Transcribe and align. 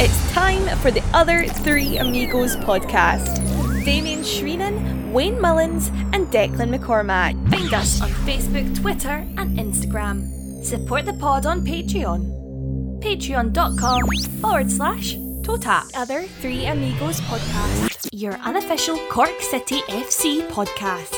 It's 0.00 0.32
time 0.32 0.78
for 0.78 0.92
the 0.92 1.02
Other 1.12 1.46
Three 1.48 1.96
Amigos 1.98 2.54
podcast. 2.54 3.42
Damien 3.84 4.20
Shreenan, 4.20 5.10
Wayne 5.10 5.40
Mullins, 5.40 5.88
and 6.12 6.28
Declan 6.28 6.72
McCormack. 6.72 7.34
Find 7.50 7.74
us 7.74 8.00
on 8.00 8.08
Facebook, 8.22 8.80
Twitter, 8.80 9.26
and 9.36 9.58
Instagram. 9.58 10.64
Support 10.64 11.06
the 11.06 11.14
pod 11.14 11.46
on 11.46 11.66
Patreon. 11.66 13.00
Patreon.com 13.02 14.02
forward 14.40 14.70
slash 14.70 15.16
Totap. 15.42 15.86
Other 15.96 16.28
Three 16.40 16.66
Amigos 16.66 17.20
podcast. 17.22 18.08
Your 18.12 18.34
unofficial 18.34 18.98
Cork 19.10 19.40
City 19.40 19.80
FC 19.88 20.46
podcast. 20.50 21.16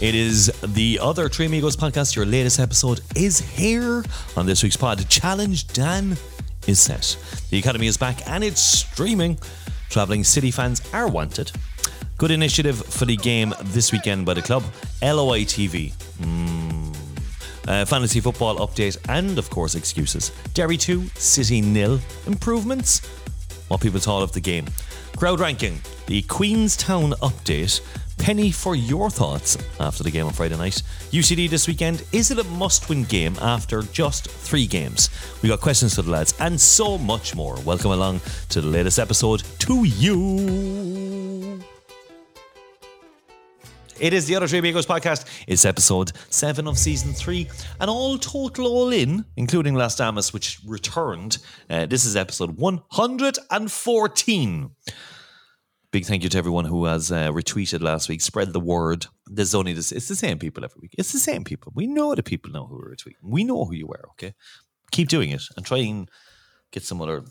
It 0.00 0.14
is 0.14 0.46
the 0.62 0.98
other 0.98 1.28
Three 1.28 1.44
Amigos 1.44 1.76
podcast. 1.76 2.16
Your 2.16 2.24
latest 2.24 2.58
episode 2.58 3.02
is 3.14 3.38
here 3.38 4.02
on 4.34 4.46
this 4.46 4.62
week's 4.62 4.78
pod. 4.78 5.06
Challenge 5.10 5.66
Dan 5.68 6.16
is 6.66 6.80
set. 6.80 7.16
The 7.50 7.58
Academy 7.58 7.86
is 7.86 7.96
back 7.96 8.28
and 8.28 8.42
it's 8.44 8.60
streaming. 8.60 9.38
Travelling 9.88 10.24
City 10.24 10.50
fans 10.50 10.82
are 10.92 11.08
wanted. 11.08 11.52
Good 12.18 12.30
initiative 12.30 12.78
for 12.78 13.04
the 13.04 13.16
game 13.16 13.52
this 13.64 13.92
weekend 13.92 14.24
by 14.24 14.34
the 14.34 14.42
club. 14.42 14.62
LOI 15.02 15.40
TV. 15.44 15.92
Mm. 16.20 16.96
Uh, 17.66 17.84
fantasy 17.84 18.20
football 18.20 18.56
update 18.58 18.96
and, 19.08 19.38
of 19.38 19.48
course, 19.50 19.74
excuses. 19.74 20.32
Derry 20.54 20.76
2, 20.76 21.04
City 21.14 21.60
nil. 21.60 22.00
Improvements? 22.26 23.00
What 23.68 23.80
people 23.80 24.00
thought 24.00 24.22
of 24.22 24.32
the 24.32 24.40
game. 24.40 24.66
Crowd 25.16 25.40
ranking. 25.40 25.80
The 26.06 26.22
Queenstown 26.22 27.12
update. 27.22 27.80
Penny 28.22 28.50
for 28.52 28.76
your 28.76 29.10
thoughts 29.10 29.58
after 29.80 30.04
the 30.04 30.10
game 30.10 30.26
on 30.26 30.32
Friday 30.32 30.56
night. 30.56 30.80
UCD 31.10 31.50
this 31.50 31.66
weekend. 31.66 32.04
Is 32.12 32.30
it 32.30 32.38
a 32.38 32.44
must 32.44 32.88
win 32.88 33.02
game 33.02 33.36
after 33.42 33.82
just 33.82 34.28
three 34.28 34.64
games? 34.64 35.10
We 35.42 35.48
got 35.48 35.60
questions 35.60 35.96
for 35.96 36.02
the 36.02 36.12
lads 36.12 36.32
and 36.38 36.60
so 36.60 36.96
much 36.96 37.34
more. 37.34 37.58
Welcome 37.62 37.90
along 37.90 38.20
to 38.50 38.60
the 38.60 38.68
latest 38.68 39.00
episode 39.00 39.42
to 39.58 39.84
you. 39.84 41.60
It 43.98 44.12
is 44.12 44.26
the 44.26 44.36
Other 44.36 44.46
Three 44.46 44.60
Amigos 44.60 44.86
podcast. 44.86 45.24
It's 45.48 45.64
episode 45.64 46.12
seven 46.30 46.68
of 46.68 46.78
season 46.78 47.14
three, 47.14 47.48
and 47.80 47.90
all 47.90 48.18
total, 48.18 48.68
all 48.68 48.92
in, 48.92 49.24
including 49.36 49.74
Las 49.74 49.96
Damas, 49.96 50.32
which 50.32 50.60
returned. 50.64 51.38
Uh, 51.68 51.86
this 51.86 52.04
is 52.04 52.14
episode 52.14 52.56
114. 52.56 54.70
Big 55.92 56.06
thank 56.06 56.22
you 56.22 56.30
to 56.30 56.38
everyone 56.38 56.64
who 56.64 56.86
has 56.86 57.12
uh, 57.12 57.30
retweeted 57.30 57.82
last 57.82 58.08
week. 58.08 58.22
Spread 58.22 58.54
the 58.54 58.60
word. 58.60 59.06
There's 59.26 59.54
only 59.54 59.74
this. 59.74 59.92
It's 59.92 60.08
the 60.08 60.16
same 60.16 60.38
people 60.38 60.64
every 60.64 60.78
week. 60.80 60.94
It's 60.96 61.12
the 61.12 61.18
same 61.18 61.44
people. 61.44 61.70
We 61.74 61.86
know 61.86 62.14
the 62.14 62.22
people 62.22 62.50
know 62.50 62.64
who 62.66 62.78
are 62.78 62.94
retweeting. 62.96 63.16
We 63.22 63.44
know 63.44 63.66
who 63.66 63.74
you 63.74 63.88
are. 63.88 64.08
Okay, 64.12 64.32
keep 64.90 65.08
doing 65.08 65.30
it 65.30 65.42
and 65.54 65.66
try 65.66 65.78
and 65.78 66.08
get 66.70 66.82
some 66.82 67.02
other 67.02 67.22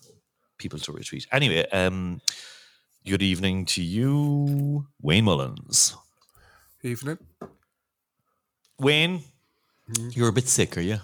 people 0.60 0.78
to 0.78 0.92
retweet. 0.94 1.26
Anyway, 1.32 1.68
um, 1.72 2.22
good 3.04 3.24
evening 3.24 3.66
to 3.66 3.82
you, 3.82 4.86
Wayne 5.02 5.26
Mullins. 5.26 5.96
Evening. 6.84 7.18
Wayne, 8.78 9.24
you're 10.12 10.30
a 10.30 10.34
bit 10.34 10.48
sick, 10.48 10.78
are 10.78 10.82
you? 10.82 10.98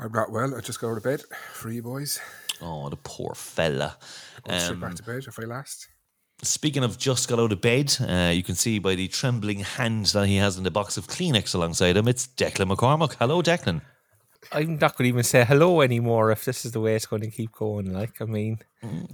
I'm 0.00 0.10
not 0.10 0.32
well. 0.32 0.56
I 0.56 0.60
just 0.60 0.80
got 0.80 0.90
out 0.90 0.96
of 0.96 1.04
bed 1.04 1.22
for 1.52 1.70
you 1.70 1.82
boys. 1.82 2.18
Oh, 2.60 2.88
the 2.88 2.96
poor 2.96 3.34
fella. 3.36 3.96
Go 4.48 4.58
straight 4.58 4.74
Um, 4.74 4.80
back 4.80 4.94
to 4.96 5.02
bed 5.04 5.24
if 5.28 5.38
I 5.38 5.44
last. 5.44 5.86
Speaking 6.42 6.82
of 6.84 6.98
just 6.98 7.28
got 7.28 7.38
out 7.38 7.52
of 7.52 7.60
bed, 7.60 7.96
uh, 8.00 8.30
you 8.34 8.42
can 8.42 8.54
see 8.54 8.78
by 8.78 8.94
the 8.94 9.08
trembling 9.08 9.60
hand 9.60 10.06
that 10.06 10.26
he 10.26 10.36
has 10.36 10.58
in 10.58 10.64
the 10.64 10.70
box 10.70 10.96
of 10.96 11.06
Kleenex 11.06 11.54
alongside 11.54 11.96
him, 11.96 12.08
it's 12.08 12.26
Declan 12.26 12.70
McCormack. 12.74 13.14
Hello, 13.18 13.40
Declan. 13.40 13.80
I'm 14.52 14.76
not 14.78 14.96
going 14.98 15.04
to 15.04 15.08
even 15.08 15.22
say 15.22 15.42
hello 15.44 15.80
anymore 15.80 16.30
if 16.30 16.44
this 16.44 16.66
is 16.66 16.72
the 16.72 16.80
way 16.80 16.94
it's 16.96 17.06
going 17.06 17.22
to 17.22 17.30
keep 17.30 17.52
going. 17.52 17.90
Like, 17.92 18.20
I 18.20 18.24
mean, 18.26 18.58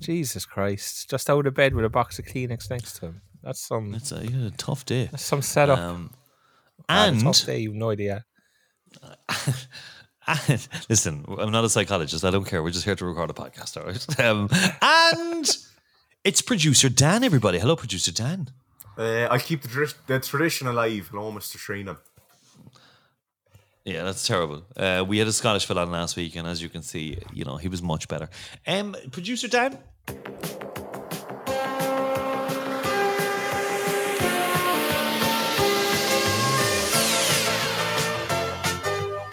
Jesus 0.00 0.44
Christ, 0.44 1.08
just 1.08 1.30
out 1.30 1.46
of 1.46 1.54
bed 1.54 1.74
with 1.74 1.84
a 1.84 1.88
box 1.88 2.18
of 2.18 2.24
Kleenex 2.24 2.68
next 2.68 2.94
to 2.96 3.06
him. 3.06 3.20
That's 3.44 3.60
some 3.60 3.94
It's 3.94 4.10
a, 4.10 4.50
tough 4.56 4.84
day. 4.84 5.06
that's 5.10 5.22
some 5.24 5.42
setup. 5.42 5.78
Um, 5.78 6.10
and, 6.88 7.20
tough 7.20 7.46
day, 7.46 7.58
you've 7.60 7.74
no 7.74 7.90
idea. 7.90 8.24
and- 10.26 10.68
listen, 10.88 11.24
I'm 11.38 11.52
not 11.52 11.64
a 11.64 11.70
psychologist. 11.70 12.24
I 12.24 12.30
don't 12.30 12.44
care. 12.44 12.62
We're 12.62 12.70
just 12.70 12.84
here 12.84 12.96
to 12.96 13.04
record 13.04 13.30
a 13.30 13.34
podcast, 13.34 13.76
all 13.76 13.86
right? 13.86 14.18
Um, 14.20 14.48
and 14.82 15.56
it's 16.24 16.42
producer 16.42 16.88
Dan, 16.88 17.24
everybody. 17.24 17.58
Hello, 17.58 17.76
producer 17.76 18.12
Dan. 18.12 18.50
Uh, 18.98 19.26
I'll 19.30 19.38
keep 19.38 19.62
the, 19.62 19.68
tr- 19.68 19.96
the 20.06 20.20
tradition 20.20 20.66
alive. 20.66 21.08
Hello, 21.10 21.32
Mr. 21.32 21.56
Shreenan. 21.56 21.96
Yeah, 23.84 24.04
that's 24.04 24.26
terrible. 24.26 24.64
Uh, 24.76 25.04
we 25.06 25.18
had 25.18 25.26
a 25.26 25.32
Scottish 25.32 25.64
fella 25.64 25.82
on 25.82 25.90
last 25.90 26.16
week, 26.16 26.36
and 26.36 26.46
as 26.46 26.62
you 26.62 26.68
can 26.68 26.82
see, 26.82 27.18
you 27.32 27.44
know, 27.44 27.56
he 27.56 27.68
was 27.68 27.82
much 27.82 28.08
better. 28.08 28.28
Um, 28.66 28.94
producer 29.10 29.48
Dan. 29.48 29.78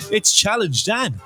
It's 0.09 0.31
Challenge 0.31 0.85
Dan. 0.85 1.19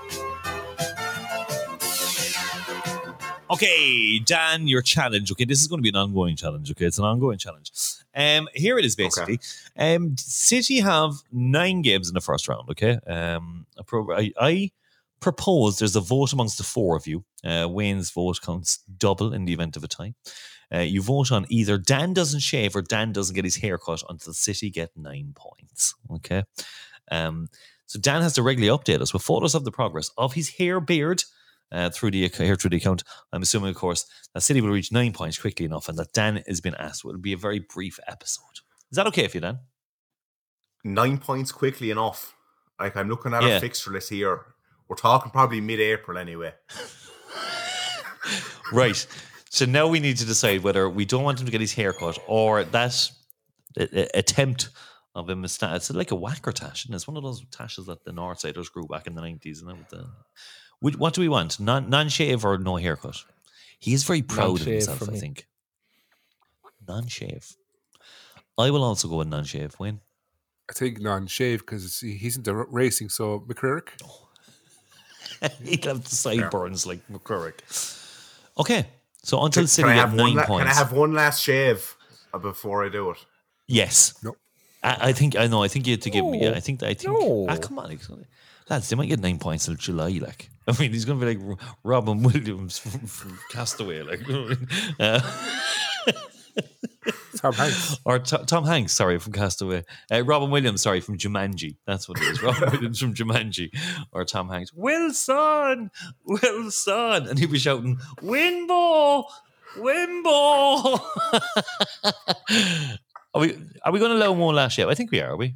Okay, 3.52 4.20
Dan, 4.20 4.68
your 4.68 4.82
challenge. 4.82 5.32
Okay, 5.32 5.46
this 5.46 5.62
is 5.62 5.68
going 5.68 5.80
to 5.80 5.84
be 5.84 5.90
an 5.90 5.96
ongoing 5.96 6.36
challenge. 6.36 6.72
Okay, 6.72 6.86
it's 6.86 6.98
an 6.98 7.06
ongoing 7.06 7.38
challenge. 7.38 7.72
Um, 8.16 8.48
here 8.54 8.78
it 8.78 8.86
is 8.86 8.96
basically. 8.96 9.40
Um, 9.78 10.16
City 10.18 10.80
have 10.80 11.16
nine 11.32 11.82
games 11.82 12.08
in 12.08 12.14
the 12.14 12.22
first 12.22 12.48
round. 12.48 12.70
Okay, 12.70 13.00
um, 13.08 13.66
I, 13.78 13.84
pro- 13.86 14.16
I, 14.16 14.32
I 14.40 14.72
propose 15.20 15.80
there's 15.80 15.96
a 15.96 16.02
vote 16.02 16.32
amongst 16.34 16.58
the 16.58 16.64
four 16.64 16.96
of 16.96 17.08
you. 17.08 17.26
Uh, 17.44 17.68
Wayne's 17.70 18.12
vote 18.12 18.40
counts 18.42 18.80
double 18.98 19.34
in 19.34 19.46
the 19.46 19.54
event 19.54 19.76
of 19.76 19.84
a 19.84 19.88
tie. 19.88 20.14
Uh, 20.74 20.80
you 20.80 21.02
vote 21.02 21.32
on 21.32 21.46
either 21.50 21.78
Dan 21.78 22.14
doesn't 22.14 22.40
shave 22.40 22.76
or 22.76 22.82
Dan 22.82 23.12
doesn't 23.12 23.36
get 23.36 23.44
his 23.44 23.58
hair 23.58 23.78
cut 23.78 24.02
until 24.08 24.34
City 24.34 24.70
get 24.70 24.92
nine 24.96 25.34
points. 25.36 25.94
Okay. 26.10 26.44
Um, 27.12 27.50
so 27.86 28.00
Dan 28.00 28.22
has 28.22 28.34
to 28.34 28.44
regularly 28.44 28.78
update 28.78 29.02
us 29.02 29.12
with 29.12 29.22
photos 29.22 29.54
of 29.54 29.66
the 29.66 29.72
progress 29.72 30.10
of 30.18 30.34
his 30.34 30.50
hair 30.50 30.80
beard 30.80 31.24
uh, 31.72 31.90
through 31.90 32.12
the 32.12 32.28
here 32.30 32.56
through 32.56 32.70
the 32.72 32.78
account. 32.78 33.04
I'm 33.32 33.42
assuming, 33.42 33.70
of 33.70 33.76
course, 33.76 34.06
that 34.34 34.42
City 34.42 34.62
will 34.62 34.70
reach 34.72 34.92
nine 34.92 35.14
points 35.14 35.38
quickly 35.40 35.66
enough, 35.66 35.88
and 35.90 35.98
that 35.98 36.14
Dan 36.14 36.44
has 36.48 36.62
been 36.62 36.76
asked. 36.76 37.04
Will 37.04 37.18
be 37.18 37.34
a 37.34 37.38
very 37.38 37.60
brief 37.60 38.00
episode. 38.08 38.60
Is 38.92 38.96
that 38.98 39.08
okay 39.08 39.28
for 39.28 39.38
you, 39.38 39.42
Dan? 39.42 39.60
Nine 40.84 41.18
points 41.18 41.52
quickly 41.52 41.92
enough. 41.92 42.36
Like, 42.80 42.96
I'm 42.98 43.08
looking 43.10 43.34
at 43.34 43.44
Yeah. 43.44 43.58
a 43.58 43.60
fixture 43.60 43.92
list 43.92 44.10
here. 44.10 44.46
We're 44.88 44.96
talking 44.96 45.32
probably 45.32 45.62
mid 45.62 45.80
April 45.80 46.18
anyway. 46.18 46.54
Right. 48.72 49.06
So 49.50 49.66
now 49.66 49.88
we 49.88 50.00
need 50.00 50.18
to 50.18 50.26
decide 50.26 50.64
whether 50.64 50.90
we 50.90 51.04
don't 51.06 51.24
want 51.24 51.40
him 51.40 51.46
to 51.46 51.52
get 51.52 51.60
his 51.60 51.74
hair 51.74 51.92
cut 51.92 52.18
or 52.28 52.64
that 52.64 53.12
attempt 54.14 54.70
of 55.14 55.30
a 55.30 55.36
moustache. 55.36 55.76
It's 55.76 55.92
like 55.92 56.12
a 56.12 56.16
whacker 56.16 56.54
tash, 56.54 56.86
and 56.86 56.96
it's 56.96 57.08
one 57.08 57.18
of 57.18 57.24
those 57.24 57.44
tashes 57.52 57.88
that 57.88 58.06
the 58.06 58.12
Northsiders 58.12 58.72
grew 58.72 58.86
back 58.86 59.08
in 59.08 59.16
the 59.16 59.22
nineties. 59.22 59.62
And 59.62 59.78
with 59.78 59.90
the, 59.90 60.06
Which- 60.82 60.98
what 60.98 61.14
do 61.14 61.22
we 61.22 61.30
want? 61.30 61.60
Non 61.60 61.90
non 61.90 62.10
shave 62.10 62.44
or 62.44 62.58
no 62.58 62.76
haircut? 62.76 63.24
He 63.80 63.94
is 63.94 64.04
very 64.04 64.22
proud 64.22 64.60
of 64.62 64.68
Non-shave 64.68 64.88
himself. 64.88 65.10
I 65.10 65.18
think 65.18 65.48
non 66.88 67.08
shave. 67.08 67.56
I 68.58 68.70
will 68.70 68.84
also 68.84 69.08
go 69.08 69.18
with 69.18 69.28
non 69.28 69.44
shave. 69.46 69.76
Win. 69.80 70.02
I 70.70 70.74
think 70.74 71.00
non-shave 71.02 71.60
because 71.60 72.00
he's 72.00 72.38
into 72.38 72.52
r- 72.52 72.68
racing. 72.70 73.10
So 73.10 73.40
McCririck. 73.48 73.90
He'll 75.64 75.96
have 75.96 76.04
the 76.04 76.16
sideburns 76.16 76.86
like 76.86 77.02
McCririck. 77.12 77.60
Okay. 78.58 78.86
So 79.24 79.44
until 79.44 79.64
Can, 79.64 79.68
City 79.68 79.90
I 79.90 79.94
have 79.94 80.14
nine 80.14 80.36
la- 80.36 80.46
points. 80.46 80.64
can 80.64 80.72
I 80.72 80.76
have 80.76 80.92
one 80.94 81.14
last 81.14 81.42
shave 81.44 81.96
uh, 82.34 82.38
before 82.40 82.86
I 82.86 82.90
do 82.90 83.10
it? 83.12 83.18
Yes. 83.68 84.14
No. 84.24 84.36
I, 84.84 85.10
I 85.10 85.14
think 85.14 85.36
I 85.36 85.48
know. 85.48 85.64
I 85.64 85.68
think 85.68 85.88
you 85.88 85.94
have 85.94 86.02
to 86.02 86.10
give 86.10 86.26
me. 86.26 86.44
Yeah, 86.44 86.52
I 86.56 86.60
think. 86.60 86.82
I 86.84 86.94
think. 86.94 87.12
No. 87.20 87.46
Ah, 87.50 87.58
come 87.58 87.80
on, 87.80 87.98
lads. 88.70 88.90
They 88.90 88.96
might 88.96 89.10
get 89.10 89.20
nine 89.20 89.38
points 89.40 89.66
till 89.66 89.76
July. 89.76 90.20
Like, 90.22 90.50
I 90.68 90.80
mean, 90.80 90.92
he's 90.92 91.06
going 91.06 91.20
to 91.20 91.26
be 91.26 91.36
like 91.36 91.60
Robin 91.84 92.22
Williams 92.22 92.78
from, 92.78 93.08
from 93.08 93.40
Castaway, 93.50 94.04
like, 94.04 94.22
uh, 95.00 95.20
Tom 97.38 97.54
Hanks. 97.54 97.98
or 98.06 98.20
T- 98.20 98.38
Tom 98.46 98.66
Hanks. 98.66 98.94
Sorry, 98.94 99.18
from 99.18 99.34
Castaway. 99.34 99.84
Uh, 100.12 100.24
Robin 100.24 100.52
Williams. 100.52 100.82
Sorry, 100.82 101.00
from 101.00 101.18
Jumanji. 101.18 101.78
That's 101.88 102.08
what 102.08 102.20
it 102.22 102.28
is. 102.28 102.44
Robin 102.44 102.70
Williams 102.72 103.00
from 103.00 103.14
Jumanji, 103.14 103.76
or 104.12 104.24
Tom 104.26 104.50
Hanks. 104.50 104.72
Wilson, 104.74 105.90
Wilson, 106.26 107.28
and 107.28 107.40
he'd 107.40 107.52
be 107.52 107.58
shouting, 107.58 107.98
"Winball, 108.22 109.26
Winball." 109.78 111.02
are 113.34 113.42
we? 113.42 113.58
Are 113.84 113.92
we 113.92 114.00
going 114.00 114.12
to 114.12 114.18
allow 114.18 114.32
one 114.34 114.56
last 114.56 114.78
year? 114.78 114.88
I 114.88 114.94
think 114.94 115.12
we 115.12 115.22
are. 115.22 115.32
Are 115.32 115.38
we? 115.38 115.56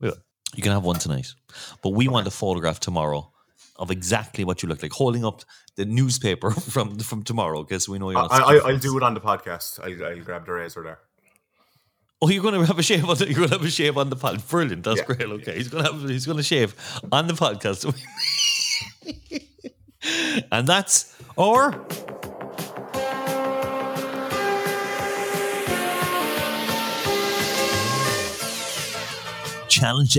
we 0.00 0.08
are. 0.08 0.16
You 0.54 0.62
can 0.62 0.72
have 0.72 0.84
one 0.84 0.98
tonight, 0.98 1.28
but 1.82 1.90
we 1.90 2.08
want 2.08 2.26
a 2.26 2.30
photograph 2.30 2.78
tomorrow 2.80 3.32
of 3.80 3.90
exactly 3.90 4.44
what 4.44 4.62
you 4.62 4.68
look 4.68 4.82
like, 4.82 4.92
holding 4.92 5.24
up 5.24 5.42
the 5.74 5.84
newspaper 5.84 6.50
from 6.74 6.98
from 6.98 7.24
tomorrow 7.24 7.64
because 7.64 7.88
we 7.88 7.98
know 7.98 8.10
you're. 8.10 8.20
I, 8.30 8.60
I, 8.62 8.72
will 8.72 8.78
do 8.78 8.96
it 8.96 9.02
on 9.02 9.14
the 9.14 9.20
podcast. 9.20 9.80
I, 9.80 10.14
will 10.14 10.22
grab 10.22 10.46
the 10.46 10.52
razor 10.52 10.82
there. 10.82 10.98
Oh, 12.22 12.28
you're 12.28 12.42
going 12.42 12.52
to 12.52 12.66
have 12.66 12.78
a 12.78 12.82
shave 12.82 13.08
on 13.08 13.16
the, 13.16 13.26
you're 13.26 13.36
going 13.36 13.48
to 13.48 13.56
have 13.56 13.64
a 13.64 13.70
shave 13.70 13.96
on 13.96 14.10
the 14.10 14.16
pod. 14.16 14.46
Brilliant, 14.46 14.84
that's 14.84 14.98
yeah. 14.98 15.06
great. 15.06 15.22
Okay, 15.22 15.56
he's 15.56 15.68
going 15.68 15.84
to 15.84 15.92
have 15.92 16.08
he's 16.08 16.26
going 16.26 16.36
to 16.36 16.44
shave 16.44 16.74
on 17.10 17.26
the 17.26 17.32
podcast, 17.32 17.86
and 20.52 20.66
that's 20.68 21.16
or. 21.36 21.86
Challenge 29.68 30.18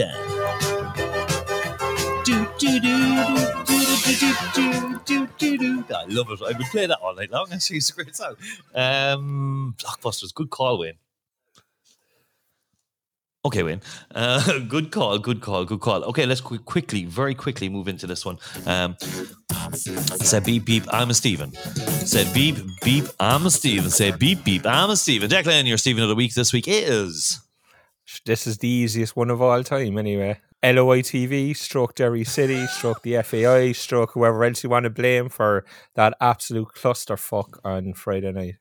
I 5.94 6.06
love 6.08 6.32
it. 6.32 6.42
I've 6.42 6.58
been 6.58 6.68
playing 6.68 6.90
that 6.90 7.00
all 7.00 7.16
night 7.16 7.32
long. 7.32 7.48
Actually, 7.52 7.78
it's 7.78 7.90
a 7.90 7.94
great 7.94 8.16
song. 8.16 8.36
Um, 8.74 9.76
Blockbusters, 9.78 10.34
good 10.34 10.50
call, 10.50 10.80
Wayne. 10.80 10.96
Okay, 13.44 13.64
Wayne. 13.64 13.82
Uh, 14.14 14.60
good 14.68 14.92
call, 14.92 15.18
good 15.18 15.42
call, 15.42 15.66
good 15.66 15.80
call. 15.80 16.04
Okay, 16.06 16.26
let's 16.26 16.42
qu- 16.42 16.60
quickly, 16.60 17.06
very 17.06 17.34
quickly 17.34 17.70
move 17.70 17.88
into 17.88 18.06
this 18.06 18.24
one. 18.26 18.38
Um, 18.66 18.96
said 19.74 20.44
beep 20.44 20.66
beep, 20.66 20.84
I'm 20.90 21.10
a 21.10 21.14
Steven. 21.14 21.52
Said 21.54 22.32
beep 22.34 22.58
beep, 22.84 23.06
I'm 23.20 23.46
a 23.46 23.52
Steven. 23.52 23.90
Said 23.90 24.20
beep 24.20 24.44
beep, 24.44 24.66
I'm 24.66 24.92
a 24.92 24.96
Steven. 24.96 25.30
Declan, 25.30 25.68
your 25.68 25.78
Steven 25.78 26.04
of 26.04 26.10
the 26.10 26.16
week 26.16 26.36
this 26.36 26.54
week 26.54 26.66
is. 26.68 27.42
This 28.26 28.46
is 28.46 28.58
the 28.60 28.68
easiest 28.68 29.16
one 29.16 29.32
of 29.32 29.42
all 29.42 29.64
time, 29.64 29.98
anyway. 29.98 30.40
LOI 30.64 31.02
TV, 31.02 31.56
stroke 31.56 31.96
Derry 31.96 32.24
City, 32.24 32.68
stroke 32.68 33.02
the 33.02 33.22
FAI, 33.24 33.72
stroke 33.72 34.12
whoever 34.12 34.44
else 34.44 34.64
you 34.64 34.70
want 34.70 34.84
to 34.84 34.92
blame 34.92 35.28
for 35.30 35.66
that 35.96 36.16
absolute 36.22 36.70
clusterfuck 36.76 37.60
on 37.64 37.94
Friday 37.94 38.32
night. 38.32 38.56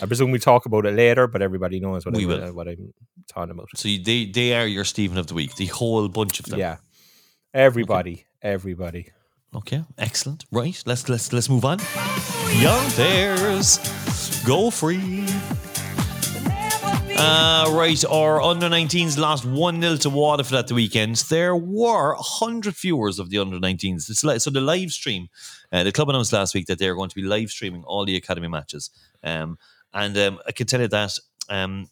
I 0.00 0.06
presume 0.06 0.30
we 0.30 0.38
talk 0.38 0.66
about 0.66 0.86
it 0.86 0.94
later, 0.94 1.26
but 1.26 1.42
everybody 1.42 1.80
knows 1.80 2.06
what, 2.06 2.14
We 2.14 2.24
I, 2.24 2.26
will. 2.26 2.44
Uh, 2.44 2.52
what 2.52 2.68
I'm 2.68 2.94
talking 3.28 3.50
about. 3.50 3.68
So 3.76 3.88
you, 3.88 4.02
they 4.02 4.24
they 4.24 4.54
are 4.54 4.66
your 4.66 4.84
Stephen 4.84 5.18
of 5.18 5.26
the 5.26 5.34
week, 5.34 5.56
the 5.56 5.66
whole 5.66 6.08
bunch 6.08 6.38
of 6.40 6.46
them. 6.46 6.58
Yeah, 6.58 6.76
everybody, 7.52 8.24
everybody. 8.40 9.08
Okay, 9.54 9.84
excellent. 9.98 10.44
Right, 10.52 10.80
let's 10.86 11.08
let's 11.08 11.32
let's 11.32 11.50
move 11.50 11.64
on. 11.64 11.80
Young 12.60 12.88
Bears, 12.96 13.78
go 14.46 14.70
free. 14.70 15.26
Uh, 17.22 17.66
right, 17.72 18.02
our 18.06 18.40
under 18.40 18.66
19s 18.70 19.18
lost 19.18 19.44
1 19.44 19.82
0 19.82 19.96
to 19.96 20.08
Waterford 20.08 20.56
at 20.56 20.68
the 20.68 20.74
weekend. 20.74 21.16
There 21.28 21.54
were 21.54 22.14
100 22.14 22.74
viewers 22.74 23.18
of 23.18 23.28
the 23.28 23.36
under 23.36 23.58
19s. 23.58 24.24
Like, 24.24 24.40
so 24.40 24.48
the 24.48 24.62
live 24.62 24.90
stream, 24.90 25.28
uh, 25.70 25.84
the 25.84 25.92
club 25.92 26.08
announced 26.08 26.32
last 26.32 26.54
week 26.54 26.64
that 26.68 26.78
they're 26.78 26.94
going 26.94 27.10
to 27.10 27.14
be 27.14 27.20
live 27.20 27.50
streaming 27.50 27.84
all 27.84 28.06
the 28.06 28.16
academy 28.16 28.48
matches. 28.48 28.88
Um, 29.22 29.58
and 29.92 30.16
um, 30.16 30.38
I 30.46 30.52
can 30.52 30.66
tell 30.66 30.80
you 30.80 30.88
that 30.88 31.18
um, 31.50 31.88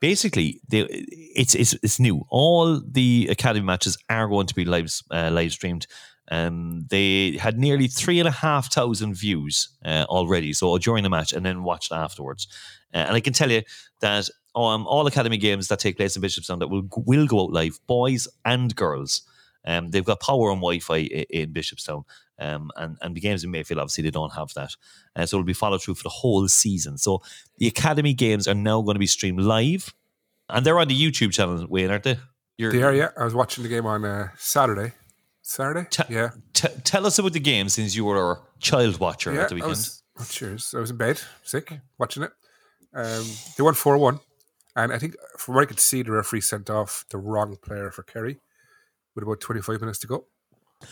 basically 0.00 0.62
they, 0.68 0.86
it's, 0.88 1.54
it's 1.54 1.74
it's 1.82 2.00
new. 2.00 2.24
All 2.30 2.80
the 2.80 3.28
academy 3.30 3.66
matches 3.66 3.98
are 4.08 4.26
going 4.26 4.46
to 4.46 4.54
be 4.54 4.64
live 4.64 4.90
uh, 5.10 5.28
live 5.30 5.52
streamed. 5.52 5.86
Um, 6.30 6.86
they 6.88 7.32
had 7.32 7.58
nearly 7.58 7.88
three 7.88 8.20
and 8.20 8.28
a 8.28 8.32
half 8.32 8.72
thousand 8.72 9.16
views 9.16 9.68
uh, 9.84 10.06
already, 10.08 10.54
so 10.54 10.78
during 10.78 11.02
the 11.02 11.10
match, 11.10 11.34
and 11.34 11.44
then 11.44 11.62
watched 11.62 11.92
afterwards. 11.92 12.48
Uh, 12.94 12.98
and 12.98 13.16
I 13.16 13.20
can 13.20 13.34
tell 13.34 13.50
you 13.50 13.62
that 14.00 14.30
um, 14.54 14.86
all 14.86 15.06
academy 15.06 15.38
games 15.38 15.68
that 15.68 15.78
take 15.78 15.96
place 15.96 16.16
in 16.16 16.22
Bishopstown 16.22 16.58
that 16.60 16.68
will 16.68 16.88
will 17.06 17.26
go 17.26 17.44
out 17.44 17.52
live, 17.52 17.78
boys 17.86 18.28
and 18.44 18.74
girls. 18.74 19.22
Um, 19.64 19.90
they've 19.90 20.04
got 20.04 20.20
power 20.20 20.50
and 20.50 20.60
Wi-Fi 20.60 20.98
in 21.30 21.52
Bishopstown, 21.52 22.04
um, 22.38 22.70
and 22.76 22.96
and 23.00 23.14
the 23.14 23.20
games 23.20 23.44
in 23.44 23.50
Mayfield 23.50 23.78
obviously 23.78 24.02
they 24.02 24.10
don't 24.10 24.34
have 24.34 24.52
that, 24.54 24.74
uh, 25.14 25.24
so 25.24 25.36
it'll 25.36 25.44
be 25.44 25.52
followed 25.52 25.82
through 25.82 25.94
for 25.94 26.02
the 26.02 26.08
whole 26.08 26.48
season. 26.48 26.98
So 26.98 27.22
the 27.58 27.68
academy 27.68 28.12
games 28.14 28.48
are 28.48 28.54
now 28.54 28.82
going 28.82 28.96
to 28.96 29.00
be 29.00 29.06
streamed 29.06 29.40
live, 29.40 29.94
and 30.48 30.66
they're 30.66 30.78
on 30.78 30.88
the 30.88 31.00
YouTube 31.00 31.32
channel, 31.32 31.64
Wayne, 31.68 31.90
aren't 31.90 32.04
they? 32.04 32.18
You're, 32.58 32.72
They 32.72 32.82
are, 32.82 32.92
yeah. 32.94 33.08
I 33.16 33.24
was 33.24 33.34
watching 33.34 33.62
the 33.62 33.70
game 33.70 33.86
on 33.86 34.04
uh, 34.04 34.28
Saturday. 34.36 34.92
Saturday? 35.40 35.86
Ta- 35.90 36.06
yeah. 36.08 36.30
T- 36.52 36.68
tell 36.84 37.06
us 37.06 37.18
about 37.18 37.32
the 37.32 37.40
game 37.40 37.68
since 37.68 37.94
you 37.96 38.04
were 38.04 38.32
a 38.32 38.36
child 38.60 39.00
watcher 39.00 39.32
yeah 39.32 39.42
at 39.42 39.48
the 39.48 39.54
I 39.54 39.56
weekend. 39.56 39.70
was, 39.70 40.02
oh, 40.20 40.26
cheers. 40.28 40.74
I 40.76 40.80
was 40.80 40.90
in 40.90 40.96
bed, 40.96 41.20
sick, 41.42 41.72
watching 41.98 42.22
it. 42.24 42.30
Um, 42.94 43.24
they 43.56 43.62
won 43.62 43.74
4 43.74 43.96
1. 43.96 44.20
And 44.74 44.92
I 44.92 44.98
think 44.98 45.16
from 45.36 45.54
what 45.54 45.62
I 45.62 45.66
could 45.66 45.80
see, 45.80 46.02
the 46.02 46.12
referee 46.12 46.40
sent 46.40 46.70
off 46.70 47.04
the 47.10 47.18
wrong 47.18 47.56
player 47.56 47.90
for 47.90 48.02
Kerry 48.02 48.38
with 49.14 49.24
about 49.24 49.40
25 49.40 49.80
minutes 49.80 49.98
to 50.00 50.06
go. 50.06 50.24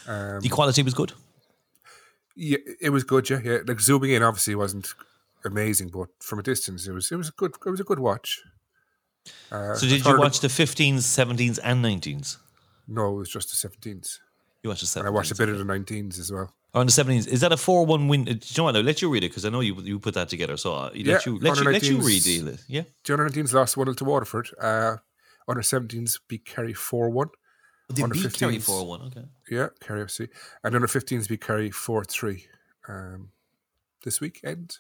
Um, 0.07 0.41
the 0.41 0.49
quality 0.49 0.83
was 0.83 0.95
good. 0.95 1.13
yeah, 2.37 2.59
it 2.81 2.91
was 2.91 3.05
good, 3.05 3.29
yeah. 3.31 3.41
yeah. 3.43 3.59
Like 3.67 3.81
zooming 3.81 4.11
in 4.11 4.23
obviously 4.23 4.55
wasn't 4.55 4.95
amazing, 5.45 5.89
but 5.89 6.09
from 6.21 6.39
a 6.39 6.43
distance 6.43 6.87
it 6.87 6.93
was 6.93 7.11
it 7.11 7.17
was 7.17 7.29
a 7.31 7.33
good 7.33 7.55
it 7.67 7.71
was 7.71 7.81
a 7.81 7.85
good 7.85 7.99
watch. 7.99 8.41
Uh, 9.51 9.75
So 9.75 9.87
did 9.87 10.05
you 10.05 10.19
watch 10.19 10.41
the 10.41 10.49
15s, 10.49 10.95
17s, 10.99 11.59
and 11.63 11.85
19s? 11.85 12.37
No, 12.89 13.15
it 13.15 13.19
was 13.19 13.31
just 13.31 13.51
the 13.51 13.69
17s. 13.69 14.19
You 14.63 14.71
watched 14.71 14.81
the 14.83 14.87
17s. 14.87 14.97
And 15.01 15.07
I 15.07 15.11
watched 15.11 15.31
a 15.31 15.35
bit 15.35 15.49
of 15.49 15.59
the 15.59 15.65
19s 15.65 16.19
as 16.19 16.31
well. 16.33 16.55
On 16.73 16.87
the 16.87 16.93
17s, 16.93 17.27
is 17.27 17.41
that 17.41 17.51
a 17.53 17.57
4 17.57 17.85
1 17.85 18.07
win? 18.09 18.21
uh, 18.23 18.25
Do 18.25 18.31
you 18.33 18.39
know 18.59 18.65
what? 18.65 18.77
I'll 18.77 18.83
let 18.83 19.03
you 19.03 19.11
read 19.11 19.25
it 19.25 19.31
because 19.31 19.45
I 19.45 19.49
know 19.51 19.61
you 19.61 19.75
you 19.83 19.99
put 19.99 20.15
that 20.15 20.29
together. 20.29 20.57
So 20.57 20.75
uh, 20.75 20.91
let, 20.95 20.97
Yeah, 20.97 21.19
you, 21.27 21.39
let, 21.41 21.57
you, 21.59 21.65
let 21.65 21.83
you 21.83 21.99
read 21.99 22.25
it. 22.27 22.61
Yeah. 22.69 22.83
The 23.05 23.13
under 23.15 23.29
19s 23.29 23.53
lost 23.53 23.77
1 23.77 23.95
to 23.97 24.05
Waterford. 24.05 24.49
Uh, 24.61 24.97
under 25.49 25.63
17s 25.63 26.21
beat 26.29 26.45
Kerry 26.45 26.73
4 26.73 27.11
1. 27.11 27.29
They 27.93 28.03
Under 28.05 28.15
beat 28.15 28.33
Kerry 28.39 28.57
15s. 28.59 28.63
4 28.63 28.87
1. 28.87 29.01
Okay. 29.07 29.25
Yeah, 29.51 29.69
Kerry 29.81 30.05
FC. 30.05 30.29
And 30.63 30.75
under 30.77 30.87
15s 30.87 31.29
beat 31.29 31.41
Kerry 31.41 31.71
4 31.73 32.05
3. 32.05 32.47
Um, 32.89 33.31
this 34.05 34.21
weekend. 34.21 34.77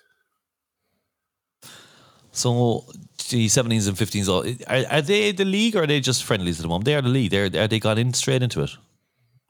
So 2.32 2.84
the 3.31 3.46
17s 3.46 3.88
and 3.88 3.96
15s, 3.96 4.28
are, 4.69 4.94
are 4.94 5.02
they 5.02 5.32
the 5.32 5.44
league 5.44 5.75
or 5.75 5.82
are 5.82 5.86
they 5.88 5.98
just 6.00 6.22
friendlies 6.22 6.60
at 6.60 6.62
the 6.62 6.69
moment? 6.69 6.84
They 6.84 6.94
are 6.94 7.02
the 7.02 7.08
league. 7.08 7.32
They're, 7.32 7.46
are 7.46 7.66
they 7.66 7.81
gone 7.81 7.98
in 7.98 8.12
straight 8.14 8.43
into 8.44 8.62
it? 8.62 8.70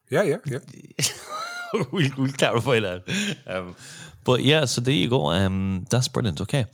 Yeah, 0.09 0.23
yeah, 0.23 0.39
yeah. 0.47 0.59
we'll, 1.93 2.11
we'll 2.17 2.33
clarify 2.33 2.81
that. 2.81 3.37
Um, 3.47 3.77
but 4.25 4.43
yeah, 4.43 4.65
so 4.65 4.81
there 4.81 4.95
you 4.95 5.09
go. 5.09 5.27
Um, 5.31 5.85
that's 5.91 6.09
brilliant. 6.09 6.41
Okay. 6.41 6.67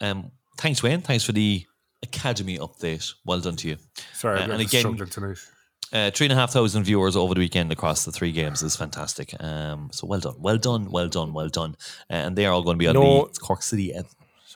Um, 0.00 0.30
thanks, 0.58 0.82
Wayne. 0.82 1.00
Thanks 1.00 1.24
for 1.24 1.32
the 1.32 1.64
academy 2.02 2.58
update. 2.58 3.12
Well 3.24 3.40
done 3.40 3.56
to 3.56 3.68
you. 3.68 3.76
Sorry, 4.14 4.40
Uh, 4.40 4.44
and 4.52 4.60
again- 4.60 4.96
tonight. 5.08 5.38
Uh, 5.92 6.10
three 6.10 6.26
and 6.26 6.32
a 6.32 6.36
half 6.36 6.50
thousand 6.52 6.82
viewers 6.82 7.14
over 7.14 7.34
the 7.34 7.38
weekend 7.40 7.70
across 7.70 8.04
the 8.04 8.10
three 8.10 8.32
games 8.32 8.62
is 8.62 8.74
fantastic. 8.74 9.32
Um, 9.40 9.90
so 9.92 10.06
well 10.08 10.18
done, 10.18 10.34
well 10.40 10.58
done, 10.58 10.90
well 10.90 11.08
done, 11.08 11.32
well 11.32 11.48
done. 11.48 11.76
Uh, 12.10 12.14
and 12.14 12.36
they 12.36 12.46
are 12.46 12.52
all 12.52 12.62
going 12.62 12.76
to 12.76 12.78
be 12.78 12.88
on 12.88 12.94
No- 12.94 13.26
the 13.32 13.38
Cork 13.38 13.62
City. 13.62 13.94
Ed- 13.94 14.06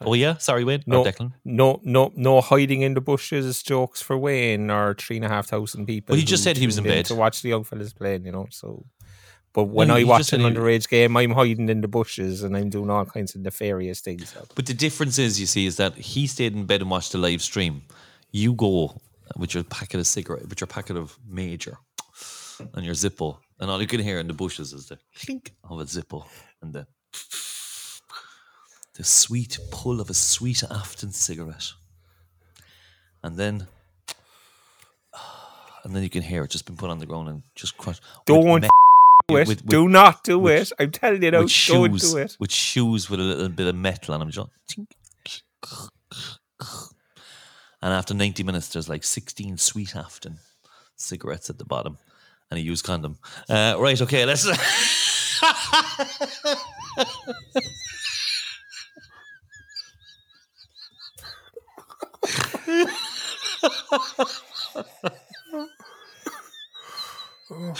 oh 0.00 0.14
yeah, 0.14 0.36
sorry, 0.38 0.64
Wayne. 0.64 0.82
No, 0.86 1.00
Or 1.02 1.04
Declan. 1.04 1.32
no, 1.44 1.80
no, 1.84 2.12
no 2.16 2.40
hiding 2.40 2.82
in 2.82 2.94
the 2.94 3.00
bushes 3.00 3.62
jokes 3.62 4.02
for 4.02 4.16
Wayne 4.18 4.68
or 4.70 4.94
three 4.94 5.16
and 5.16 5.24
a 5.26 5.28
half 5.28 5.46
thousand 5.46 5.86
people. 5.86 6.14
Well, 6.14 6.18
he 6.18 6.24
just 6.24 6.42
said 6.42 6.56
he 6.56 6.66
was 6.66 6.78
in 6.78 6.84
bed. 6.84 7.04
to 7.06 7.14
watch 7.14 7.42
the 7.42 7.50
young 7.50 7.62
fellas 7.62 7.92
playing. 7.92 8.24
You 8.26 8.32
know, 8.32 8.46
so. 8.50 8.84
But 9.54 9.64
when 9.64 9.88
No, 9.88 9.94
I 9.94 9.98
he 10.00 10.04
watch 10.04 10.18
just 10.20 10.32
an 10.34 10.40
said 10.42 10.52
he- 10.52 10.56
underage 10.56 10.88
game, 10.88 11.16
I'm 11.16 11.30
hiding 11.32 11.68
in 11.68 11.80
the 11.80 11.88
bushes 11.88 12.42
and 12.42 12.56
I'm 12.56 12.68
doing 12.70 12.90
all 12.90 13.04
kinds 13.06 13.34
of 13.34 13.40
nefarious 13.40 14.00
things. 14.00 14.34
But 14.54 14.66
the 14.66 14.74
difference 14.74 15.18
is, 15.18 15.40
you 15.40 15.46
see, 15.46 15.66
is 15.66 15.76
that 15.76 15.94
he 15.94 16.26
stayed 16.26 16.54
in 16.54 16.66
bed 16.66 16.82
and 16.82 16.90
watched 16.90 17.12
the 17.12 17.18
live 17.18 17.42
stream. 17.42 17.82
You 18.30 18.52
go 18.52 19.00
with 19.36 19.54
your 19.54 19.64
packet 19.64 19.98
of 20.00 20.06
cigarette, 20.06 20.48
with 20.48 20.60
your 20.60 20.68
packet 20.68 20.96
of 20.96 21.18
major, 21.26 21.78
and 22.74 22.84
your 22.84 22.94
Zippo, 22.94 23.38
and 23.58 23.70
all 23.70 23.80
you 23.80 23.86
can 23.86 24.00
hear 24.00 24.18
in 24.18 24.26
the 24.26 24.34
bushes 24.34 24.72
is 24.72 24.86
the 24.88 24.98
clink 25.16 25.54
of 25.64 25.80
a 25.80 25.84
Zippo 25.84 26.24
and 26.62 26.72
the 26.74 26.86
the 28.96 29.04
sweet 29.04 29.58
pull 29.70 30.00
of 30.00 30.10
a 30.10 30.14
sweet 30.14 30.62
Afton 30.70 31.12
cigarette, 31.12 31.72
and 33.22 33.36
then. 33.36 33.66
And 35.84 35.94
then 35.94 36.02
you 36.02 36.10
can 36.10 36.22
hear 36.22 36.42
it 36.42 36.50
just 36.50 36.66
been 36.66 36.76
put 36.76 36.90
on 36.90 36.98
the 36.98 37.06
ground 37.06 37.28
and 37.28 37.42
just 37.54 37.76
crushed. 37.78 38.02
Don't 38.26 38.44
with 38.50 38.62
me- 38.64 38.68
Do 38.68 38.68
it. 39.28 39.32
with- 39.32 39.48
with- 39.48 39.66
do 39.66 39.88
not 39.88 40.24
do 40.24 40.38
with- 40.38 40.72
it. 40.72 40.76
I'm 40.78 40.90
telling 40.90 41.22
you 41.22 41.30
now. 41.30 41.40
with 41.40 41.48
Don't 41.48 41.90
shoes, 41.92 42.12
do 42.12 42.18
it. 42.18 42.36
with 42.40 42.52
shoes 42.52 43.10
with 43.10 43.20
a 43.20 43.22
little 43.22 43.48
bit 43.48 43.66
of 43.66 43.74
metal 43.76 44.14
on 44.14 44.20
them. 44.20 44.30
Just, 44.30 44.48
and 47.82 47.92
after 47.92 48.14
90 48.14 48.42
minutes, 48.42 48.68
there's 48.68 48.88
like 48.88 49.04
16 49.04 49.58
sweet 49.58 49.94
Afton 49.94 50.38
cigarettes 50.96 51.50
at 51.50 51.58
the 51.58 51.64
bottom, 51.64 51.98
and 52.50 52.58
a 52.58 52.62
used 52.62 52.84
condom. 52.84 53.18
Uh, 53.48 53.76
right, 53.78 54.00
okay, 54.00 54.24
let's. 54.24 54.46
I'm 67.50 67.74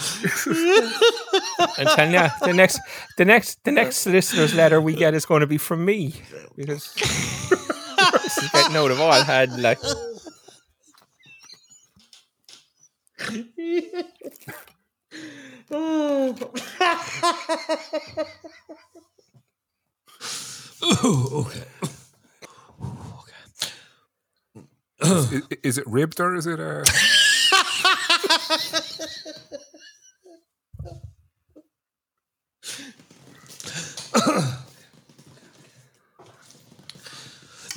telling 1.94 2.12
you, 2.12 2.26
the 2.42 2.52
next, 2.54 2.80
the 3.16 3.24
next, 3.24 3.62
the 3.64 3.72
next 3.72 4.06
listener's 4.06 4.54
letter 4.54 4.80
we 4.80 4.94
get 4.94 5.14
is 5.14 5.26
going 5.26 5.40
to 5.40 5.46
be 5.46 5.58
from 5.58 5.84
me 5.84 6.14
because 6.56 6.94
this 6.94 8.38
is 8.38 8.50
getting 8.50 8.76
out 8.76 8.90
of 8.90 9.00
all 9.00 9.12
hand. 9.24 9.60
Like, 9.60 9.78
okay. 20.92 21.64
is, 25.02 25.42
is 25.62 25.78
it 25.78 25.86
ribbed 25.86 26.20
or 26.20 26.34
is 26.34 26.46
it 26.46 26.58
uh 26.58 26.84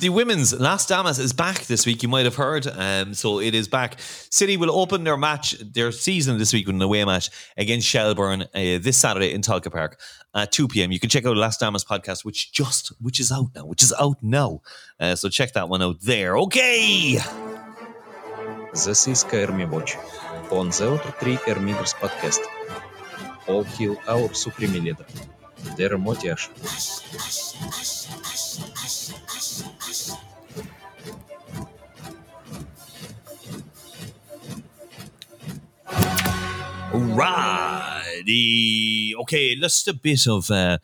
The 0.02 0.08
women's 0.08 0.52
Las 0.58 0.84
Damas 0.84 1.20
is 1.20 1.32
back 1.32 1.66
this 1.66 1.86
week. 1.86 2.02
You 2.02 2.08
might 2.08 2.24
have 2.24 2.34
heard. 2.34 2.66
Um, 2.66 3.14
so 3.14 3.38
it 3.38 3.54
is 3.54 3.68
back. 3.68 4.00
City 4.00 4.56
will 4.56 4.72
open 4.72 5.04
their 5.04 5.16
match, 5.16 5.52
their 5.60 5.92
season 5.92 6.38
this 6.38 6.52
week 6.52 6.66
with 6.66 6.74
an 6.74 6.82
away 6.82 7.04
match 7.04 7.30
against 7.56 7.86
Shelbourne 7.86 8.42
uh, 8.42 8.46
this 8.52 8.96
Saturday 8.96 9.32
in 9.32 9.42
Tolka 9.42 9.70
Park 9.70 10.00
at 10.34 10.50
2 10.50 10.66
p.m. 10.66 10.90
You 10.90 10.98
can 10.98 11.08
check 11.08 11.24
out 11.24 11.36
Las 11.36 11.56
Damas 11.56 11.84
podcast, 11.84 12.24
which 12.24 12.50
just 12.50 12.88
which 13.00 13.20
is 13.20 13.30
out 13.30 13.50
now, 13.54 13.64
which 13.64 13.84
is 13.84 13.94
out 13.96 14.16
now. 14.22 14.60
Uh, 14.98 15.14
so 15.14 15.28
check 15.28 15.52
that 15.52 15.68
one 15.68 15.82
out 15.82 16.00
there. 16.00 16.36
Okay. 16.36 17.18
KRM 19.22 19.70
Watch. 19.70 19.96
On 20.52 20.68
the 20.68 20.92
other 20.92 21.14
three 21.18 21.38
Amigos 21.48 21.94
podcast. 21.94 22.40
All 23.48 23.64
heal 23.64 23.96
our 24.06 24.34
supreme 24.34 24.74
leader. 24.84 25.06
Der 25.78 25.96
Motiash. 25.96 26.50
Alrighty. 36.92 39.14
Okay, 39.22 39.54
just 39.56 39.88
a 39.88 39.94
bit 39.94 40.26
of. 40.28 40.50
Uh, 40.50 40.76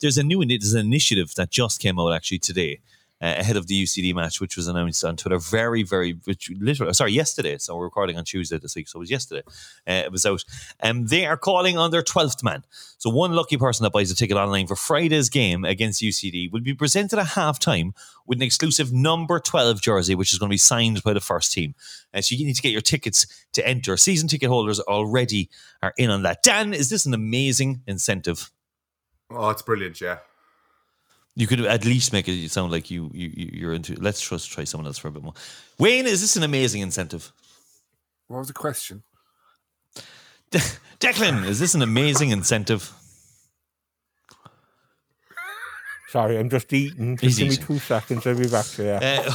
there's 0.00 0.18
a 0.18 0.22
new 0.22 0.44
there's 0.46 0.74
an 0.74 0.86
initiative 0.86 1.34
that 1.34 1.50
just 1.50 1.80
came 1.80 1.98
out 1.98 2.12
actually 2.12 2.38
today. 2.38 2.78
Uh, 3.18 3.32
ahead 3.38 3.56
of 3.56 3.66
the 3.66 3.82
UCD 3.82 4.14
match, 4.14 4.42
which 4.42 4.58
was 4.58 4.68
announced 4.68 5.02
on 5.02 5.16
Twitter 5.16 5.38
very, 5.38 5.82
very, 5.82 6.18
which 6.24 6.50
literally, 6.60 6.92
sorry, 6.92 7.12
yesterday. 7.12 7.56
So 7.56 7.74
we're 7.74 7.84
recording 7.84 8.18
on 8.18 8.24
Tuesday 8.24 8.58
this 8.58 8.76
week. 8.76 8.88
So 8.88 8.98
it 8.98 9.00
was 9.00 9.10
yesterday. 9.10 9.42
Uh, 9.88 10.02
it 10.04 10.12
was 10.12 10.26
out. 10.26 10.44
And 10.80 10.98
um, 10.98 11.06
they 11.06 11.24
are 11.24 11.38
calling 11.38 11.78
on 11.78 11.90
their 11.90 12.02
12th 12.02 12.44
man. 12.44 12.64
So 12.98 13.08
one 13.08 13.32
lucky 13.32 13.56
person 13.56 13.84
that 13.84 13.92
buys 13.94 14.10
a 14.10 14.14
ticket 14.14 14.36
online 14.36 14.66
for 14.66 14.76
Friday's 14.76 15.30
game 15.30 15.64
against 15.64 16.02
UCD 16.02 16.52
will 16.52 16.60
be 16.60 16.74
presented 16.74 17.18
at 17.18 17.28
halftime 17.28 17.92
with 18.26 18.36
an 18.36 18.42
exclusive 18.42 18.92
number 18.92 19.40
12 19.40 19.80
jersey, 19.80 20.14
which 20.14 20.34
is 20.34 20.38
going 20.38 20.50
to 20.50 20.54
be 20.54 20.58
signed 20.58 21.02
by 21.02 21.14
the 21.14 21.20
first 21.20 21.52
team. 21.52 21.74
Uh, 22.12 22.20
so 22.20 22.34
you 22.34 22.44
need 22.44 22.56
to 22.56 22.62
get 22.62 22.72
your 22.72 22.82
tickets 22.82 23.26
to 23.54 23.66
enter. 23.66 23.96
Season 23.96 24.28
ticket 24.28 24.50
holders 24.50 24.78
already 24.80 25.48
are 25.82 25.94
in 25.96 26.10
on 26.10 26.22
that. 26.24 26.42
Dan, 26.42 26.74
is 26.74 26.90
this 26.90 27.06
an 27.06 27.14
amazing 27.14 27.80
incentive? 27.86 28.50
Oh, 29.30 29.48
it's 29.48 29.62
brilliant, 29.62 30.02
yeah. 30.02 30.18
You 31.38 31.46
could 31.46 31.60
at 31.60 31.84
least 31.84 32.14
make 32.14 32.28
it 32.28 32.50
sound 32.50 32.72
like 32.72 32.90
you, 32.90 33.10
you 33.12 33.30
you're 33.34 33.74
into. 33.74 33.94
Let's 33.94 34.26
just 34.26 34.50
try 34.50 34.64
someone 34.64 34.86
else 34.86 34.96
for 34.96 35.08
a 35.08 35.10
bit 35.10 35.22
more. 35.22 35.34
Wayne, 35.78 36.06
is 36.06 36.22
this 36.22 36.34
an 36.36 36.42
amazing 36.42 36.80
incentive? 36.80 37.30
What 38.28 38.38
was 38.38 38.48
the 38.48 38.54
question? 38.54 39.02
De- 40.50 40.58
Declan, 40.98 41.44
is 41.46 41.60
this 41.60 41.74
an 41.74 41.82
amazing 41.82 42.30
incentive? 42.30 42.90
Sorry, 46.08 46.38
I'm 46.38 46.48
just 46.48 46.72
eating. 46.72 47.18
He's 47.20 47.36
Just 47.36 47.58
give 47.58 47.60
me 47.60 47.66
two 47.66 47.78
seconds. 47.80 48.26
I'll 48.26 48.38
be 48.38 48.48
back 48.48 48.64
to 48.66 48.82
you. 48.82 48.90
Uh, 48.90 49.32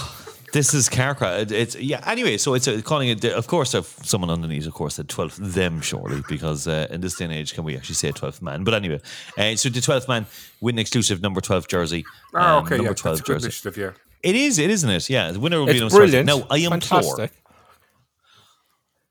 this 0.52 0.74
is 0.74 0.90
Carcra. 0.90 1.50
It's 1.52 1.76
yeah. 1.76 2.04
Anyway, 2.06 2.38
so 2.38 2.54
it's 2.54 2.68
uh, 2.68 2.82
calling 2.84 3.10
it. 3.10 3.24
Of 3.26 3.48
course, 3.48 3.74
if 3.74 3.86
someone 4.06 4.30
underneath, 4.30 4.68
of 4.68 4.74
course, 4.74 4.96
said 4.96 5.10
twelfth 5.10 5.38
them 5.38 5.82
surely 5.82 6.22
because 6.28 6.68
uh, 6.68 6.88
in 6.90 7.02
this 7.02 7.16
day 7.16 7.26
and 7.26 7.34
age, 7.34 7.54
can 7.54 7.64
we 7.64 7.76
actually 7.76 7.96
say 7.96 8.12
twelfth 8.12 8.42
man? 8.42 8.64
But 8.64 8.74
anyway, 8.74 9.02
uh, 9.38 9.56
so 9.56 9.70
the 9.70 9.82
twelfth 9.82 10.08
man 10.08 10.26
win 10.60 10.76
an 10.76 10.80
exclusive 10.80 11.22
number 11.22 11.42
twelve 11.42 11.68
jersey. 11.68 12.04
Oh, 12.34 12.40
um, 12.40 12.66
okay, 12.66 12.78
number 12.78 12.92
yeah, 12.92 12.96
twelve 12.96 13.20
a 13.20 13.24
jersey. 13.24 13.46
initiative, 13.46 13.78
yeah. 13.78 13.92
It 14.24 14.36
is, 14.36 14.60
it 14.60 14.70
isn't 14.70 14.90
it? 14.90 15.10
Yeah, 15.10 15.32
the 15.32 15.40
winner 15.40 15.60
will 15.60 15.66
be 15.66 15.72
It's 15.72 15.82
Thursday. 15.82 15.98
brilliant. 15.98 16.28
No, 16.28 16.46
I 16.50 16.58
implore, 16.58 17.02
Fantastic. 17.18 17.32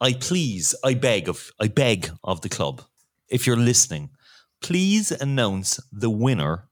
I 0.00 0.12
please, 0.14 0.75
I 0.85 0.94
beg 0.94 1.28
of, 1.28 1.50
I 1.61 1.66
beg 1.66 2.11
of 2.23 2.40
the 2.42 2.49
club, 2.49 2.82
if 3.28 3.47
you're 3.47 3.56
listening, 3.56 4.11
please 4.62 5.11
announce 5.11 5.80
the 5.92 6.11
winner 6.11 6.68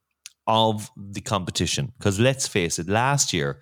of 0.46 0.90
the 0.96 1.20
competition. 1.20 1.92
Because 1.98 2.20
let's 2.20 2.46
face 2.46 2.78
it, 2.78 2.88
last 2.88 3.32
year 3.32 3.60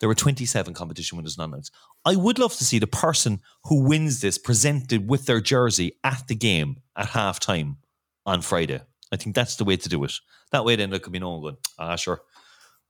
there 0.00 0.08
were 0.08 0.14
27 0.14 0.74
competition 0.74 1.16
winners 1.16 1.38
not 1.38 1.48
announced. 1.48 1.72
I 2.04 2.16
would 2.16 2.38
love 2.38 2.54
to 2.56 2.64
see 2.64 2.78
the 2.78 2.86
person 2.86 3.40
who 3.64 3.82
wins 3.82 4.20
this 4.20 4.38
presented 4.38 5.08
with 5.08 5.26
their 5.26 5.40
jersey 5.40 5.92
at 6.04 6.26
the 6.28 6.34
game 6.34 6.76
at 6.96 7.08
halftime 7.08 7.76
on 8.24 8.42
Friday. 8.42 8.80
I 9.12 9.16
think 9.16 9.34
that's 9.34 9.56
the 9.56 9.64
way 9.64 9.76
to 9.76 9.88
do 9.88 10.02
it. 10.04 10.12
That 10.52 10.64
way, 10.64 10.76
then 10.76 10.90
there 10.90 10.98
could 10.98 11.12
be 11.12 11.18
no 11.18 11.30
one 11.30 11.40
going, 11.40 11.56
ah, 11.78 11.96
sure, 11.96 12.20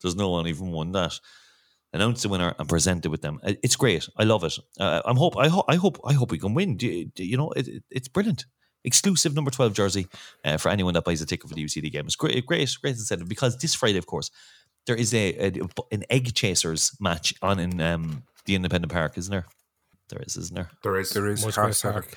there's 0.02 0.16
no 0.16 0.30
one 0.30 0.46
even 0.46 0.70
won 0.72 0.92
that. 0.92 1.18
Announce 1.92 2.22
the 2.22 2.28
winner 2.28 2.54
and 2.58 2.68
present 2.68 3.06
it 3.06 3.08
with 3.08 3.22
them. 3.22 3.38
It's 3.44 3.76
great. 3.76 4.06
I 4.18 4.25
love 4.25 4.44
it. 4.44 4.58
Uh, 4.78 5.00
I'm 5.04 5.16
hope. 5.16 5.36
I 5.38 5.48
hope. 5.48 5.64
I 5.68 5.76
hope. 5.76 5.98
I 6.04 6.12
hope 6.12 6.30
we 6.30 6.38
can 6.38 6.52
win. 6.52 6.76
Do 6.76 6.86
you, 6.86 7.06
do 7.06 7.25
you 7.25 7.36
know, 7.38 7.50
it, 7.52 7.68
it- 7.68 7.84
it's 7.90 8.08
brilliant. 8.08 8.44
Exclusive 8.84 9.34
number 9.34 9.50
twelve 9.50 9.72
jersey 9.72 10.06
uh, 10.44 10.58
for 10.58 10.68
anyone 10.68 10.94
that 10.94 11.04
buys 11.04 11.22
a 11.22 11.26
ticket 11.26 11.48
for 11.48 11.54
the 11.54 11.64
UCD 11.64 11.90
game. 11.90 12.04
It's 12.06 12.14
great. 12.16 12.44
Great. 12.44 12.76
Great 12.82 12.96
incentive 12.96 13.28
because 13.28 13.56
this 13.58 13.75
Friday, 13.75 13.98
of 13.98 14.06
course, 14.06 14.30
there 14.87 14.97
is 14.97 15.12
a, 15.14 15.49
a 15.49 15.52
an 15.90 16.05
egg 16.11 16.35
chasers 16.35 16.97
match 17.00 17.35
on 17.43 17.59
in 17.59 17.81
um, 17.81 18.23
the 18.45 18.55
Independent 18.55 18.93
Park, 18.93 19.19
isn't 19.19 19.31
there? 19.31 19.47
There 20.09 20.23
is, 20.23 20.37
isn't 20.37 20.55
there? 20.55 20.71
There 20.83 20.99
is. 20.99 21.11
There 21.11 21.26
is 21.26 21.45
Much 21.45 21.57
half 21.57 21.83
Park. 21.83 22.16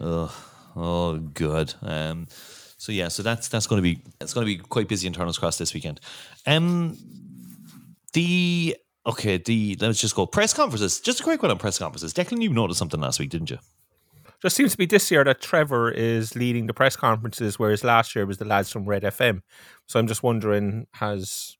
Oh, 0.00 0.34
oh, 0.76 1.18
good. 1.18 1.74
Um, 1.82 2.26
so 2.76 2.92
yeah, 2.92 3.08
so 3.08 3.22
that's 3.22 3.48
that's 3.48 3.66
going 3.66 3.78
to 3.78 3.82
be 3.82 4.02
it's 4.20 4.34
going 4.34 4.46
to 4.46 4.52
be 4.52 4.58
quite 4.58 4.88
busy 4.88 5.06
in 5.06 5.12
Turner's 5.12 5.38
Cross 5.38 5.58
this 5.58 5.72
weekend. 5.72 6.00
Um, 6.46 6.96
the 8.12 8.76
okay, 9.06 9.36
the 9.36 9.76
let's 9.80 10.00
just 10.00 10.16
go 10.16 10.26
press 10.26 10.52
conferences. 10.52 11.00
Just 11.00 11.20
a 11.20 11.22
quick 11.22 11.42
one 11.42 11.50
on 11.50 11.58
press 11.58 11.78
conferences. 11.78 12.12
Declan, 12.12 12.42
you 12.42 12.52
noticed 12.52 12.78
something 12.78 13.00
last 13.00 13.20
week, 13.20 13.30
didn't 13.30 13.50
you? 13.50 13.58
Just 14.42 14.56
seems 14.56 14.72
to 14.72 14.78
be 14.78 14.86
this 14.86 15.10
year 15.10 15.22
that 15.22 15.42
Trevor 15.42 15.90
is 15.90 16.34
leading 16.34 16.66
the 16.66 16.72
press 16.72 16.96
conferences, 16.96 17.58
whereas 17.58 17.84
last 17.84 18.16
year 18.16 18.22
it 18.22 18.26
was 18.26 18.38
the 18.38 18.46
lads 18.46 18.70
from 18.72 18.86
Red 18.86 19.02
FM. 19.02 19.42
So 19.86 20.00
I'm 20.00 20.06
just 20.06 20.22
wondering, 20.22 20.86
has 20.94 21.58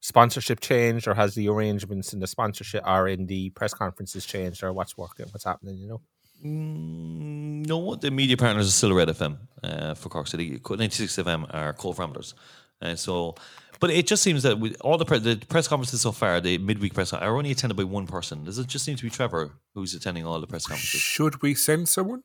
sponsorship 0.00 0.60
changed, 0.60 1.06
or 1.08 1.14
has 1.14 1.34
the 1.34 1.48
arrangements 1.48 2.12
in 2.12 2.20
the 2.20 2.26
sponsorship 2.26 2.86
or 2.86 3.08
in 3.08 3.26
the 3.26 3.50
press 3.50 3.74
conferences 3.74 4.24
changed, 4.26 4.62
or 4.62 4.72
what's 4.72 4.96
working, 4.96 5.26
what's 5.30 5.44
happening? 5.44 5.78
You 5.78 5.88
know, 5.88 6.00
Mm, 6.44 7.66
no, 7.66 7.94
the 7.94 8.10
media 8.10 8.36
partners 8.36 8.68
are 8.68 8.70
still 8.70 8.92
Red 8.94 9.08
FM 9.08 9.38
uh, 9.64 9.94
for 9.94 10.10
Cork 10.10 10.26
City. 10.26 10.60
96 10.68 11.16
FM 11.16 11.52
are 11.54 11.72
co-parameters. 11.72 12.34
Uh, 12.82 12.94
so, 12.94 13.34
but 13.80 13.90
it 13.90 14.06
just 14.06 14.22
seems 14.22 14.42
that 14.42 14.58
with 14.60 14.76
all 14.82 14.98
the, 14.98 15.04
pre- 15.06 15.18
the 15.18 15.36
press 15.48 15.66
conferences 15.66 16.02
so 16.02 16.12
far, 16.12 16.40
the 16.40 16.58
midweek 16.58 16.92
press 16.92 17.14
are 17.14 17.36
only 17.36 17.50
attended 17.52 17.76
by 17.76 17.84
one 17.84 18.06
person. 18.06 18.44
Does 18.44 18.58
it 18.58 18.66
just 18.66 18.84
seem 18.84 18.96
to 18.96 19.02
be 19.02 19.08
Trevor 19.10 19.52
who's 19.74 19.94
attending 19.94 20.26
all 20.26 20.38
the 20.40 20.46
press 20.46 20.66
conferences? 20.66 21.00
Should 21.00 21.40
we 21.40 21.54
send 21.54 21.88
someone? 21.88 22.22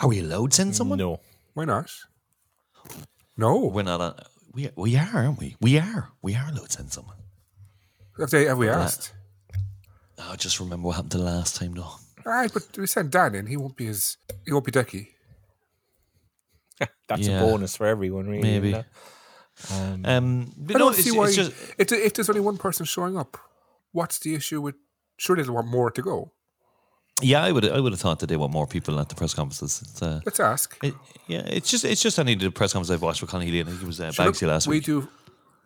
Are 0.00 0.08
we 0.08 0.18
allowed 0.18 0.50
to 0.50 0.56
send 0.56 0.74
someone? 0.74 0.98
no. 0.98 1.20
Why 1.54 1.64
not? 1.66 1.88
No. 3.36 3.58
We're 3.66 3.82
not. 3.82 4.00
On, 4.00 4.14
we 4.54 4.70
we 4.76 4.96
are, 4.96 5.10
aren't 5.14 5.38
we? 5.38 5.56
We 5.60 5.78
are. 5.78 6.08
We 6.22 6.34
are 6.34 6.48
allowed 6.48 6.66
to 6.66 6.72
send 6.72 6.92
someone. 6.92 7.16
Have, 8.18 8.30
they, 8.30 8.44
have 8.46 8.58
we 8.58 8.66
Well, 8.66 8.80
asked? 8.80 9.12
Oh, 10.18 10.36
just 10.36 10.60
remember 10.60 10.86
what 10.86 10.96
happened 10.96 11.12
the 11.12 11.18
last 11.18 11.56
time, 11.56 11.74
though. 11.74 11.82
All 11.82 11.98
right, 12.24 12.50
but 12.52 12.62
we 12.78 12.86
send 12.86 13.10
Dan 13.10 13.34
in. 13.34 13.46
He 13.46 13.56
won't 13.56 13.76
be 13.76 13.88
as 13.88 14.16
he 14.46 14.52
won't 14.52 14.64
be 14.64 14.72
Decky. 14.72 15.08
That's 17.08 17.26
Yeah. 17.26 17.38
a 17.38 17.40
bonus 17.40 17.76
for 17.76 17.86
everyone, 17.86 18.28
really. 18.28 18.42
Maybe. 18.42 18.74
Um, 19.72 20.04
Um, 20.04 20.52
but 20.56 20.76
I 20.76 20.78
don't 20.78 20.94
it's, 20.94 21.04
see 21.04 21.10
why. 21.16 21.26
it's 21.26 21.36
just 21.36 21.52
if, 21.78 21.92
if 21.92 22.14
there's 22.14 22.28
only 22.28 22.40
one 22.40 22.56
person 22.56 22.86
showing 22.86 23.16
up, 23.16 23.36
what's 23.92 24.18
the 24.20 24.34
issue 24.34 24.60
with? 24.60 24.74
Surely 25.16 25.42
they 25.44 25.50
want 25.50 25.68
more 25.68 25.90
to 25.92 26.02
go. 26.02 26.32
Yeah. 27.22 27.42
I 27.42 27.52
would 27.52 27.68
I 27.68 27.80
would 27.80 27.92
have 27.92 28.00
thought 28.00 28.20
that 28.20 28.26
they 28.26 28.36
want 28.36 28.52
more 28.52 28.66
people 28.66 28.98
at 29.00 29.08
the 29.08 29.14
press 29.14 29.34
conferences. 29.34 29.82
It's, 29.82 30.02
uh, 30.02 30.20
Let's 30.24 30.40
ask. 30.40 30.78
it, 30.82 30.94
yeah, 31.26 31.42
it's 31.46 31.70
just 31.70 31.84
it's 31.84 32.02
just 32.02 32.18
any 32.18 32.34
of 32.34 32.40
the 32.40 32.50
press 32.50 32.72
conferences 32.72 32.94
I've 32.94 33.02
watched 33.02 33.20
with 33.20 33.30
Connie 33.30 33.46
Healy. 33.46 33.60
I 33.60 33.64
think 33.64 33.82
it 33.82 33.86
was 33.86 34.00
uh, 34.00 34.10
Sure, 34.12 34.26
Bagsy 34.26 34.46
last 34.46 34.66
we 34.66 34.76
week. 34.76 34.86
We 34.86 34.94
do. 34.94 35.08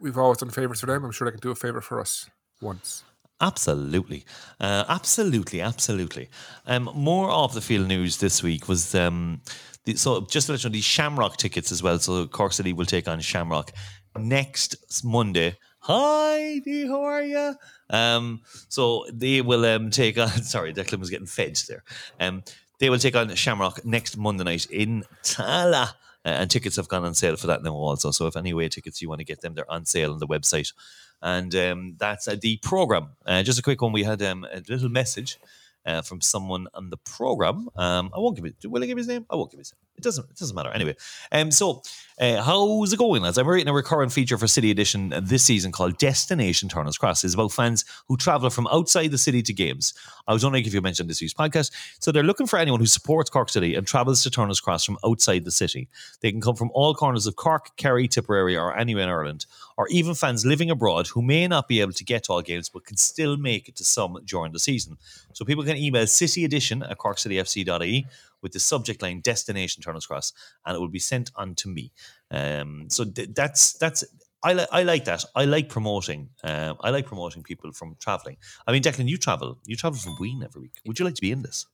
We've 0.00 0.18
always 0.18 0.38
done 0.38 0.50
favors 0.50 0.80
for 0.80 0.86
them. 0.86 1.04
I'm 1.04 1.10
sure 1.10 1.26
they 1.26 1.32
can 1.32 1.40
do 1.40 1.50
a 1.50 1.56
favor 1.56 1.80
for 1.80 2.00
us 2.00 2.30
once. 2.60 3.02
Absolutely, 3.40 4.24
uh, 4.60 4.84
absolutely, 4.88 5.60
absolutely. 5.60 6.28
Um, 6.66 6.90
more 6.94 7.30
of 7.30 7.54
the 7.54 7.60
field 7.60 7.86
news 7.86 8.18
this 8.18 8.42
week 8.42 8.68
was 8.68 8.94
um, 8.94 9.42
the, 9.84 9.96
so 9.96 10.22
just 10.22 10.46
to 10.46 10.52
let 10.52 10.64
you 10.64 10.70
know, 10.70 10.72
these 10.72 10.84
Shamrock 10.84 11.36
tickets 11.36 11.70
as 11.70 11.82
well. 11.82 11.98
So 12.00 12.26
Cork 12.26 12.52
City 12.52 12.72
will 12.72 12.84
take 12.84 13.06
on 13.06 13.20
Shamrock 13.20 13.72
next 14.18 15.04
Monday. 15.04 15.56
Hi, 15.90 16.58
Dee, 16.58 16.86
how 16.86 17.00
are 17.00 17.22
you? 17.22 17.54
Um, 17.88 18.42
so 18.68 19.06
they 19.10 19.40
will 19.40 19.64
um, 19.64 19.88
take 19.88 20.18
on. 20.18 20.28
Sorry, 20.42 20.74
Declan 20.74 20.98
was 20.98 21.08
getting 21.08 21.26
fed 21.26 21.58
there. 21.66 21.82
Um, 22.20 22.42
they 22.78 22.90
will 22.90 22.98
take 22.98 23.16
on 23.16 23.34
Shamrock 23.34 23.86
next 23.86 24.18
Monday 24.18 24.44
night 24.44 24.66
in 24.66 25.04
Tallaght. 25.22 25.94
Uh, 26.26 26.28
and 26.28 26.50
tickets 26.50 26.76
have 26.76 26.88
gone 26.88 27.06
on 27.06 27.14
sale 27.14 27.36
for 27.36 27.46
that 27.46 27.62
now 27.62 27.72
also. 27.72 28.10
So 28.10 28.26
if 28.26 28.36
any 28.36 28.52
way 28.52 28.68
tickets 28.68 29.00
you 29.00 29.08
want 29.08 29.20
to 29.20 29.24
get 29.24 29.40
them, 29.40 29.54
they're 29.54 29.70
on 29.70 29.86
sale 29.86 30.12
on 30.12 30.18
the 30.18 30.26
website. 30.26 30.74
And 31.22 31.54
um, 31.54 31.96
that's 31.98 32.28
uh, 32.28 32.36
the 32.38 32.58
program. 32.58 33.12
Uh, 33.24 33.42
just 33.42 33.58
a 33.58 33.62
quick 33.62 33.80
one. 33.80 33.92
We 33.92 34.04
had 34.04 34.20
um, 34.20 34.44
a 34.44 34.60
little 34.68 34.90
message 34.90 35.38
uh, 35.86 36.02
from 36.02 36.20
someone 36.20 36.66
on 36.74 36.90
the 36.90 36.98
program. 36.98 37.70
Um, 37.76 38.10
I 38.14 38.18
won't 38.18 38.36
give 38.36 38.44
it. 38.44 38.56
Will 38.66 38.82
I 38.82 38.86
give 38.86 38.98
his 38.98 39.08
name? 39.08 39.24
I 39.30 39.36
won't 39.36 39.50
give 39.50 39.58
his 39.58 39.72
name. 39.72 39.87
It 39.98 40.04
doesn't. 40.04 40.30
It 40.30 40.36
doesn't 40.36 40.54
matter 40.54 40.70
anyway. 40.70 40.94
Um. 41.32 41.50
So, 41.50 41.82
uh, 42.20 42.40
how's 42.40 42.92
it 42.92 42.98
going, 42.98 43.22
lads? 43.22 43.36
I'm 43.36 43.48
writing 43.48 43.66
a 43.68 43.72
recurrent 43.72 44.12
feature 44.12 44.38
for 44.38 44.46
City 44.46 44.70
Edition 44.70 45.12
this 45.22 45.42
season 45.42 45.72
called 45.72 45.98
Destination 45.98 46.68
Turner's 46.68 46.96
Cross. 46.96 47.24
It's 47.24 47.34
about 47.34 47.50
fans 47.50 47.84
who 48.06 48.16
travel 48.16 48.48
from 48.48 48.68
outside 48.68 49.08
the 49.08 49.18
city 49.18 49.42
to 49.42 49.52
games. 49.52 49.94
I 50.28 50.32
was 50.32 50.44
wondering 50.44 50.64
if 50.64 50.72
you 50.72 50.80
mentioned 50.80 51.10
this 51.10 51.20
week's 51.20 51.34
podcast. 51.34 51.72
So 51.98 52.12
they're 52.12 52.22
looking 52.22 52.46
for 52.46 52.60
anyone 52.60 52.78
who 52.78 52.86
supports 52.86 53.28
Cork 53.28 53.48
City 53.48 53.74
and 53.74 53.86
travels 53.86 54.22
to 54.22 54.30
Turner's 54.30 54.60
Cross 54.60 54.84
from 54.84 54.98
outside 55.04 55.44
the 55.44 55.50
city. 55.50 55.88
They 56.20 56.30
can 56.30 56.40
come 56.40 56.54
from 56.54 56.70
all 56.74 56.94
corners 56.94 57.26
of 57.26 57.34
Cork, 57.34 57.76
Kerry, 57.76 58.06
Tipperary, 58.06 58.56
or 58.56 58.76
anywhere 58.76 59.04
in 59.04 59.10
Ireland, 59.10 59.46
or 59.76 59.88
even 59.88 60.14
fans 60.14 60.46
living 60.46 60.70
abroad 60.70 61.08
who 61.08 61.22
may 61.22 61.48
not 61.48 61.66
be 61.66 61.80
able 61.80 61.92
to 61.92 62.04
get 62.04 62.24
to 62.24 62.32
all 62.32 62.42
games 62.42 62.68
but 62.68 62.84
can 62.84 62.96
still 62.96 63.36
make 63.36 63.68
it 63.68 63.74
to 63.76 63.84
some 63.84 64.16
during 64.24 64.52
the 64.52 64.60
season. 64.60 64.96
So 65.32 65.44
people 65.44 65.64
can 65.64 65.76
email 65.76 66.06
City 66.06 66.44
Edition 66.44 66.84
at 66.84 66.98
corkcityfc.ie 66.98 68.06
with 68.42 68.52
the 68.52 68.60
subject 68.60 69.02
line 69.02 69.20
destination 69.20 69.82
Turner's 69.82 70.06
Cross, 70.06 70.32
and 70.64 70.76
it 70.76 70.78
will 70.80 70.88
be 70.88 70.98
sent 70.98 71.30
on 71.36 71.54
to 71.56 71.68
me. 71.68 71.92
Um, 72.30 72.86
so 72.88 73.04
th- 73.04 73.30
that's 73.34 73.72
that's 73.74 74.04
I 74.42 74.52
like 74.52 74.68
I 74.70 74.82
like 74.84 75.04
that. 75.06 75.24
I 75.34 75.44
like 75.46 75.68
promoting. 75.68 76.30
Um, 76.44 76.76
I 76.80 76.90
like 76.90 77.06
promoting 77.06 77.42
people 77.42 77.72
from 77.72 77.96
traveling. 77.98 78.36
I 78.66 78.72
mean, 78.72 78.82
Declan, 78.82 79.08
you 79.08 79.16
travel. 79.18 79.58
You 79.66 79.74
travel 79.76 79.98
from 79.98 80.14
Bweeng 80.16 80.44
every 80.44 80.62
week. 80.62 80.80
Would 80.86 80.98
you 80.98 81.04
like 81.04 81.14
to 81.16 81.20
be 81.22 81.32
in 81.32 81.42
this? 81.42 81.66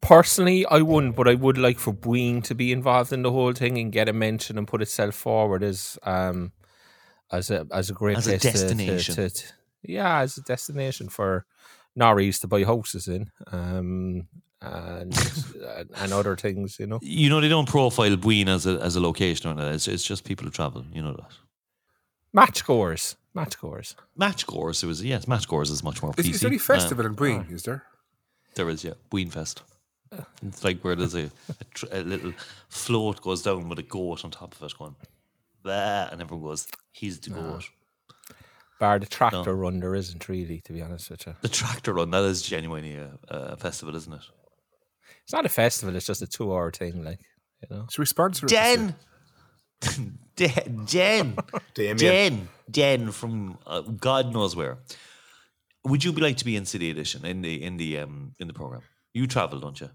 Personally, 0.00 0.66
I 0.66 0.82
wouldn't, 0.82 1.14
but 1.14 1.28
I 1.28 1.34
would 1.34 1.56
like 1.56 1.78
for 1.78 1.92
Bweeng 1.92 2.42
to 2.44 2.56
be 2.56 2.72
involved 2.72 3.12
in 3.12 3.22
the 3.22 3.30
whole 3.30 3.52
thing 3.52 3.78
and 3.78 3.92
get 3.92 4.08
a 4.08 4.12
mention 4.12 4.58
and 4.58 4.66
put 4.66 4.82
itself 4.82 5.14
forward 5.14 5.62
as 5.62 5.96
um 6.02 6.50
as 7.30 7.50
a 7.52 7.66
as 7.72 7.88
a 7.88 7.92
great 7.92 8.16
As 8.18 8.26
a 8.26 8.30
place 8.30 8.42
to- 8.42 8.48
to- 8.52 8.58
destination. 8.58 9.14
To, 9.14 9.30
to- 9.30 9.52
yeah, 9.84 10.18
as 10.20 10.36
a 10.38 10.42
destination 10.42 11.08
for 11.08 11.46
Norries 11.98 12.40
to 12.40 12.48
buy 12.48 12.64
houses 12.64 13.08
in, 13.08 13.30
um, 13.50 14.26
and 14.60 15.14
and 15.96 16.12
other 16.12 16.36
things, 16.36 16.78
you 16.78 16.86
know. 16.86 16.98
You 17.02 17.28
know, 17.28 17.40
they 17.40 17.48
don't 17.48 17.68
profile 17.68 18.16
Bweeng 18.16 18.48
as 18.48 18.66
a 18.66 18.78
as 18.80 18.96
a 18.96 19.00
location 19.00 19.48
or 19.50 19.52
anything. 19.54 19.74
It's, 19.74 19.88
it's 19.88 20.04
just 20.04 20.24
people 20.24 20.44
who 20.44 20.50
travel. 20.50 20.84
You 20.92 21.02
know 21.02 21.12
that. 21.14 21.32
Match 22.32 22.64
goers, 22.64 23.16
match 23.34 23.58
goers. 23.60 23.94
Match 24.16 24.46
Gores, 24.46 24.82
it 24.82 24.86
was 24.86 25.04
yes, 25.04 25.28
Match 25.28 25.46
Gores 25.46 25.70
is 25.70 25.82
much 25.84 26.02
more 26.02 26.14
Is, 26.16 26.26
PC. 26.26 26.30
is 26.30 26.40
there 26.40 26.48
any 26.48 26.56
Um, 26.56 26.60
festival 26.60 27.04
in 27.06 27.14
Bweeng? 27.14 27.52
Is 27.52 27.62
there? 27.64 27.84
There 28.54 28.68
is, 28.70 28.84
yeah. 28.84 28.94
Ween 29.12 29.28
Fest. 29.30 29.62
It's 30.46 30.62
like 30.64 30.80
where 30.82 30.94
there's 30.94 31.14
a, 31.14 31.30
a, 31.60 31.64
tr- 31.74 31.86
a 31.90 32.02
little 32.02 32.32
float 32.68 33.20
goes 33.22 33.42
down 33.42 33.68
with 33.68 33.78
a 33.78 33.82
goat 33.82 34.24
on 34.24 34.30
top 34.30 34.54
of 34.54 34.62
it 34.62 34.78
going, 34.78 34.94
bah, 35.62 36.08
and 36.12 36.20
everyone 36.20 36.48
goes, 36.48 36.66
he's 36.92 37.18
the 37.18 37.30
goat. 37.30 37.64
Bar 38.82 38.98
the 38.98 39.06
tractor 39.06 39.54
run, 39.54 39.78
there 39.78 39.94
isn't 39.94 40.28
really, 40.28 40.60
to 40.62 40.72
be 40.72 40.82
honest 40.82 41.08
with 41.08 41.24
you. 41.24 41.36
The 41.40 41.48
tractor 41.48 41.94
run, 41.94 42.10
that 42.10 42.24
is 42.24 42.42
genuinely 42.42 42.96
a, 42.96 43.16
a 43.28 43.56
festival, 43.56 43.94
isn't 43.94 44.12
it? 44.12 44.24
It's 45.22 45.32
not 45.32 45.46
a 45.46 45.48
festival; 45.48 45.94
it's 45.94 46.04
just 46.04 46.20
a 46.20 46.26
two-hour 46.26 46.72
thing, 46.72 47.04
like 47.04 47.20
you 47.62 47.68
know. 47.70 47.86
Should 47.92 48.02
we 48.02 48.06
sponsor 48.06 48.46
it? 48.46 48.48
this 48.48 48.78
year? 48.78 48.96
Den! 49.80 50.18
Den! 50.34 50.86
Jen! 50.86 51.36
Jen! 51.96 52.48
Jen 52.68 53.12
from 53.12 53.56
uh, 53.68 53.82
God 53.82 54.32
knows 54.32 54.56
where. 54.56 54.78
Would 55.84 56.02
you 56.02 56.12
be 56.12 56.20
like 56.20 56.38
to 56.38 56.44
be 56.44 56.56
in 56.56 56.66
City 56.66 56.90
Edition 56.90 57.24
in 57.24 57.42
the 57.42 57.62
in 57.62 57.76
the 57.76 57.98
um 57.98 58.32
in 58.40 58.48
the 58.48 58.52
program? 58.52 58.82
You 59.14 59.28
travel, 59.28 59.60
don't 59.60 59.80
you? 59.80 59.90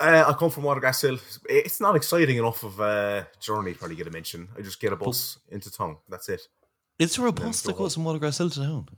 Uh, 0.00 0.24
I 0.26 0.32
come 0.32 0.48
from 0.48 0.62
Watergrass 0.62 1.02
Hill. 1.02 1.18
It's 1.50 1.82
not 1.82 1.96
exciting 1.96 2.38
enough 2.38 2.64
of 2.64 2.80
a 2.80 3.28
journey 3.40 3.74
to 3.74 3.78
probably 3.78 3.96
get 3.96 4.06
a 4.06 4.10
mention. 4.10 4.48
I 4.56 4.62
just 4.62 4.80
get 4.80 4.94
a 4.94 4.96
bus 4.96 5.38
into 5.50 5.70
town. 5.70 5.98
That's 6.08 6.30
it. 6.30 6.48
Is 6.98 7.14
there 7.16 7.26
a 7.26 7.32
bus 7.32 7.62
that 7.62 7.76
goes 7.76 7.94
from 7.94 8.04
Watergrass 8.04 8.38
Hill 8.38 8.50
to 8.50 8.60
town? 8.60 8.88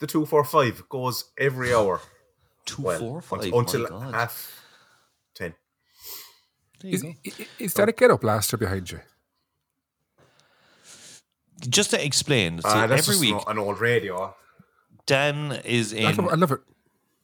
The 0.00 0.06
two 0.06 0.24
four 0.26 0.44
five 0.44 0.88
goes 0.88 1.24
every 1.38 1.74
hour. 1.74 2.00
Two, 2.66 2.82
Well, 2.82 2.98
four, 2.98 3.20
five. 3.20 3.52
until 3.52 3.82
my 3.82 3.88
God. 3.90 4.14
half 4.14 4.62
ten. 5.34 5.54
There 6.80 6.90
you 6.90 6.94
Is, 6.96 7.02
go. 7.02 7.08
i- 7.26 7.32
i- 7.40 7.46
is 7.58 7.74
that 7.74 7.88
a 7.90 7.92
get 7.92 8.10
up 8.10 8.22
blaster 8.22 8.56
behind 8.56 8.90
you? 8.90 9.00
just 11.68 11.90
to 11.90 12.04
explain, 12.04 12.60
see, 12.60 12.68
Uh, 12.68 12.86
that's 12.86 13.08
every 13.08 13.20
week 13.20 13.34
an- 13.34 13.52
an 13.52 13.58
old 13.58 13.80
radio. 13.80 14.34
Dan 15.06 15.52
is 15.64 15.92
I 15.94 15.96
in 15.96 16.16
love, 16.16 16.28
I 16.32 16.34
love 16.34 16.52
it. 16.52 16.60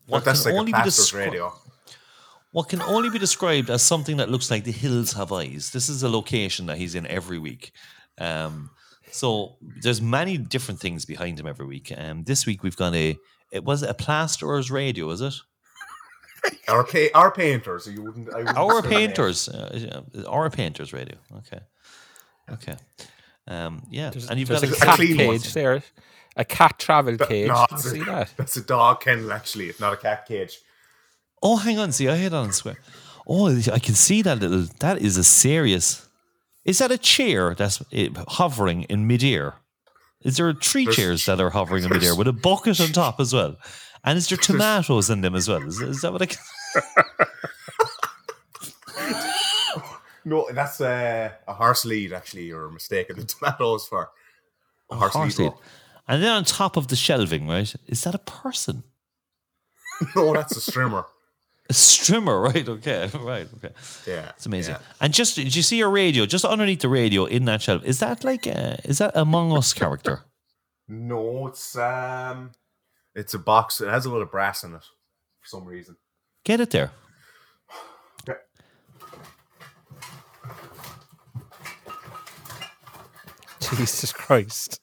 what 0.07 0.25
that's 0.25 0.43
can 0.45 0.53
like 0.53 0.59
only 0.61 0.73
a 0.73 0.77
be 0.77 0.83
pastor's 0.83 1.11
descri- 1.11 1.25
radio. 1.27 1.59
what 2.53 2.69
can 2.69 2.81
only 2.83 3.11
be 3.11 3.19
described 3.19 3.69
as 3.71 3.83
something 3.83 4.17
that 4.19 4.31
looks 4.31 4.51
like 4.51 4.65
the 4.65 4.73
hills 4.73 5.13
have 5.15 5.33
eyes. 5.33 5.71
This 5.73 5.89
is 5.89 6.03
a 6.03 6.09
location 6.09 6.67
that 6.67 6.79
he's 6.79 6.95
in 6.95 7.07
every 7.07 7.39
week. 7.39 7.73
Um, 8.19 8.71
so 9.13 9.57
there's 9.83 10.01
many 10.03 10.37
different 10.39 10.81
things 10.81 11.05
behind 11.05 11.39
him 11.41 11.47
every 11.47 11.67
week. 11.67 11.93
Um, 11.97 12.25
this 12.25 12.47
week 12.47 12.63
we've 12.63 12.77
got 12.77 12.95
a 12.95 13.17
it 13.53 13.65
was 13.65 13.83
a 13.83 13.95
plasterer's 13.95 14.71
radio, 14.71 15.11
is 15.11 15.21
it? 15.21 15.35
Our, 16.69 16.85
pa- 16.85 17.09
our 17.15 17.31
painters. 17.31 17.87
You 17.87 18.03
wouldn't. 18.03 18.33
I 18.33 18.39
wouldn't 18.39 18.57
Our 18.57 18.83
say 18.83 18.89
their 18.89 18.91
name. 18.99 19.09
painters, 19.09 19.49
uh, 19.49 20.03
our 20.27 20.49
painters 20.49 20.93
radio. 20.93 21.17
Okay, 21.39 21.61
okay, 22.53 22.77
um, 23.47 23.83
yeah. 23.91 24.09
There's, 24.11 24.31
and 24.31 24.41
you've 24.41 24.49
got 24.49 24.63
a 24.63 24.69
a, 24.69 24.71
a 24.71 24.77
cat 24.77 24.97
clean 24.97 25.17
one. 25.27 25.39
cage 25.39 25.53
there, 25.53 25.83
a 26.37 26.45
cat 26.45 26.79
travel 26.79 27.19
cage. 27.19 27.49
No, 27.49 27.67
Did 27.69 27.85
you 27.85 27.91
see 27.91 28.05
that? 28.05 28.33
That's 28.39 28.57
a 28.57 28.63
dog 28.63 29.01
kennel. 29.03 29.33
Actually, 29.33 29.67
it's 29.69 29.81
not 29.81 29.93
a 29.93 29.97
cat 29.99 30.27
cage. 30.27 30.61
Oh, 31.43 31.57
hang 31.57 31.79
on. 31.79 31.93
See, 31.93 32.09
I 32.09 32.17
had 32.17 32.33
on 32.33 32.53
swear. 32.53 32.77
Oh, 33.27 33.49
I 33.73 33.79
can 33.79 33.95
see 33.95 34.23
that 34.23 34.39
little. 34.39 34.67
That 34.81 34.99
is 35.03 35.17
a 35.19 35.25
serious. 35.25 36.09
Is 36.71 36.79
that 36.79 36.91
a 36.93 36.99
chair 36.99 37.55
that's 37.55 37.83
eh, 37.93 38.09
hovering 38.29 38.83
in 38.85 39.07
midair? 39.07 39.55
Is 40.23 40.37
there 40.37 40.53
three 40.53 40.85
There's- 40.85 40.97
chairs 40.97 41.27
that 41.27 41.41
are 41.41 41.51
hovering 41.51 41.83
in 41.85 41.91
midair 41.91 42.15
with 42.15 42.29
a 42.29 42.33
bucket 42.33 42.81
on 42.81 42.89
top 42.93 43.19
as 43.21 43.33
well? 43.35 43.57
And 44.05 44.17
is 44.19 44.29
there 44.29 44.39
tomatoes 44.51 45.11
in 45.11 45.21
them 45.23 45.35
as 45.35 45.49
well? 45.49 45.63
Is, 45.67 45.81
is 45.81 46.01
that 46.03 46.13
what 46.13 46.23
I 46.23 46.27
can? 46.27 46.39
No, 50.25 50.47
that's 50.53 50.81
uh, 50.83 51.31
a 51.49 51.55
horse 51.55 51.87
lead. 51.87 52.13
Actually, 52.13 52.45
you're 52.45 52.71
mistaken. 52.71 53.17
The 53.17 53.25
tomatoes 53.25 53.87
for 53.89 54.11
a 54.91 54.97
horse, 54.97 55.15
Horse 55.15 55.39
lead. 55.39 55.45
lead. 55.47 55.55
And 56.07 56.23
then 56.23 56.31
on 56.33 56.45
top 56.45 56.77
of 56.77 56.89
the 56.89 56.97
shelving, 56.97 57.49
right? 57.49 57.75
Is 57.87 58.03
that 58.05 58.15
a 58.15 58.19
person? 58.19 58.83
No, 60.17 60.33
that's 60.35 60.57
a 60.57 60.61
strimmer. 60.71 61.05
A 61.71 61.73
strimmer, 61.73 62.43
right? 62.53 62.69
Okay, 62.69 63.09
right, 63.15 63.49
okay. 63.57 63.73
Yeah, 64.07 64.33
It's 64.37 64.45
amazing. 64.47 64.75
yeah. 64.75 64.81
And 65.01 65.15
just 65.15 65.37
did 65.37 65.55
you 65.55 65.63
see 65.63 65.77
your 65.79 65.91
radio? 65.91 66.27
Just 66.27 66.45
underneath 66.45 66.81
the 66.81 66.89
radio 66.89 67.25
in 67.27 67.45
that 67.45 67.63
shelf, 67.63 67.85
is 67.85 68.01
that 68.01 68.25
like 68.25 68.47
a, 68.47 68.81
is 68.85 68.99
that 68.99 69.13
Among 69.15 69.57
Us 69.57 69.73
character? 69.73 70.23
No, 70.93 71.47
it's 71.47 71.77
um, 71.79 72.51
it's 73.15 73.33
a 73.33 73.39
box. 73.39 73.81
It 73.81 73.89
has 73.89 74.07
a 74.07 74.11
lot 74.11 74.23
of 74.23 74.31
brass 74.33 74.65
in 74.65 74.75
it 74.75 74.83
for 75.41 75.47
some 75.47 75.65
reason. 75.65 75.97
Get 76.45 76.59
it 76.61 76.71
there. 76.71 76.91
Okay. 78.29 78.41
Jesus 83.61 84.13
Christ! 84.13 84.81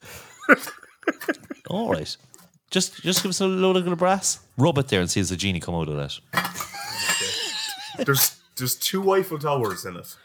All 1.69 1.91
right. 1.91 2.15
Just 2.71 3.01
just 3.03 3.23
give 3.23 3.29
us 3.29 3.41
a 3.41 3.47
load 3.47 3.75
of 3.75 3.83
little 3.83 3.97
brass. 3.97 4.39
Rub 4.57 4.77
it 4.77 4.87
there 4.87 5.01
and 5.01 5.09
see 5.09 5.19
if 5.19 5.27
the 5.29 5.35
genie 5.35 5.59
come 5.59 5.75
out 5.75 5.89
of 5.89 5.95
that. 5.97 6.19
There's 7.97 8.37
there's 8.57 8.75
two 8.75 9.11
Eiffel 9.13 9.39
Towers 9.39 9.85
in 9.85 9.97
it. 9.97 10.15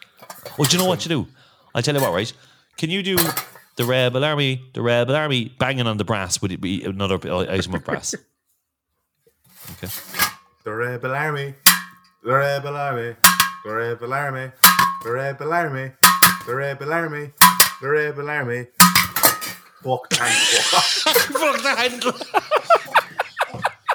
Well, 0.58 0.68
do 0.68 0.76
you 0.76 0.82
know 0.82 0.88
what 0.88 1.04
you 1.04 1.08
do? 1.08 1.26
I'll 1.74 1.82
tell 1.82 1.94
you 1.94 2.00
what, 2.00 2.12
right? 2.12 2.32
Can 2.76 2.90
you 2.90 3.02
do 3.02 3.16
the 3.76 3.84
Rebel 3.84 4.24
Army, 4.24 4.62
the 4.74 4.82
Rebel 4.82 5.14
Army 5.14 5.54
banging 5.58 5.86
on 5.86 5.96
the 5.96 6.04
brass? 6.04 6.40
Would 6.42 6.52
it 6.52 6.60
be 6.60 6.84
another 6.84 7.16
item 7.16 7.74
of 7.74 7.84
brass? 7.84 8.14
Okay. 9.72 9.88
The 10.64 10.72
Rebel 10.72 11.14
Army, 11.14 11.54
the 12.22 12.32
Rebel 12.32 12.76
Army, 12.76 13.16
the 13.64 13.70
Rebel 13.72 14.12
Army, 14.12 14.50
the 15.02 15.10
Rebel 15.10 15.52
Army, 15.52 15.92
the 16.46 16.54
Rebel 16.54 16.92
Army, 16.92 17.30
the 17.80 17.88
Rebel 17.88 18.30
Army. 18.30 18.66
Fuck 19.82 20.12
and 20.12 20.32
fuck. 20.32 20.82
Fuck 21.32 21.62
the 21.62 21.74
handle. 21.76 22.12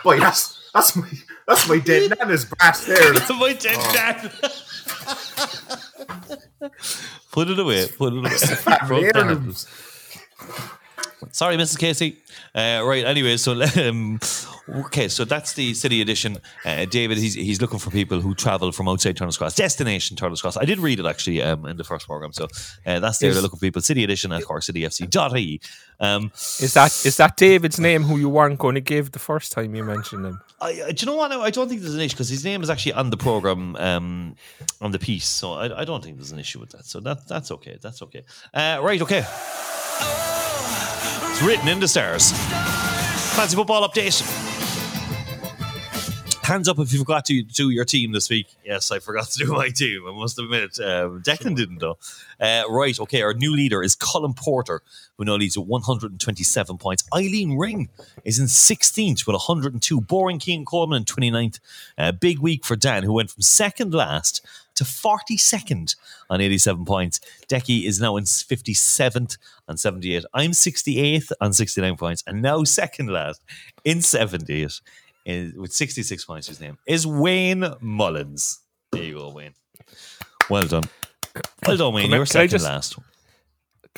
Boy, 0.04 0.20
that's 0.20 0.57
that's 0.78 0.96
my 0.96 1.10
that's 1.48 1.68
my 1.68 1.80
dead 1.80 2.13
nana's 2.20 2.46
brass 2.46 2.86
there. 2.86 3.13
That's 3.13 3.30
my 3.32 3.54
dead 3.54 3.78
oh. 3.78 3.94
dad. 3.94 4.32
Put 7.32 7.50
it 7.50 7.60
away. 7.60 7.88
Put 7.88 8.13
it 8.13 8.20
away. 8.20 8.38
Fuck 11.30 11.34
the 11.34 11.46
handle. 11.46 11.58
Sorry, 11.58 11.58
Mrs. 11.58 11.80
Casey. 11.80 12.18
Uh, 12.56 12.84
right. 12.86 13.06
Anyway, 13.06 13.38
so 13.38 13.52
um, 13.88 14.20
okay, 14.86 15.08
so 15.08 15.26
that's 15.26 15.54
the 15.54 15.74
city 15.74 16.02
edition. 16.02 16.38
Uh, 16.66 16.86
David, 16.86 17.18
he's 17.18 17.34
he's 17.34 17.62
looking 17.62 17.80
for 17.80 17.90
people 17.92 18.22
who 18.22 18.34
travel 18.36 18.72
from 18.72 18.88
outside 18.88 19.18
Turner's 19.18 19.38
Cross, 19.38 19.56
destination 19.56 20.18
Turner's 20.18 20.42
Cross. 20.42 20.58
I 20.58 20.66
did 20.66 20.80
read 20.80 21.00
it 21.00 21.06
actually 21.06 21.42
um, 21.42 21.66
in 21.66 21.78
the 21.78 21.84
first 21.84 22.06
program, 22.08 22.34
so 22.34 22.46
uh, 22.86 23.00
that's 23.00 23.18
there. 23.20 23.30
Is- 23.30 23.36
They're 23.36 23.42
looking 23.44 23.58
for 23.60 23.66
people. 23.66 23.82
City 23.82 24.04
edition 24.04 24.32
at 24.32 24.44
CorkCityFC.ie. 24.44 25.62
Um, 26.00 26.32
Is 26.36 26.74
that 26.74 26.92
is 27.06 27.18
that 27.18 27.38
David's 27.38 27.80
name 27.80 28.04
who 28.04 28.18
you 28.18 28.30
weren't 28.30 28.60
going 28.60 28.76
to 28.76 28.82
give 28.82 29.12
the 29.12 29.20
first 29.20 29.52
time 29.52 29.74
you 29.76 29.84
mentioned 29.84 30.26
him? 30.26 30.42
I, 30.62 30.84
I- 30.88 30.92
do 30.92 31.06
you 31.06 31.12
know 31.12 31.16
what? 31.18 31.32
I 31.32 31.50
don't 31.50 31.70
think 31.70 31.82
there's 31.82 31.96
an 31.96 32.02
issue 32.02 32.13
because 32.16 32.30
his 32.30 32.44
name 32.44 32.62
is 32.63 32.70
actually 32.70 32.94
on 32.94 33.10
the 33.10 33.18
program, 33.18 33.76
um, 33.78 34.36
on 34.82 34.92
the 34.92 35.00
piece. 35.00 35.26
So 35.28 35.54
I, 35.54 35.82
I 35.82 35.86
don't 35.86 36.04
think 36.04 36.18
there's 36.18 36.32
an 36.32 36.40
issue 36.40 36.60
with 36.60 36.72
that. 36.72 36.86
So 36.86 37.00
that 37.02 37.28
that's 37.28 37.52
okay. 37.52 37.78
That's 37.82 38.02
okay. 38.04 38.24
Uh, 38.54 38.80
right. 38.84 39.02
Okay. 39.02 39.24
It's 41.38 41.45
written 41.45 41.67
in 41.67 41.80
the 41.80 41.88
stars. 41.88 42.32
Fancy 43.36 43.56
football 43.56 43.88
update. 43.88 44.47
Hands 46.48 46.66
up 46.70 46.80
if 46.80 46.94
you 46.94 47.00
forgot 47.00 47.26
to 47.26 47.44
do 47.44 47.72
your 47.72 47.84
team 47.84 48.14
this 48.14 48.30
week. 48.30 48.48
Yes, 48.64 48.90
I 48.90 49.00
forgot 49.00 49.28
to 49.32 49.46
do 49.46 49.52
my 49.52 49.68
team. 49.68 50.04
I 50.08 50.14
must 50.14 50.40
admit. 50.40 50.80
Um, 50.80 51.22
Declan 51.22 51.58
didn't, 51.58 51.80
though. 51.80 51.98
Uh, 52.40 52.64
right, 52.70 52.98
okay. 53.02 53.22
Our 53.22 53.34
new 53.34 53.54
leader 53.54 53.84
is 53.84 53.96
Colin 53.96 54.34
Porter, 54.34 54.82
who 55.18 55.26
now 55.26 55.36
leads 55.36 55.58
with 55.58 55.68
127 55.68 56.78
points. 56.78 57.04
Eileen 57.14 57.58
Ring 57.58 57.90
is 58.24 58.40
in 58.40 58.46
16th 58.46 59.28
with 59.28 59.34
102. 59.34 60.00
Boring 60.00 60.40
Cian 60.40 60.64
Coleman 60.64 61.00
in 61.00 61.04
29th. 61.04 61.60
Uh, 61.98 62.14
big 62.14 62.40
week 62.40 62.64
for 62.64 62.78
Dan, 62.78 63.04
who 63.04 63.12
went 63.12 63.30
from 63.30 63.42
second 63.42 63.94
last 63.94 64.40
to 64.76 64.86
42nd 64.86 65.98
on 66.30 66.40
87 66.40 66.86
points. 66.86 67.20
Decky 67.50 67.86
is 67.86 68.00
now 68.00 68.16
in 68.16 68.24
57th 68.24 69.38
on 69.68 69.76
78. 69.76 70.24
I'm 70.34 70.52
68th 70.52 71.34
on 71.42 71.52
69 71.52 71.98
points, 71.98 72.24
and 72.26 72.42
now 72.42 72.64
second 72.64 73.10
last 73.10 73.42
in 73.84 74.02
78 74.02 74.80
is, 75.28 75.54
with 75.54 75.74
66 75.74 76.26
points. 76.26 76.48
His 76.48 76.60
name 76.60 76.78
is 76.88 77.06
Wayne 77.06 77.66
Mullins. 77.82 78.60
There 78.92 79.04
you 79.04 79.16
go, 79.16 79.32
Wayne. 79.32 79.54
Well 80.50 80.66
done. 80.68 80.84
Well 81.66 81.78
done, 81.78 81.94
Wayne. 81.94 82.06
Can 82.06 82.13
I- 82.13 82.18
You're 82.18 82.26
can 82.26 82.42
I 82.42 82.48
second 82.48 82.50
just- 82.50 82.66
last. 82.66 82.96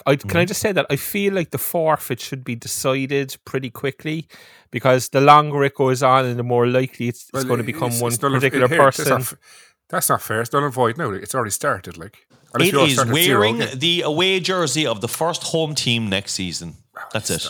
I, 0.05 0.15
can 0.15 0.29
I 0.31 0.33
mm-hmm. 0.33 0.47
just 0.47 0.61
say 0.61 0.71
that 0.71 0.85
I 0.89 0.95
feel 0.95 1.33
like 1.33 1.51
the 1.51 1.57
forfeit 1.57 2.21
should 2.21 2.45
be 2.45 2.55
decided 2.55 3.35
pretty 3.43 3.69
quickly 3.69 4.27
because 4.71 5.09
the 5.09 5.19
longer 5.19 5.61
it 5.65 5.75
goes 5.75 6.01
on 6.01 6.25
and 6.25 6.39
the 6.39 6.43
more 6.43 6.67
likely 6.67 7.09
it's, 7.09 7.23
it's 7.23 7.33
Well, 7.33 7.43
going 7.43 7.57
to 7.57 7.65
become 7.65 7.89
it's- 7.89 8.01
one 8.01 8.13
it's 8.13 8.21
null 8.21 8.31
and- 8.33 8.41
particular 8.41 8.67
here, 8.69 8.77
that's 8.77 8.97
person. 8.97 9.13
not 9.17 9.33
That's 9.89 10.09
not 10.09 10.21
fair. 10.21 10.41
It's 10.41 10.53
null 10.53 10.63
and 10.63 10.73
void 10.73 10.97
now. 10.97 11.11
It's 11.11 11.35
already 11.35 11.51
started. 11.51 11.97
Like 11.97 12.25
Unless 12.53 12.69
It 12.69 12.73
you 12.73 12.79
all 12.79 12.85
is 12.85 12.93
start 12.93 13.09
at 13.09 13.15
zero, 13.15 13.39
wearing 13.39 13.61
okay. 13.61 13.75
the 13.75 14.01
away 14.01 14.39
jersey 14.39 14.87
of 14.87 15.01
the 15.01 15.07
first 15.07 15.43
home 15.43 15.75
team 15.75 16.09
next 16.09 16.31
season. 16.33 16.75
Oh, 16.97 17.01
that's 17.13 17.29
it. 17.29 17.47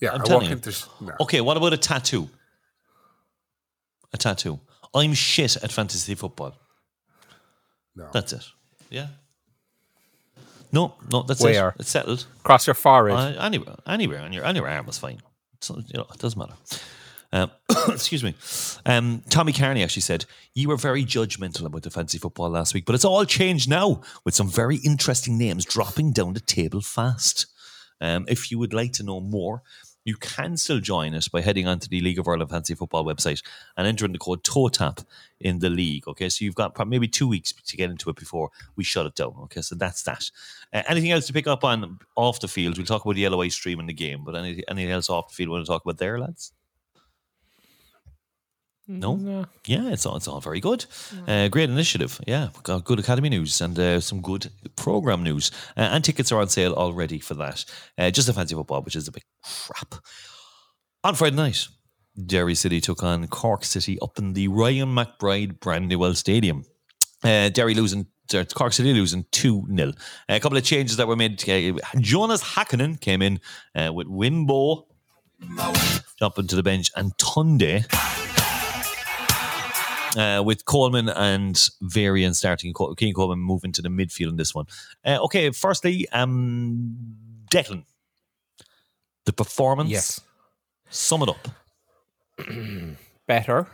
Yeah, 0.00 0.12
I'm 0.14 0.22
I 0.22 0.24
telling 0.24 0.46
you. 0.46 0.52
into 0.52 0.72
no. 1.00 1.12
Okay, 1.20 1.40
what 1.40 1.56
about 1.56 1.72
a 1.72 1.76
tattoo? 1.76 2.28
A 4.12 4.18
tattoo. 4.18 4.60
I'm 4.94 5.14
shit 5.14 5.56
at 5.56 5.72
fantasy 5.72 6.14
football. 6.14 6.54
no. 7.96 8.08
That's 8.12 8.32
it. 8.32 8.44
Yeah. 8.90 9.08
No, 10.72 10.94
no, 11.10 11.22
that's 11.22 11.42
Where? 11.42 11.68
it. 11.68 11.74
It's 11.80 11.90
settled. 11.90 12.26
Cross 12.42 12.66
your 12.66 12.74
forehead. 12.74 13.36
Uh, 13.36 13.42
anywhere, 13.42 13.76
anywhere 13.86 14.20
on 14.20 14.32
your 14.32 14.44
on 14.44 14.56
your 14.56 14.68
arm 14.68 14.88
is 14.88 14.98
fine. 14.98 15.20
So, 15.60 15.76
you 15.76 15.98
know, 15.98 16.06
it 16.12 16.18
doesn't 16.18 16.38
matter. 16.38 16.54
Um, 17.32 17.50
excuse 17.88 18.24
me. 18.24 18.34
Um, 18.84 19.22
Tommy 19.28 19.52
Carney 19.52 19.82
actually 19.82 20.02
said 20.02 20.24
you 20.54 20.68
were 20.68 20.76
very 20.76 21.04
judgmental 21.04 21.66
about 21.66 21.82
the 21.82 21.90
fancy 21.90 22.18
football 22.18 22.50
last 22.50 22.74
week, 22.74 22.84
but 22.86 22.94
it's 22.94 23.04
all 23.04 23.24
changed 23.24 23.68
now 23.68 24.02
with 24.24 24.34
some 24.34 24.48
very 24.48 24.76
interesting 24.76 25.38
names 25.38 25.64
dropping 25.64 26.12
down 26.12 26.34
the 26.34 26.40
table 26.40 26.80
fast. 26.80 27.46
Um, 28.00 28.24
if 28.28 28.50
you 28.50 28.58
would 28.58 28.74
like 28.74 28.92
to 28.94 29.04
know 29.04 29.20
more, 29.20 29.62
you 30.04 30.16
can 30.16 30.56
still 30.56 30.80
join 30.80 31.14
us 31.14 31.28
by 31.28 31.40
heading 31.40 31.66
onto 31.66 31.88
the 31.88 32.00
League 32.00 32.18
of 32.18 32.26
Ireland 32.26 32.50
Fantasy 32.50 32.74
Football 32.74 33.04
website 33.04 33.42
and 33.76 33.86
entering 33.86 34.12
the 34.12 34.18
code 34.18 34.42
TOTAP 34.42 35.04
in 35.40 35.60
the 35.60 35.70
league. 35.70 36.08
Okay, 36.08 36.28
so 36.28 36.44
you've 36.44 36.54
got 36.54 36.88
maybe 36.88 37.08
two 37.08 37.28
weeks 37.28 37.52
to 37.52 37.76
get 37.76 37.90
into 37.90 38.10
it 38.10 38.16
before 38.16 38.50
we 38.76 38.84
shut 38.84 39.06
it 39.06 39.14
down. 39.14 39.34
Okay, 39.44 39.62
so 39.62 39.74
that's 39.74 40.02
that. 40.02 40.30
Uh, 40.72 40.82
anything 40.88 41.10
else 41.10 41.26
to 41.26 41.32
pick 41.32 41.46
up 41.46 41.64
on 41.64 41.98
off 42.16 42.40
the 42.40 42.48
field? 42.48 42.76
We'll 42.76 42.86
talk 42.86 43.04
about 43.04 43.16
the 43.16 43.28
LOA 43.28 43.50
stream 43.50 43.80
in 43.80 43.86
the 43.86 43.92
game, 43.92 44.24
but 44.24 44.34
any, 44.34 44.62
anything 44.68 44.90
else 44.90 45.10
off 45.10 45.28
the 45.28 45.34
field 45.34 45.50
we 45.50 45.54
want 45.54 45.66
to 45.66 45.72
talk 45.72 45.84
about 45.84 45.98
there, 45.98 46.18
lads? 46.18 46.52
No? 49.00 49.16
No. 49.16 49.46
Yeah, 49.66 49.88
it's 49.88 50.04
all, 50.06 50.16
it's 50.16 50.28
all 50.28 50.40
very 50.40 50.60
good. 50.60 50.84
Uh, 51.26 51.48
great 51.48 51.70
initiative. 51.70 52.20
Yeah, 52.26 52.48
We've 52.54 52.62
got 52.62 52.84
good 52.84 52.98
academy 52.98 53.28
news 53.28 53.60
and 53.60 53.78
uh, 53.78 54.00
some 54.00 54.20
good 54.20 54.50
program 54.76 55.22
news. 55.22 55.50
Uh, 55.76 55.88
and 55.92 56.04
tickets 56.04 56.30
are 56.32 56.40
on 56.40 56.48
sale 56.48 56.74
already 56.74 57.18
for 57.18 57.34
that. 57.34 57.64
Uh, 57.96 58.10
just 58.10 58.28
a 58.28 58.32
fancy 58.32 58.54
football, 58.54 58.82
which 58.82 58.96
is 58.96 59.08
a 59.08 59.12
bit 59.12 59.24
crap. 59.42 59.94
On 61.04 61.14
Friday 61.14 61.36
night, 61.36 61.66
Derry 62.26 62.54
City 62.54 62.80
took 62.80 63.02
on 63.02 63.26
Cork 63.28 63.64
City 63.64 63.98
up 64.00 64.18
in 64.18 64.34
the 64.34 64.48
Ryan 64.48 64.94
McBride 64.94 65.58
Brandywell 65.58 66.14
Stadium. 66.14 66.64
Uh, 67.24 67.48
Derry 67.48 67.74
losing, 67.74 68.06
uh, 68.34 68.44
Cork 68.54 68.72
City 68.72 68.92
losing 68.92 69.24
2 69.32 69.68
0. 69.74 69.92
A 70.28 70.40
couple 70.40 70.58
of 70.58 70.64
changes 70.64 70.96
that 70.98 71.08
were 71.08 71.16
made. 71.16 71.38
Jonas 71.38 72.42
Hakkinen 72.42 73.00
came 73.00 73.22
in 73.22 73.40
uh, 73.74 73.92
with 73.92 74.06
Wimbo 74.06 74.84
jumping 76.18 76.46
to 76.46 76.56
the 76.56 76.62
bench 76.62 76.90
and 76.96 77.16
Tunde 77.16 77.84
uh, 80.16 80.42
with 80.44 80.64
Coleman 80.64 81.08
and 81.08 81.68
Varian 81.80 82.34
starting. 82.34 82.74
King 82.96 83.14
Coleman 83.14 83.38
moving 83.38 83.72
to 83.72 83.82
the 83.82 83.88
midfield 83.88 84.30
in 84.30 84.36
this 84.36 84.54
one. 84.54 84.66
Uh, 85.04 85.18
okay, 85.24 85.50
firstly, 85.50 86.08
um, 86.10 86.96
Declan. 87.50 87.84
The 89.24 89.32
performance. 89.32 89.90
Yes. 89.90 90.20
Sum 90.90 91.22
it 91.22 91.28
up. 91.28 91.48
better, 93.26 93.66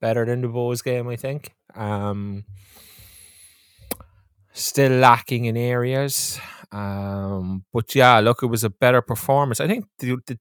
better 0.00 0.24
than 0.24 0.42
the 0.42 0.48
Bohs 0.48 0.84
game, 0.84 1.08
I 1.08 1.16
think. 1.16 1.54
Um, 1.74 2.44
still 4.52 4.92
lacking 4.92 5.46
in 5.46 5.56
areas, 5.56 6.38
um, 6.72 7.64
but 7.72 7.94
yeah, 7.94 8.20
look, 8.20 8.42
it 8.42 8.46
was 8.46 8.64
a 8.64 8.70
better 8.70 9.02
performance. 9.02 9.60
I 9.60 9.66
think 9.66 9.86
the, 9.98 10.16
the 10.26 10.38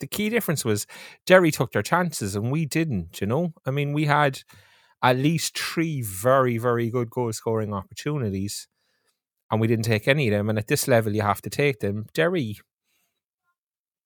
the 0.00 0.06
key 0.06 0.28
difference 0.28 0.64
was 0.64 0.86
Derry 1.26 1.50
took 1.50 1.72
their 1.72 1.82
chances 1.82 2.36
and 2.36 2.50
we 2.52 2.66
didn't. 2.66 3.20
You 3.20 3.26
know, 3.26 3.52
I 3.66 3.70
mean, 3.70 3.92
we 3.92 4.06
had 4.06 4.40
at 5.02 5.16
least 5.16 5.58
three 5.58 6.02
very 6.02 6.58
very 6.58 6.90
good 6.90 7.10
goal 7.10 7.32
scoring 7.32 7.74
opportunities, 7.74 8.68
and 9.50 9.60
we 9.60 9.66
didn't 9.68 9.84
take 9.84 10.08
any 10.08 10.28
of 10.28 10.32
them. 10.32 10.48
And 10.48 10.58
at 10.58 10.68
this 10.68 10.88
level, 10.88 11.14
you 11.14 11.22
have 11.22 11.42
to 11.42 11.50
take 11.50 11.80
them. 11.80 12.06
Derry 12.14 12.56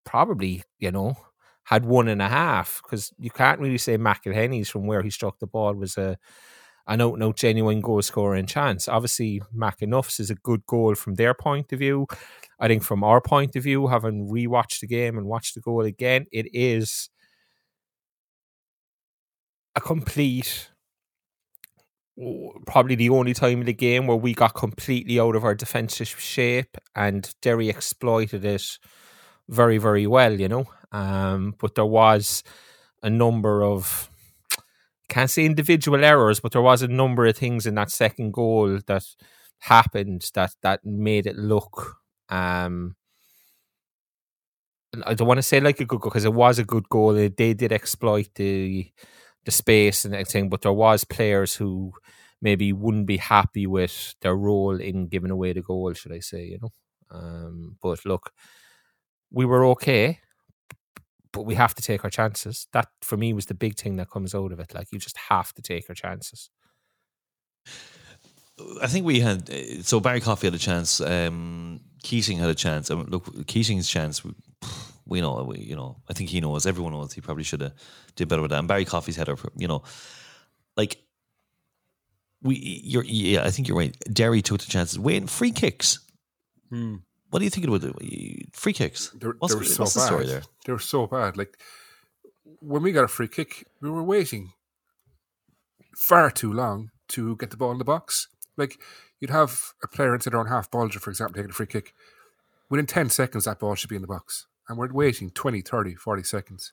probably, 0.04 0.62
you 0.78 0.90
know, 0.90 1.16
had 1.64 1.84
one 1.84 2.08
and 2.08 2.22
a 2.22 2.28
half 2.28 2.80
because 2.82 3.12
you 3.18 3.30
can't 3.30 3.60
really 3.60 3.78
say 3.78 3.98
McEleney's 3.98 4.70
from 4.70 4.86
where 4.86 5.02
he 5.02 5.10
struck 5.10 5.38
the 5.38 5.46
ball 5.46 5.74
was 5.74 5.98
a 5.98 6.16
out 6.88 7.14
and 7.14 7.22
out 7.22 7.36
genuine 7.36 7.80
goal 7.80 8.02
scoring 8.02 8.46
chance. 8.46 8.88
Obviously, 8.88 9.42
McEneff's 9.54 10.20
is 10.20 10.30
a 10.30 10.34
good 10.36 10.64
goal 10.66 10.94
from 10.94 11.14
their 11.14 11.34
point 11.34 11.72
of 11.72 11.78
view. 11.78 12.06
I 12.58 12.68
think 12.68 12.82
from 12.82 13.04
our 13.04 13.20
point 13.20 13.56
of 13.56 13.62
view, 13.62 13.86
having 13.86 14.28
rewatched 14.28 14.80
the 14.80 14.86
game 14.86 15.18
and 15.18 15.26
watched 15.26 15.54
the 15.54 15.60
goal 15.60 15.82
again, 15.82 16.26
it 16.32 16.46
is 16.52 17.10
a 19.76 19.80
complete 19.80 20.70
probably 22.66 22.96
the 22.96 23.10
only 23.10 23.32
time 23.32 23.60
in 23.60 23.66
the 23.66 23.72
game 23.72 24.06
where 24.06 24.16
we 24.16 24.34
got 24.34 24.54
completely 24.54 25.20
out 25.20 25.36
of 25.36 25.44
our 25.44 25.54
defensive 25.54 26.08
shape 26.08 26.76
and 26.96 27.32
Derry 27.42 27.68
exploited 27.68 28.44
it 28.44 28.78
very, 29.48 29.78
very 29.78 30.06
well, 30.06 30.32
you 30.38 30.48
know. 30.48 30.66
Um, 30.90 31.54
but 31.58 31.74
there 31.74 31.86
was 31.86 32.42
a 33.02 33.10
number 33.10 33.62
of 33.62 34.10
can't 35.08 35.30
say 35.30 35.44
individual 35.44 36.04
errors, 36.04 36.40
but 36.40 36.52
there 36.52 36.62
was 36.62 36.82
a 36.82 36.88
number 36.88 37.26
of 37.26 37.36
things 37.36 37.66
in 37.66 37.74
that 37.76 37.90
second 37.90 38.32
goal 38.32 38.78
that 38.86 39.04
happened 39.60 40.30
that 40.34 40.52
that 40.62 40.84
made 40.84 41.26
it 41.26 41.36
look 41.36 41.96
um 42.28 42.94
I 45.04 45.14
don't 45.14 45.28
want 45.28 45.38
to 45.38 45.42
say 45.42 45.60
like 45.60 45.80
a 45.80 45.84
good 45.84 46.00
goal 46.00 46.10
because 46.10 46.24
it 46.24 46.32
was 46.34 46.58
a 46.58 46.64
good 46.64 46.88
goal. 46.88 47.12
They 47.12 47.28
they 47.28 47.54
did 47.54 47.72
exploit 47.72 48.28
the 48.36 48.90
the 49.44 49.50
space 49.50 50.04
and 50.04 50.14
everything, 50.14 50.48
but 50.48 50.62
there 50.62 50.72
was 50.72 51.04
players 51.04 51.54
who 51.54 51.92
maybe 52.40 52.72
wouldn't 52.72 53.06
be 53.06 53.16
happy 53.18 53.66
with 53.66 54.14
their 54.22 54.36
role 54.36 54.80
in 54.80 55.08
giving 55.08 55.30
away 55.30 55.52
the 55.52 55.62
goal, 55.62 55.92
should 55.92 56.12
I 56.12 56.20
say, 56.20 56.44
you 56.44 56.58
know. 56.62 56.72
Um, 57.10 57.76
but 57.82 58.04
look, 58.06 58.30
we 59.30 59.44
were 59.44 59.64
okay, 59.66 60.20
but 61.32 61.42
we 61.42 61.54
have 61.54 61.74
to 61.74 61.82
take 61.82 62.04
our 62.04 62.10
chances. 62.10 62.66
That 62.72 62.88
for 63.02 63.16
me 63.16 63.32
was 63.32 63.46
the 63.46 63.54
big 63.54 63.76
thing 63.76 63.96
that 63.96 64.10
comes 64.10 64.34
out 64.34 64.52
of 64.52 64.60
it. 64.60 64.74
Like 64.74 64.92
you 64.92 64.98
just 64.98 65.16
have 65.16 65.52
to 65.54 65.62
take 65.62 65.88
our 65.88 65.94
chances. 65.94 66.50
I 68.82 68.86
think 68.86 69.06
we 69.06 69.20
had 69.20 69.50
uh, 69.50 69.82
so 69.82 70.00
Barry 70.00 70.20
Coffey 70.20 70.46
had 70.46 70.54
a 70.54 70.58
chance. 70.58 71.00
Um, 71.00 71.80
Keating 72.02 72.38
had 72.38 72.50
a 72.50 72.54
chance. 72.54 72.90
I 72.90 72.94
mean, 72.94 73.06
look, 73.06 73.46
Keating's 73.46 73.88
chance. 73.88 74.24
We, 74.24 74.32
we 75.06 75.20
know. 75.20 75.42
We, 75.44 75.58
you 75.58 75.76
know. 75.76 75.96
I 76.08 76.12
think 76.12 76.30
he 76.30 76.40
knows. 76.40 76.66
Everyone 76.66 76.92
knows. 76.92 77.12
He 77.12 77.20
probably 77.20 77.44
should 77.44 77.60
have 77.60 77.74
did 78.16 78.28
better 78.28 78.42
with 78.42 78.50
that. 78.50 78.58
And 78.58 78.68
Barry 78.68 78.84
Coffey's 78.84 79.16
header. 79.16 79.36
You 79.56 79.68
know, 79.68 79.82
like 80.76 80.98
we. 82.42 82.80
You're. 82.84 83.04
Yeah, 83.04 83.44
I 83.44 83.50
think 83.50 83.68
you're 83.68 83.78
right. 83.78 83.96
Derry 84.12 84.42
took 84.42 84.60
the 84.60 84.70
chances. 84.70 84.98
Wait, 84.98 85.28
free 85.30 85.52
kicks. 85.52 86.00
Hmm. 86.70 86.96
What 87.30 87.40
do 87.40 87.44
you 87.44 87.50
think 87.50 87.66
it 87.66 87.70
would 87.70 87.82
the 87.82 88.46
free 88.52 88.72
kicks? 88.72 89.10
They, 89.10 89.26
were- 89.26 89.36
what's 89.38 89.54
they 89.54 89.58
were 89.58 89.64
so 89.64 89.82
what's 89.82 89.94
the 89.94 90.00
bad. 90.00 90.06
story 90.06 90.26
there? 90.26 90.42
They 90.64 90.72
were 90.72 90.78
so 90.78 91.06
bad. 91.06 91.36
Like 91.36 91.58
when 92.60 92.82
we 92.82 92.92
got 92.92 93.04
a 93.04 93.08
free 93.08 93.28
kick, 93.28 93.66
we 93.80 93.90
were 93.90 94.02
waiting 94.02 94.52
far 95.96 96.30
too 96.30 96.52
long 96.52 96.90
to 97.08 97.36
get 97.36 97.50
the 97.50 97.56
ball 97.56 97.72
in 97.72 97.78
the 97.78 97.84
box. 97.84 98.28
Like 98.56 98.78
you'd 99.20 99.30
have 99.30 99.72
a 99.82 99.88
player 99.88 100.14
inside 100.14 100.32
their 100.32 100.40
own 100.40 100.46
half 100.46 100.70
Bolger, 100.70 101.00
for 101.00 101.10
example, 101.10 101.34
taking 101.34 101.50
a 101.50 101.54
free 101.54 101.66
kick. 101.66 101.92
Within 102.70 102.86
10 102.86 103.08
seconds, 103.10 103.44
that 103.44 103.58
ball 103.58 103.74
should 103.74 103.90
be 103.90 103.96
in 103.96 104.02
the 104.02 104.08
box. 104.08 104.46
And 104.68 104.76
we're 104.78 104.92
waiting 104.92 105.30
20, 105.30 105.62
30, 105.62 105.94
40 105.94 106.22
seconds. 106.22 106.72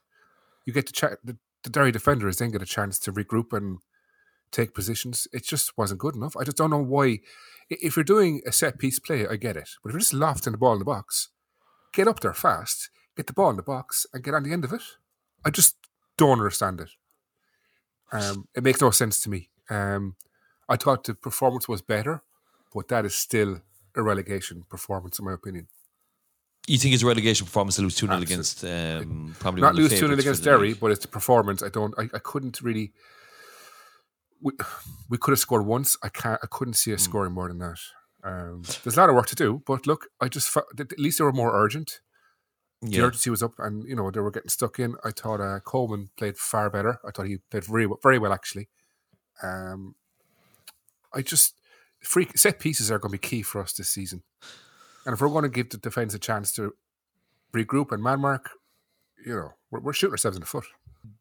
You 0.65 0.73
get 0.73 0.87
to 0.87 0.93
chat, 0.93 1.19
the, 1.23 1.37
the 1.63 1.69
Derry 1.69 1.91
defenders 1.91 2.37
then 2.37 2.51
get 2.51 2.61
a 2.61 2.65
chance 2.65 2.99
to 2.99 3.13
regroup 3.13 3.53
and 3.53 3.79
take 4.55 4.73
positions. 4.73 5.27
It 5.33 5.43
just 5.43 5.77
wasn't 5.77 5.99
good 5.99 6.15
enough. 6.15 6.35
I 6.37 6.43
just 6.43 6.57
don't 6.57 6.69
know 6.69 6.83
why. 6.83 7.19
If 7.69 7.95
you're 7.95 8.03
doing 8.03 8.41
a 8.45 8.51
set 8.51 8.79
piece 8.79 8.99
play, 8.99 9.27
I 9.27 9.35
get 9.35 9.57
it. 9.57 9.69
But 9.81 9.89
if 9.89 9.93
you're 9.93 9.99
just 9.99 10.13
lofting 10.13 10.51
the 10.51 10.57
ball 10.57 10.73
in 10.73 10.79
the 10.79 10.85
box, 10.85 11.29
get 11.93 12.07
up 12.07 12.19
there 12.19 12.33
fast, 12.33 12.89
get 13.17 13.27
the 13.27 13.33
ball 13.33 13.49
in 13.49 13.57
the 13.57 13.63
box, 13.63 14.05
and 14.13 14.23
get 14.23 14.33
on 14.33 14.43
the 14.43 14.53
end 14.53 14.63
of 14.63 14.73
it. 14.73 14.83
I 15.43 15.49
just 15.49 15.75
don't 16.17 16.39
understand 16.39 16.79
it. 16.81 16.89
Um, 18.11 18.47
it 18.55 18.63
makes 18.63 18.81
no 18.81 18.91
sense 18.91 19.19
to 19.21 19.29
me. 19.29 19.49
Um, 19.69 20.15
I 20.69 20.75
thought 20.77 21.03
the 21.03 21.15
performance 21.15 21.67
was 21.67 21.81
better, 21.81 22.23
but 22.73 22.87
that 22.87 23.05
is 23.05 23.15
still 23.15 23.61
a 23.95 24.03
relegation 24.03 24.63
performance, 24.69 25.19
in 25.19 25.25
my 25.25 25.33
opinion. 25.33 25.67
You 26.67 26.77
think 26.77 26.93
it's 26.93 27.03
a 27.03 27.07
relegation 27.07 27.45
performance 27.45 27.75
to 27.75 27.83
lose 27.83 27.95
2 27.95 28.07
0 28.07 28.19
against 28.19 28.63
um, 28.63 29.35
probably 29.39 29.61
Not 29.61 29.75
lose 29.75 29.91
two 29.91 30.07
0 30.07 30.13
against 30.13 30.43
Derry, 30.43 30.73
but 30.73 30.91
it's 30.91 31.01
the 31.01 31.07
performance. 31.07 31.61
I 31.61 31.69
don't. 31.69 31.93
I, 31.97 32.09
I 32.13 32.19
couldn't 32.19 32.61
really. 32.61 32.91
We, 34.41 34.52
we 35.10 35.17
could 35.17 35.32
have 35.32 35.39
scored 35.39 35.65
once. 35.65 35.98
I 36.04 36.10
can't. 36.10 36.39
I 36.43 36.48
couldn't 36.50 36.76
see 36.76 36.93
us 36.93 37.04
scoring 37.04 37.34
more 37.34 37.48
than 37.48 37.60
that. 37.60 37.80
Um, 38.24 38.63
there's 38.84 38.98
a 38.98 39.00
lot 39.00 39.10
of 39.10 39.15
work 39.15 39.28
to 39.28 39.36
do, 39.36 39.62
but 39.67 39.86
look, 39.86 40.08
I 40.19 40.28
just 40.28 40.50
felt 40.50 40.65
at 40.80 40.98
least 41.00 41.19
they 41.19 41.24
were 41.24 41.32
more 41.32 41.54
urgent. 41.54 42.02
The 42.82 43.02
urgency 43.02 43.30
was 43.30 43.41
up, 43.41 43.54
and 43.58 43.84
you 43.88 43.95
know 43.95 44.12
they 44.12 44.19
were 44.19 44.32
getting 44.32 44.50
stuck 44.50 44.80
in. 44.80 44.95
I 45.04 45.12
thought 45.12 45.41
uh, 45.41 45.60
Coleman 45.60 46.10
played 46.17 46.38
far 46.38 46.69
better. 46.69 47.00
I 47.08 47.12
thought 47.12 47.28
he 47.28 47.38
played 47.50 47.65
very 47.65 47.88
very 48.04 48.19
well 48.19 48.34
actually. 48.34 48.69
Um, 49.41 49.95
I 51.13 51.21
just 51.21 51.60
free 52.02 52.28
set 52.36 52.60
pieces 52.60 52.91
are 52.91 53.00
going 53.00 53.12
to 53.12 53.17
be 53.17 53.28
key 53.28 53.41
for 53.41 53.62
us 53.62 53.74
this 53.74 53.89
season, 53.89 54.24
and 55.06 55.13
if 55.13 55.21
we're 55.21 55.30
going 55.30 55.43
to 55.43 55.50
give 55.50 55.69
the 55.69 55.78
defense 55.78 56.13
a 56.13 56.19
chance 56.19 56.52
to 56.54 56.76
regroup 57.54 57.91
and 57.91 58.04
man 58.04 58.19
mark, 58.19 58.52
you 59.26 59.34
know 59.34 59.52
we're, 59.71 59.80
we're 59.80 59.93
shooting 59.93 60.13
ourselves 60.13 60.38
in 60.38 60.41
the 60.41 60.48
foot. 60.48 60.65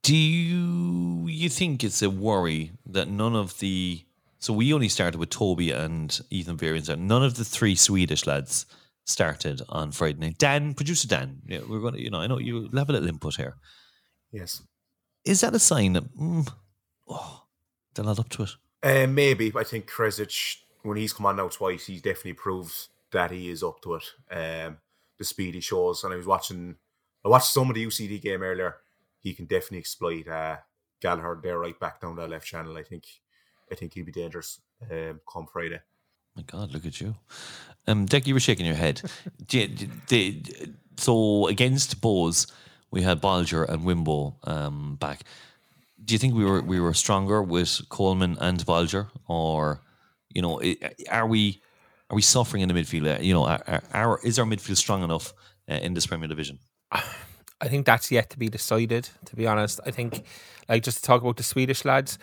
Do 0.03 0.17
you, 0.17 1.27
you 1.27 1.49
think 1.49 1.83
it's 1.83 2.03
a 2.03 2.11
worry 2.11 2.73
that 2.87 3.09
none 3.09 3.35
of 3.35 3.59
the 3.59 4.05
so 4.39 4.53
we 4.53 4.75
only 4.75 4.91
started 4.91 5.19
with 5.19 5.31
Toby 5.31 5.71
and 5.71 6.21
Ethan 6.29 6.59
Varians 6.59 6.91
and 6.91 7.09
none 7.09 7.25
of 7.25 7.37
the 7.37 7.45
three 7.45 7.75
Swedish 7.75 8.27
lads 8.27 8.67
started 9.07 9.63
on 9.71 9.91
Friday 9.91 10.19
night. 10.19 10.39
Dan, 10.39 10.75
producer 10.75 11.09
Dan, 11.09 11.41
yeah, 11.47 11.61
we're 11.67 11.81
gonna 11.81 11.99
you 11.99 12.11
know 12.11 12.19
I 12.19 12.27
know 12.27 12.39
you 12.39 12.69
have 12.75 12.89
a 12.89 12.93
little 12.93 13.09
input 13.09 13.37
here. 13.37 13.57
Yes. 14.33 14.63
Is 15.25 15.41
that 15.41 15.55
a 15.55 15.59
sign 15.59 15.95
that 15.95 16.15
mm, 16.17 16.47
oh, 17.09 17.45
they're 17.95 18.05
not 18.05 18.19
up 18.19 18.29
to 18.31 18.43
it? 18.43 18.51
Um, 18.83 19.15
maybe. 19.15 19.51
I 19.57 19.65
think 19.65 19.91
Kresic, 19.91 20.59
when 20.83 20.99
he's 20.99 21.15
come 21.15 21.25
on 21.25 21.37
now 21.37 21.49
twice, 21.49 21.87
he 21.87 21.97
definitely 21.97 22.35
proves 22.35 22.91
that 23.13 23.31
he 23.31 23.49
is 23.49 23.63
up 23.63 23.81
to 23.83 23.95
it. 23.95 24.05
Um, 24.31 24.77
the 25.19 25.25
speed 25.25 25.55
he 25.55 25.61
shows. 25.61 26.05
And 26.05 26.13
I 26.13 26.17
was 26.17 26.27
watching, 26.27 26.77
I 27.25 27.29
watched 27.29 27.53
some 27.53 27.71
of 27.71 27.75
the 27.75 27.87
UCD 27.87 28.21
game 28.21 28.43
earlier. 28.43 28.77
He 29.25 29.33
can 29.35 29.47
definitely 29.47 29.79
exploit 29.79 30.29
uh, 30.29 30.59
Gallagher 31.01 31.41
there 31.43 31.59
right 31.59 31.79
back 31.81 32.01
down 32.01 32.15
that 32.17 32.29
left 32.31 32.47
channel. 32.47 32.77
I 32.77 32.83
think 32.85 33.05
I 33.73 33.75
think 33.75 33.95
he'd 33.95 34.07
be 34.07 34.13
dangerous 34.13 34.61
um, 34.91 35.21
come 35.31 35.47
Friday. 35.53 35.81
My 36.37 36.43
God, 36.43 36.73
look 36.73 36.85
at 36.87 37.01
you. 37.01 37.15
Um, 37.87 38.05
Dick, 38.07 38.27
you 38.27 38.35
were 38.35 38.41
shaking 38.41 38.67
your 38.67 38.75
head. 38.77 39.01
Do 39.49 39.67
do- 39.67 39.89
do- 40.07 40.75
so 40.97 41.49
against 41.49 42.01
Bohs, 42.01 42.51
we 42.91 43.03
had 43.03 43.21
Bolger 43.21 43.69
and 43.69 43.83
Wimbo 43.83 44.35
um, 44.47 44.97
back. 44.97 45.25
Do 46.05 46.13
you 46.15 46.19
think 46.19 46.35
we 46.35 46.45
were 46.45 46.61
we 46.61 46.79
were 46.79 46.93
stronger 46.95 47.43
with 47.43 47.81
Coleman 47.89 48.37
and 48.41 48.59
Bolger, 48.67 49.09
or 49.27 49.81
you 50.35 50.43
know, 50.43 50.61
are 51.11 51.27
we 51.27 51.63
are 52.11 52.17
we 52.17 52.23
suffering 52.23 52.63
in 52.63 52.69
the 52.69 52.75
midfield? 52.75 53.07
Uh, 53.19 53.23
You 53.23 53.33
know, 53.33 53.47
are- 53.47 54.21
is 54.23 54.39
our 54.39 54.45
midfield 54.47 54.77
strong 54.77 55.03
enough 55.03 55.33
uh, 55.71 55.75
in 55.87 55.95
this 55.95 56.07
Premier 56.07 56.29
Division? 56.29 56.59
I 57.65 57.69
think 57.69 57.87
that's 57.87 58.11
yet 58.11 58.29
to 58.31 58.39
be 58.39 58.49
decided, 58.51 59.09
to 59.25 59.37
be 59.37 59.47
honest. 59.47 59.81
I 59.87 59.91
think, 59.91 60.25
like, 60.69 60.83
just 60.83 60.99
to 60.99 61.03
talk 61.03 61.23
about 61.23 61.39
the 61.39 61.43
Swedish 61.43 61.87
lads, 61.87 62.19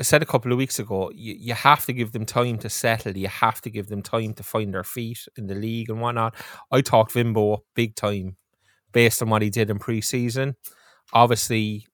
I 0.00 0.02
said 0.02 0.22
a 0.22 0.26
couple 0.26 0.50
of 0.50 0.56
weeks 0.56 0.78
ago, 0.78 1.10
you, 1.14 1.34
you 1.34 1.52
have 1.52 1.84
to 1.86 1.92
give 1.92 2.12
them 2.12 2.24
time 2.24 2.56
to 2.58 2.70
settle. 2.70 3.14
You 3.14 3.28
have 3.28 3.60
to 3.62 3.70
give 3.70 3.88
them 3.88 4.00
time 4.00 4.32
to 4.34 4.42
find 4.42 4.72
their 4.72 4.84
feet 4.84 5.26
in 5.36 5.46
the 5.46 5.54
league 5.54 5.90
and 5.90 6.00
whatnot. 6.00 6.34
I 6.72 6.80
talked 6.80 7.12
Vimbo 7.12 7.54
up 7.54 7.64
big 7.74 7.96
time 7.96 8.38
based 8.92 9.20
on 9.20 9.28
what 9.28 9.42
he 9.42 9.50
did 9.50 9.68
in 9.68 9.78
pre 9.78 10.00
season. 10.00 10.56
Obviously, 11.12 11.86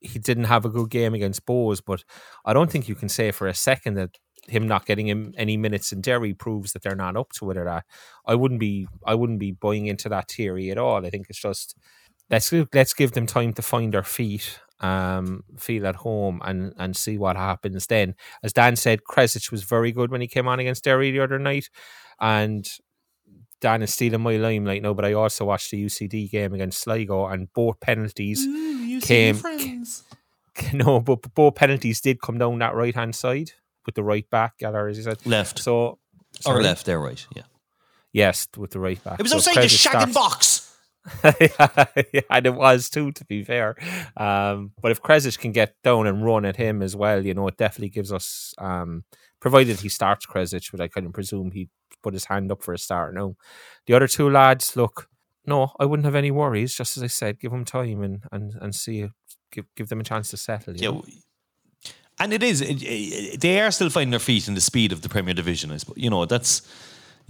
he 0.00 0.18
didn't 0.18 0.44
have 0.44 0.64
a 0.64 0.70
good 0.70 0.88
game 0.88 1.12
against 1.12 1.44
Bohs, 1.44 1.82
but 1.84 2.04
I 2.46 2.54
don't 2.54 2.70
think 2.70 2.88
you 2.88 2.94
can 2.94 3.10
say 3.10 3.32
for 3.32 3.48
a 3.48 3.54
second 3.54 3.94
that 3.94 4.16
him 4.48 4.66
not 4.66 4.86
getting 4.86 5.08
him 5.08 5.34
any 5.36 5.58
minutes 5.58 5.92
in 5.92 6.00
Derry 6.00 6.32
proves 6.32 6.72
that 6.72 6.82
they're 6.82 6.96
not 6.96 7.16
up 7.16 7.32
to 7.34 7.50
it 7.50 7.58
or 7.58 7.64
that. 7.64 7.84
I 8.26 8.34
wouldn't 8.34 8.60
be 8.60 8.88
I 9.04 9.14
wouldn't 9.14 9.40
be 9.40 9.52
buying 9.52 9.88
into 9.88 10.08
that 10.08 10.30
theory 10.30 10.70
at 10.70 10.78
all. 10.78 11.04
I 11.04 11.10
think 11.10 11.26
it's 11.28 11.42
just 11.42 11.76
let's 12.30 12.50
give, 12.50 12.68
let's 12.74 12.94
give 12.94 13.12
them 13.12 13.26
time 13.26 13.52
to 13.54 13.62
find 13.62 13.92
their 13.94 14.02
feet, 14.02 14.60
um, 14.80 15.44
feel 15.58 15.86
at 15.86 15.96
home, 15.96 16.40
and 16.44 16.72
and 16.78 16.96
see 16.96 17.18
what 17.18 17.36
happens 17.36 17.86
then. 17.86 18.14
As 18.42 18.52
Dan 18.52 18.76
said, 18.76 19.00
Kresic 19.08 19.50
was 19.50 19.62
very 19.62 19.92
good 19.92 20.10
when 20.10 20.20
he 20.20 20.26
came 20.28 20.48
on 20.48 20.60
against 20.60 20.84
Derry 20.84 21.10
the 21.10 21.20
other 21.20 21.38
night, 21.38 21.68
and 22.20 22.68
Dan 23.60 23.82
is 23.82 23.92
stealing 23.92 24.22
my 24.22 24.36
limelight 24.36 24.82
now. 24.82 24.94
But 24.94 25.04
I 25.04 25.12
also 25.12 25.44
watched 25.44 25.70
the 25.70 25.84
UCD 25.84 26.30
game 26.30 26.54
against 26.54 26.80
Sligo, 26.80 27.26
and 27.26 27.52
both 27.52 27.78
penalties 27.80 28.46
came. 29.04 29.36
No, 30.74 31.00
but 31.00 31.22
but 31.22 31.34
both 31.34 31.54
penalties 31.54 32.00
did 32.02 32.20
come 32.20 32.36
down 32.36 32.58
that 32.58 32.74
right 32.74 32.94
hand 32.94 33.14
side 33.14 33.52
with 33.86 33.94
the 33.94 34.02
right 34.02 34.28
back, 34.28 34.58
Galler, 34.58 34.90
as 34.90 34.98
you 34.98 35.04
said. 35.04 35.24
Left 35.24 35.58
So 35.58 35.76
or 35.76 35.98
sorry? 36.40 36.62
left? 36.64 36.84
There, 36.86 37.00
right? 37.00 37.24
Yeah. 37.34 37.44
Yes, 38.12 38.46
with 38.56 38.72
the 38.72 38.80
right 38.80 39.02
back. 39.02 39.20
It 39.20 39.22
was 39.22 39.30
So 39.30 39.38
outside 39.38 39.54
the 39.54 39.60
Kresic 39.68 39.88
shagging 39.88 40.12
box. 40.12 40.69
yeah, 41.24 42.20
and 42.30 42.46
it 42.46 42.54
was 42.54 42.90
too, 42.90 43.12
to 43.12 43.24
be 43.24 43.42
fair. 43.42 43.74
Um, 44.16 44.72
but 44.80 44.90
if 44.90 45.02
Kresic 45.02 45.38
can 45.38 45.52
get 45.52 45.74
down 45.82 46.06
and 46.06 46.24
run 46.24 46.44
at 46.44 46.56
him 46.56 46.82
as 46.82 46.94
well, 46.94 47.24
you 47.24 47.34
know, 47.34 47.48
it 47.48 47.56
definitely 47.56 47.88
gives 47.90 48.12
us, 48.12 48.54
um, 48.58 49.04
provided 49.40 49.80
he 49.80 49.88
starts 49.88 50.26
Kresic, 50.26 50.70
but 50.70 50.80
I 50.80 50.88
kind 50.88 51.06
of 51.06 51.12
presume 51.12 51.50
he 51.52 51.68
put 52.02 52.14
his 52.14 52.26
hand 52.26 52.50
up 52.52 52.62
for 52.62 52.72
a 52.74 52.78
start 52.78 53.14
No, 53.14 53.36
The 53.86 53.94
other 53.94 54.08
two 54.08 54.30
lads, 54.30 54.76
look, 54.76 55.08
no, 55.46 55.72
I 55.80 55.84
wouldn't 55.86 56.04
have 56.04 56.14
any 56.14 56.30
worries. 56.30 56.74
Just 56.74 56.96
as 56.96 57.02
I 57.02 57.06
said, 57.08 57.40
give 57.40 57.50
them 57.50 57.64
time 57.64 58.02
and 58.02 58.22
and 58.30 58.52
and 58.60 58.74
see, 58.74 59.08
give 59.50 59.64
give 59.74 59.88
them 59.88 60.00
a 60.00 60.04
chance 60.04 60.30
to 60.30 60.36
settle. 60.36 60.76
You 60.76 60.82
Yeah, 60.82 60.90
know? 60.90 61.04
and 62.18 62.32
it 62.32 62.42
is. 62.42 62.60
It, 62.60 62.82
it, 62.82 63.40
they 63.40 63.60
are 63.60 63.70
still 63.70 63.90
finding 63.90 64.10
their 64.10 64.20
feet 64.20 64.48
in 64.48 64.54
the 64.54 64.60
speed 64.60 64.92
of 64.92 65.00
the 65.02 65.08
Premier 65.08 65.34
Division. 65.34 65.72
I 65.72 65.78
suppose 65.78 65.96
you 65.96 66.10
know 66.10 66.26
that's 66.26 66.62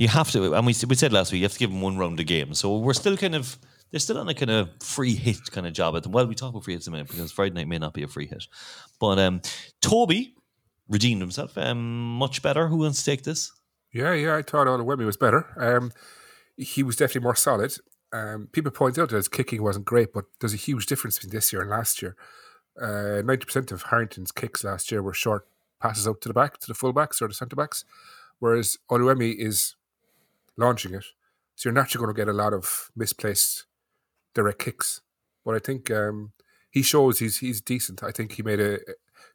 you 0.00 0.08
have 0.08 0.30
to. 0.30 0.54
And 0.54 0.66
we 0.66 0.74
we 0.88 0.94
said 0.94 1.12
last 1.12 1.30
week 1.30 1.40
you 1.40 1.44
have 1.44 1.52
to 1.52 1.58
give 1.58 1.70
them 1.70 1.82
one 1.82 1.98
round 1.98 2.18
a 2.20 2.24
game. 2.24 2.54
So 2.54 2.78
we're 2.78 2.94
still 2.94 3.18
kind 3.18 3.34
of 3.34 3.58
they're 3.90 4.00
still 4.00 4.16
on 4.16 4.30
a 4.30 4.34
kind 4.34 4.50
of 4.50 4.70
free 4.82 5.14
hit 5.14 5.50
kind 5.50 5.66
of 5.66 5.74
job 5.74 5.94
at 5.94 6.04
them. 6.04 6.12
Well, 6.12 6.26
we 6.26 6.34
talk 6.34 6.50
about 6.50 6.64
free 6.64 6.72
hits 6.72 6.86
a 6.86 6.90
minute 6.90 7.08
because 7.08 7.30
Friday 7.30 7.54
night 7.54 7.68
may 7.68 7.78
not 7.78 7.92
be 7.92 8.02
a 8.02 8.08
free 8.08 8.26
hit, 8.26 8.46
but 8.98 9.18
um, 9.18 9.42
Toby 9.82 10.34
redeemed 10.88 11.20
himself. 11.20 11.56
Um, 11.58 12.16
much 12.16 12.40
better. 12.40 12.68
Who 12.68 12.78
wants 12.78 13.02
to 13.02 13.10
take 13.10 13.24
this? 13.24 13.52
Yeah, 13.92 14.14
yeah, 14.14 14.36
I 14.36 14.42
thought 14.42 14.68
Oluwayemi 14.68 15.04
was 15.04 15.18
better. 15.18 15.46
Um, 15.58 15.92
he 16.56 16.82
was 16.82 16.96
definitely 16.96 17.24
more 17.24 17.34
solid. 17.34 17.74
Um, 18.12 18.48
people 18.52 18.70
point 18.70 18.98
out 18.98 19.10
that 19.10 19.16
his 19.16 19.28
kicking 19.28 19.62
wasn't 19.62 19.84
great, 19.84 20.14
but 20.14 20.24
there's 20.40 20.54
a 20.54 20.56
huge 20.68 20.86
difference 20.86 21.18
between 21.18 21.32
this 21.32 21.52
year 21.52 21.60
and 21.60 21.70
last 21.70 22.00
year. 22.00 22.16
Uh, 22.80 23.20
Ninety 23.22 23.44
percent 23.44 23.70
of 23.70 23.82
Harrington's 23.82 24.32
kicks 24.32 24.64
last 24.64 24.90
year 24.90 25.02
were 25.02 25.12
short 25.12 25.46
passes 25.82 26.08
out 26.08 26.22
to 26.22 26.28
the 26.28 26.34
back, 26.34 26.58
to 26.60 26.68
the 26.68 26.74
fullbacks 26.74 27.20
or 27.20 27.28
the 27.28 27.34
centre 27.34 27.56
backs, 27.56 27.84
whereas 28.38 28.78
Oluwayemi 28.90 29.34
is 29.36 29.74
launching 30.56 30.94
it. 30.94 31.04
So 31.56 31.68
you're 31.68 31.74
naturally 31.74 32.04
going 32.04 32.14
to 32.14 32.20
get 32.20 32.28
a 32.28 32.36
lot 32.36 32.52
of 32.52 32.90
misplaced 32.96 33.66
direct 34.34 34.58
kicks. 34.58 35.00
But 35.44 35.54
I 35.54 35.58
think 35.58 35.90
um, 35.90 36.32
he 36.70 36.82
shows 36.82 37.18
he's 37.18 37.38
he's 37.38 37.60
decent. 37.60 38.02
I 38.02 38.12
think 38.12 38.32
he 38.32 38.42
made 38.42 38.60
a, 38.60 38.78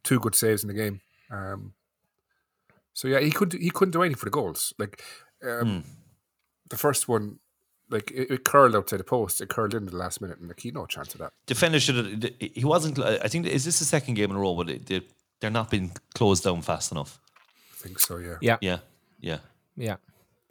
two 0.04 0.20
good 0.20 0.36
saves 0.36 0.64
in 0.64 0.68
the 0.68 0.74
game. 0.74 1.02
Um, 1.30 1.74
so 2.94 3.08
yeah, 3.08 3.20
he 3.20 3.32
could 3.32 3.54
he 3.54 3.70
couldn't 3.70 3.92
do 3.92 4.02
anything 4.02 4.18
for 4.18 4.26
the 4.26 4.32
goals. 4.32 4.74
Like 4.80 5.02
um, 5.44 5.84
the 6.70 6.78
first 6.78 7.08
one, 7.08 7.40
like 7.90 8.12
it, 8.12 8.32
it 8.32 8.44
curled 8.46 8.76
outside 8.76 9.00
the 9.00 9.04
post. 9.04 9.42
It 9.42 9.50
curled 9.50 9.74
in 9.74 9.86
the 9.86 9.96
last 9.96 10.22
minute, 10.22 10.40
and 10.40 10.48
like 10.48 10.60
he 10.60 10.72
no 10.72 10.86
chance 10.86 11.14
of 11.14 11.20
that. 11.20 11.34
Defender 11.46 11.80
should 11.80 11.98
have. 11.98 12.32
He 12.40 12.64
wasn't. 12.64 13.00
I 13.00 13.28
think 13.28 13.48
is 13.48 13.66
this 13.66 13.80
the 13.80 13.86
second 13.86 14.14
game 14.14 14.32
in 14.32 14.38
a 14.38 14.40
row, 14.40 14.56
but 14.56 14.68
they, 14.86 15.02
they're 15.42 15.52
not 15.52 15.70
being 15.70 15.92
closed 16.14 16.44
down 16.44 16.62
fast 16.62 16.92
enough. 16.92 17.20
I 17.74 17.76
think 17.76 18.00
so. 18.00 18.18
Yeah. 18.18 18.38
yeah, 18.42 18.58
Yeah, 18.62 18.78
yeah. 19.20 19.38
Yeah. 19.76 19.96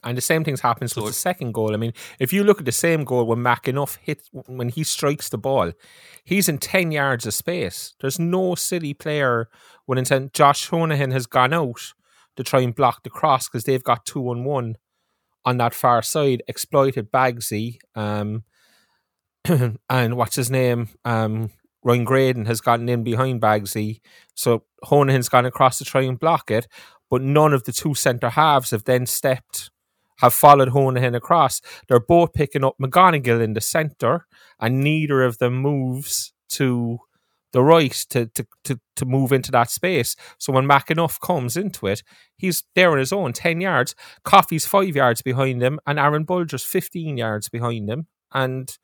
And 0.05 0.17
the 0.17 0.23
same 0.23 0.45
things 0.45 0.61
happens 0.61 0.95
with 0.95 1.07
the 1.07 1.13
second 1.13 1.53
goal. 1.53 1.73
I 1.73 1.77
mean, 1.77 1.95
if 2.19 2.33
you 2.33 2.45
look 2.45 2.59
at 2.59 2.67
the 2.67 2.73
same 2.73 3.05
goal 3.05 3.25
when 3.27 3.39
McEneff 3.39 3.99
hits, 4.03 4.29
when 4.47 4.69
he 4.69 4.85
strikes 4.85 5.29
the 5.29 5.39
ball, 5.39 5.73
he's 6.25 6.49
in 6.49 6.59
ten 6.59 6.93
yards 6.93 7.27
of 7.27 7.35
space. 7.35 7.95
There's 8.01 8.19
no 8.19 8.55
city 8.55 8.95
player 8.95 9.49
when 9.87 9.99
intent 9.99 10.33
Josh 10.33 10.69
Honohan 10.71 11.13
has 11.13 11.27
gone 11.27 11.53
out 11.53 11.95
to 12.37 12.45
try 12.45 12.61
and 12.61 12.75
block 12.75 13.03
the 13.03 13.11
cross 13.11 13.49
because 13.49 13.65
they've 13.65 13.83
got 13.83 14.05
two 14.05 14.29
on 14.29 14.45
one 14.45 14.77
on 15.45 15.59
that 15.59 15.75
far 15.75 16.03
side, 16.03 16.43
exploited 16.49 17.13
Bagsy, 17.13 17.79
um, 17.95 18.45
and 19.91 20.17
what's 20.17 20.37
his 20.37 20.51
name? 20.51 20.89
Um, 21.05 21.51
Ryan 21.83 22.05
Graydon 22.05 22.47
has 22.47 22.63
gotten 22.63 22.89
in 22.89 23.05
behind 23.05 23.43
Bagsy. 23.43 24.01
So 24.35 24.65
Honohan's 24.85 25.29
gone 25.29 25.45
across 25.45 25.79
to 25.79 25.85
try 25.85 26.03
and 26.03 26.19
block 26.19 26.51
it, 26.51 26.67
but 27.11 27.21
none 27.21 27.53
of 27.53 27.65
the 27.65 27.73
two 27.73 27.95
centre 27.95 28.31
halves 28.31 28.71
have 28.71 28.85
then 28.85 29.07
stepped, 29.07 29.71
have 30.19 30.35
followed 30.35 30.71
Honohan 30.71 31.17
across. 31.17 31.61
They're 31.89 32.01
both 32.01 32.33
picking 32.33 32.65
up 32.65 32.77
McGonigal 32.81 33.43
in 33.43 33.55
the 33.55 33.61
centre, 33.61 34.27
and 34.61 34.81
neither 34.81 35.23
of 35.23 35.39
them 35.39 35.57
moves 35.57 36.33
to 36.51 36.99
the 37.53 37.63
right 37.63 37.93
to, 38.11 38.27
to, 38.27 38.47
to, 38.65 38.81
to 38.97 39.05
move 39.05 39.33
into 39.33 39.53
that 39.53 39.71
space. 39.71 40.17
So 40.39 40.53
when 40.53 40.67
McEneff 40.67 41.21
comes 41.21 41.57
into 41.57 41.87
it, 41.87 42.03
he's 42.37 42.65
there 42.75 42.91
on 42.91 42.99
his 42.99 43.13
own, 43.13 43.33
10 43.33 43.61
yards. 43.61 43.95
Coffey's 44.25 44.67
five 44.67 44.97
yards 44.97 45.23
behind 45.23 45.63
him, 45.63 45.79
and 45.87 45.99
Aaron 45.99 46.25
Bolger's 46.25 46.65
15 46.65 47.17
yards 47.17 47.49
behind 47.49 47.89
him. 47.89 48.09
And 48.33 48.77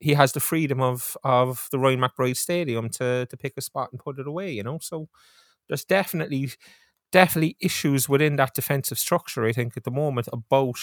he 0.00 0.14
has 0.14 0.32
the 0.32 0.40
freedom 0.40 0.80
of 0.80 1.16
of 1.24 1.68
the 1.70 1.78
Ryan 1.78 2.00
McBride 2.00 2.36
Stadium 2.36 2.88
to 2.90 3.26
to 3.26 3.36
pick 3.36 3.54
a 3.56 3.60
spot 3.60 3.90
and 3.92 4.00
put 4.00 4.18
it 4.18 4.26
away. 4.26 4.50
You 4.52 4.62
know, 4.62 4.78
so 4.80 5.08
there's 5.68 5.84
definitely 5.84 6.50
definitely 7.12 7.56
issues 7.60 8.08
within 8.08 8.36
that 8.36 8.54
defensive 8.54 8.98
structure. 8.98 9.44
I 9.44 9.52
think 9.52 9.76
at 9.76 9.84
the 9.84 9.90
moment 9.90 10.28
about. 10.32 10.78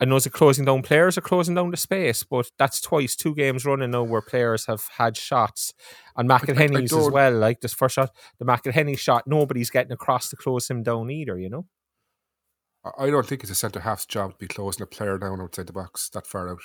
I 0.00 0.04
know 0.04 0.18
they're 0.18 0.32
closing 0.32 0.64
down 0.64 0.82
players 0.82 1.16
are 1.16 1.20
closing 1.20 1.54
down 1.54 1.70
the 1.70 1.76
space, 1.76 2.24
but 2.24 2.50
that's 2.58 2.80
twice, 2.80 3.14
two 3.14 3.36
games 3.36 3.64
running 3.64 3.92
now 3.92 4.02
where 4.02 4.20
players 4.22 4.66
have 4.66 4.88
had 4.98 5.16
shots. 5.16 5.72
And 6.16 6.28
McEleney's 6.28 6.92
as 6.92 7.08
well, 7.08 7.32
like 7.38 7.60
this 7.60 7.72
first 7.72 7.94
shot, 7.94 8.10
the 8.40 8.44
McEleney 8.44 8.98
shot, 8.98 9.28
nobody's 9.28 9.70
getting 9.70 9.92
across 9.92 10.28
to 10.30 10.36
close 10.36 10.68
him 10.68 10.82
down 10.82 11.08
either, 11.08 11.38
you 11.38 11.48
know? 11.48 11.66
I- 12.84 13.04
I 13.04 13.10
don't 13.10 13.24
think 13.24 13.42
it's 13.42 13.52
a 13.52 13.54
centre 13.54 13.78
half's 13.78 14.06
job 14.06 14.32
to 14.32 14.38
be 14.38 14.48
closing 14.48 14.82
a 14.82 14.86
player 14.86 15.18
down 15.18 15.40
outside 15.40 15.68
the 15.68 15.72
box 15.72 16.08
that 16.14 16.26
far 16.26 16.48
out. 16.50 16.62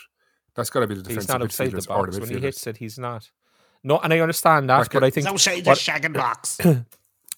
That's 0.55 0.71
got 0.71 0.79
to 0.79 0.87
be 0.87 0.95
the 0.95 1.03
defensive 1.03 1.21
He's 1.23 1.29
not 1.29 1.43
outside 1.43 1.71
the 1.71 1.77
midfielders 1.77 1.89
or 1.91 2.05
box. 2.05 2.15
the 2.15 2.21
When 2.21 2.29
he 2.31 2.39
hits 2.39 2.65
it, 2.65 2.77
he's 2.77 2.97
not. 2.97 3.29
No, 3.83 3.99
and 3.99 4.11
I 4.11 4.19
understand 4.19 4.67
that, 4.71 4.79
Like, 4.79 4.91
but 4.93 5.03
I 5.03 5.11
think 5.11 5.27
outside 5.27 5.63
what- 5.63 5.77
shagging 5.77 6.13
box. 6.13 6.57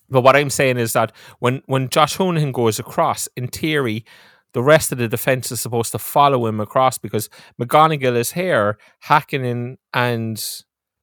But 0.09 0.21
what 0.21 0.35
I'm 0.35 0.49
saying 0.49 0.77
is 0.77 0.93
that 0.93 1.11
when 1.39 1.61
when 1.65 1.89
Josh 1.89 2.17
Honohan 2.17 2.53
goes 2.53 2.79
across, 2.79 3.27
in 3.35 3.47
theory, 3.47 4.05
the 4.53 4.63
rest 4.63 4.91
of 4.91 4.97
the 4.97 5.07
defense 5.07 5.51
is 5.51 5.61
supposed 5.61 5.91
to 5.91 5.99
follow 5.99 6.45
him 6.47 6.59
across 6.59 6.97
because 6.97 7.29
McGonigal 7.61 8.15
is 8.15 8.31
here, 8.31 8.77
Hakkinen 9.05 9.77
and 9.93 10.43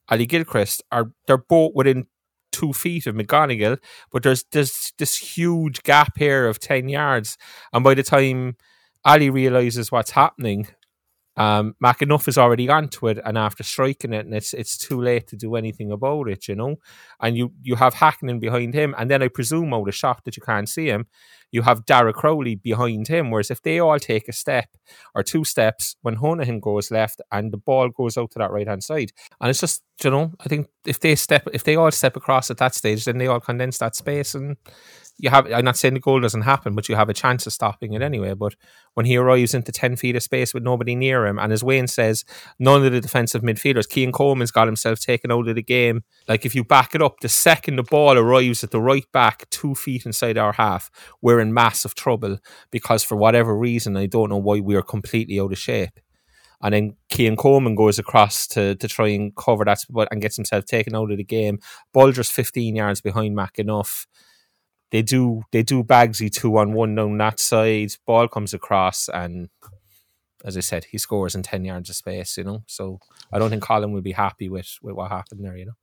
Ali 0.08 0.26
Gilchrist 0.26 0.82
are 0.90 1.12
they're 1.26 1.38
both 1.38 1.72
within 1.74 2.06
two 2.52 2.72
feet 2.72 3.06
of 3.06 3.14
McGonigal, 3.14 3.78
but 4.10 4.22
there's 4.22 4.44
there's 4.52 4.92
this 4.98 5.16
huge 5.16 5.82
gap 5.82 6.16
here 6.18 6.46
of 6.46 6.58
ten 6.58 6.88
yards, 6.88 7.36
and 7.72 7.84
by 7.84 7.94
the 7.94 8.02
time 8.02 8.56
Ali 9.04 9.30
realizes 9.30 9.92
what's 9.92 10.12
happening. 10.12 10.68
Um, 11.36 11.74
McEneff 11.84 12.28
is 12.28 12.38
already 12.38 12.68
onto 12.68 13.08
it, 13.08 13.18
and 13.24 13.36
after 13.38 13.62
striking 13.62 14.12
it, 14.12 14.26
and 14.26 14.34
it's 14.34 14.54
it's 14.54 14.78
too 14.78 15.00
late 15.00 15.26
to 15.28 15.36
do 15.36 15.54
anything 15.56 15.92
about 15.92 16.28
it, 16.28 16.48
you 16.48 16.54
know 16.54 16.76
and 17.20 17.36
you 17.36 17.52
you 17.62 17.76
have 17.76 17.94
Hakkinen 17.94 18.40
behind 18.40 18.74
him, 18.74 18.94
and 18.98 19.10
then 19.10 19.22
I 19.22 19.28
presume 19.28 19.72
out 19.74 19.88
a 19.88 19.92
shot 19.92 20.24
that 20.24 20.36
you 20.36 20.42
can't 20.42 20.68
see 20.68 20.86
him, 20.86 21.06
you 21.52 21.62
have 21.62 21.86
Dara 21.86 22.12
Crowley 22.12 22.56
behind 22.56 23.08
him. 23.08 23.30
Whereas 23.30 23.50
if 23.50 23.62
they 23.62 23.78
all 23.78 23.98
take 23.98 24.28
a 24.28 24.32
step 24.32 24.68
or 25.14 25.22
two 25.22 25.44
steps 25.44 25.96
when 26.02 26.16
Honohan 26.16 26.60
goes 26.60 26.90
left 26.90 27.20
and 27.32 27.52
the 27.52 27.56
ball 27.58 27.88
goes 27.88 28.16
out 28.18 28.30
to 28.32 28.38
that 28.38 28.50
right 28.50 28.68
hand 28.68 28.84
side, 28.84 29.12
and 29.40 29.50
it's 29.50 29.60
just 29.60 29.82
you 30.04 30.10
know 30.10 30.32
I 30.40 30.48
think 30.48 30.68
if 30.86 31.00
they 31.00 31.14
step 31.14 31.48
if 31.52 31.64
they 31.64 31.76
all 31.76 31.90
step 31.90 32.16
across 32.16 32.50
at 32.50 32.58
that 32.58 32.74
stage, 32.74 33.04
then 33.04 33.18
they 33.18 33.26
all 33.26 33.40
condense 33.40 33.78
that 33.78 33.96
space 33.96 34.34
and. 34.34 34.56
You 35.18 35.30
have. 35.30 35.50
I'm 35.50 35.64
not 35.64 35.78
saying 35.78 35.94
the 35.94 36.00
goal 36.00 36.20
doesn't 36.20 36.42
happen, 36.42 36.74
but 36.74 36.90
you 36.90 36.96
have 36.96 37.08
a 37.08 37.14
chance 37.14 37.46
of 37.46 37.52
stopping 37.54 37.94
it 37.94 38.02
anyway. 38.02 38.34
But 38.34 38.54
when 38.92 39.06
he 39.06 39.16
arrives 39.16 39.54
into 39.54 39.72
ten 39.72 39.96
feet 39.96 40.14
of 40.14 40.22
space 40.22 40.52
with 40.52 40.62
nobody 40.62 40.94
near 40.94 41.26
him, 41.26 41.38
and 41.38 41.52
as 41.52 41.64
Wayne 41.64 41.86
says, 41.86 42.24
none 42.58 42.84
of 42.84 42.92
the 42.92 43.00
defensive 43.00 43.40
midfielders, 43.40 43.90
Cian 43.90 44.12
Coleman's 44.12 44.50
got 44.50 44.68
himself 44.68 45.00
taken 45.00 45.32
out 45.32 45.48
of 45.48 45.54
the 45.54 45.62
game. 45.62 46.04
Like 46.28 46.44
if 46.44 46.54
you 46.54 46.64
back 46.64 46.94
it 46.94 47.00
up, 47.00 47.20
the 47.20 47.30
second 47.30 47.76
the 47.76 47.82
ball 47.82 48.18
arrives 48.18 48.62
at 48.62 48.72
the 48.72 48.80
right 48.80 49.10
back, 49.12 49.48
two 49.48 49.74
feet 49.74 50.04
inside 50.04 50.36
our 50.36 50.52
half, 50.52 50.90
we're 51.22 51.40
in 51.40 51.54
massive 51.54 51.94
trouble 51.94 52.38
because 52.70 53.02
for 53.02 53.16
whatever 53.16 53.56
reason, 53.56 53.96
I 53.96 54.06
don't 54.06 54.28
know 54.28 54.36
why 54.36 54.60
we 54.60 54.74
are 54.74 54.82
completely 54.82 55.40
out 55.40 55.52
of 55.52 55.58
shape. 55.58 55.98
And 56.62 56.74
then 56.74 56.96
Cian 57.10 57.36
Coleman 57.36 57.74
goes 57.74 57.98
across 57.98 58.46
to 58.48 58.74
to 58.76 58.88
try 58.88 59.08
and 59.08 59.34
cover 59.36 59.64
that 59.64 59.80
spot 59.80 60.08
and 60.10 60.20
gets 60.20 60.36
himself 60.36 60.64
taken 60.64 60.94
out 60.94 61.10
of 61.10 61.16
the 61.16 61.24
game. 61.24 61.58
Bolger's 61.94 62.30
15 62.30 62.76
yards 62.76 63.00
behind 63.00 63.36
McEneff. 63.36 64.06
They 64.90 65.02
do 65.02 65.42
they 65.52 65.62
do 65.62 65.82
Bagsy 65.82 66.30
two 66.32 66.56
on 66.58 66.72
one 66.72 66.94
down 66.94 67.18
that 67.18 67.40
side. 67.40 67.92
Ball 68.06 68.28
comes 68.28 68.54
across 68.54 69.08
and 69.08 69.48
as 70.44 70.56
I 70.56 70.60
said, 70.60 70.84
he 70.84 70.98
scores 70.98 71.34
in 71.34 71.42
10 71.42 71.64
yards 71.64 71.90
of 71.90 71.96
space, 71.96 72.38
you 72.38 72.44
know. 72.44 72.62
So 72.66 73.00
I 73.32 73.38
don't 73.38 73.50
think 73.50 73.64
Colin 73.64 73.92
will 73.92 74.00
be 74.00 74.12
happy 74.12 74.48
with, 74.48 74.78
with 74.80 74.94
what 74.94 75.10
happened 75.10 75.44
there, 75.44 75.56
you 75.56 75.66
know. 75.66 75.76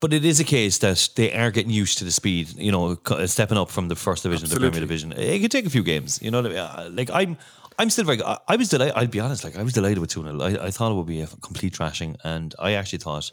But 0.00 0.12
it 0.12 0.24
is 0.24 0.38
a 0.38 0.44
case 0.44 0.76
that 0.78 1.08
they 1.16 1.32
are 1.32 1.50
getting 1.50 1.70
used 1.70 1.96
to 1.98 2.04
the 2.04 2.10
speed, 2.10 2.50
you 2.58 2.70
know, 2.70 2.98
stepping 3.24 3.56
up 3.56 3.70
from 3.70 3.88
the 3.88 3.96
first 3.96 4.22
division 4.22 4.48
to 4.48 4.54
the 4.54 4.60
Premier 4.60 4.80
Division. 4.80 5.12
It 5.12 5.40
could 5.40 5.50
take 5.50 5.64
a 5.64 5.70
few 5.70 5.82
games, 5.82 6.20
you 6.20 6.30
know. 6.30 6.42
what 6.42 6.50
I 6.50 6.54
mean? 6.54 6.58
Uh, 6.58 6.90
Like 6.92 7.10
I'm, 7.10 7.38
I'm 7.78 7.88
still 7.88 8.04
very. 8.04 8.22
I, 8.22 8.36
I 8.46 8.56
was 8.56 8.68
delighted. 8.68 8.94
I'll 8.96 9.06
be 9.06 9.20
honest. 9.20 9.44
Like 9.44 9.56
I 9.56 9.62
was 9.62 9.72
delighted 9.72 9.98
with 9.98 10.10
two 10.10 10.22
0 10.22 10.42
I, 10.42 10.66
I 10.66 10.70
thought 10.70 10.92
it 10.92 10.94
would 10.94 11.06
be 11.06 11.22
a 11.22 11.26
complete 11.26 11.72
trashing, 11.72 12.16
and 12.22 12.54
I 12.58 12.72
actually 12.72 12.98
thought, 12.98 13.30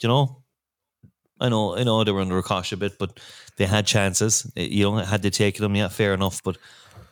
you 0.00 0.08
know, 0.08 0.41
I 1.44 1.48
know, 1.48 1.76
I 1.76 1.82
know 1.84 2.04
they 2.04 2.12
were 2.12 2.20
under 2.22 2.38
a 2.38 2.42
cosh 2.42 2.72
a 2.72 2.76
bit, 2.76 2.98
but 2.98 3.18
they 3.56 3.66
had 3.66 3.86
chances. 3.86 4.46
Eh, 4.56 4.68
You 4.70 4.84
know, 4.90 4.96
had 5.04 5.22
they 5.22 5.30
taken 5.30 5.62
them, 5.62 5.74
yeah, 5.76 5.88
fair 5.88 6.14
enough. 6.14 6.40
But 6.42 6.56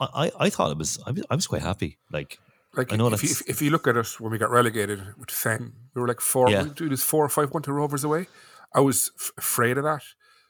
I, 0.01 0.07
I, 0.27 0.31
I 0.47 0.51
thought 0.51 0.71
it 0.71 0.79
was. 0.79 0.99
I 1.07 1.11
was, 1.11 1.23
I 1.31 1.35
was 1.35 1.47
quite 1.47 1.63
happy. 1.63 1.99
Like 2.13 2.39
Like 2.77 2.93
I 2.93 2.97
know 2.97 3.09
if, 3.13 3.23
you, 3.23 3.31
if, 3.31 3.43
if 3.49 3.63
you 3.63 3.71
look 3.71 3.87
at 3.87 3.97
us 3.97 4.21
when 4.21 4.31
we 4.33 4.39
got 4.39 4.51
relegated 4.51 5.01
with 5.19 5.31
Fenn, 5.31 5.73
we 5.95 6.01
were 6.01 6.09
like 6.09 6.21
four, 6.23 6.49
Yeah. 6.51 6.63
we 6.65 6.71
do 6.71 6.89
this 6.89 7.03
four 7.03 7.25
or 7.25 7.29
five 7.29 7.53
one 7.53 7.63
to 7.65 7.73
Rovers 7.73 8.05
away. 8.05 8.27
I 8.73 8.81
was 8.81 9.11
f- 9.19 9.33
afraid 9.39 9.77
of 9.79 9.85
that. 9.85 10.03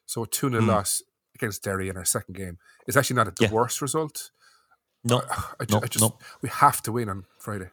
So 0.07 0.23
a 0.25 0.27
2 0.27 0.51
0 0.51 0.63
loss 0.63 1.03
against 1.35 1.63
Derry 1.65 1.89
in 1.89 1.97
our 1.97 2.05
second 2.05 2.35
game 2.37 2.59
is 2.87 2.97
actually 2.97 3.17
not 3.17 3.35
the. 3.37 3.45
Yeah. 3.45 3.51
worst 3.53 3.81
result. 3.81 4.31
no, 5.05 5.23
I, 5.61 5.65
ju- 5.65 5.75
No, 5.77 5.81
I 5.83 5.87
just, 5.87 6.01
no. 6.05 6.19
we 6.43 6.49
have 6.51 6.83
to 6.83 6.93
win 6.93 7.09
on 7.09 7.25
Friday. 7.39 7.71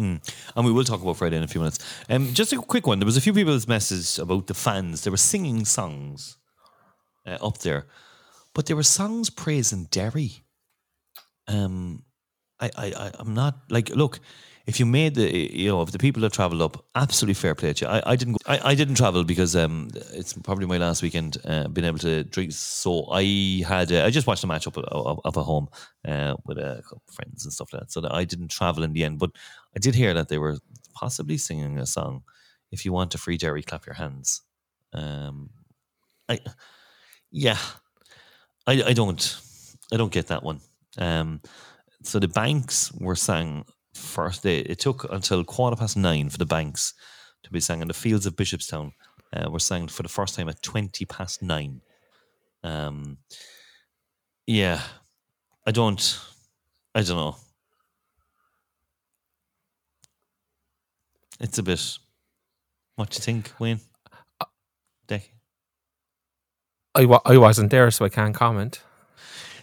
And 0.00 0.66
we 0.66 0.72
will 0.72 0.84
talk 0.84 1.02
about 1.02 1.16
Friday 1.16 1.36
in 1.36 1.42
a 1.42 1.48
few 1.48 1.60
minutes. 1.60 1.78
Um, 2.08 2.32
just 2.32 2.52
a 2.52 2.56
quick 2.56 2.86
one. 2.86 2.98
There 2.98 3.06
was 3.06 3.16
a 3.16 3.20
few 3.20 3.32
people's 3.32 3.68
messages 3.68 4.18
about 4.18 4.46
the 4.46 4.54
fans. 4.54 5.02
They 5.02 5.10
were 5.10 5.16
singing 5.16 5.64
songs 5.64 6.38
uh, 7.26 7.38
up 7.42 7.58
there, 7.58 7.86
but 8.54 8.66
there 8.66 8.76
were 8.76 8.82
songs 8.82 9.30
praising 9.30 9.84
Derry. 9.90 10.42
Um, 11.46 12.02
I, 12.60 12.70
I, 12.76 12.86
I, 12.86 13.10
I'm 13.18 13.34
not 13.34 13.54
like. 13.68 13.90
Look, 13.90 14.20
if 14.66 14.78
you 14.78 14.86
made 14.86 15.14
the, 15.14 15.26
you 15.30 15.68
know, 15.68 15.82
if 15.82 15.90
the 15.90 15.98
people 15.98 16.22
that 16.22 16.32
travelled 16.32 16.62
up, 16.62 16.84
absolutely 16.94 17.34
fair 17.34 17.54
play 17.54 17.72
to 17.72 17.84
you. 17.84 17.90
I, 17.90 18.12
I 18.12 18.16
didn't, 18.16 18.34
go, 18.34 18.38
I, 18.46 18.70
I 18.70 18.74
didn't 18.74 18.94
travel 18.94 19.24
because 19.24 19.56
um, 19.56 19.88
it's 20.12 20.32
probably 20.34 20.66
my 20.66 20.78
last 20.78 21.02
weekend 21.02 21.38
uh, 21.44 21.68
being 21.68 21.86
able 21.86 21.98
to 21.98 22.24
drink. 22.24 22.52
So 22.52 23.06
I 23.10 23.64
had, 23.66 23.90
uh, 23.90 24.04
I 24.04 24.10
just 24.10 24.26
watched 24.26 24.42
the 24.42 24.46
match 24.46 24.66
up 24.66 24.76
at, 24.78 24.84
up, 24.92 25.20
up 25.24 25.36
at 25.36 25.42
home 25.42 25.68
uh, 26.06 26.34
with 26.44 26.58
a 26.58 26.82
couple 26.84 27.02
of 27.08 27.14
friends 27.14 27.44
and 27.44 27.52
stuff 27.52 27.72
like 27.72 27.82
that. 27.82 27.92
So 27.92 28.00
that 28.02 28.14
I 28.14 28.24
didn't 28.24 28.50
travel 28.50 28.84
in 28.84 28.92
the 28.92 29.04
end, 29.04 29.18
but 29.18 29.30
I 29.74 29.78
did 29.78 29.94
hear 29.94 30.14
that 30.14 30.28
they 30.28 30.38
were 30.38 30.58
possibly 30.94 31.38
singing 31.38 31.78
a 31.78 31.86
song. 31.86 32.22
If 32.70 32.84
you 32.84 32.92
want 32.92 33.10
to 33.12 33.18
free 33.18 33.36
Derry, 33.36 33.62
clap 33.62 33.86
your 33.86 33.94
hands. 33.94 34.42
Um, 34.92 35.50
I, 36.28 36.38
yeah, 37.32 37.58
I, 38.66 38.82
I 38.82 38.92
don't, 38.92 39.40
I 39.92 39.96
don't 39.96 40.12
get 40.12 40.28
that 40.28 40.42
one. 40.42 40.60
Um, 40.98 41.40
so 42.02 42.18
the 42.18 42.28
banks 42.28 42.92
were 42.92 43.16
sang 43.16 43.64
first. 44.00 44.42
They, 44.42 44.58
it 44.58 44.78
took 44.78 45.06
until 45.12 45.44
quarter 45.44 45.76
past 45.76 45.96
nine 45.96 46.30
for 46.30 46.38
the 46.38 46.46
banks 46.46 46.94
to 47.42 47.50
be 47.50 47.60
sang 47.60 47.82
in 47.82 47.88
the 47.88 47.94
fields 47.94 48.26
of 48.26 48.36
Bishopstown. 48.36 48.92
Uh, 49.32 49.48
were 49.48 49.60
sang 49.60 49.86
for 49.86 50.02
the 50.02 50.08
first 50.08 50.34
time 50.34 50.48
at 50.48 50.60
twenty 50.60 51.04
past 51.04 51.40
nine. 51.40 51.82
Um, 52.64 53.18
yeah, 54.46 54.80
I 55.64 55.70
don't, 55.70 56.20
I 56.94 57.02
don't 57.02 57.16
know. 57.16 57.36
It's 61.38 61.58
a 61.58 61.62
bit. 61.62 61.98
What 62.96 63.10
do 63.10 63.16
you 63.16 63.22
think, 63.22 63.52
Wayne? 63.60 63.80
Deck. 65.06 65.32
I, 66.94 67.04
wa- 67.04 67.22
I 67.24 67.38
wasn't 67.38 67.70
there, 67.70 67.90
so 67.92 68.04
I 68.04 68.08
can't 68.08 68.34
comment. 68.34 68.82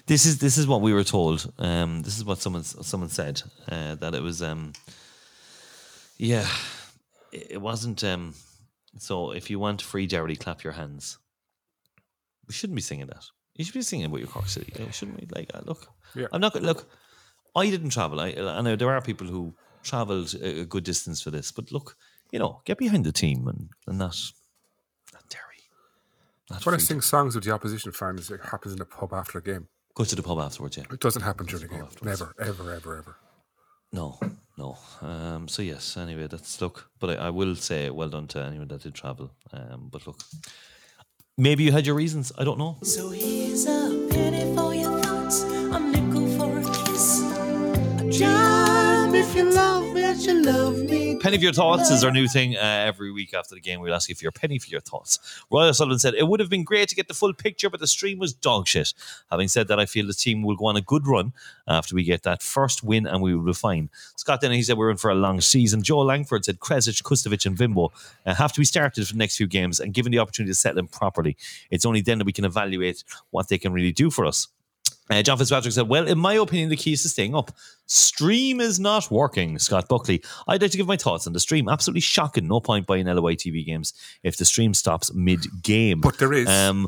This 0.08 0.26
is 0.26 0.40
this 0.40 0.58
is 0.58 0.66
what 0.68 0.82
we 0.82 0.94
were 0.94 1.04
told. 1.04 1.52
Um, 1.60 2.02
this 2.02 2.18
is 2.18 2.24
what 2.24 2.40
someone 2.40 2.64
someone 2.64 3.10
said 3.10 3.42
uh, 3.70 3.96
that 3.96 4.16
it 4.16 4.22
was. 4.24 4.42
Um, 4.42 4.74
yeah, 6.18 6.48
it, 7.32 7.48
it 7.52 7.62
wasn't. 7.62 8.04
Um, 8.04 8.34
so 8.98 9.32
if 9.32 9.50
you 9.50 9.60
want 9.60 9.82
free 9.82 10.08
Derry, 10.08 10.36
clap 10.36 10.64
your 10.64 10.74
hands. 10.74 11.18
We 12.48 12.54
shouldn't 12.54 12.76
be 12.76 12.82
singing 12.82 13.08
that. 13.08 13.26
You 13.56 13.66
should 13.66 13.74
be 13.74 13.82
singing 13.82 14.06
about 14.06 14.20
your 14.20 14.30
Cork 14.30 14.48
City, 14.48 14.72
you 14.78 14.86
know, 14.86 14.92
shouldn't 14.92 15.20
we? 15.20 15.28
Like, 15.36 15.52
uh, 15.54 15.62
look, 15.66 15.88
Yeah. 16.16 16.28
I'm 16.32 16.40
not 16.40 16.54
gonna 16.54 16.66
look. 16.68 16.90
I 17.56 17.70
didn't 17.70 17.90
travel. 17.90 18.22
I, 18.22 18.30
I 18.30 18.62
know 18.62 18.76
there 18.76 18.92
are 18.92 19.02
people 19.02 19.28
who 19.28 19.56
travelled 19.84 20.34
a, 20.36 20.62
a 20.62 20.66
good 20.66 20.84
distance 20.84 21.22
for 21.22 21.32
this, 21.32 21.52
but 21.52 21.72
look, 21.72 21.98
you 22.32 22.40
know, 22.40 22.62
get 22.66 22.78
behind 22.78 23.04
the 23.04 23.12
team 23.12 23.48
and, 23.48 23.70
and 23.88 23.98
not, 23.98 24.16
not 25.12 25.28
Derry. 25.30 25.64
Not 26.50 26.66
When 26.66 26.76
I 26.76 26.78
sing 26.78 27.02
songs 27.02 27.36
with 27.36 27.44
the 27.44 27.52
opposition 27.52 27.92
fans, 27.92 28.30
it 28.32 28.42
happens 28.42 28.74
in 28.74 28.82
a 28.82 28.86
pub 28.86 29.12
after 29.12 29.40
a 29.40 29.42
game. 29.42 29.68
Go 29.98 30.04
to 30.04 30.16
the 30.16 30.22
pub 30.22 30.38
afterwards, 30.38 30.78
yeah. 30.78 30.84
It 30.92 31.00
doesn't 31.00 31.24
happen 31.24 31.48
during 31.48 31.68
the 31.68 31.74
game. 31.74 31.88
Never, 32.04 32.32
ever, 32.40 32.72
ever, 32.72 32.98
ever. 33.00 33.16
No, 33.92 34.20
no. 34.56 34.78
Um, 35.02 35.48
so 35.48 35.64
yes. 35.64 35.98
Anyway, 35.98 36.28
that's 36.28 36.62
look. 36.62 36.92
But 37.00 37.10
I, 37.10 37.16
I 37.16 37.30
will 37.32 37.56
say 37.56 37.90
well 37.90 38.08
done 38.08 38.28
to 38.28 38.40
anyone 38.44 38.68
that 38.68 38.84
did 38.84 38.94
travel. 38.94 39.32
Um, 39.52 39.90
but 39.92 40.06
look, 40.06 40.20
maybe 41.36 41.64
you 41.64 41.72
had 41.72 41.88
your 41.88 41.96
reasons. 41.96 42.32
I 42.38 42.44
don't 42.44 42.60
know. 42.60 42.78
So 42.84 43.10
here's 43.10 43.66
a 43.66 44.08
penny 44.12 44.56
for 44.56 44.76
your 44.76 45.02
thoughts, 45.02 45.42
a 45.42 45.80
nickel 45.80 46.28
for 46.38 46.60
a 46.60 46.64
kiss. 46.86 47.24
A 47.24 48.20
dime 48.20 49.16
if 49.16 49.36
you 49.36 49.50
love 49.50 49.96
me, 49.96 50.04
as 50.04 50.24
you 50.28 50.44
love 50.44 50.78
me 50.78 50.97
Penny 51.20 51.38
for 51.38 51.44
your 51.44 51.54
thoughts 51.54 51.90
is 51.90 52.04
our 52.04 52.12
new 52.12 52.28
thing. 52.28 52.56
Uh, 52.56 52.60
every 52.60 53.12
week 53.12 53.34
after 53.34 53.56
the 53.56 53.62
game, 53.62 53.82
we'll 53.82 53.94
ask 53.94 54.08
you 54.08 54.16
for 54.16 54.24
your 54.24 54.32
penny 54.32 54.60
for 54.60 54.70
your 54.70 54.82
thoughts. 54.82 55.20
Royal 55.52 55.74
Sullivan 55.74 55.98
said 55.98 56.14
it 56.14 56.28
would 56.28 56.40
have 56.40 56.50
been 56.50 56.64
great 56.64 56.90
to 56.90 56.96
get 56.96 57.08
the 57.08 57.14
full 57.14 57.34
picture, 57.34 57.70
but 57.70 57.80
the 57.80 57.88
stream 57.88 58.20
was 58.20 58.34
dog 58.34 58.68
shit. 58.68 58.94
Having 59.32 59.48
said 59.48 59.68
that, 59.68 59.80
I 59.80 59.88
feel 59.88 60.06
the 60.06 60.14
team 60.14 60.44
will 60.44 60.56
go 60.56 60.68
on 60.68 60.78
a 60.78 60.82
good 60.82 61.08
run 61.08 61.34
after 61.68 61.96
we 61.96 62.04
get 62.04 62.24
that 62.24 62.44
first 62.44 62.84
win, 62.84 63.08
and 63.08 63.22
we 63.22 63.36
will 63.36 63.46
be 63.46 63.54
fine. 63.54 63.90
Scott 64.16 64.42
Denny 64.42 64.58
he 64.58 64.64
said 64.64 64.78
we're 64.78 64.92
in 64.92 64.98
for 64.98 65.10
a 65.10 65.16
long 65.16 65.42
season. 65.42 65.82
Joe 65.82 66.00
Langford 66.00 66.46
said 66.46 66.60
Kresic, 66.60 67.02
Kustovic, 67.02 67.46
and 67.46 67.58
Vimbo 67.58 67.90
uh, 68.26 68.36
have 68.36 68.54
to 68.54 68.62
be 68.62 68.66
started 68.66 69.08
for 69.08 69.14
the 69.14 69.20
next 69.20 69.38
few 69.38 69.48
games 69.48 69.80
and 69.80 69.94
given 69.94 70.12
the 70.12 70.20
opportunity 70.20 70.52
to 70.52 70.56
settle 70.56 70.80
in 70.80 70.88
properly. 70.88 71.36
It's 71.72 71.86
only 71.86 72.02
then 72.02 72.20
that 72.20 72.26
we 72.26 72.34
can 72.34 72.46
evaluate 72.46 73.04
what 73.32 73.50
they 73.50 73.58
can 73.58 73.74
really 73.74 73.92
do 73.92 74.12
for 74.12 74.26
us. 74.26 74.48
Uh, 75.10 75.22
John 75.22 75.38
Fitzpatrick 75.38 75.74
said, 75.74 75.88
Well, 75.88 76.08
in 76.08 76.18
my 76.18 76.34
opinion, 76.34 76.70
the 76.70 76.76
key 76.76 76.94
is 76.94 77.04
to 77.04 77.10
staying 77.10 77.36
up. 77.36 77.52
Stream 77.86 78.60
is 78.60 78.80
not 78.80 79.10
working, 79.10 79.58
Scott 79.60 79.88
Buckley. 79.88 80.22
I'd 80.48 80.62
like 80.62 80.72
to 80.72 80.78
give 80.78 80.88
my 80.88 80.98
thoughts 80.98 81.28
on 81.28 81.34
the 81.34 81.40
stream. 81.40 81.70
Absolutely 81.70 82.02
shocking. 82.02 82.48
No 82.48 82.60
point 82.60 82.86
buying 82.86 83.06
LOI 83.06 83.36
TV 83.36 83.66
games 83.66 83.94
if 84.24 84.38
the 84.38 84.46
stream 84.46 84.74
stops 84.74 85.14
mid 85.14 85.46
game. 85.62 86.02
But 86.02 86.18
there 86.18 86.34
is. 86.34 86.48
Um, 86.48 86.88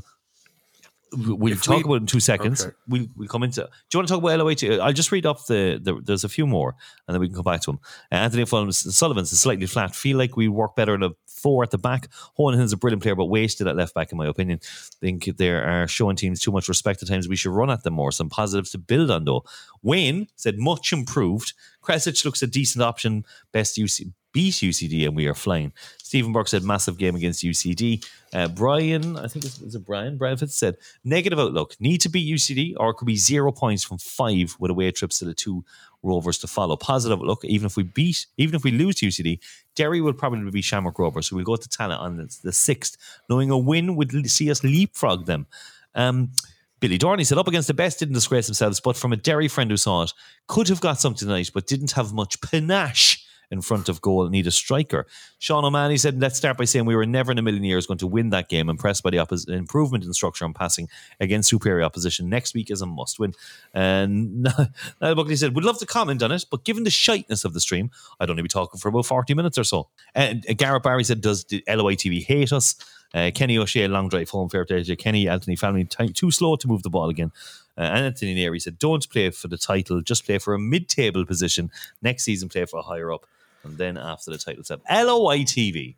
we'll 1.14 1.54
If 1.54 1.64
talk 1.64 1.78
we- 1.78 1.84
about 1.84 1.94
it 1.96 2.02
in 2.02 2.06
two 2.08 2.20
seconds. 2.20 2.66
Okay. 2.66 2.76
We'll, 2.88 3.06
we'll 3.16 3.28
come 3.28 3.44
into. 3.44 3.62
Do 3.62 3.68
you 3.94 4.00
want 4.00 4.08
to 4.08 4.14
talk 4.14 4.24
about? 4.24 4.40
TV? 4.58 4.80
I'll 4.80 4.94
just 4.94 5.12
read 5.12 5.26
off 5.26 5.48
the, 5.48 5.80
the. 5.82 6.00
There's 6.04 6.24
a 6.24 6.30
few 6.30 6.46
more, 6.48 6.76
and 7.08 7.14
then 7.16 7.22
we 7.22 7.28
can 7.28 7.36
come 7.36 7.44
back 7.44 7.62
to 7.62 7.72
them. 7.72 7.80
Uh, 8.12 8.16
Anthony 8.16 8.46
Fulham- 8.46 8.72
Sullivan's 8.72 9.32
is 9.34 9.40
slightly 9.40 9.66
flat. 9.66 9.96
Feel 9.96 10.18
like 10.18 10.36
we 10.38 10.48
work 10.48 10.76
better 10.76 10.94
in 10.96 11.04
a 11.04 11.10
four 11.28 11.64
at 11.64 11.72
the 11.72 11.78
back. 11.78 12.10
Hohen's 12.36 12.74
a 12.74 12.78
brilliant 12.78 13.02
player, 13.02 13.16
but 13.16 13.26
wasted 13.26 13.68
at 13.68 13.76
left 13.76 13.94
back, 13.96 14.12
in 14.12 14.18
my 14.18 14.28
opinion. 14.28 14.60
think 15.00 15.26
they 15.38 15.50
are 15.50 15.88
showing 15.88 16.16
teams 16.16 16.40
too 16.42 16.52
much 16.52 16.68
respect 16.68 17.02
at 17.02 17.08
times. 17.08 17.28
We 17.28 17.36
should 17.36 17.52
run 17.52 17.70
at 17.70 17.84
them 17.84 17.94
more. 17.94 18.12
Some 18.12 18.30
positives 18.30 18.72
to 18.72 18.78
build 18.78 19.10
on, 19.10 19.26
though. 19.26 19.44
Wayne 19.82 20.28
said 20.36 20.58
much 20.60 20.92
improved. 20.94 21.54
Kresic 21.82 22.24
looks 22.26 22.42
a 22.42 22.48
decent 22.48 22.84
option. 22.84 23.26
Best 23.54 23.78
UC, 23.78 24.12
beat 24.32 24.54
UCD, 24.54 25.06
and 25.06 25.16
we 25.16 25.28
are 25.28 25.34
flying. 25.34 25.74
Stephen 25.98 26.34
Burke 26.34 26.48
said 26.48 26.64
massive 26.64 26.98
game 26.98 27.16
against 27.16 27.44
UCD. 27.44 28.06
Uh, 28.34 28.48
Brian, 28.48 29.18
I 29.18 29.28
think 29.28 29.46
it's, 29.46 29.60
is 29.62 29.76
it 29.76 29.86
Brian? 29.86 30.18
Brian 30.18 30.38
Fitz 30.38 30.56
said 30.56 30.78
negative 31.04 31.40
outlook. 31.40 31.76
Need 31.80 32.02
to 32.02 32.10
beat 32.10 32.32
UCD, 32.32 32.74
or 32.78 32.92
it 32.92 32.96
could 32.96 33.06
be 33.06 33.16
zero 33.16 33.52
points 33.52 33.84
from 33.84 33.98
five 33.98 34.56
with 34.60 34.72
away 34.72 34.92
trips 34.92 35.20
to 35.20 35.26
the 35.26 35.34
two 35.34 35.64
Rovers 36.02 36.38
to 36.40 36.48
follow. 36.48 36.78
Positive 36.78 37.20
outlook. 37.20 37.44
Even 37.44 37.66
if 37.66 37.76
we 37.76 37.84
beat, 37.84 38.26
even 38.38 38.56
if 38.56 38.64
we 38.64 38.72
lose 38.72 38.96
to 38.96 39.08
UCD, 39.08 39.40
Derry 39.76 40.00
will 40.02 40.14
probably 40.14 40.50
be 40.50 40.62
Shamrock 40.62 40.98
Rovers. 40.98 41.28
So 41.28 41.36
we'll 41.36 41.46
go 41.46 41.58
to 41.58 41.70
Tallaght 41.70 42.00
on 42.00 42.18
the, 42.18 42.38
the 42.44 42.54
sixth, 42.54 42.98
knowing 43.30 43.50
a 43.50 43.58
win 43.58 43.96
would 43.98 44.30
see 44.32 44.50
us 44.50 44.64
leapfrog 44.64 45.26
them. 45.26 45.48
Um, 45.96 46.32
Billy 46.80 46.98
Dorney 46.98 47.26
said, 47.26 47.38
up 47.38 47.48
against 47.48 47.68
the 47.68 47.74
best, 47.74 48.00
didn't 48.00 48.14
disgrace 48.14 48.48
themselves, 48.48 48.80
but 48.80 48.96
from 48.96 49.12
a 49.12 49.18
Derry 49.18 49.50
friend 49.50 49.70
who 49.70 49.76
saw 49.76 50.04
it, 50.04 50.14
could 50.48 50.70
have 50.70 50.80
got 50.80 51.00
something 51.00 51.28
tonight, 51.28 51.52
but 51.54 51.68
didn't 51.68 51.92
have 51.92 52.14
much 52.14 52.40
panache 52.40 53.19
in 53.52 53.62
front 53.62 53.90
of 53.90 54.02
goal, 54.02 54.24
and 54.24 54.32
need 54.32 54.48
a 54.48 54.52
striker. 54.52 55.08
Sean 55.40 55.66
O'Malley 55.66 55.98
said, 55.98 56.20
let's 56.22 56.38
start 56.38 56.58
by 56.58 56.66
saying 56.66 56.86
we 56.86 56.96
were 56.96 57.06
never 57.06 57.32
in 57.32 57.38
a 57.38 57.42
million 57.42 57.64
years 57.64 57.88
going 57.88 57.98
to 57.98 58.08
win 58.08 58.30
that 58.30 58.50
game, 58.50 58.70
impressed 58.70 59.04
by 59.04 59.10
the 59.10 59.18
oppos- 59.18 59.50
improvement 59.50 60.04
in 60.04 60.14
structure 60.14 60.46
and 60.46 60.56
passing 60.56 60.88
against 61.20 61.50
superior 61.50 61.84
opposition. 61.84 62.30
Next 62.30 62.54
week 62.54 62.70
is 62.70 62.82
a 62.82 62.86
must 62.86 63.20
win. 63.20 63.34
And 63.74 64.44
Niall 65.02 65.16
Buckley 65.16 65.36
said, 65.36 65.56
would 65.56 65.66
love 65.66 65.80
to 65.80 65.86
comment 65.86 66.22
on 66.22 66.32
it, 66.32 66.46
but 66.50 66.64
given 66.64 66.84
the 66.84 66.90
shiteness 66.90 67.46
of 67.46 67.54
the 67.54 67.60
stream, 67.60 67.92
I'd 68.20 68.30
only 68.30 68.44
be 68.44 68.50
talking 68.50 68.80
for 68.80 68.90
about 68.90 69.06
40 69.06 69.34
minutes 69.34 69.58
or 69.58 69.64
so. 69.64 69.88
And 70.14 70.46
uh, 70.50 70.54
Garrett 70.54 70.84
Barry 70.84 71.04
said, 71.04 71.22
does 71.22 71.46
the 71.46 71.64
LOI 71.68 71.96
TV 71.96 72.24
hate 72.26 72.52
us? 72.52 72.76
Uh, 73.14 73.32
Kenny 73.34 73.58
O'Shea, 73.58 73.88
long 73.88 74.08
drive 74.08 74.30
home, 74.30 74.50
fair 74.50 74.66
play 74.66 74.84
to. 74.84 74.96
Kenny, 74.96 75.28
Anthony, 75.28 75.56
family, 75.56 75.84
time, 75.84 76.10
too 76.10 76.30
slow 76.30 76.56
to 76.56 76.68
move 76.68 76.84
the 76.84 76.90
ball 76.90 77.10
again. 77.10 77.32
Uh, 77.78 77.82
Anthony 77.82 78.36
Neary 78.36 78.62
said, 78.62 78.78
don't 78.78 79.10
play 79.10 79.30
for 79.32 79.48
the 79.48 79.58
title, 79.58 80.02
just 80.02 80.26
play 80.26 80.38
for 80.38 80.54
a 80.54 80.60
mid-table 80.60 81.26
position. 81.26 81.72
Next 82.02 82.24
season, 82.24 82.50
play 82.50 82.66
for 82.66 82.78
a 82.78 82.84
higher 82.84 83.12
up. 83.12 83.26
And 83.64 83.78
then 83.78 83.98
after 83.98 84.32
the 84.32 84.38
title 84.38 84.64
step, 84.64 84.82
LOI 84.90 85.40
TV. 85.40 85.96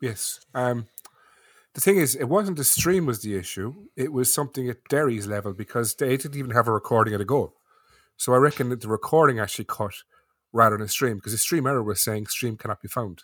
Yes. 0.00 0.40
Um, 0.54 0.86
the 1.74 1.80
thing 1.80 1.96
is, 1.98 2.14
it 2.16 2.24
wasn't 2.24 2.56
the 2.56 2.64
stream 2.64 3.06
was 3.06 3.22
the 3.22 3.36
issue. 3.36 3.74
It 3.96 4.12
was 4.12 4.32
something 4.32 4.68
at 4.68 4.84
Derry's 4.88 5.26
level 5.26 5.52
because 5.52 5.94
they 5.94 6.16
didn't 6.16 6.36
even 6.36 6.50
have 6.52 6.66
a 6.68 6.72
recording 6.72 7.14
of 7.14 7.18
the 7.18 7.24
goal. 7.24 7.54
So 8.16 8.32
I 8.34 8.36
reckon 8.38 8.68
that 8.70 8.80
the 8.80 8.88
recording 8.88 9.38
actually 9.38 9.64
cut 9.66 9.92
rather 10.52 10.76
than 10.76 10.88
stream 10.88 11.16
because 11.16 11.32
the 11.32 11.38
stream 11.38 11.66
error 11.66 11.82
was 11.82 12.00
saying 12.00 12.26
stream 12.26 12.56
cannot 12.56 12.82
be 12.82 12.88
found. 12.88 13.22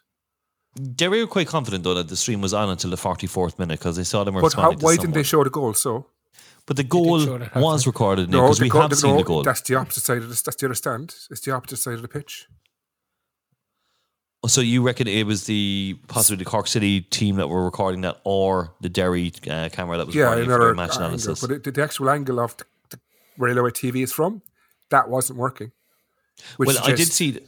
Derry 0.95 1.21
were 1.23 1.27
quite 1.27 1.49
confident 1.49 1.85
though 1.85 1.95
that 1.95 2.09
the 2.09 2.17
stream 2.17 2.41
was 2.43 2.53
on 2.55 2.69
until 2.69 2.91
the 2.91 2.97
44th 2.97 3.59
minute 3.59 3.79
because 3.79 3.97
they 3.97 4.05
saw 4.05 4.25
them 4.25 4.35
But 4.35 4.41
how, 4.41 4.45
responding 4.71 4.79
to 4.79 4.85
why 4.85 4.97
didn't 4.97 5.15
they 5.15 5.23
show 5.23 5.43
the 5.43 5.51
goal? 5.51 5.73
So 5.75 6.07
But 6.67 6.77
the 6.77 6.85
goal 6.85 7.19
show 7.21 7.39
that, 7.39 7.49
haven't 7.49 7.63
was 7.63 7.87
recorded 7.87 8.29
no, 8.31 8.43
because 8.43 8.59
the 8.59 8.65
we 8.65 8.69
goal- 8.69 8.81
have 8.83 8.91
the- 8.91 8.97
seen 8.97 9.13
no, 9.13 9.19
the 9.19 9.25
goal. 9.25 9.43
That's 9.43 9.63
the 9.63 9.75
opposite 9.77 10.03
side 10.05 10.19
of 10.19 10.29
the. 10.29 10.43
That's 10.45 10.57
the 10.57 10.67
other 10.67 10.75
stand. 10.75 11.15
It's 11.31 11.41
the 11.41 11.53
opposite 11.53 11.79
side 11.79 11.95
of 11.95 12.03
the 12.03 12.09
pitch. 12.09 12.47
So 14.47 14.61
you 14.61 14.83
reckon 14.83 15.09
it 15.09 15.27
was 15.27 15.45
the 15.45 15.99
possibly 16.07 16.37
the 16.43 16.49
Cork 16.49 16.69
City 16.69 17.01
team 17.01 17.37
that 17.37 17.49
were 17.49 17.65
recording 17.65 18.03
that, 18.03 18.21
or 18.23 18.73
the 18.81 18.89
Derry 18.89 19.33
uh, 19.51 19.69
camera 19.73 19.97
that 19.97 20.07
was 20.07 20.15
Yeah, 20.15 20.25
recording 20.27 20.45
for 20.45 20.55
another 20.55 20.75
match 20.75 20.91
angle. 20.91 21.05
analysis? 21.07 21.41
But 21.41 21.51
it, 21.51 21.75
the 21.75 21.83
actual 21.83 22.11
angle 22.11 22.39
of 22.39 22.57
the, 22.57 22.65
the 22.91 23.01
railway 23.39 23.71
TV 23.71 24.05
is 24.05 24.13
from 24.13 24.43
that 24.91 25.09
wasn't 25.09 25.39
working. 25.39 25.73
Well, 26.59 26.77
I 26.85 26.93
did 26.93 27.09
see 27.09 27.41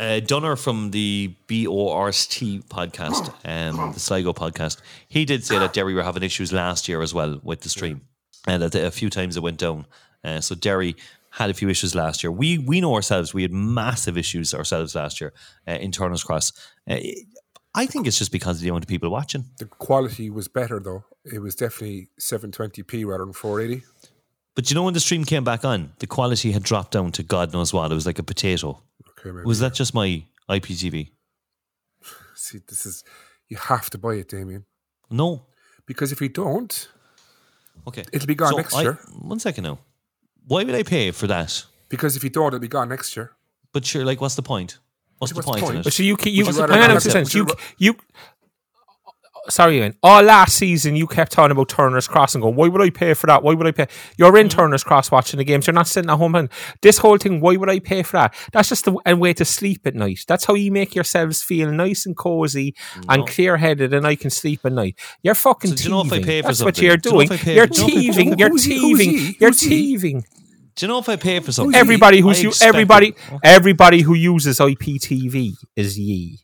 uh, 0.00 0.18
Dunner 0.20 0.56
from 0.56 0.90
the 0.90 1.34
BORST 1.46 2.68
podcast, 2.68 3.32
um, 3.44 3.92
the 3.92 4.00
Sligo 4.00 4.32
podcast. 4.32 4.80
He 5.08 5.24
did 5.24 5.44
say 5.44 5.58
that 5.58 5.72
Derry 5.72 5.94
were 5.94 6.02
having 6.02 6.22
issues 6.24 6.52
last 6.52 6.88
year 6.88 7.00
as 7.02 7.14
well 7.14 7.38
with 7.44 7.60
the 7.60 7.68
stream, 7.68 8.00
and 8.46 8.62
that 8.62 8.74
a 8.74 8.90
few 8.90 9.08
times 9.10 9.36
it 9.36 9.42
went 9.42 9.58
down. 9.58 9.86
Uh, 10.24 10.40
so 10.40 10.54
Derry 10.56 10.96
had 11.38 11.50
a 11.50 11.54
few 11.54 11.68
issues 11.68 11.94
last 11.94 12.22
year. 12.22 12.30
We 12.32 12.58
we 12.58 12.80
know 12.80 12.94
ourselves 12.94 13.32
we 13.34 13.42
had 13.42 13.52
massive 13.52 14.16
issues 14.18 14.52
ourselves 14.54 14.94
last 14.94 15.20
year 15.20 15.32
uh, 15.66 15.72
in 15.84 15.90
Turner's 15.92 16.24
Cross. 16.24 16.52
Uh, 16.90 16.96
I 17.74 17.86
think 17.86 18.06
it's 18.08 18.18
just 18.18 18.32
because 18.32 18.56
of 18.58 18.62
the 18.62 18.68
amount 18.70 18.84
of 18.84 18.88
people 18.88 19.08
watching. 19.10 19.44
the 19.58 19.66
quality 19.66 20.30
was 20.30 20.48
better 20.48 20.78
though. 20.80 21.04
It 21.24 21.40
was 21.40 21.54
definitely 21.54 22.08
720p 22.20 23.04
rather 23.06 23.24
than 23.24 23.32
480. 23.32 23.84
But 24.56 24.70
you 24.70 24.74
know 24.74 24.82
when 24.82 24.94
the 24.94 25.00
stream 25.08 25.24
came 25.24 25.44
back 25.44 25.64
on, 25.64 25.92
the 26.00 26.06
quality 26.06 26.50
had 26.52 26.62
dropped 26.64 26.92
down 26.92 27.12
to 27.12 27.22
God 27.22 27.52
knows 27.52 27.72
what. 27.72 27.90
It 27.92 27.94
was 27.94 28.06
like 28.06 28.18
a 28.18 28.24
potato. 28.24 28.82
Okay. 29.20 29.30
Was 29.44 29.60
that 29.60 29.74
just 29.74 29.94
my 29.94 30.24
IPTV? 30.50 31.10
See, 32.34 32.58
this 32.68 32.84
is 32.86 33.04
you 33.48 33.56
have 33.56 33.88
to 33.90 33.98
buy 33.98 34.14
it, 34.14 34.28
Damien, 34.28 34.64
No. 35.10 35.46
because 35.86 36.10
if 36.12 36.20
you 36.20 36.28
don't, 36.28 36.88
Okay. 37.86 38.04
It'll 38.12 38.26
be 38.26 38.34
gone 38.34 38.56
next 38.56 38.74
I- 38.74 38.82
year. 38.82 38.98
One 39.20 39.38
second 39.38 39.64
now. 39.64 39.78
Why 40.48 40.64
would 40.64 40.74
I 40.74 40.82
pay 40.82 41.10
for 41.12 41.26
that? 41.28 41.64
because 41.88 42.16
if 42.16 42.22
you 42.24 42.30
don't, 42.30 42.48
it'll 42.48 42.58
be 42.58 42.68
gone 42.68 42.88
next 42.88 43.16
year. 43.16 43.32
But 43.72 43.84
sure, 43.86 44.04
like, 44.04 44.20
what's 44.20 44.34
the 44.34 44.42
point? 44.42 44.78
What's, 45.18 45.32
What's 45.34 45.46
the 45.46 45.52
the 45.54 45.60
point, 45.60 45.74
in 45.76 45.80
it? 45.86 45.90
So 45.92 46.02
you 46.02 46.16
can 46.16 46.32
you 46.32 46.44
Would 46.44 46.54
you 46.54 46.60
rather 46.60 46.74
on 46.74 46.90
have- 46.90 47.02
second. 47.02 47.24
would 47.24 47.34
You 47.34 47.46
you 47.78 47.92
you. 47.92 47.96
Sorry, 49.50 49.78
Ian. 49.78 49.94
All 50.02 50.22
last 50.22 50.56
season, 50.56 50.94
you 50.94 51.06
kept 51.06 51.32
talking 51.32 51.52
about 51.52 51.70
Turner's 51.70 52.06
Cross 52.06 52.34
and 52.34 52.42
going, 52.42 52.54
"Why 52.54 52.68
would 52.68 52.82
I 52.82 52.90
pay 52.90 53.14
for 53.14 53.26
that? 53.28 53.42
Why 53.42 53.54
would 53.54 53.66
I 53.66 53.70
pay?" 53.72 53.86
You're 54.18 54.36
in 54.36 54.48
mm. 54.48 54.50
Turner's 54.50 54.84
Cross 54.84 55.10
watching 55.10 55.38
the 55.38 55.44
games. 55.44 55.66
You're 55.66 55.74
not 55.74 55.86
sitting 55.88 56.10
at 56.10 56.16
home 56.18 56.34
and 56.34 56.50
this 56.82 56.98
whole 56.98 57.16
thing. 57.16 57.40
Why 57.40 57.56
would 57.56 57.70
I 57.70 57.78
pay 57.78 58.02
for 58.02 58.18
that? 58.18 58.34
That's 58.52 58.68
just 58.68 58.86
a, 58.86 58.96
a 59.06 59.16
way 59.16 59.32
to 59.34 59.44
sleep 59.46 59.86
at 59.86 59.94
night. 59.94 60.24
That's 60.28 60.44
how 60.44 60.54
you 60.54 60.70
make 60.70 60.94
yourselves 60.94 61.42
feel 61.42 61.72
nice 61.72 62.04
and 62.04 62.16
cozy 62.16 62.74
and 63.08 63.26
clear 63.26 63.56
headed, 63.56 63.94
and 63.94 64.06
I 64.06 64.16
can 64.16 64.30
sleep 64.30 64.60
at 64.64 64.72
night. 64.72 64.98
You're 65.22 65.34
fucking 65.34 65.70
So 65.70 65.76
do 65.76 65.82
you 65.84 65.90
know 65.90 66.00
if 66.02 66.12
I 66.12 66.22
pay 66.22 66.42
for 66.42 66.48
That's 66.48 66.62
what 66.62 66.76
something? 66.76 66.84
you're 66.84 66.96
Do 66.98 67.08
you 67.10 67.16
know 67.16 67.36
doing. 67.36 67.56
You're 67.56 67.66
do 67.66 67.86
you 67.86 67.88
know 67.88 68.10
if 68.10 68.10
I- 68.10 68.18
thieving. 68.18 68.38
You're 68.38 68.48
Who's 68.50 68.64
he? 68.64 68.78
Who's 68.78 68.98
thieving. 68.98 69.18
he? 69.18 69.36
You're 69.40 69.50
Who's 69.50 69.60
he? 69.62 69.68
thieving. 69.68 70.24
Do 70.76 70.86
you 70.86 70.88
know 70.92 70.98
if 70.98 71.08
I 71.08 71.16
pay 71.16 71.40
for 71.40 71.50
something? 71.52 71.74
Everybody 71.74 72.18
I 72.18 72.20
who's 72.20 72.40
you, 72.42 72.52
everybody, 72.62 73.08
it. 73.08 73.16
everybody 73.42 74.02
who 74.02 74.14
uses 74.14 74.60
IPTV 74.60 75.54
is 75.74 75.98
ye, 75.98 76.38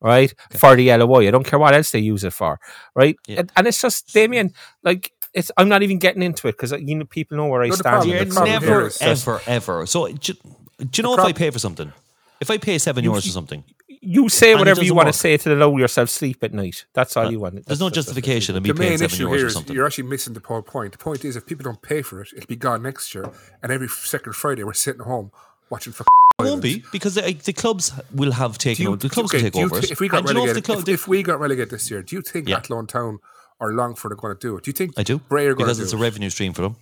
right? 0.00 0.32
For 0.58 0.76
the 0.76 0.94
LOI, 0.96 1.28
I 1.28 1.30
don't 1.30 1.44
care 1.46 1.58
what 1.58 1.74
else 1.74 1.90
they 1.90 1.98
use 2.00 2.24
it 2.24 2.32
for, 2.32 2.60
right? 2.94 3.16
Yeah. 3.26 3.40
And, 3.40 3.52
and 3.56 3.66
it's 3.66 3.80
just 3.80 4.12
Damien, 4.14 4.52
like 4.82 5.12
it's. 5.34 5.50
I'm 5.56 5.68
not 5.68 5.82
even 5.82 5.98
getting 5.98 6.22
into 6.22 6.48
it 6.48 6.52
because 6.52 6.72
you 6.72 6.94
know 6.96 7.04
people 7.04 7.36
know 7.36 7.46
where 7.46 7.62
I 7.62 7.68
No, 7.68 7.74
stand. 7.74 7.82
problem- 7.92 8.10
You're 8.10 8.18
with 8.20 8.28
the 8.28 8.34
it. 8.34 8.36
problem 8.36 8.52
never, 8.62 8.66
here 8.80 8.86
is 8.86 8.98
just- 8.98 9.28
ever, 9.28 9.40
ever. 9.46 9.86
So, 9.86 10.08
do, 10.08 10.32
do 10.32 10.88
you 10.94 11.02
know 11.02 11.12
if 11.14 11.18
prob- 11.18 11.28
I 11.28 11.32
pay 11.32 11.50
for 11.50 11.58
something? 11.58 11.92
If 12.40 12.50
I 12.50 12.56
pay 12.58 12.78
seven 12.78 13.04
euros 13.04 13.22
for 13.24 13.28
something, 13.30 13.64
You 14.00 14.28
say 14.28 14.54
whatever 14.54 14.84
you 14.84 14.94
want 14.94 15.06
work. 15.06 15.14
to 15.14 15.18
say 15.18 15.36
to 15.36 15.52
allow 15.54 15.76
yourself 15.76 16.08
sleep 16.08 16.38
at 16.44 16.54
night. 16.54 16.84
That's 16.94 17.16
all 17.16 17.26
uh, 17.26 17.30
you 17.30 17.40
want. 17.40 17.66
there's 17.66 17.80
no 17.80 17.88
that's- 17.88 18.06
that's 18.06 18.14
what 18.14 18.16
you 18.16 18.22
justification 18.22 18.56
in 18.56 18.62
me 18.62 18.68
The 18.70 18.74
paying 18.78 18.90
main 18.90 18.98
seven 18.98 19.12
issue 19.14 19.26
euros 19.28 19.36
here 19.38 19.46
or 19.46 19.50
something. 19.50 19.74
you're 19.74 19.86
actually 19.86 20.04
missing 20.08 20.34
the 20.34 20.40
whole 20.46 20.62
point. 20.62 20.92
The 20.92 20.98
point 20.98 21.24
is, 21.24 21.34
if 21.34 21.46
people 21.46 21.64
don't 21.64 21.82
pay 21.82 22.00
for 22.02 22.22
it, 22.22 22.28
it'll 22.36 22.46
be 22.46 22.54
gone 22.54 22.82
next 22.84 23.12
year, 23.14 23.28
and 23.60 23.72
every 23.72 23.88
second 23.88 24.34
Friday 24.36 24.62
we're 24.62 24.72
sitting 24.72 25.02
home 25.02 25.32
watching. 25.68 25.92
For 25.92 26.04
It 26.40 26.44
won't 26.44 26.62
be 26.62 26.84
because 26.92 27.16
the, 27.16 27.32
the 27.32 27.52
clubs 27.52 27.92
will 28.14 28.30
have 28.32 28.58
taken 28.58 28.86
over. 28.86 28.96
The 28.96 29.08
clubs 29.08 29.34
okay, 29.34 29.42
will 29.42 29.50
take 29.50 29.62
over. 29.64 29.78
it. 29.78 29.90
if 29.90 29.98
we 29.98 30.08
got 30.08 30.18
And 30.18 30.26
do 30.28 30.32
you 30.34 30.38
know 30.38 30.44
if 30.46 30.54
the 30.54 30.60
relegated, 30.72 30.88
if, 30.94 31.00
if 31.02 31.08
we 31.08 31.22
got 31.24 31.40
relegated 31.40 31.70
this 31.70 31.90
year, 31.90 32.00
do 32.02 32.14
you 32.14 32.22
think 32.22 32.48
Yeah. 32.48 32.58
Athlone 32.58 32.86
Town 32.86 33.18
or 33.58 33.72
Longford 33.72 34.12
are 34.12 34.14
going 34.14 34.36
to 34.36 34.40
do 34.40 34.56
it? 34.56 34.62
Do 34.62 34.68
you 34.68 34.72
think 34.72 34.92
I 34.96 35.02
do 35.02 35.18
Bray 35.18 35.46
are 35.46 35.54
going 35.54 35.66
because 35.66 35.78
to 35.78 35.82
it's 35.82 35.92
do 35.92 35.98
a 35.98 36.00
revenue 36.00 36.30
stream 36.30 36.52
for 36.52 36.62
them. 36.62 36.76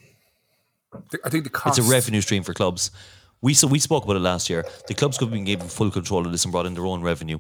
I 1.25 1.31
think 1.31 1.45
the 1.45 1.51
cost. 1.51 1.79
It's 1.79 1.89
a 1.89 1.91
revenue 1.91 2.21
stream 2.21 2.43
for 2.43 2.53
clubs. 2.53 2.91
We 3.41 3.55
so 3.55 3.67
we 3.67 3.79
spoke 3.79 4.05
about 4.05 4.17
it 4.17 4.21
last 4.21 4.51
year. 4.51 4.65
The 4.89 4.95
clubs 4.95 5.17
could 5.17 5.31
be 5.31 5.41
given 5.41 5.69
full 5.69 5.91
control 5.91 6.27
of 6.27 6.33
this 6.33 6.45
and 6.45 6.53
brought 6.53 6.67
in 6.67 6.75
their 6.75 6.87
own 6.87 7.01
revenue. 7.03 7.39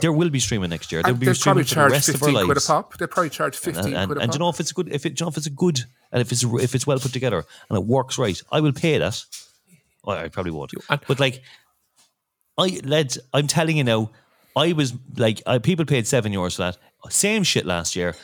There 0.00 0.12
will 0.12 0.30
be 0.30 0.40
streaming 0.40 0.70
next 0.70 0.90
year. 0.92 1.02
There 1.02 1.12
will 1.12 1.20
be 1.20 1.34
streaming 1.34 1.64
for 1.64 1.74
the 1.74 1.88
rest 1.90 2.08
of 2.08 2.14
our 2.14 2.18
fifteen 2.28 2.34
quid 2.34 2.44
a 2.46 2.54
lives. 2.54 2.66
pop. 2.66 2.96
They 2.98 3.06
probably 3.08 3.30
charge 3.30 3.56
fifteen 3.56 3.94
And, 3.94 3.96
and, 3.96 4.06
quid 4.08 4.18
a 4.18 4.20
and 4.22 4.28
pop. 4.30 4.32
do 4.32 4.36
you 4.36 4.38
know 4.44 4.48
if 4.48 4.60
it's 4.60 4.72
good? 4.72 4.88
If 4.92 5.06
it, 5.06 5.14
do 5.16 5.22
you 5.22 5.26
know 5.26 5.30
if 5.30 5.36
it's 5.36 5.46
a 5.46 5.50
good 5.50 5.80
and 6.12 6.20
if 6.20 6.30
it's 6.32 6.42
if 6.44 6.74
it's 6.76 6.86
well 6.86 6.98
put 7.00 7.12
together 7.12 7.44
and 7.68 7.78
it 7.78 7.84
works 7.84 8.16
right, 8.16 8.40
I 8.52 8.60
will 8.60 8.72
pay 8.72 8.98
that. 8.98 9.24
Well, 10.04 10.16
I 10.18 10.28
probably 10.28 10.52
won't. 10.52 10.72
and- 10.90 11.00
But 11.06 11.20
like, 11.20 11.42
I 12.56 12.80
lads, 12.84 13.18
I'm 13.32 13.46
telling 13.46 13.76
you 13.76 13.84
now, 13.84 14.10
I 14.56 14.72
was 14.72 14.94
like, 15.16 15.40
I, 15.46 15.58
people 15.58 15.84
paid 15.84 16.06
seven 16.06 16.32
euros 16.32 16.56
for 16.56 16.62
that. 16.62 16.78
Same 17.10 17.44
shit 17.44 17.64
last 17.66 17.94
year. 17.94 18.14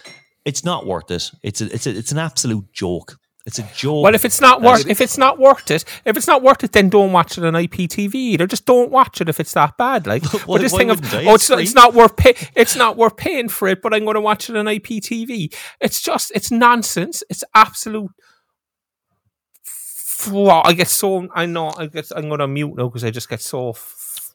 It's 0.45 0.65
not 0.65 0.87
worth 0.87 1.11
it. 1.11 1.31
It's 1.43 1.61
a, 1.61 1.73
it's 1.73 1.87
a, 1.87 1.97
it's 1.97 2.13
an 2.13 2.19
absolute 2.19 2.73
joke. 2.73 3.19
It's 3.47 3.59
a 3.59 3.63
joke. 3.77 4.03
Well, 4.05 4.15
if 4.15 4.25
it's 4.25 4.41
not 4.41 4.63
worth 4.63 4.87
if 4.89 5.01
it's 5.03 5.19
not 5.19 5.39
worth 5.39 5.71
it, 5.71 5.85
if 6.07 6.17
it's 6.17 6.27
not 6.27 6.43
worth 6.43 6.65
it, 6.65 6.73
then 6.73 6.89
don't 6.89 7.13
watch 7.13 7.37
it 7.37 7.45
on 7.45 7.53
IPTV 7.53 8.15
either. 8.15 8.47
Just 8.47 8.65
don't 8.65 8.91
watch 8.91 9.21
it 9.21 9.29
if 9.29 9.39
it's 9.39 9.53
that 9.53 9.77
bad. 9.77 10.07
Like, 10.07 10.25
Why- 10.47 10.57
but 10.57 10.63
this 10.63 10.75
thing 10.75 10.91
of 10.91 10.99
oh, 11.15 11.19
It's 11.35 11.45
it's, 11.45 11.51
not, 11.51 11.61
it's 11.61 11.75
not 11.75 11.95
worth 11.95 12.17
pay, 12.17 12.35
it's 12.57 12.75
not 12.75 12.97
worth 12.97 13.17
paying 13.19 13.49
for 13.51 13.69
it, 13.69 13.83
but 13.83 13.93
I'm 13.95 14.05
going 14.05 14.15
to 14.15 14.21
watch 14.23 14.49
it 14.49 14.57
on 14.57 14.65
IPTV. 14.65 15.55
It's 15.81 16.01
just 16.01 16.33
it's 16.35 16.51
nonsense. 16.51 17.23
It's 17.29 17.45
absolute. 17.55 18.11
F- 20.29 20.63
I 20.65 20.73
get 20.73 20.89
so 20.89 21.29
I 21.35 21.47
know 21.47 21.73
I 21.77 21.87
get 21.87 22.11
I'm 22.15 22.29
going 22.29 22.41
to 22.41 22.49
mute 22.49 22.77
now 22.77 22.89
because 22.89 23.05
I 23.05 23.11
just 23.11 23.29
get 23.29 23.41
so. 23.41 23.71
F- 23.71 24.35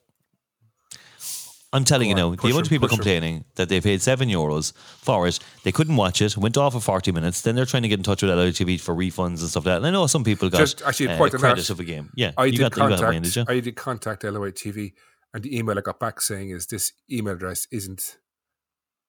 I'm 1.71 1.83
telling 1.85 2.09
you 2.09 2.15
Go 2.15 2.31
now, 2.31 2.35
the 2.35 2.47
amount 2.47 2.65
of 2.65 2.69
people 2.69 2.87
push 2.87 2.93
him. 2.93 2.97
complaining 2.97 3.45
that 3.53 3.69
they 3.69 3.79
paid 3.79 4.01
seven 4.01 4.27
euros 4.27 4.73
for 4.75 5.27
it, 5.27 5.37
they 5.63 5.71
couldn't 5.71 5.97
watch 5.97 6.19
it, 6.19 6.35
went 6.35 6.57
off 6.57 6.73
for 6.73 6.79
40 6.79 7.11
minutes, 7.11 7.41
then 7.41 7.53
they're 7.53 7.67
trying 7.67 7.83
to 7.83 7.89
get 7.89 7.99
in 7.99 8.03
touch 8.03 8.23
with 8.23 8.31
LITV 8.31 8.81
for 8.81 8.95
refunds 8.95 9.41
and 9.41 9.49
stuff 9.49 9.67
like 9.67 9.73
that. 9.73 9.77
And 9.77 9.85
I 9.85 9.91
know 9.91 10.07
some 10.07 10.23
people 10.23 10.49
got 10.49 10.57
Just 10.57 10.81
actually, 10.81 11.09
uh, 11.09 11.17
point 11.17 11.35
on 11.35 11.39
credit 11.41 11.57
that, 11.67 11.69
of 11.69 11.79
a 11.79 11.83
game. 11.83 12.09
Yeah, 12.15 12.31
I 12.37 12.45
you 12.45 12.53
did 12.53 12.59
got, 12.59 12.71
you 12.75 12.77
got 12.77 12.89
that, 12.89 12.99
contact. 13.01 13.23
did 13.23 13.35
you? 13.35 13.45
I 13.47 13.59
did 13.59 13.75
contact 13.75 14.23
LOI 14.23 14.49
TV, 14.51 14.93
and 15.31 15.43
the 15.43 15.55
email 15.55 15.77
I 15.77 15.81
got 15.81 15.99
back 15.99 16.21
saying 16.21 16.49
is 16.49 16.65
this 16.65 16.91
email 17.11 17.35
address 17.35 17.67
isn't 17.71 18.17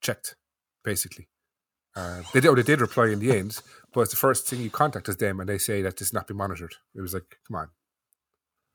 checked. 0.02 0.36
Basically, 0.84 1.28
uh, 1.96 2.20
they 2.34 2.40
did. 2.40 2.48
oh, 2.50 2.54
They 2.54 2.62
did 2.62 2.82
reply 2.82 3.06
in 3.08 3.20
the 3.20 3.38
end, 3.38 3.58
but 3.92 4.02
it's 4.02 4.10
the 4.10 4.16
first 4.16 4.46
thing 4.46 4.60
you 4.60 4.70
contact 4.70 5.08
is 5.08 5.16
them, 5.16 5.40
and 5.40 5.48
they 5.48 5.58
say 5.58 5.82
that 5.82 5.96
this 5.96 6.12
not 6.12 6.26
be 6.26 6.34
monitored. 6.34 6.74
It 6.94 7.00
was 7.00 7.14
like, 7.14 7.38
come 7.46 7.56
on. 7.56 7.68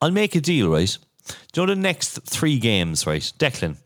I'll 0.02 0.12
make 0.12 0.36
a 0.36 0.42
deal, 0.42 0.70
right? 0.70 0.98
Do 1.54 1.62
you 1.62 1.68
know 1.68 1.74
the 1.74 1.82
next 1.82 2.20
three 2.30 2.60
games, 2.60 3.08
right? 3.08 3.32
Declan, 3.40 3.78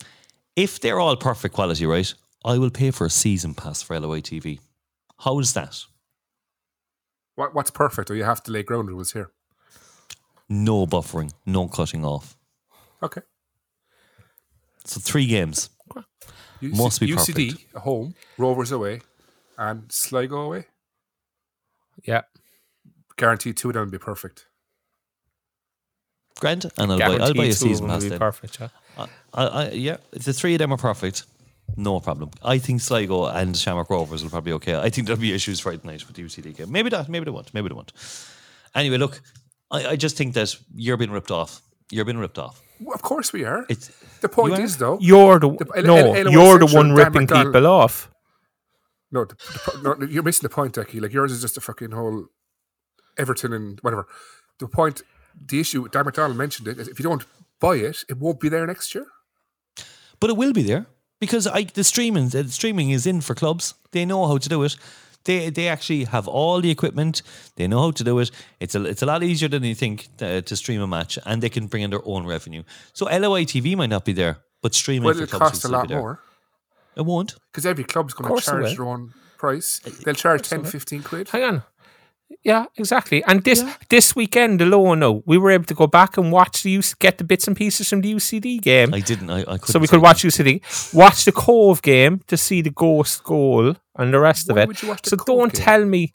if 0.56 0.80
they're 0.80 1.00
all 1.00 1.16
perfect 1.16 1.56
quality, 1.56 1.86
right, 1.86 2.14
I 2.44 2.58
will 2.58 2.72
pay 2.72 2.92
for 2.92 3.06
a 3.06 3.10
season 3.10 3.54
pass 3.54 3.82
for 3.82 4.00
LOI 4.00 4.22
TV. 4.22 4.60
How 5.20 5.40
is 5.40 5.54
that? 5.54 5.78
What, 7.36 7.54
what's 7.54 7.72
perfect? 7.72 8.10
Or 8.12 8.16
you 8.16 8.24
have 8.24 8.44
to 8.44 8.52
lay 8.52 8.64
ground 8.64 8.90
rules 8.90 9.14
here. 9.14 9.32
No 10.50 10.86
buffering, 10.88 11.32
no 11.46 11.68
cutting 11.68 12.04
off. 12.04 12.36
Okay. 13.04 13.22
So 14.86 15.00
three 15.00 15.28
games. 15.28 15.70
UC, 16.62 16.76
Must 16.76 17.00
be 17.00 17.08
UCD 17.08 17.52
perfect. 17.52 17.76
at 17.76 17.82
home, 17.84 18.16
Rovers 18.38 18.72
away, 18.74 19.02
and 19.58 19.90
Sligo 19.90 20.42
away. 20.42 20.66
Yeah, 22.06 22.22
Guaranteed 23.18 23.58
two 23.58 23.70
of 23.70 23.74
them 23.74 23.86
will 23.86 23.92
be 23.92 23.98
perfect. 23.98 24.46
Grand, 26.40 26.66
and 26.78 26.92
I'll 26.94 26.98
buy, 27.00 27.06
I'll 27.06 27.10
buy 27.10 27.16
a 27.16 27.18
guaranteed 27.20 27.36
two 27.36 27.50
of 27.50 27.54
season 27.58 27.88
pass 27.88 28.04
be 28.04 28.10
then. 28.10 28.20
Perfect. 28.20 28.60
Yeah. 28.62 28.68
I, 28.98 29.08
I, 29.34 29.46
I, 29.46 29.70
yeah, 29.72 29.98
if 30.14 30.24
the 30.24 30.34
three 30.34 30.54
of 30.56 30.60
them 30.60 30.72
are 30.72 30.78
perfect, 30.78 31.24
no 31.76 32.00
problem. 32.00 32.32
I 32.44 32.58
think 32.60 32.82
Sligo 32.82 33.26
and 33.26 33.56
Shamrock 33.58 33.90
Rovers 33.90 34.24
will 34.24 34.30
probably 34.30 34.54
okay. 34.54 34.76
I 34.76 34.90
think 34.90 35.08
there'll 35.08 35.22
be 35.22 35.34
issues 35.34 35.60
Friday 35.60 35.82
night 35.84 36.08
with 36.08 36.16
the 36.16 36.24
UCD 36.24 36.56
game. 36.56 36.72
Maybe 36.72 36.90
not. 36.90 37.10
Maybe 37.10 37.26
they 37.26 37.32
won't. 37.32 37.54
Maybe 37.54 37.68
they 37.70 37.76
won't. 37.76 37.92
Anyway, 38.74 38.98
look, 38.98 39.22
I, 39.70 39.88
I 39.88 39.96
just 39.98 40.16
think 40.16 40.34
that 40.36 40.56
you're 40.74 40.98
being 40.98 41.12
ripped 41.12 41.32
off. 41.32 41.62
You're 41.92 42.06
being 42.06 42.18
ripped 42.20 42.38
off. 42.40 42.62
Well, 42.80 42.96
of 42.96 43.02
course 43.02 43.34
we 43.34 43.44
are. 43.44 43.66
It's 43.68 43.90
the 44.22 44.30
point 44.30 44.54
are? 44.54 44.62
is, 44.62 44.78
though, 44.78 44.98
You're 45.02 45.40
the, 45.40 45.50
The- 45.50 45.72
L- 45.78 45.84
no, 45.84 46.14
L- 46.14 46.32
you're 46.32 46.60
the 46.60 46.68
one 46.68 46.94
ripping 46.94 47.22
McDonald. 47.24 47.54
people 47.54 47.68
off. 47.68 48.10
No, 49.12 49.26
the, 49.26 49.36
the, 49.36 49.96
no, 49.98 50.08
you're 50.08 50.24
missing 50.24 50.44
the 50.48 50.54
point, 50.54 50.76
Decky. 50.76 51.02
Like 51.02 51.14
yours 51.14 51.32
is 51.32 51.42
just 51.42 51.58
a 51.58 51.62
fucking 51.62 51.92
whole 51.92 52.28
Everton 53.18 53.54
and 53.54 53.80
whatever. 53.82 54.08
The 54.60 54.68
point, 54.68 55.02
the 55.48 55.60
issue, 55.60 55.88
Dan 55.90 56.06
McDonald 56.06 56.38
mentioned 56.38 56.68
it. 56.68 56.78
Is 56.80 56.88
if 56.88 57.00
you 57.00 57.04
don't 57.04 57.26
buy 57.60 57.76
it, 57.76 58.04
it 58.10 58.18
won't 58.18 58.40
be 58.40 58.50
there 58.50 58.66
next 58.68 58.94
year. 58.94 59.08
But 60.20 60.30
it 60.30 60.38
will 60.38 60.54
be 60.54 60.64
there 60.64 60.86
because 61.20 61.48
I, 61.48 61.64
the 61.64 61.84
streaming 61.84 62.30
the 62.30 62.48
streaming 62.50 62.92
is 62.92 63.06
in 63.08 63.22
for 63.22 63.36
clubs. 63.36 63.74
They 63.92 64.06
know 64.06 64.28
how 64.28 64.38
to 64.38 64.50
do 64.50 64.64
it. 64.64 64.76
They 65.24 65.50
they 65.50 65.68
actually 65.68 66.06
have 66.06 66.28
all 66.28 66.62
the 66.62 66.70
equipment. 66.70 67.22
They 67.56 67.68
know 67.68 67.82
how 67.82 67.92
to 67.92 68.04
do 68.04 68.20
it. 68.20 68.32
It's 68.60 68.76
a 68.76 68.84
it's 68.86 69.02
a 69.02 69.06
lot 69.06 69.24
easier 69.24 69.50
than 69.50 69.64
you 69.64 69.76
think 69.76 70.08
uh, 70.22 70.42
to 70.42 70.56
stream 70.56 70.82
a 70.82 70.88
match, 70.88 71.18
and 71.26 71.42
they 71.42 71.50
can 71.50 71.68
bring 71.68 71.84
in 71.84 71.90
their 71.90 72.06
own 72.06 72.26
revenue. 72.28 72.64
So 72.94 73.06
LOI 73.06 73.46
TV 73.46 73.76
might 73.76 73.90
not 73.90 74.06
be 74.06 74.14
there, 74.14 74.38
but 74.62 74.74
streaming 74.76 75.06
Well, 75.06 75.16
for 75.16 75.28
clubs 75.28 75.52
cost 75.52 75.54
will 75.54 75.58
a 75.58 75.60
still 75.60 75.72
lot 75.72 75.88
be 75.88 75.94
there. 75.94 76.00
more 76.02 76.20
It 77.00 77.06
won't. 77.06 77.32
because 77.52 77.66
every 77.66 77.86
club's 77.86 78.14
going 78.14 78.30
to 78.36 78.42
charge 78.42 78.76
their 78.76 78.86
own 78.86 79.14
price. 79.38 79.80
They'll 80.04 80.14
charge 80.26 80.42
course 80.50 80.50
10, 80.50 80.64
15 80.66 81.04
quid. 81.04 81.30
Hang 81.30 81.44
on. 81.44 81.64
Yeah, 82.44 82.66
exactly. 82.78 83.24
And 83.24 83.44
this 83.44 83.64
this 83.90 84.16
weekend 84.16 84.62
alone, 84.62 85.00
no, 85.00 85.24
we 85.26 85.38
were 85.38 85.50
able 85.52 85.66
to 85.66 85.74
go 85.74 85.88
back 85.88 86.12
and 86.18 86.32
watch 86.32 86.62
the 86.64 86.78
UC, 86.78 87.00
get 87.00 87.18
the 87.18 87.24
bits 87.24 87.48
and 87.48 87.56
pieces 87.58 87.90
from 87.90 88.02
the 88.02 88.14
UCD 88.14 88.62
game. 88.62 88.94
I 88.94 89.00
didn't. 89.00 89.30
I, 89.32 89.40
I 89.40 89.44
couldn't. 89.58 89.66
so 89.74 89.80
we 89.80 89.88
could 89.88 89.98
it. 89.98 90.04
watch 90.10 90.22
UCD, 90.24 90.62
watch 90.94 91.26
the 91.26 91.32
Cobh 91.32 91.82
game 91.82 92.22
to 92.28 92.38
see 92.38 92.62
the 92.62 92.70
Ghost 92.70 93.24
goal 93.24 93.76
and 93.98 94.14
the 94.14 94.20
rest 94.20 94.48
Why 94.48 94.54
of 94.54 94.58
it. 94.60 94.68
would 94.68 94.82
you 94.84 94.90
watch 94.90 95.02
the 95.02 95.10
so 95.10 95.18
Cobh 95.18 95.26
don't 95.26 95.54
game? 95.54 95.64
tell 95.66 95.86
me 95.86 96.14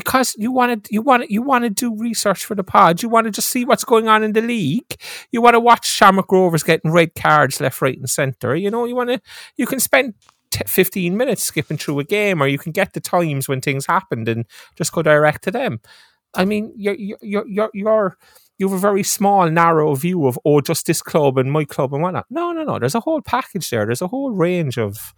because 0.00 0.34
you 0.38 0.50
want 0.50 0.84
to 0.84 0.92
you 0.92 1.02
want 1.02 1.30
you 1.30 1.42
want 1.42 1.64
to 1.64 1.70
do 1.70 1.94
research 1.94 2.44
for 2.44 2.54
the 2.54 2.64
pod. 2.64 3.02
You 3.02 3.08
want 3.08 3.26
to 3.26 3.30
just 3.30 3.48
see 3.48 3.64
what's 3.64 3.84
going 3.84 4.08
on 4.08 4.22
in 4.22 4.32
the 4.32 4.42
league. 4.42 4.96
You 5.30 5.42
want 5.42 5.54
to 5.54 5.60
watch 5.60 5.86
Shamrock 5.86 6.32
Rovers 6.32 6.62
getting 6.62 6.90
red 6.90 7.14
cards 7.14 7.60
left, 7.60 7.80
right, 7.82 7.98
and 7.98 8.08
centre. 8.08 8.56
You 8.56 8.70
know, 8.70 8.84
you 8.84 8.96
want 8.96 9.10
to. 9.10 9.20
You 9.56 9.66
can 9.66 9.80
spend. 9.80 10.14
t- 10.50 10.64
15 10.66 11.16
minutes 11.16 11.44
skipping 11.44 11.78
through 11.78 12.00
a 12.00 12.04
game 12.04 12.42
or 12.42 12.48
you 12.48 12.58
can 12.58 12.72
get 12.72 12.92
the 12.92 13.00
times 13.00 13.48
when 13.48 13.60
things 13.60 13.86
happened 13.86 14.28
and 14.28 14.44
just 14.74 14.92
go 14.92 15.00
direct 15.00 15.44
to 15.44 15.50
them 15.52 15.78
i 16.34 16.44
mean 16.44 16.72
you're 16.76 16.96
you're 16.98 17.46
you're, 17.46 17.70
you're 17.72 18.16
you 18.58 18.68
have 18.68 18.76
a 18.76 18.80
very 18.80 19.04
small 19.04 19.48
narrow 19.48 19.94
view 19.94 20.26
of 20.26 20.36
oh 20.44 20.60
just 20.60 20.86
this 20.86 21.02
club 21.02 21.38
and 21.38 21.52
my 21.52 21.64
club 21.64 21.94
and 21.94 22.02
whatnot 22.02 22.26
no 22.30 22.50
no 22.50 22.64
no 22.64 22.80
there's 22.80 22.96
a 22.96 23.00
whole 23.06 23.22
package 23.22 23.70
there 23.70 23.86
there's 23.86 24.02
a 24.02 24.08
whole 24.08 24.32
range 24.32 24.76
of 24.76 25.14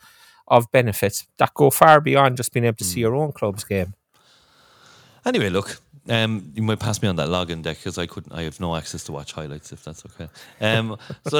of 0.49 0.71
benefits 0.71 1.27
that 1.39 1.55
go 1.55 1.71
far 1.71 2.01
beyond 2.01 2.37
just 2.37 2.53
being 2.53 2.65
able 2.65 2.77
to 2.77 2.85
see 2.85 3.01
hmm. 3.01 3.07
your 3.07 3.17
own 3.17 3.33
club's 3.33 3.65
game 3.65 3.95
Anyway, 5.25 5.49
look. 5.49 5.81
Um, 6.09 6.51
you 6.57 6.65
might 6.65 6.81
pass 6.81 7.01
me 7.01 7.07
on 7.07 7.15
that 7.15 7.29
login 7.29 7.63
deck 7.63 7.77
because 7.77 7.97
I 7.97 8.07
couldn't. 8.07 8.33
I 8.33 8.43
have 8.43 8.59
no 8.59 8.75
access 8.75 9.05
to 9.05 9.13
watch 9.13 9.33
highlights 9.33 9.71
if 9.71 9.85
that's 9.85 10.05
okay. 10.05 10.29
Um, 10.61 10.99
so 11.29 11.39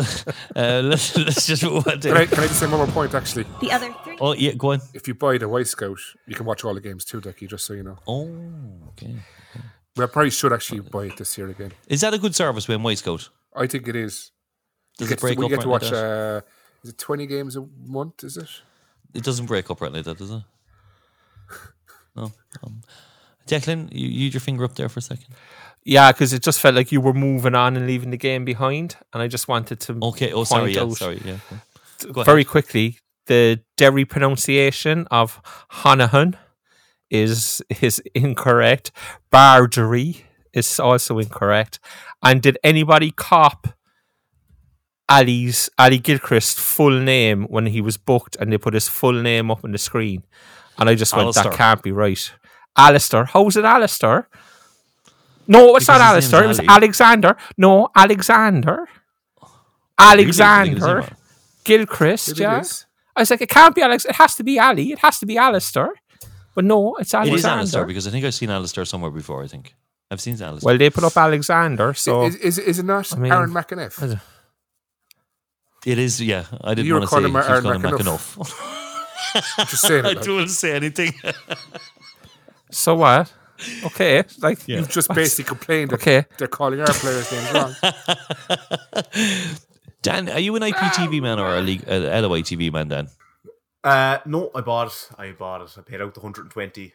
uh, 0.55 0.81
let's 0.85 1.17
let's 1.17 1.47
just 1.49 1.65
move 1.65 1.85
on. 1.89 2.01
Can 2.01 2.17
I, 2.17 2.27
can 2.27 2.39
I 2.39 2.47
just 2.47 2.61
say 2.61 2.69
one 2.69 2.79
more 2.79 2.87
point, 2.87 3.13
actually? 3.13 3.45
The 3.61 3.73
other 3.73 3.93
three. 4.05 4.19
oh 4.21 4.35
yeah, 4.35 4.53
go 4.53 4.71
on. 4.71 4.81
If 4.95 5.09
you 5.09 5.15
buy 5.15 5.37
the 5.39 5.47
Wyscout, 5.47 5.99
you 6.29 6.37
can 6.37 6.47
watch 6.47 6.65
all 6.65 6.75
the 6.75 6.81
games 6.81 7.05
too, 7.05 7.21
Decky, 7.21 7.49
just 7.49 7.67
so 7.67 7.75
you 7.75 7.83
know. 7.83 7.99
Oh, 8.07 8.31
okay. 8.91 9.17
We 9.97 10.07
probably 10.07 10.31
should 10.31 10.53
actually 10.53 10.81
buy 10.81 11.07
it 11.07 11.17
this 11.17 11.37
year 11.37 11.49
again. 11.49 11.73
Is 11.89 12.03
that 12.03 12.15
a 12.15 12.19
good 12.19 12.37
service 12.37 12.69
when 12.69 12.81
Wyscout? 12.81 13.31
I 13.55 13.67
think 13.67 13.89
it 13.89 13.97
is. 13.97 14.31
Does 14.97 15.09
it 15.09 15.15
get 15.15 15.21
break 15.21 15.39
to, 15.39 15.45
up 15.45 15.51
you 15.51 15.57
get 15.57 15.63
to 15.63 15.69
watch, 15.69 15.91
like 15.91 15.93
uh, 15.93 16.41
is 16.85 16.91
it 16.91 16.99
20 16.99 17.27
games 17.27 17.57
a 17.57 17.67
month, 17.87 18.25
is 18.25 18.37
it? 18.37 18.49
It 19.15 19.25
doesn't 19.25 19.47
break 19.47 19.71
up 19.71 19.81
right 19.81 19.93
like 19.93 20.05
that, 20.05 20.19
does 20.19 20.31
it? 20.31 20.43
No. 22.15 22.31
Um, 22.63 22.83
Declan, 23.47 23.89
you, 23.93 24.09
you 24.09 24.25
had 24.27 24.35
your 24.35 24.41
finger 24.41 24.65
up 24.65 24.75
there 24.77 24.89
for 24.89 24.99
a 25.01 25.03
second. 25.03 25.35
yeah 25.85 26.13
because 26.13 26.33
it 26.33 26.43
just 26.43 26.61
felt 26.61 26.75
like 26.75 26.93
you 26.93 27.01
were 27.01 27.13
moving 27.15 27.55
on 27.55 27.77
and 27.77 27.87
leaving 27.87 28.11
the 28.11 28.17
game 28.17 28.45
behind 28.45 28.97
and 29.13 29.23
i 29.23 29.27
just 29.29 29.49
wanted 29.49 29.81
to 29.81 29.99
Okay. 30.03 30.33
Oh, 30.33 30.45
sorry. 30.45 30.73
Yeah, 30.75 30.89
sorry. 30.91 31.21
Yeah. 31.25 31.39
Go 32.13 32.23
very 32.23 32.43
ahead. 32.43 32.51
quickly 32.51 32.99
the 33.27 33.61
Derry 33.77 34.05
pronunciation 34.05 35.07
of 35.11 35.41
Hanahan 35.83 36.35
is 37.11 37.63
is 37.81 38.01
incorrect. 38.15 38.91
Bargery 39.31 40.25
is 40.53 40.81
also 40.81 41.19
incorrect. 41.19 41.79
And 42.23 42.43
did 42.43 42.59
anybody 42.65 43.11
cop 43.13 43.69
Ali's 45.09 45.69
Ali 45.79 45.99
Gilchrist 45.99 46.59
full 46.59 46.99
name 47.01 47.45
when 47.45 47.67
he 47.67 47.81
was 47.81 47.97
booked 47.97 48.37
and 48.41 48.53
they 48.53 48.59
put 48.59 48.75
his 48.75 48.89
full 48.89 49.21
name 49.31 49.51
up 49.51 49.65
on 49.65 49.73
the 49.73 49.79
screen? 49.79 50.23
And 50.79 50.89
I 50.89 50.95
just 50.95 51.13
went, 51.15 51.25
Alistair. 51.25 51.51
that 51.51 51.57
can't 51.57 51.83
be 51.83 51.93
right. 51.93 52.33
Alistair. 52.77 53.25
How's 53.27 53.57
it 53.57 53.65
Alistair? 53.65 54.29
No, 55.49 55.77
it's 55.77 55.87
Because 55.87 55.99
not 56.01 56.15
his 56.17 56.33
Alistair. 56.33 56.45
It 56.45 56.49
was 56.49 56.59
Ali. 56.61 56.69
Alexander. 56.69 57.37
No, 57.59 57.89
Alexander. 57.95 58.89
Really? 60.01 60.17
Think 60.17 60.27
his 60.29 60.39
name 60.39 60.49
Alexander. 60.49 61.17
Gilchrist, 61.65 62.29
Maybe 62.31 62.41
yeah. 62.43 62.63
I 63.15 63.21
was 63.21 63.31
like, 63.31 63.41
it 63.43 63.49
can't 63.51 63.75
be 63.75 63.83
Alex. 63.83 64.05
It 64.05 64.17
has 64.17 64.35
to 64.37 64.45
be 64.45 64.59
Ali. 64.59 64.93
It 64.93 64.99
has 65.01 65.19
to 65.21 65.27
be 65.27 65.37
Alistair. 65.39 65.91
But 66.55 66.65
no, 66.65 66.95
it's 66.97 67.13
It 67.15 67.19
Alexander. 67.19 67.37
is 67.39 67.45
Alistair 67.75 67.85
because 67.87 68.07
I 68.07 68.11
think 68.11 68.25
I've 68.25 68.35
seen 68.35 68.51
Alistair 68.51 68.85
somewhere 68.85 69.11
before. 69.11 69.43
I 69.43 69.47
think 69.49 69.75
I've 70.11 70.21
seen 70.21 70.41
Alistair. 70.43 70.67
well, 70.67 70.79
they 70.79 70.91
put 70.91 71.05
up 71.05 71.17
Alexander, 71.17 71.95
so 71.95 72.25
is, 72.25 72.37
is, 72.37 72.59
is 72.59 72.79
it 72.79 72.85
not 72.85 73.13
I 73.13 73.17
mean- 73.19 73.33
Aaron 73.33 73.51
McEneff? 73.51 74.03
I- 74.17 74.21
it 75.85 75.99
is. 75.99 76.21
Yeah, 76.21 76.45
I 76.63 76.75
didn't 76.75 76.87
You 76.87 76.95
were 76.95 77.01
want 77.01 77.11
to 77.11 77.17
say 77.17 77.23
calling 77.23 77.35
he's 77.35 77.45
him 77.45 77.51
Aaron 77.53 77.63
calling 77.65 77.81
him 77.81 77.91
McAnuff. 77.91 78.37
McAnuff. 78.37 79.71
Just 79.71 79.83
saying 79.83 80.05
I 80.07 80.11
it. 80.11 80.17
like. 80.17 80.25
don't 80.27 80.37
want 80.37 80.49
to 80.49 80.55
say 80.55 80.73
anything. 80.73 81.13
so 82.73 82.97
what? 82.97 83.33
Okay, 83.85 84.25
like 84.41 84.67
Yeah. 84.67 84.79
You've 84.79 84.89
just 84.89 85.09
basically 85.15 85.45
complained 85.49 85.91
that 85.91 86.01
Okay. 86.01 86.25
they're 86.37 86.49
calling 86.49 86.81
our 86.81 86.93
players' 86.93 87.31
names 87.31 87.53
wrong. 87.55 87.75
Dan, 90.03 90.29
are 90.29 90.41
you 90.41 90.57
an 90.57 90.63
IPTV 90.63 91.23
man 91.23 91.39
or 91.39 91.57
a 91.57 91.61
league, 91.61 91.85
uh, 91.89 92.21
LOI 92.21 92.43
TV 92.43 92.73
man, 92.73 92.89
Dan? 92.89 93.09
Uh, 93.85 94.19
no, 94.27 94.51
I 94.55 94.61
bought 94.63 94.89
it. 94.89 95.09
I 95.17 95.31
bought 95.33 95.63
it. 95.63 95.71
I 95.79 95.83
paid 95.83 96.01
out 96.01 96.15
the 96.15 96.21
120. 96.21 96.93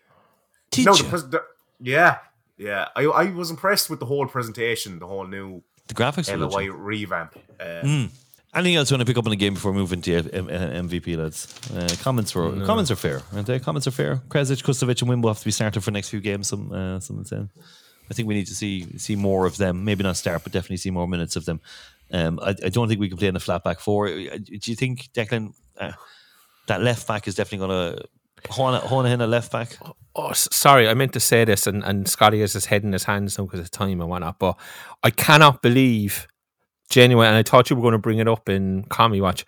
Did 0.72 0.86
no, 0.86 0.94
you? 0.94 1.04
The 1.04 1.10
pres- 1.10 1.30
the, 1.30 1.44
yeah, 1.80 2.18
yeah. 2.58 2.90
I, 2.96 3.04
I 3.06 3.32
was 3.32 3.50
impressed 3.50 3.90
with 3.90 4.00
the 4.00 4.06
whole 4.06 4.26
presentation, 4.28 5.00
the 5.00 5.08
whole 5.08 5.26
new 5.26 5.64
the 5.88 5.94
graphics 5.94 6.30
were 6.30 6.38
LOI 6.38 6.66
legit. 6.66 6.74
revamp. 6.76 7.36
Uh, 7.60 7.64
Mm. 7.84 8.10
Anything 8.58 8.76
else 8.76 8.90
you 8.90 8.96
want 8.96 9.02
to 9.08 9.12
pick 9.12 9.18
up 9.18 9.26
on 9.26 9.30
the 9.30 9.36
game 9.38 9.54
before 9.54 9.72
moving 9.74 10.02
to 10.02 10.16
M- 10.34 10.50
M- 10.50 10.90
MVP, 10.90 11.16
lads? 11.18 11.48
Uh, 11.76 11.88
comments 12.02 12.34
were 12.34 12.66
comments 12.66 12.90
are 12.92 12.96
fair, 12.96 13.22
aren't 13.34 13.46
they? 13.48 13.60
Comments 13.60 13.86
are 13.86 13.92
fair. 13.92 14.16
Kresic, 14.30 14.64
Kustovic, 14.64 15.02
and 15.02 15.12
Wimbo 15.12 15.28
have 15.28 15.40
to 15.40 15.46
be 15.46 15.52
started 15.52 15.82
for 15.82 15.92
the 15.92 15.94
next 15.94 16.10
few 16.10 16.20
games. 16.22 16.48
Some 16.48 16.72
uh, 16.72 17.00
someone 17.00 17.26
saying. 17.26 17.50
I 18.10 18.14
think 18.14 18.28
we 18.28 18.34
need 18.36 18.48
to 18.48 18.56
see 18.56 18.98
see 18.98 19.16
more 19.16 19.46
of 19.46 19.58
them. 19.58 19.84
Maybe 19.86 20.04
not 20.04 20.18
start, 20.18 20.44
but 20.44 20.54
definitely 20.54 20.78
see 20.78 20.92
more 20.92 21.08
minutes 21.08 21.36
of 21.36 21.46
them. 21.46 21.62
Um, 22.12 22.40
I, 22.42 22.50
I 22.66 22.70
don't 22.70 22.88
think 22.88 23.00
we 23.00 23.10
can 23.10 23.18
play 23.18 23.28
in 23.28 23.34
the 23.34 23.40
flat 23.40 23.64
back 23.64 23.80
four. 23.80 24.08
Uh, 24.08 24.38
Do 24.38 24.72
you 24.72 24.76
think 24.76 25.10
Declan 25.14 25.54
uh, 25.80 25.92
that 26.68 26.82
left 26.82 27.08
back 27.08 27.28
is 27.28 27.36
definitely 27.36 27.68
going 27.68 27.96
to 27.98 28.08
Hona 28.50 29.12
in 29.14 29.22
a 29.22 29.28
left 29.28 29.52
back? 29.52 29.78
Oh, 30.16 30.32
sorry, 30.34 30.88
I 30.88 30.94
meant 30.96 31.14
to 31.14 31.20
say 31.20 31.46
this, 31.46 31.68
and, 31.68 31.84
and 31.84 32.08
Scotty 32.08 32.40
has 32.42 32.54
his 32.54 32.66
head 32.66 32.84
in 32.84 32.94
his 32.94 33.04
hands 33.04 33.38
now 33.38 33.46
because 33.46 33.60
of 33.60 33.70
time 33.70 34.02
and 34.02 34.10
whatnot. 34.10 34.40
But 34.40 34.58
I 35.04 35.12
cannot 35.12 35.62
believe, 35.62 36.28
genuine, 36.90 37.28
and 37.28 37.38
I 37.38 37.44
thought 37.44 37.70
you 37.70 37.76
were 37.76 37.82
going 37.82 37.94
to 37.94 37.98
bring 37.98 38.20
it 38.20 38.28
up 38.28 38.50
in 38.50 38.84
Commie 38.90 39.22
Watch, 39.22 39.46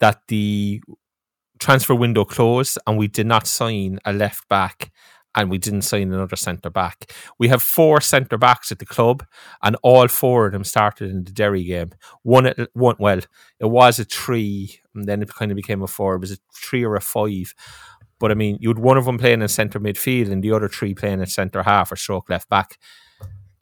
that 0.00 0.20
the 0.28 0.82
transfer 1.58 1.94
window 1.94 2.24
closed 2.24 2.76
and 2.86 2.98
we 2.98 3.06
did 3.06 3.26
not 3.26 3.46
sign 3.46 4.00
a 4.04 4.12
left 4.12 4.48
back 4.48 4.90
and 5.34 5.50
we 5.50 5.58
didn't 5.58 5.82
sign 5.82 6.12
another 6.12 6.36
centre 6.36 6.70
back. 6.70 7.12
We 7.38 7.48
have 7.48 7.62
four 7.62 8.00
centre 8.00 8.36
backs 8.36 8.70
at 8.70 8.78
the 8.78 8.86
club, 8.86 9.24
and 9.62 9.76
all 9.82 10.08
four 10.08 10.46
of 10.46 10.52
them 10.52 10.64
started 10.64 11.10
in 11.10 11.24
the 11.24 11.32
Derry 11.32 11.64
game. 11.64 11.92
One, 12.22 12.46
at- 12.46 12.68
one, 12.74 12.96
well, 12.98 13.20
it 13.58 13.66
was 13.66 13.98
a 13.98 14.04
three, 14.04 14.78
and 14.94 15.06
then 15.06 15.22
it 15.22 15.32
kind 15.32 15.50
of 15.50 15.56
became 15.56 15.82
a 15.82 15.86
four. 15.86 16.16
It 16.16 16.20
was 16.20 16.32
a 16.32 16.36
three 16.54 16.84
or 16.84 16.96
a 16.96 17.00
five. 17.00 17.54
But 18.18 18.30
I 18.30 18.34
mean, 18.34 18.58
you'd 18.60 18.78
one 18.78 18.98
of 18.98 19.04
them 19.06 19.18
playing 19.18 19.42
in 19.42 19.48
centre 19.48 19.80
midfield 19.80 20.30
and 20.30 20.44
the 20.44 20.52
other 20.52 20.68
three 20.68 20.94
playing 20.94 21.22
at 21.22 21.28
centre 21.28 21.62
half 21.62 21.90
or 21.90 21.96
stroke 21.96 22.28
left 22.28 22.48
back. 22.48 22.78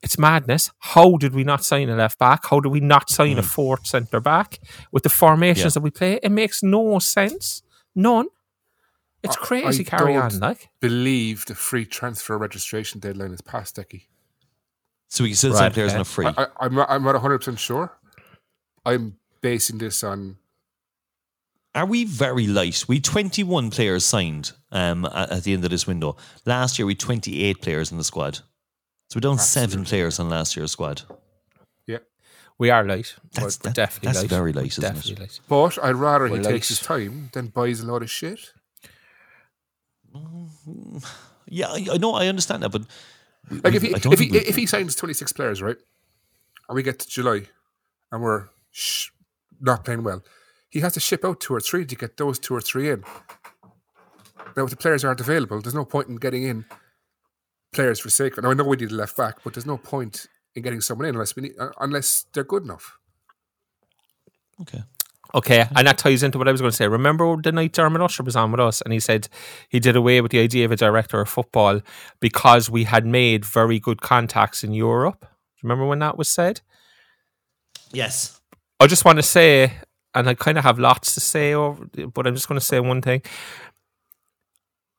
It's 0.02 0.18
madness. 0.18 0.70
How 0.78 1.16
did 1.18 1.34
we 1.34 1.44
not 1.44 1.62
sign 1.64 1.88
a 1.90 1.96
left 1.96 2.18
back? 2.18 2.46
How 2.46 2.60
did 2.60 2.70
we 2.70 2.80
not 2.80 3.10
sign 3.10 3.38
a 3.38 3.42
fourth 3.42 3.86
centre 3.86 4.20
back 4.20 4.58
with 4.92 5.02
the 5.02 5.10
formations 5.10 5.64
Yeah. 5.64 5.70
that 5.74 5.80
we 5.82 5.90
play? 5.90 6.18
It 6.22 6.30
makes 6.32 6.62
no 6.62 6.98
sense. 7.00 7.62
None. 7.94 8.26
It's 9.22 9.36
I- 9.36 9.40
crazy. 9.40 9.84
I 9.86 9.88
carry 9.90 10.14
don't- 10.14 10.32
on, 10.34 10.38
like. 10.40 10.70
Believe 10.80 11.44
the 11.46 11.54
free 11.54 11.84
transfer 11.84 12.38
registration 12.38 13.00
deadline 13.00 13.32
is 13.32 13.42
past, 13.42 13.76
Decky. 13.76 14.06
So 15.08 15.24
we 15.24 15.30
can 15.30 15.36
still 15.36 15.50
Right, 15.52 15.58
sign 15.58 15.72
players 15.72 15.90
okay. 15.92 15.98
on 15.98 16.04
free. 16.04 16.26
I, 16.26 16.32
I, 16.44 16.46
I'm 16.60 16.74
not, 16.74 16.88
I'm 16.90 17.02
not 17.02 17.14
100 17.14 17.38
percent 17.40 17.58
sure. 17.58 17.92
I'm 18.86 19.18
basing 19.42 19.78
this 19.78 20.02
on 20.02 20.36
Are 21.74 21.84
we 21.84 22.04
very 22.04 22.46
light? 22.46 22.84
We 22.88 23.00
21 23.00 23.70
players 23.70 24.04
signed 24.06 24.52
um, 24.72 25.04
at, 25.04 25.30
at 25.30 25.42
the 25.44 25.52
end 25.52 25.64
of 25.64 25.70
this 25.70 25.86
window. 25.86 26.16
Last 26.46 26.78
year 26.78 26.86
we 26.86 26.94
28 26.94 27.60
players 27.60 27.92
in 27.92 27.98
the 27.98 28.04
squad. 28.04 28.38
So 29.10 29.16
we're 29.16 29.20
down 29.22 29.38
seven 29.38 29.84
players 29.84 30.20
on 30.20 30.28
last 30.30 30.56
year's 30.56 30.70
squad. 30.72 31.02
yeah. 31.86 31.98
We 32.58 32.70
are 32.70 32.84
late. 32.84 33.16
That's- 33.32 33.58
We're 33.58 33.70
that- 33.70 33.74
definitely 33.74 34.06
that's 34.06 34.20
late. 34.22 34.30
very 34.30 34.52
We're 34.52 34.60
late, 34.62 34.72
isn't 34.72 34.84
it? 34.84 34.86
definitely 34.86 35.14
late. 35.24 35.40
But 35.48 35.78
I'd 35.82 35.96
rather 35.96 36.26
he 36.26 36.32
We're 36.34 36.42
takes 36.42 36.70
late. 36.70 36.78
his 36.78 36.80
time 36.80 37.30
than 37.32 37.48
buys 37.48 37.80
a 37.80 37.86
lot 37.86 38.02
of 38.02 38.10
shit. 38.10 38.52
Mm, 40.14 41.04
yeah, 41.46 41.68
I, 41.68 41.86
I 41.92 41.96
know, 41.96 42.12
I 42.14 42.26
understand 42.26 42.62
that, 42.62 42.70
but 42.70 42.82
Like 43.64 43.74
if 43.74 43.82
he 43.82 43.94
I 43.94 43.98
if 44.12 44.18
he 44.18 44.36
if 44.36 44.56
he 44.56 44.66
signs 44.66 44.94
26 44.94 45.32
players, 45.32 45.62
right, 45.62 45.76
and 46.68 46.76
we 46.76 46.82
get 46.82 46.98
to 47.00 47.08
July, 47.08 47.48
and 48.12 48.22
we're 48.22 48.48
sh- 48.70 49.10
not 49.60 49.84
playing 49.84 50.02
well, 50.02 50.22
he 50.68 50.80
has 50.80 50.92
to 50.94 51.00
ship 51.00 51.24
out 51.24 51.40
two 51.40 51.54
or 51.54 51.60
three 51.60 51.84
to 51.86 51.94
get 51.96 52.16
those 52.16 52.38
two 52.38 52.54
or 52.54 52.60
three 52.60 52.90
in. 52.90 53.04
Now, 54.56 54.64
if 54.64 54.70
the 54.70 54.76
players 54.76 55.04
aren't 55.04 55.20
available, 55.20 55.60
there's 55.60 55.74
no 55.74 55.84
point 55.84 56.08
in 56.08 56.16
getting 56.16 56.42
in 56.42 56.64
players 57.72 58.00
for 58.00 58.10
sake. 58.10 58.36
of 58.36 58.44
Now 58.44 58.50
I 58.50 58.54
know 58.54 58.64
we 58.64 58.76
need 58.76 58.90
a 58.90 58.94
left 58.94 59.16
back, 59.16 59.42
but 59.44 59.54
there's 59.54 59.66
no 59.66 59.76
point 59.76 60.26
in 60.54 60.62
getting 60.62 60.80
someone 60.80 61.06
in 61.08 61.14
unless 61.14 61.36
we 61.36 61.42
need, 61.42 61.58
uh, 61.58 61.70
unless 61.80 62.26
they're 62.32 62.44
good 62.44 62.64
enough. 62.64 62.98
okay. 64.60 64.82
Okay, 65.32 65.64
and 65.76 65.86
that 65.86 65.96
ties 65.96 66.24
into 66.24 66.38
what 66.38 66.48
I 66.48 66.52
was 66.52 66.60
going 66.60 66.72
to 66.72 66.76
say. 66.76 66.88
Remember 66.88 67.40
the 67.40 67.52
night 67.52 67.72
Dermot 67.72 68.02
Usher 68.02 68.24
was 68.24 68.34
on 68.34 68.50
with 68.50 68.60
us, 68.60 68.80
and 68.80 68.92
he 68.92 68.98
said 68.98 69.28
he 69.68 69.78
did 69.78 69.94
away 69.94 70.20
with 70.20 70.32
the 70.32 70.40
idea 70.40 70.64
of 70.64 70.72
a 70.72 70.76
director 70.76 71.20
of 71.20 71.28
football 71.28 71.80
because 72.18 72.68
we 72.68 72.82
had 72.82 73.06
made 73.06 73.44
very 73.44 73.78
good 73.78 74.02
contacts 74.02 74.64
in 74.64 74.72
Europe. 74.72 75.24
Remember 75.62 75.86
when 75.86 76.00
that 76.00 76.18
was 76.18 76.28
said? 76.28 76.62
Yes. 77.92 78.40
I 78.80 78.88
just 78.88 79.04
want 79.04 79.18
to 79.18 79.22
say, 79.22 79.74
and 80.14 80.28
I 80.28 80.34
kind 80.34 80.58
of 80.58 80.64
have 80.64 80.80
lots 80.80 81.14
to 81.14 81.20
say, 81.20 81.52
over, 81.52 81.84
but 82.12 82.26
I'm 82.26 82.34
just 82.34 82.48
going 82.48 82.58
to 82.58 82.66
say 82.66 82.80
one 82.80 83.02
thing. 83.02 83.22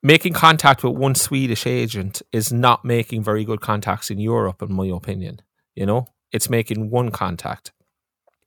Making 0.04 0.34
contact 0.34 0.84
with 0.84 0.94
one 0.94 1.14
Swedish 1.14 1.68
agent 1.68 2.24
is 2.32 2.52
not 2.52 2.84
making 2.84 3.24
very 3.24 3.46
good 3.46 3.62
contacts 3.62 4.10
in 4.10 4.18
Europe, 4.18 4.64
in 4.64 4.74
my 4.74 4.88
opinion. 4.88 5.42
You 5.76 5.86
know, 5.86 6.08
it's 6.32 6.50
making 6.50 6.90
one 6.90 7.12
contact. 7.12 7.72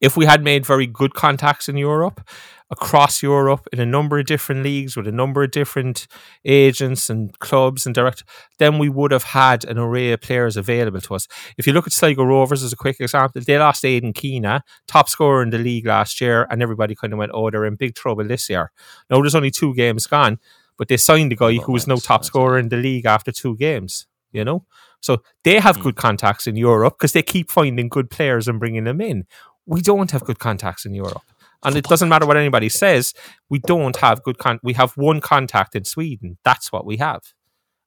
If 0.00 0.16
we 0.16 0.26
had 0.26 0.42
made 0.42 0.66
very 0.66 0.88
good 0.88 1.14
contacts 1.14 1.68
in 1.68 1.76
Europe, 1.76 2.28
across 2.70 3.22
Europe, 3.22 3.68
in 3.72 3.78
a 3.78 3.86
number 3.86 4.18
of 4.18 4.26
different 4.26 4.64
leagues 4.64 4.96
with 4.96 5.06
a 5.06 5.12
number 5.12 5.44
of 5.44 5.52
different 5.52 6.08
agents 6.44 7.08
and 7.08 7.38
clubs 7.38 7.86
and 7.86 7.94
direct, 7.94 8.24
then 8.58 8.80
we 8.80 8.88
would 8.88 9.12
have 9.12 9.22
had 9.22 9.64
an 9.64 9.78
array 9.78 10.10
of 10.10 10.20
players 10.20 10.56
available 10.56 11.00
to 11.02 11.14
us. 11.14 11.28
If 11.56 11.68
you 11.68 11.72
look 11.72 11.86
at 11.86 11.92
Sligo 11.92 12.24
Rovers 12.24 12.64
as 12.64 12.72
a 12.72 12.76
quick 12.76 12.96
example, 12.98 13.40
they 13.40 13.56
lost 13.56 13.84
Aidan 13.84 14.12
Keena, 14.12 14.64
top 14.88 15.08
scorer 15.08 15.42
in 15.42 15.50
the 15.50 15.58
league 15.58 15.86
last 15.86 16.20
year, 16.20 16.48
and 16.50 16.60
everybody 16.62 16.96
kind 16.96 17.12
of 17.12 17.20
went, 17.20 17.30
oh, 17.32 17.48
they're 17.48 17.64
in 17.64 17.76
big 17.76 17.94
trouble 17.94 18.24
this 18.24 18.50
year. 18.50 18.72
Now, 19.08 19.20
there's 19.20 19.36
only 19.36 19.52
two 19.52 19.72
games 19.74 20.08
gone, 20.08 20.40
but 20.78 20.88
they 20.88 20.96
signed 20.96 21.32
a 21.32 21.36
guy 21.36 21.54
who 21.54 21.72
was 21.72 21.86
no 21.86 21.96
top 21.96 22.20
that's- 22.20 22.26
scorer 22.26 22.58
in 22.58 22.68
the 22.68 22.76
league 22.76 23.06
after 23.06 23.32
two 23.32 23.56
games, 23.56 24.06
you 24.32 24.44
know? 24.44 24.64
So 25.00 25.22
they 25.42 25.60
have 25.60 25.80
good 25.80 25.96
contacts 25.96 26.46
in 26.46 26.56
Europe 26.56 26.94
because 26.98 27.12
they 27.12 27.22
keep 27.22 27.50
finding 27.50 27.88
good 27.88 28.08
players 28.10 28.48
and 28.48 28.58
bringing 28.58 28.84
them 28.84 29.00
in. 29.00 29.26
We 29.66 29.82
don't 29.82 30.10
have 30.10 30.24
good 30.24 30.38
contacts 30.38 30.86
in 30.86 30.94
Europe. 30.94 31.22
And 31.62 31.76
it 31.76 31.84
doesn't 31.84 32.08
matter 32.08 32.26
what 32.26 32.36
anybody 32.36 32.68
says, 32.68 33.14
we 33.48 33.58
don't 33.58 33.96
have 33.96 34.22
good 34.22 34.38
con- 34.38 34.60
we 34.62 34.74
have 34.74 34.92
one 34.96 35.20
contact 35.20 35.74
in 35.74 35.84
Sweden. 35.84 36.38
That's 36.44 36.70
what 36.70 36.84
we 36.84 36.98
have. 36.98 37.22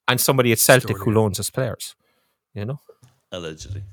And 0.08 0.20
somebody 0.22 0.52
at 0.52 0.60
Celtic 0.60 0.98
who 0.98 1.12
loans 1.12 1.40
us 1.40 1.50
players. 1.50 1.96
You 2.54 2.66
know? 2.66 2.80
Allegedly. 3.32 3.84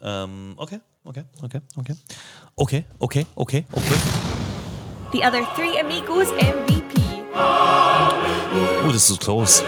Um, 0.00 0.56
okay, 0.58 0.80
okay, 1.06 1.24
okay, 1.44 1.60
okay. 1.78 1.94
Okay, 2.58 2.84
okay, 3.00 3.26
okay, 3.36 3.66
okay. 3.76 4.00
The 5.12 5.22
other 5.24 5.44
three 5.56 5.78
amigos 5.78 6.28
MVP. 6.32 6.99
Oh, 7.34 8.90
this 8.92 9.10
is 9.10 9.18
close. 9.18 9.62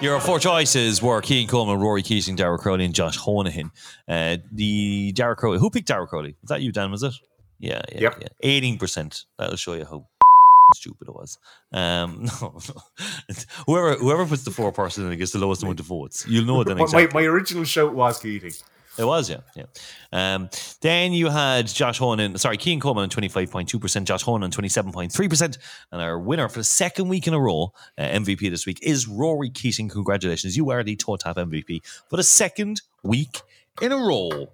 Your 0.00 0.20
four 0.20 0.38
choices 0.38 1.02
were 1.02 1.20
Cian 1.22 1.48
Coleman, 1.48 1.80
Rory 1.80 2.02
Keating, 2.02 2.36
Dara 2.36 2.56
Crowley, 2.58 2.84
and 2.84 2.94
Josh 2.94 3.18
Honohan. 3.18 3.70
Uh, 4.08 4.36
the 4.52 5.12
Dara 5.12 5.34
Crowley, 5.34 5.58
who 5.58 5.70
picked 5.70 5.88
Dara 5.88 6.06
Crowley? 6.06 6.36
Was 6.40 6.48
that 6.50 6.62
you, 6.62 6.70
Dan? 6.70 6.90
Was 6.92 7.02
it? 7.02 7.14
Yeah, 7.58 7.82
yeah, 7.92 8.00
Yep. 8.02 8.18
yeah. 8.20 8.28
Eighteen 8.42 8.78
percent. 8.78 9.24
That'll 9.38 9.56
show 9.56 9.74
you 9.74 9.84
how 9.84 10.06
stupid 10.74 11.08
it 11.08 11.14
was. 11.14 11.38
Um, 11.72 12.24
no, 12.40 12.52
no. 12.68 13.34
whoever 13.66 13.94
whoever 13.96 14.24
puts 14.26 14.44
the 14.44 14.52
four 14.52 14.70
person 14.70 15.04
in 15.04 15.10
and 15.10 15.18
gets 15.18 15.32
the 15.32 15.38
lowest 15.40 15.62
amount 15.64 15.80
of 15.80 15.86
votes, 15.86 16.24
you'll 16.28 16.44
know 16.44 16.60
it 16.60 16.68
then 16.68 16.76
My, 16.76 16.84
exactly. 16.84 17.06
my, 17.12 17.20
my 17.22 17.26
original 17.26 17.64
shout 17.64 17.92
was 17.94 18.20
Keating. 18.20 18.52
It 18.98 19.04
was, 19.04 19.30
yeah, 19.30 19.40
yeah. 19.54 19.64
Um, 20.12 20.50
then 20.80 21.12
you 21.12 21.28
had 21.28 21.68
Josh 21.68 21.98
Honan, 21.98 22.36
sorry, 22.36 22.58
Cian 22.58 22.80
Coleman 22.80 23.04
on 23.04 23.10
25.2%, 23.10 24.04
Josh 24.04 24.22
Honan 24.22 24.44
on 24.44 24.50
27.3%. 24.50 25.58
And 25.92 26.02
our 26.02 26.18
winner 26.18 26.48
for 26.48 26.58
the 26.58 26.64
second 26.64 27.08
week 27.08 27.26
in 27.26 27.34
a 27.34 27.40
row, 27.40 27.72
uh, 27.96 28.02
MVP 28.02 28.50
this 28.50 28.66
week, 28.66 28.80
is 28.82 29.06
Rory 29.06 29.50
Keating. 29.50 29.88
Congratulations. 29.88 30.56
You 30.56 30.70
are 30.70 30.82
the 30.82 30.96
toe 30.96 31.16
tap 31.16 31.36
MVP 31.36 31.82
for 32.10 32.16
the 32.16 32.24
second 32.24 32.82
week 33.02 33.42
in 33.80 33.92
a 33.92 33.96
row. 33.96 34.48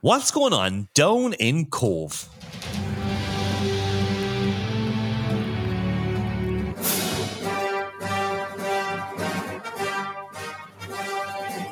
What's 0.00 0.30
going 0.30 0.52
on 0.52 0.88
down 0.94 1.32
in 1.34 1.66
Cobh? 1.66 2.28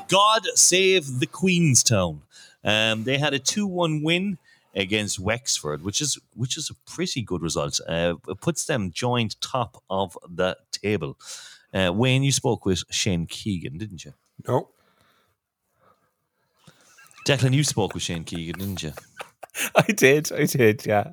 God 0.08 0.46
save 0.54 1.20
the 1.20 1.26
Queenstown. 1.26 2.22
Um, 2.64 3.04
they 3.04 3.18
had 3.18 3.34
a 3.34 3.38
two-one 3.38 4.02
win 4.02 4.38
against 4.74 5.18
Wexford, 5.18 5.82
which 5.82 6.00
is 6.00 6.18
which 6.34 6.56
is 6.56 6.70
a 6.70 6.74
pretty 6.90 7.22
good 7.22 7.42
result. 7.42 7.80
Uh, 7.88 8.14
it 8.28 8.40
puts 8.40 8.66
them 8.66 8.90
joint 8.92 9.36
top 9.40 9.82
of 9.88 10.18
the 10.28 10.56
table. 10.72 11.16
Uh, 11.72 11.92
Wayne, 11.94 12.22
you 12.22 12.32
spoke 12.32 12.64
with 12.64 12.84
Shane 12.90 13.26
Keegan, 13.26 13.78
didn't 13.78 14.04
you? 14.04 14.14
No, 14.46 14.68
Declan, 17.26 17.52
you 17.52 17.64
spoke 17.64 17.92
with 17.92 18.04
Shane 18.04 18.22
Keegan, 18.22 18.56
didn't 18.56 18.82
you? 18.84 18.92
I 19.76 19.82
did, 19.82 20.30
I 20.30 20.44
did, 20.44 20.86
yeah. 20.86 21.10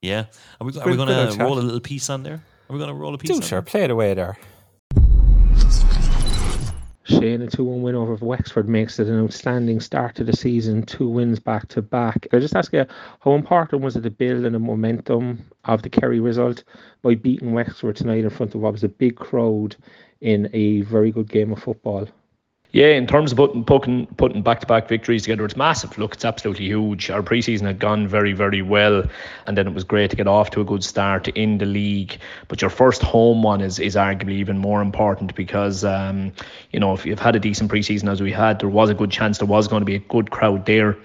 Yeah. 0.00 0.26
Are 0.60 0.66
we, 0.66 0.78
are 0.78 0.88
we 0.88 0.96
going 0.96 1.08
to 1.08 1.36
roll 1.38 1.58
a 1.58 1.60
little 1.60 1.80
piece 1.80 2.08
on 2.08 2.22
there? 2.22 2.42
Are 2.68 2.72
we 2.72 2.78
going 2.78 2.88
to 2.88 2.94
roll 2.94 3.14
a 3.14 3.18
piece? 3.18 3.30
Do 3.30 3.42
sure, 3.42 3.60
there? 3.60 3.62
play 3.62 3.84
it 3.84 3.90
away 3.90 4.14
there. 4.14 4.38
Shane, 7.06 7.42
a 7.42 7.46
2 7.46 7.62
1 7.62 7.82
win 7.82 7.94
over 7.94 8.14
Wexford 8.14 8.66
makes 8.66 8.98
it 8.98 9.08
an 9.08 9.22
outstanding 9.22 9.78
start 9.78 10.14
to 10.14 10.24
the 10.24 10.34
season, 10.34 10.84
two 10.84 11.06
wins 11.06 11.38
back 11.38 11.68
to 11.68 11.82
back. 11.82 12.26
I 12.32 12.38
just 12.38 12.56
ask 12.56 12.72
you, 12.72 12.86
how 13.20 13.34
important 13.34 13.82
was 13.82 13.94
it 13.94 14.04
to 14.04 14.10
build 14.10 14.46
on 14.46 14.52
the 14.52 14.58
momentum 14.58 15.44
of 15.66 15.82
the 15.82 15.90
Kerry 15.90 16.18
result 16.18 16.64
by 17.02 17.14
beating 17.14 17.52
Wexford 17.52 17.96
tonight 17.96 18.24
in 18.24 18.30
front 18.30 18.54
of 18.54 18.62
what 18.62 18.72
was 18.72 18.84
a 18.84 18.88
big 18.88 19.16
crowd 19.16 19.76
in 20.22 20.48
a 20.54 20.80
very 20.80 21.12
good 21.12 21.28
game 21.28 21.52
of 21.52 21.62
football? 21.62 22.08
Yeah, 22.74 22.88
in 22.88 23.06
terms 23.06 23.30
of 23.30 23.36
putting 23.36 23.62
putting 23.62 24.06
putting 24.16 24.42
back 24.42 24.58
to 24.58 24.66
back 24.66 24.88
victories 24.88 25.22
together, 25.22 25.44
it's 25.44 25.56
massive. 25.56 25.96
Look, 25.96 26.14
it's 26.14 26.24
absolutely 26.24 26.64
huge. 26.64 27.08
Our 27.08 27.22
preseason 27.22 27.66
had 27.66 27.78
gone 27.78 28.08
very 28.08 28.32
very 28.32 28.62
well, 28.62 29.04
and 29.46 29.56
then 29.56 29.68
it 29.68 29.74
was 29.74 29.84
great 29.84 30.10
to 30.10 30.16
get 30.16 30.26
off 30.26 30.50
to 30.50 30.60
a 30.60 30.64
good 30.64 30.82
start 30.82 31.28
in 31.28 31.58
the 31.58 31.66
league. 31.66 32.18
But 32.48 32.62
your 32.62 32.70
first 32.70 33.00
home 33.00 33.44
one 33.44 33.60
is 33.60 33.78
is 33.78 33.94
arguably 33.94 34.32
even 34.32 34.58
more 34.58 34.82
important 34.82 35.36
because 35.36 35.84
um, 35.84 36.32
you 36.72 36.80
know 36.80 36.92
if 36.94 37.06
you've 37.06 37.20
had 37.20 37.36
a 37.36 37.38
decent 37.38 37.70
preseason 37.70 38.10
as 38.10 38.20
we 38.20 38.32
had, 38.32 38.58
there 38.58 38.68
was 38.68 38.90
a 38.90 38.94
good 38.94 39.12
chance 39.12 39.38
there 39.38 39.46
was 39.46 39.68
going 39.68 39.82
to 39.82 39.86
be 39.86 39.94
a 39.94 40.00
good 40.00 40.32
crowd 40.32 40.66
there 40.66 40.96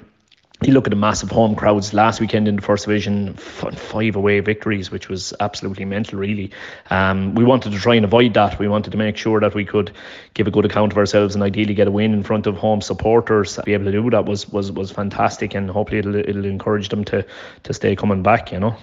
you 0.62 0.74
look 0.74 0.86
at 0.86 0.90
the 0.90 0.98
massive 0.98 1.32
home 1.32 1.56
crowds 1.56 1.94
last 1.94 2.20
weekend 2.20 2.48
in 2.48 2.58
the 2.58 2.62
first 2.62 2.86
division, 2.86 3.34
five 3.36 4.16
away 4.18 4.42
victories, 4.42 4.92
which 4.92 5.08
was 5.08 5.34
absolutely 5.40 5.86
mental, 5.86 6.20
really. 6.20 6.52
Um, 6.90 7.34
we 7.34 7.46
wanted 7.46 7.72
to 7.72 7.80
try 7.80 7.96
and 7.96 8.04
avoid 8.04 8.34
that. 8.34 8.60
We 8.60 8.68
wanted 8.68 8.92
to 8.92 8.98
make 8.98 9.16
sure 9.16 9.40
that 9.40 9.56
we 9.56 9.64
could 9.64 9.92
give 10.34 10.48
a 10.48 10.52
good 10.52 10.66
account 10.66 10.92
of 10.92 10.98
ourselves 10.98 11.34
and 11.34 11.44
ideally 11.44 11.74
get 11.74 11.88
a 11.88 11.92
win 11.92 12.14
in 12.14 12.24
front 12.24 12.46
of 12.46 12.58
home 12.58 12.82
supporters. 12.82 13.56
To 13.56 13.64
be 13.64 13.74
able 13.74 13.86
to 13.86 13.92
do 13.92 14.10
that 14.10 14.26
was 14.26 14.50
was, 14.50 14.70
was 14.72 14.92
fantastic, 14.92 15.56
and 15.56 15.70
hopefully 15.70 16.00
it'll, 16.00 16.16
it'll 16.16 16.46
encourage 16.46 16.90
them 16.90 17.06
to, 17.06 17.26
to 17.64 17.74
stay 17.74 17.96
coming 17.96 18.22
back, 18.22 18.52
you 18.52 18.60
know. 18.60 18.76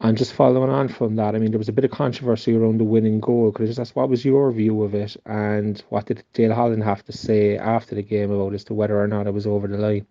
And 0.00 0.16
just 0.16 0.32
following 0.32 0.70
on 0.70 0.88
from 0.88 1.16
that, 1.16 1.34
I 1.34 1.38
mean, 1.38 1.50
there 1.50 1.58
was 1.58 1.68
a 1.68 1.72
bit 1.72 1.84
of 1.84 1.90
controversy 1.90 2.56
around 2.56 2.78
the 2.78 2.84
winning 2.84 3.20
goal. 3.20 3.52
Could 3.52 3.64
I 3.64 3.66
just 3.66 3.78
ask, 3.78 3.94
what 3.94 4.08
was 4.08 4.24
your 4.24 4.50
view 4.52 4.82
of 4.82 4.94
it, 4.94 5.18
and 5.26 5.82
what 5.90 6.06
did 6.06 6.24
Dale 6.32 6.54
Holland 6.54 6.82
have 6.82 7.04
to 7.04 7.12
say 7.12 7.58
after 7.58 7.94
the 7.94 8.02
game 8.02 8.30
about 8.30 8.54
as 8.54 8.64
to 8.64 8.74
whether 8.74 8.98
or 8.98 9.06
not 9.06 9.26
it 9.26 9.34
was 9.34 9.46
over 9.46 9.68
the 9.68 9.76
line? 9.76 10.06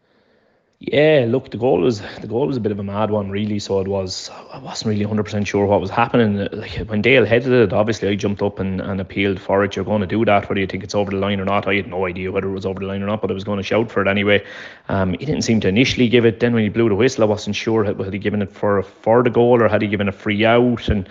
Yeah, 0.86 1.28
look, 1.30 1.50
the 1.50 1.58
goal 1.58 1.80
was 1.80 2.02
the 2.20 2.28
goal 2.28 2.46
was 2.46 2.58
a 2.58 2.60
bit 2.60 2.74
of 2.74 2.78
a 2.78 2.84
mad 2.84 3.10
one, 3.10 3.30
really. 3.30 3.58
So 3.60 3.80
it 3.80 3.88
was. 3.88 4.30
I 4.52 4.58
wasn't 4.58 4.90
really 4.90 5.06
hundred 5.06 5.24
percent 5.24 5.48
sure 5.48 5.66
what 5.66 5.80
was 5.80 5.90
happening. 5.90 6.46
Like 6.52 6.76
when 6.88 7.02
Dale 7.02 7.26
headed 7.26 7.54
it, 7.54 7.72
obviously 7.72 8.10
I 8.10 8.16
jumped 8.16 8.42
up 8.42 8.60
and, 8.60 8.82
and 8.82 9.00
appealed 9.00 9.40
for 9.40 9.64
it. 9.64 9.78
You're 9.78 9.86
going 9.86 10.02
to 10.02 10.08
do 10.08 10.26
that, 10.26 10.50
whether 10.50 10.60
you 10.60 10.68
think 10.68 10.84
it's 10.84 10.94
over 10.94 11.12
the 11.12 11.18
line 11.18 11.40
or 11.40 11.46
not. 11.46 11.70
I 11.70 11.76
had 11.76 11.88
no 11.88 12.06
idea 12.06 12.34
whether 12.34 12.50
it 12.50 12.52
was 12.54 12.66
over 12.66 12.82
the 12.82 12.86
line 12.86 13.02
or 13.02 13.06
not, 13.06 13.22
but 13.22 13.32
I 13.32 13.34
was 13.34 13.46
going 13.46 13.60
to 13.60 13.64
shout 13.64 13.92
for 13.92 14.02
it 14.02 14.10
anyway. 14.10 14.46
Um, 14.90 15.14
he 15.14 15.26
didn't 15.26 15.44
seem 15.44 15.62
to 15.62 15.70
initially 15.70 16.10
give 16.10 16.26
it. 16.26 16.42
Then 16.42 16.54
when 16.54 16.64
he 16.64 16.70
blew 16.70 16.90
the 16.90 16.96
whistle, 16.96 17.24
I 17.24 17.28
wasn't 17.28 17.56
sure 17.56 17.86
had, 17.86 17.98
he 18.12 18.20
given 18.20 18.42
it 18.42 18.52
for 18.52 18.84
for 18.84 19.24
the 19.24 19.30
goal 19.30 19.62
or 19.62 19.70
had 19.70 19.82
he 19.82 19.88
given 19.88 20.10
a 20.10 20.14
free 20.14 20.44
out 20.44 20.90
and. 20.90 21.08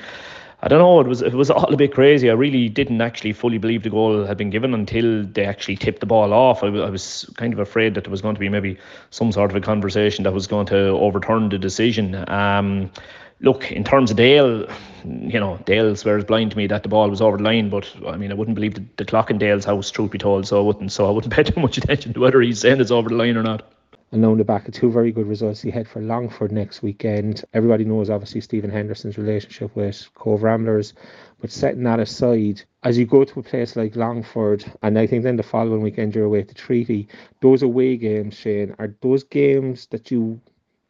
I 0.64 0.68
don't 0.68 0.78
know. 0.78 1.00
It 1.00 1.08
was 1.08 1.22
it 1.22 1.34
was 1.34 1.50
all 1.50 1.74
a 1.74 1.76
bit 1.76 1.92
crazy. 1.92 2.30
I 2.30 2.34
really 2.34 2.68
didn't 2.68 3.00
actually 3.00 3.32
fully 3.32 3.58
believe 3.58 3.82
the 3.82 3.90
goal 3.90 4.24
had 4.24 4.36
been 4.36 4.50
given 4.50 4.74
until 4.74 5.24
they 5.24 5.44
actually 5.44 5.76
tipped 5.76 5.98
the 5.98 6.06
ball 6.06 6.32
off. 6.32 6.62
I, 6.62 6.68
I 6.68 6.88
was 6.88 7.28
kind 7.36 7.52
of 7.52 7.58
afraid 7.58 7.94
that 7.94 8.04
there 8.04 8.12
was 8.12 8.22
going 8.22 8.36
to 8.36 8.40
be 8.40 8.48
maybe 8.48 8.78
some 9.10 9.32
sort 9.32 9.50
of 9.50 9.56
a 9.56 9.60
conversation 9.60 10.22
that 10.22 10.32
was 10.32 10.46
going 10.46 10.66
to 10.66 10.78
overturn 10.90 11.48
the 11.48 11.58
decision. 11.58 12.14
Um, 12.30 12.92
look, 13.40 13.72
in 13.72 13.82
terms 13.82 14.12
of 14.12 14.16
Dale, 14.16 14.68
you 15.04 15.40
know, 15.40 15.58
Dale 15.66 15.96
swears 15.96 16.24
blind 16.24 16.52
to 16.52 16.56
me 16.56 16.68
that 16.68 16.84
the 16.84 16.88
ball 16.88 17.10
was 17.10 17.20
over 17.20 17.38
the 17.38 17.42
line, 17.42 17.68
but 17.68 17.92
I 18.06 18.16
mean, 18.16 18.30
I 18.30 18.34
wouldn't 18.34 18.54
believe 18.54 18.74
the, 18.74 18.84
the 18.98 19.04
clock 19.04 19.30
in 19.30 19.38
Dale's 19.38 19.64
house, 19.64 19.90
truth 19.90 20.12
be 20.12 20.18
told, 20.18 20.46
so 20.46 20.60
I 20.60 20.62
wouldn't. 20.64 20.92
So 20.92 21.08
I 21.08 21.10
wouldn't 21.10 21.34
pay 21.34 21.42
too 21.42 21.60
much 21.60 21.76
attention 21.76 22.14
to 22.14 22.20
whether 22.20 22.40
he's 22.40 22.60
saying 22.60 22.80
it's 22.80 22.92
over 22.92 23.08
the 23.08 23.16
line 23.16 23.36
or 23.36 23.42
not. 23.42 23.68
And 24.12 24.26
on 24.26 24.36
the 24.36 24.44
back 24.44 24.68
of 24.68 24.74
two 24.74 24.92
very 24.92 25.10
good 25.10 25.26
results, 25.26 25.62
he 25.62 25.70
head 25.70 25.88
for 25.88 26.02
Longford 26.02 26.52
next 26.52 26.82
weekend. 26.82 27.46
Everybody 27.54 27.86
knows 27.86 28.10
obviously 28.10 28.42
Stephen 28.42 28.70
Henderson's 28.70 29.16
relationship 29.16 29.74
with 29.74 30.06
Cobh 30.14 30.42
Ramblers, 30.42 30.92
but 31.40 31.50
setting 31.50 31.84
that 31.84 31.98
aside, 31.98 32.62
as 32.82 32.98
you 32.98 33.06
go 33.06 33.24
to 33.24 33.40
a 33.40 33.42
place 33.42 33.74
like 33.74 33.96
Longford, 33.96 34.70
and 34.82 34.98
I 34.98 35.06
think 35.06 35.22
then 35.22 35.36
the 35.36 35.42
following 35.42 35.80
weekend 35.80 36.14
you're 36.14 36.26
away 36.26 36.42
to 36.42 36.54
Treaty, 36.54 37.08
those 37.40 37.62
away 37.62 37.96
games, 37.96 38.34
Shane, 38.34 38.76
are 38.78 38.94
those 39.00 39.24
games 39.24 39.86
that 39.86 40.10
you 40.10 40.38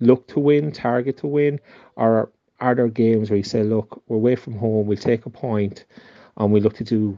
look 0.00 0.26
to 0.28 0.40
win, 0.40 0.72
target 0.72 1.18
to 1.18 1.28
win, 1.28 1.60
or 1.94 2.32
are 2.58 2.74
there 2.74 2.88
games 2.88 3.30
where 3.30 3.36
you 3.36 3.44
say, 3.44 3.62
look, 3.62 4.02
we're 4.08 4.16
away 4.16 4.34
from 4.34 4.56
home, 4.56 4.88
we'll 4.88 4.98
take 4.98 5.26
a 5.26 5.30
point, 5.30 5.84
and 6.38 6.52
we 6.52 6.58
look 6.58 6.74
to 6.74 6.84
do 6.84 7.16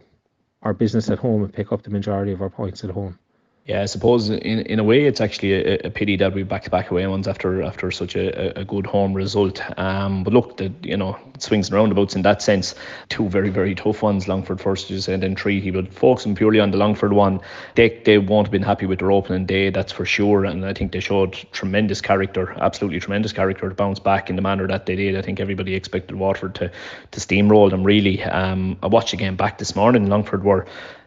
our 0.62 0.74
business 0.74 1.08
at 1.08 1.18
home 1.18 1.42
and 1.42 1.52
pick 1.52 1.72
up 1.72 1.82
the 1.82 1.90
majority 1.90 2.32
of 2.32 2.42
our 2.42 2.50
points 2.50 2.84
at 2.84 2.90
home? 2.90 3.18
Yeah, 3.66 3.80
I 3.80 3.86
suppose 3.86 4.28
in 4.28 4.38
in 4.40 4.78
a 4.78 4.84
way 4.84 5.04
it's 5.06 5.22
actually 5.22 5.54
a, 5.54 5.86
a 5.86 5.90
pity 5.90 6.16
that 6.16 6.34
we 6.34 6.42
back 6.42 6.64
to 6.64 6.70
back 6.70 6.90
away 6.90 7.06
ones 7.06 7.26
after 7.26 7.62
after 7.62 7.90
such 7.90 8.14
a, 8.14 8.60
a 8.60 8.62
good 8.62 8.84
home 8.84 9.14
result. 9.14 9.58
Um, 9.78 10.22
but 10.22 10.34
look, 10.34 10.58
the 10.58 10.70
you 10.82 10.98
know 10.98 11.18
swings 11.38 11.68
and 11.68 11.74
roundabouts 11.76 12.14
in 12.14 12.20
that 12.22 12.42
sense. 12.42 12.74
Two 13.08 13.26
very 13.30 13.48
very 13.48 13.74
tough 13.74 14.02
ones. 14.02 14.28
Longford 14.28 14.60
first, 14.60 14.90
you 14.90 15.00
and 15.10 15.34
Treaty. 15.34 15.70
But 15.70 15.94
focusing 15.94 16.34
purely 16.34 16.60
on 16.60 16.72
the 16.72 16.76
Longford 16.76 17.14
one, 17.14 17.40
they 17.74 18.02
they 18.04 18.18
won't 18.18 18.48
have 18.48 18.52
been 18.52 18.62
happy 18.62 18.84
with 18.84 18.98
their 18.98 19.10
opening 19.10 19.46
day. 19.46 19.70
That's 19.70 19.92
for 19.92 20.04
sure. 20.04 20.44
And 20.44 20.62
I 20.66 20.74
think 20.74 20.92
they 20.92 21.00
showed 21.00 21.32
tremendous 21.52 22.02
character, 22.02 22.54
absolutely 22.58 23.00
tremendous 23.00 23.32
character 23.32 23.66
to 23.66 23.74
bounce 23.74 23.98
back 23.98 24.28
in 24.28 24.36
the 24.36 24.42
manner 24.42 24.66
that 24.68 24.84
they 24.84 24.94
did. 24.94 25.16
I 25.16 25.22
think 25.22 25.40
everybody 25.40 25.74
expected 25.74 26.16
Waterford 26.16 26.54
to 26.56 26.70
to 27.12 27.20
steamroll 27.20 27.70
them 27.70 27.82
really. 27.82 28.22
Um, 28.24 28.76
I 28.82 28.88
watched 28.88 29.12
the 29.12 29.16
game 29.16 29.36
back 29.36 29.56
this 29.56 29.74
morning. 29.74 30.10
Longford 30.10 30.44
were 30.44 30.66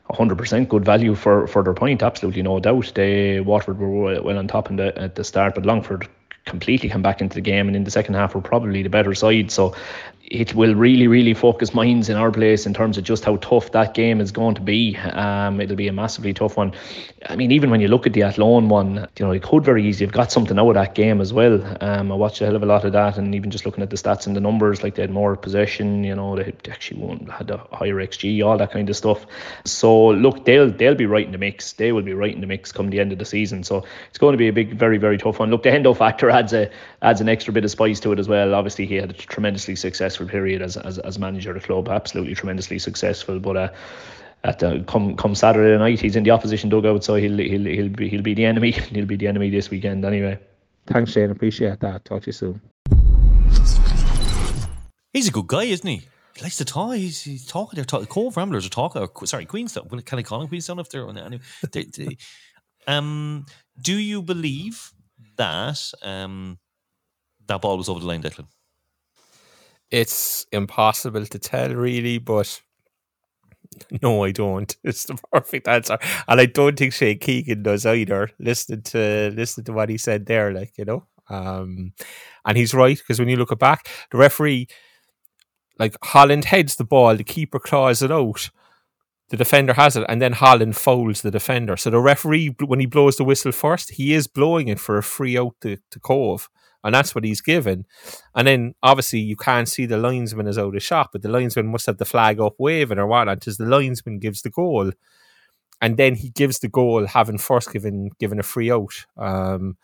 100% 0.09 0.69
good 0.69 0.85
value 0.85 1.15
for, 1.15 1.47
for 1.47 1.63
their 1.63 1.73
point, 1.73 2.01
absolutely 2.01 2.41
no 2.41 2.59
doubt. 2.59 2.91
They 2.95 3.39
Waterford 3.39 3.77
were 3.79 4.21
well 4.21 4.37
on 4.37 4.47
top 4.47 4.69
in 4.69 4.77
the, 4.77 4.97
at 4.97 5.15
the 5.15 5.23
start, 5.23 5.55
but 5.55 5.65
Longford 5.65 6.07
completely 6.45 6.89
come 6.89 7.01
back 7.01 7.21
into 7.21 7.35
the 7.35 7.41
game 7.41 7.67
and 7.67 7.75
in 7.75 7.83
the 7.83 7.91
second 7.91 8.13
half 8.13 8.33
were 8.33 8.41
probably 8.41 8.81
the 8.81 8.89
better 8.89 9.13
side. 9.13 9.51
So 9.51 9.75
it 10.29 10.53
will 10.53 10.75
really, 10.75 11.07
really 11.07 11.33
focus 11.33 11.73
minds 11.73 12.09
in 12.09 12.17
our 12.17 12.31
place 12.31 12.65
in 12.65 12.73
terms 12.73 12.97
of 12.97 13.03
just 13.05 13.23
how 13.23 13.37
tough 13.37 13.71
that 13.71 13.93
game 13.93 14.19
is 14.19 14.31
going 14.31 14.55
to 14.55 14.61
be. 14.61 14.97
Um, 14.97 15.61
it'll 15.61 15.77
be 15.77 15.87
a 15.87 15.93
massively 15.93 16.33
tough 16.33 16.57
one. 16.57 16.73
I 17.25 17.37
mean, 17.37 17.51
even 17.53 17.69
when 17.69 17.79
you 17.79 17.87
look 17.87 18.05
at 18.05 18.11
the 18.11 18.23
Athlone 18.23 18.67
one, 18.67 19.07
you 19.17 19.25
know, 19.25 19.31
it 19.31 19.41
could 19.41 19.63
very 19.63 19.87
easily 19.87 20.05
have 20.05 20.13
got 20.13 20.31
something 20.31 20.59
out 20.59 20.67
of 20.67 20.75
that 20.75 20.95
game 20.95 21.21
as 21.21 21.31
well. 21.31 21.61
Um, 21.81 22.11
I 22.11 22.15
watched 22.15 22.41
a 22.41 22.45
hell 22.45 22.57
of 22.57 22.63
a 22.63 22.65
lot 22.65 22.83
of 22.83 22.91
that, 22.91 23.17
and 23.17 23.33
even 23.35 23.51
just 23.51 23.65
looking 23.65 23.81
at 23.81 23.89
the 23.89 23.95
stats 23.95 24.27
and 24.27 24.35
the 24.35 24.41
numbers, 24.41 24.83
like 24.83 24.95
they 24.95 25.03
had 25.03 25.11
more 25.11 25.37
possession, 25.37 26.03
you 26.03 26.15
know, 26.15 26.35
they 26.35 26.53
actually 26.69 27.01
won, 27.01 27.27
had 27.27 27.49
a 27.49 27.65
higher 27.71 27.95
XG, 27.95 28.45
all 28.45 28.57
that 28.57 28.71
kind 28.71 28.89
of 28.89 28.97
stuff. 28.97 29.25
So 29.63 30.07
look, 30.07 30.43
they'll 30.43 30.69
they'll 30.69 30.95
be 30.95 31.05
right 31.05 31.25
in 31.25 31.31
the 31.31 31.37
mix. 31.37 31.71
They 31.73 31.93
will 31.93 32.03
be 32.03 32.13
right 32.13 32.33
in 32.33 32.41
the 32.41 32.47
mix 32.47 32.73
come 32.73 32.89
the 32.89 32.99
end 32.99 33.13
of 33.13 33.19
the 33.19 33.25
season. 33.25 33.63
So 33.63 33.85
it's 34.09 34.17
going 34.17 34.33
to 34.33 34.37
be 34.37 34.49
a 34.49 34.53
big, 34.53 34.77
very, 34.77 34.97
very 34.97 35.17
tough 35.17 35.39
one. 35.39 35.51
Look, 35.51 35.63
the 35.63 35.69
Hendo 35.69 35.95
factor 35.95 36.29
adds 36.29 36.51
a 36.51 36.69
adds 37.01 37.21
an 37.21 37.29
extra 37.29 37.53
bit 37.53 37.63
of 37.63 37.71
spice 37.71 37.99
to 38.01 38.11
it 38.11 38.19
as 38.19 38.27
well. 38.27 38.55
Obviously, 38.55 38.85
he 38.85 38.95
had 38.95 39.11
a 39.11 39.13
tremendously 39.13 39.75
successful 39.75 40.27
period 40.27 40.61
as 40.61 40.77
as, 40.77 40.99
as 40.99 41.19
manager 41.19 41.51
of 41.51 41.61
the 41.61 41.67
club, 41.67 41.89
absolutely 41.89 42.35
tremendously 42.35 42.79
successful. 42.79 43.39
But 43.39 43.57
uh, 43.57 43.69
at 44.43 44.59
the, 44.59 44.83
come 44.87 45.15
come 45.15 45.35
Saturday 45.35 45.77
night, 45.77 45.99
he's 45.99 46.15
in 46.15 46.23
the 46.23 46.31
opposition 46.31 46.69
dugout, 46.69 47.03
so 47.03 47.15
he'll 47.15 47.37
he'll 47.37 47.65
he'll 47.65 47.89
be 47.89 48.09
he'll 48.09 48.21
be 48.21 48.33
the 48.33 48.45
enemy. 48.45 48.71
He'll 48.97 49.05
be 49.05 49.17
the 49.17 49.27
enemy 49.27 49.49
this 49.49 49.69
weekend 49.69 50.05
anyway. 50.05 50.39
Thanks, 50.87 51.11
Shane. 51.11 51.31
Appreciate 51.31 51.79
that. 51.81 52.05
Talk 52.05 52.23
to 52.23 52.27
you 52.27 52.33
soon. 52.33 52.61
He's 55.13 55.27
a 55.27 55.31
good 55.31 55.47
guy, 55.47 55.63
isn't 55.63 55.87
he? 55.87 56.01
He 56.35 56.43
likes 56.43 56.57
to 56.57 56.65
talk. 56.65 56.95
He's, 56.95 57.23
he's 57.23 57.45
talking. 57.45 57.75
They're 57.75 57.85
talking. 57.85 58.07
Cobh 58.07 58.37
Ramblers 58.37 58.65
are 58.65 58.69
talking. 58.69 59.01
Or, 59.01 59.25
sorry, 59.25 59.45
Queenstown. 59.45 59.87
Well, 59.89 60.01
can 60.01 60.19
I 60.19 60.23
call 60.23 60.41
him 60.41 60.47
Queenstown 60.47 60.79
if 60.79 60.89
they're 60.89 61.09
anyway? 61.09 61.39
They, 61.71 61.85
they, 61.85 62.17
um, 62.87 63.45
do 63.81 63.97
you 63.97 64.21
believe 64.21 64.91
that 65.37 65.91
um, 66.03 66.59
that 67.47 67.61
ball 67.61 67.77
was 67.77 67.89
over 67.89 67.99
the 67.99 68.05
line, 68.05 68.21
Declan? 68.21 68.47
It's 69.89 70.45
impossible 70.51 71.25
to 71.25 71.39
tell, 71.39 71.73
really, 71.73 72.17
but 72.17 72.61
no, 74.01 74.23
I 74.23 74.31
don't. 74.31 74.75
It's 74.83 75.05
the 75.05 75.17
perfect 75.31 75.67
answer, 75.67 75.97
and 76.27 76.39
I 76.39 76.45
don't 76.45 76.77
think 76.77 76.93
Shane 76.93 77.19
Keegan 77.19 77.63
does 77.63 77.85
either. 77.85 78.29
Listening 78.39 78.81
to 78.83 79.31
listening 79.35 79.65
to 79.65 79.73
what 79.73 79.89
he 79.89 79.97
said 79.97 80.25
there, 80.25 80.53
like 80.53 80.77
you 80.77 80.85
know, 80.85 81.05
um, 81.29 81.93
and 82.45 82.57
he's 82.57 82.73
right 82.73 82.97
because 82.97 83.19
when 83.19 83.29
you 83.29 83.37
look 83.37 83.51
it 83.51 83.59
back, 83.59 83.87
the 84.11 84.17
referee, 84.17 84.67
like 85.79 85.95
Holland 86.03 86.45
heads 86.45 86.75
the 86.75 86.83
ball, 86.85 87.15
the 87.15 87.23
keeper 87.23 87.59
claws 87.59 88.01
it 88.01 88.11
out, 88.11 88.49
the 89.29 89.37
defender 89.37 89.73
has 89.73 89.95
it, 89.95 90.05
and 90.07 90.21
then 90.21 90.33
Holland 90.33 90.77
fouls 90.77 91.21
the 91.21 91.31
defender. 91.31 91.75
So 91.77 91.89
the 91.89 91.99
referee, 91.99 92.55
when 92.65 92.79
he 92.79 92.85
blows 92.85 93.17
the 93.17 93.23
whistle 93.25 93.51
first, 93.51 93.91
he 93.91 94.13
is 94.13 94.27
blowing 94.27 94.67
it 94.69 94.79
for 94.79 94.97
a 94.97 95.03
free 95.03 95.37
out 95.37 95.55
to, 95.61 95.77
to 95.91 95.99
Cobh. 95.99 96.49
And 96.83 96.93
that's 96.93 97.13
what 97.15 97.23
he's 97.23 97.41
given. 97.41 97.85
And 98.35 98.47
then 98.47 98.75
obviously 98.81 99.19
you 99.19 99.35
can't 99.35 99.67
see 99.67 99.85
the 99.85 99.97
linesman 99.97 100.47
is 100.47 100.57
out 100.57 100.75
of 100.75 100.83
shot, 100.83 101.09
but 101.11 101.21
the 101.21 101.29
linesman 101.29 101.67
must 101.67 101.87
have 101.87 101.97
the 101.97 102.05
flag 102.05 102.39
up 102.39 102.55
waving 102.59 102.99
or 102.99 103.07
whatnot, 103.07 103.39
because 103.39 103.57
the 103.57 103.65
linesman 103.65 104.19
gives 104.19 104.41
the 104.41 104.49
goal. 104.49 104.91
And 105.81 105.97
then 105.97 106.15
he 106.15 106.29
gives 106.29 106.59
the 106.59 106.69
goal 106.69 107.05
having 107.05 107.37
first 107.37 107.71
given 107.71 108.09
given 108.19 108.39
a 108.39 108.43
free 108.43 108.71
out. 108.71 109.05
Um, 109.17 109.77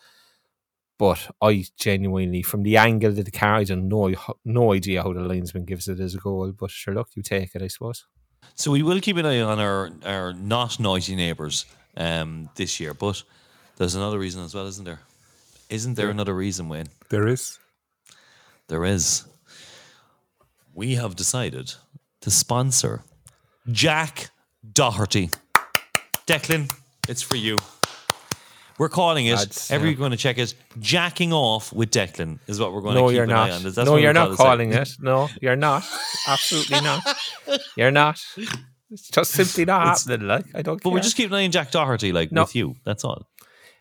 but 0.98 1.32
I 1.41 1.66
genuinely, 1.78 2.44
from 2.44 2.64
the 2.64 2.78
angle 2.78 3.18
of 3.18 3.26
the 3.26 3.32
car, 3.32 3.56
I 3.56 3.64
don't 3.64 3.89
know 3.89 4.14
no 4.46 4.74
idea 4.74 5.04
how 5.04 5.14
the 5.14 5.22
linesman 5.22 5.66
gives 5.66 5.88
it 5.88 6.00
as 6.00 6.16
a 6.16 6.20
goal. 6.20 6.52
But 6.52 6.72
sure, 6.72 6.94
look, 6.94 7.10
you 7.16 7.24
take 7.24 7.54
it, 7.56 7.62
I 7.62 7.68
suppose. 7.68 8.06
So 8.56 8.72
we 8.72 8.84
will 8.84 9.02
keep 9.02 9.18
an 9.18 9.26
eye 9.26 9.41
on 9.41 9.60
our, 9.60 9.89
our 10.06 10.34
not 10.34 10.80
noisy 10.80 11.16
neighbours 11.16 11.66
um, 11.98 12.50
this 12.56 12.80
year, 12.80 12.94
but 12.94 13.24
there's 13.78 13.96
another 13.96 14.20
reason 14.20 14.44
as 14.44 14.54
well, 14.54 14.68
isn't 14.68 14.86
there? 14.86 15.00
Isn't 15.74 15.95
there 15.95 16.11
another 16.11 16.36
reason, 16.36 16.69
Wayne? 16.69 16.86
There 17.09 17.28
is. 17.28 17.57
There 18.67 18.86
is. 18.86 19.24
We 20.76 20.93
have 20.95 21.15
decided 21.15 21.74
to 22.21 22.30
sponsor 22.30 23.01
Jack 23.71 24.30
Doherty. 24.71 25.32
Declan, 26.28 26.71
it's 27.09 27.24
for 27.24 27.38
you. 27.38 27.57
We're 28.78 28.88
calling 28.89 29.26
it. 29.26 29.34
Lads, 29.34 29.71
everyone 29.71 29.93
yeah. 29.93 29.97
going 29.97 30.11
to 30.11 30.17
check 30.17 30.38
it. 30.38 30.53
Jacking 30.80 31.34
off 31.34 31.74
with 31.74 31.89
Declan 31.89 32.38
is 32.45 32.59
what 32.59 32.71
we're 32.71 32.82
going 32.82 32.93
No, 32.93 33.05
to 33.05 33.07
keep 33.07 33.15
you're 33.15 33.24
an 33.24 33.30
not. 33.32 33.49
eye 33.49 33.53
on. 33.55 33.63
That's 33.63 33.78
no, 33.78 33.95
you're 33.97 34.13
not 34.13 34.26
gonna 34.26 34.38
calling 34.38 34.74
it. 34.74 34.89
No, 34.99 35.28
you're 35.41 35.55
not. 35.55 35.84
Absolutely 36.28 36.82
not. 36.82 37.01
You're 37.76 37.89
not. 37.91 38.24
It's 38.91 39.09
just 39.09 39.32
simply 39.32 39.65
not 39.65 39.82
It's- 39.82 40.05
happening. 40.05 40.28
Like 40.28 40.45
I 40.53 40.61
don't. 40.61 40.84
But 40.84 40.93
we're 40.93 40.99
just 40.99 41.15
keeping 41.17 41.34
an 41.34 41.39
eye 41.39 41.45
on 41.45 41.51
Jack 41.51 41.71
Doherty, 41.71 42.11
like 42.11 42.32
No. 42.32 42.43
with 42.43 42.55
you. 42.55 42.76
That's 42.86 43.03
all. 43.03 43.28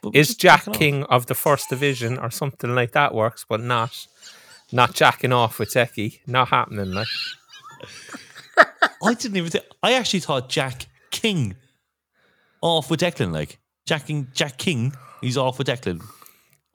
But 0.03 0.16
is 0.16 0.34
Jack 0.34 0.64
jacking 0.64 0.72
off. 0.72 0.78
King 0.78 1.03
of 1.05 1.26
the 1.26 1.34
first 1.34 1.70
division 1.70 2.18
or 2.18 2.30
something 2.30 2.74
like 2.74 2.92
that 2.92 3.14
works, 3.14 3.46
but 3.48 3.61
not 3.61 4.07
not 4.72 4.94
jacking 4.94 5.32
off 5.32 5.59
with 5.59 5.70
Decky. 5.70 6.18
Not 6.26 6.48
happening. 6.48 6.92
Like 6.92 7.09
I 9.03 9.14
didn't 9.14 9.36
even. 9.36 9.50
Think, 9.50 9.64
I 9.82 9.94
actually 9.94 10.20
thought 10.20 10.48
Jack 10.48 10.86
King 11.11 11.57
off 12.61 12.90
with 12.90 13.00
Declan. 13.00 13.32
Like 13.32 13.59
jacking 13.86 14.28
Jack 14.32 14.59
King, 14.59 14.94
he's 15.20 15.36
off 15.36 15.59
with 15.59 15.68
Declan. 15.68 16.03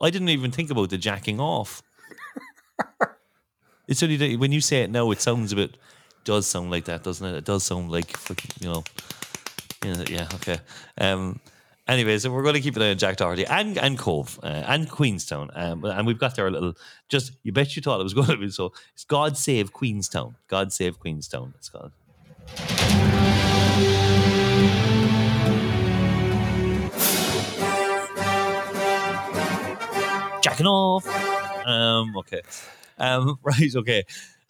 I 0.00 0.10
didn't 0.10 0.28
even 0.28 0.50
think 0.50 0.70
about 0.70 0.90
the 0.90 0.98
jacking 0.98 1.40
off. 1.40 1.82
it's 3.88 4.02
only 4.02 4.16
that 4.16 4.38
when 4.38 4.52
you 4.52 4.60
say 4.60 4.82
it 4.82 4.90
now, 4.90 5.10
it 5.10 5.20
sounds 5.20 5.52
a 5.52 5.56
bit. 5.56 5.76
Does 6.24 6.46
sound 6.46 6.70
like 6.70 6.84
that, 6.84 7.02
doesn't 7.02 7.26
it? 7.26 7.36
It 7.36 7.44
does 7.44 7.64
sound 7.64 7.90
like 7.90 8.14
you 8.60 8.68
know. 8.68 8.84
Yeah, 9.84 10.04
yeah 10.08 10.28
okay. 10.34 10.58
Um. 10.98 11.40
Anyway, 11.88 12.18
so 12.18 12.30
we're 12.30 12.42
going 12.42 12.54
to 12.54 12.60
keep 12.60 12.76
an 12.76 12.82
eye 12.82 12.90
on 12.90 12.98
Jack 12.98 13.16
Doherty 13.16 13.46
and 13.46 13.78
and 13.78 13.98
Cobh 13.98 14.38
uh, 14.42 14.46
and 14.46 14.90
Queenstown, 14.90 15.50
um, 15.54 15.84
and 15.84 16.06
we've 16.06 16.18
got 16.18 16.36
there 16.36 16.46
a 16.46 16.50
little. 16.50 16.74
Just 17.08 17.32
you 17.42 17.52
bet 17.52 17.74
you 17.76 17.82
thought 17.82 17.98
it 17.98 18.04
was 18.04 18.14
going 18.20 18.28
to 18.28 18.36
be 18.36 18.50
so. 18.50 18.72
It's 18.92 19.04
God 19.04 19.36
save 19.38 19.72
Queenstown. 19.72 20.36
God 20.48 20.72
save 20.72 21.00
Queenstown. 21.00 21.54
It's 21.56 21.70
called. 21.70 21.92
jacking 30.58 30.66
off. 30.66 31.06
Um, 31.66 32.16
okay. 32.18 32.42
Um, 32.98 33.38
right, 33.42 33.74
okay. 33.76 34.04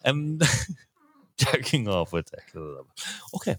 Um, 0.05 0.39
jacking 1.37 1.87
off 1.87 2.13
with 2.13 2.31
Declan. 2.31 2.85
Okay. 3.35 3.57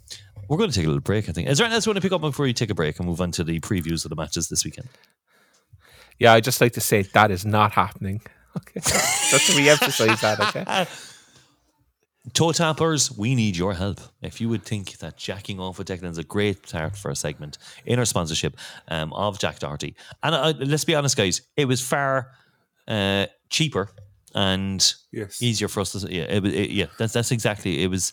We're 0.50 0.56
going 0.58 0.68
to 0.70 0.74
take 0.76 0.84
a 0.84 0.88
little 0.88 1.00
break, 1.00 1.28
I 1.28 1.32
think. 1.32 1.48
Is 1.48 1.58
there 1.58 1.64
anything 1.64 1.76
else 1.76 1.86
you 1.86 1.90
want 1.90 1.98
to 1.98 2.00
pick 2.02 2.12
up 2.12 2.20
before 2.20 2.44
you 2.46 2.52
take 2.52 2.70
a 2.70 2.74
break 2.74 2.98
and 2.98 3.06
move 3.08 3.20
on 3.20 3.30
to 3.32 3.44
the 3.44 3.60
previews 3.60 4.04
of 4.04 4.08
the 4.10 4.16
matches 4.16 4.48
this 4.48 4.64
weekend? 4.64 4.88
yeah, 6.18 6.32
I 6.34 6.40
just 6.40 6.60
like 6.60 6.72
to 6.72 6.80
say 6.80 7.02
that 7.02 7.30
is 7.30 7.46
not 7.46 7.72
happening. 7.72 8.20
Okay, 8.56 8.80
just 8.80 9.46
to 9.46 9.56
re-emphasize 9.56 10.20
that. 10.22 10.40
Okay, 10.40 10.64
Toe 12.34 12.50
tappers, 12.50 13.16
we 13.16 13.36
need 13.36 13.56
your 13.56 13.74
help. 13.74 14.00
If 14.22 14.40
you 14.40 14.48
would 14.48 14.64
think 14.64 14.98
that 14.98 15.16
jacking 15.16 15.60
off 15.60 15.78
with 15.78 15.86
Declan 15.86 16.10
is 16.10 16.18
a 16.18 16.24
great 16.24 16.66
start 16.66 16.96
for 16.96 17.12
a 17.12 17.14
segment 17.16 17.58
in 17.86 18.00
our 18.00 18.04
sponsorship 18.04 18.56
um, 18.88 19.12
of 19.12 19.38
Jack 19.38 19.60
Doherty, 19.60 19.94
and 20.24 20.34
uh, 20.34 20.52
let's 20.58 20.84
be 20.84 20.96
honest, 20.96 21.16
guys, 21.16 21.42
it 21.56 21.66
was 21.66 21.80
far 21.80 22.32
uh, 22.88 23.26
cheaper 23.50 23.88
and 24.34 24.94
Yes. 25.12 25.40
easier 25.40 25.68
for 25.68 25.80
us 25.80 25.92
to. 25.92 26.12
Yeah, 26.12 26.24
it, 26.24 26.44
it, 26.44 26.70
yeah, 26.70 26.86
that's 26.98 27.12
that's 27.12 27.30
exactly. 27.30 27.84
It 27.84 27.86
was. 27.86 28.12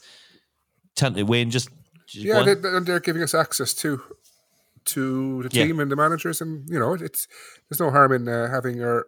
Tell, 0.95 1.11
Wayne, 1.25 1.49
just 1.49 1.69
just 1.69 1.69
go 1.69 1.76
Yeah, 2.11 2.39
on. 2.39 2.45
they, 2.45 2.53
they- 2.55 2.79
they're 2.81 2.99
giving 2.99 3.21
us 3.23 3.33
access 3.33 3.73
to 3.75 4.01
to 4.85 5.43
the 5.43 5.49
Yeah. 5.51 5.65
team 5.65 5.79
and 5.81 5.91
the 5.91 5.95
managers, 5.97 6.39
and 6.41 6.67
you 6.69 6.79
know, 6.79 6.93
it's 6.93 7.27
there's 7.69 7.79
no 7.79 7.91
harm 7.91 8.11
in 8.13 8.27
uh, 8.29 8.49
having 8.49 8.81
our 8.81 9.07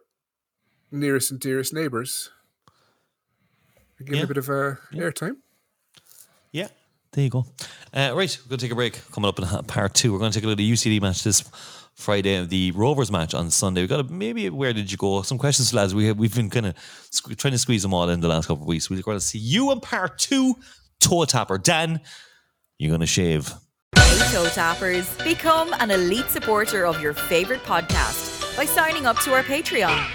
nearest 0.91 1.31
and 1.31 1.39
dearest 1.39 1.73
neighbours 1.73 2.29
give 4.05 4.15
Yeah. 4.15 4.23
a 4.23 4.27
bit 4.27 4.37
of 4.37 4.49
uh, 4.49 4.75
airtime. 4.93 5.37
Yeah, 6.51 6.67
there 7.11 7.23
you 7.23 7.29
go. 7.29 7.45
Uh, 7.93 8.11
right, 8.15 8.37
we're 8.43 8.49
going 8.49 8.57
to 8.59 8.65
take 8.65 8.71
a 8.71 8.75
break. 8.75 8.99
Coming 9.11 9.27
up 9.29 9.39
in 9.39 9.45
part 9.65 9.93
two, 9.93 10.11
we're 10.13 10.19
going 10.19 10.31
to 10.31 10.37
take 10.37 10.43
a 10.43 10.47
look 10.47 10.53
at 10.53 10.57
the 10.57 10.71
UCD 10.71 11.01
match 11.01 11.23
this 11.23 11.43
Friday, 11.95 12.35
and 12.35 12.49
the 12.49 12.71
Rovers 12.71 13.11
match 13.11 13.33
on 13.33 13.49
Sunday. 13.51 13.81
We've 13.81 13.89
got 13.89 13.99
a, 13.99 14.03
maybe 14.05 14.49
where 14.49 14.73
did 14.73 14.91
you 14.91 14.97
go? 14.97 15.21
Some 15.21 15.37
questions, 15.37 15.73
lads. 15.73 15.93
We 15.93 16.05
have, 16.07 16.17
we've 16.17 16.33
been 16.35 16.49
kind 16.49 16.65
of 16.67 16.75
sque- 17.11 17.37
trying 17.37 17.51
to 17.53 17.57
squeeze 17.57 17.81
them 17.83 17.93
all 17.93 18.09
in 18.09 18.19
the 18.21 18.27
last 18.27 18.47
couple 18.47 18.63
of 18.63 18.67
weeks. 18.67 18.89
We're 18.89 19.01
going 19.01 19.17
to 19.19 19.25
see 19.25 19.39
you 19.39 19.71
in 19.71 19.79
part 19.79 20.17
two, 20.17 20.55
toe 20.99 21.25
tapper. 21.25 21.57
Dan, 21.57 21.99
you're 22.79 22.89
going 22.89 23.01
to 23.01 23.05
shave. 23.05 23.53
Hey 23.95 24.33
Toe 24.33 24.47
Tappers, 24.47 25.15
become 25.23 25.73
an 25.79 25.91
elite 25.91 26.29
supporter 26.29 26.85
of 26.85 27.01
your 27.01 27.13
favorite 27.13 27.61
podcast 27.63 28.55
by 28.57 28.65
signing 28.65 29.05
up 29.05 29.19
to 29.19 29.33
our 29.33 29.43
Patreon. 29.43 30.05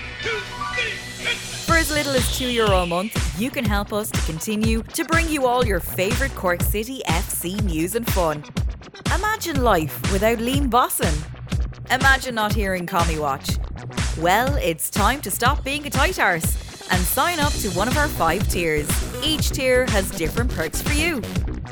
For 1.66 1.76
as 1.76 1.90
little 1.90 2.14
as 2.14 2.22
€2 2.38 2.52
Euro 2.54 2.78
a 2.82 2.86
month, 2.86 3.38
you 3.38 3.50
can 3.50 3.64
help 3.64 3.92
us 3.92 4.10
to 4.10 4.20
continue 4.22 4.82
to 4.82 5.04
bring 5.04 5.28
you 5.28 5.46
all 5.46 5.64
your 5.64 5.80
favorite 5.80 6.34
Cork 6.34 6.62
City 6.62 7.02
FC 7.06 7.60
news 7.62 7.94
and 7.94 8.10
fun. 8.12 8.42
Imagine 9.14 9.62
life 9.62 10.00
without 10.12 10.38
Liam 10.38 10.70
Bosson. 10.70 11.14
Imagine 11.90 12.34
not 12.34 12.54
hearing 12.54 12.86
Commie 12.86 13.18
Watch. 13.18 13.58
Well, 14.18 14.56
it's 14.56 14.88
time 14.88 15.20
to 15.22 15.30
stop 15.30 15.62
being 15.64 15.86
a 15.86 15.90
tight 15.90 16.18
arse 16.18 16.56
and 16.90 17.00
sign 17.02 17.40
up 17.40 17.52
to 17.54 17.68
one 17.70 17.88
of 17.88 17.96
our 17.96 18.08
five 18.08 18.46
tiers. 18.48 18.88
Each 19.22 19.50
tier 19.50 19.86
has 19.86 20.10
different 20.12 20.50
perks 20.50 20.80
for 20.80 20.92
you. 20.92 21.20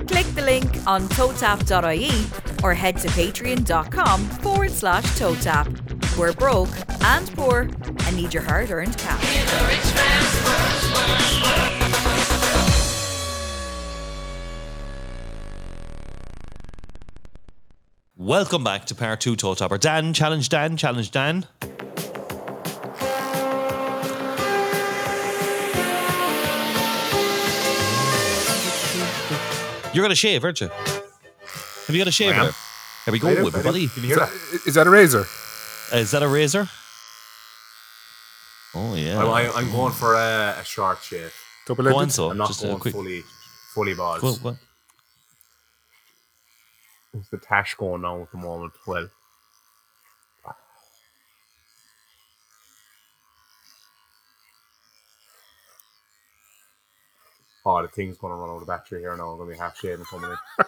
Click 0.07 0.27
the 0.35 0.43
link 0.43 0.69
on 0.87 1.09
totap.ie 1.09 2.11
or 2.63 2.75
head 2.75 2.97
to 2.99 3.09
patreon.com 3.09 4.21
forward 4.41 4.71
slash 4.71 5.19
totap. 5.19 5.69
We're 6.19 6.33
broke 6.33 6.71
and 7.05 7.31
poor 7.35 7.71
and 8.07 8.17
need 8.17 8.35
your 8.35 8.43
hard 8.43 8.71
earned 8.71 8.97
cash. 8.99 9.23
Welcome 18.17 18.63
back 18.63 18.85
to 18.87 18.95
part 18.95 19.21
two, 19.21 19.35
toe 19.35 19.55
tapper. 19.55 19.79
Dan, 19.79 20.13
challenge 20.15 20.49
Dan, 20.49 20.77
challenge 20.77 21.11
Dan. 21.11 21.47
You're 29.93 30.03
going 30.03 30.11
to 30.11 30.15
shave, 30.17 30.43
aren't 30.45 30.61
you? 30.61 30.69
Have 30.69 31.91
you 31.91 31.99
got 31.99 32.09
a 32.09 32.13
shave 32.13 32.33
I 32.35 32.45
there? 32.45 32.53
Here 33.05 33.13
we 33.13 33.19
go, 33.19 33.29
I 33.29 33.35
do, 33.35 33.47
everybody. 33.49 33.89
Can 33.89 34.05
you 34.05 34.11
Is 34.11 34.17
hear 34.17 34.17
that, 34.17 34.31
that? 34.31 34.61
is 34.67 34.75
that 34.75 34.87
a 34.87 34.91
razor? 34.91 35.27
Uh, 35.93 35.97
is 35.97 36.11
that 36.13 36.23
a 36.23 36.29
razor? 36.29 36.69
Oh 38.75 38.95
yeah. 38.95 39.19
I'm, 39.23 39.29
I- 39.29 39.51
I'm 39.53 39.71
going 39.71 39.93
for 39.93 40.15
a, 40.15 40.57
a 40.61 40.65
short 40.65 41.03
shave. 41.03 41.35
Double 41.67 41.85
Go 41.85 41.97
on, 41.97 42.11
so 42.11 42.31
I'm 42.31 42.39
not 42.39 42.49
just 42.49 42.63
a 42.65 42.69
going 42.69 42.79
quick. 42.79 42.95
fully 42.95 43.23
fully 43.75 43.95
balls. 43.95 44.23
Well, 44.23 44.39
well, 44.43 44.59
It's 47.15 47.29
the 47.29 47.39
tash 47.39 47.75
going 47.75 48.05
on 48.05 48.23
at 48.23 48.31
the 48.33 48.39
moment. 48.39 48.73
Well, 48.87 49.09
oh, 57.65 57.83
the 57.83 57.89
thing's 57.89 58.17
going 58.19 58.33
to 58.33 58.37
run 58.39 58.51
out 58.51 58.61
of 58.63 58.67
battery 58.67 59.01
here 59.01 59.17
now. 59.17 59.31
I'm 59.31 59.37
going 59.39 59.51
to 59.51 59.55
be 59.55 59.59
half 59.59 59.77
shaving 59.79 60.05
coming 60.07 60.31
in. 60.63 60.67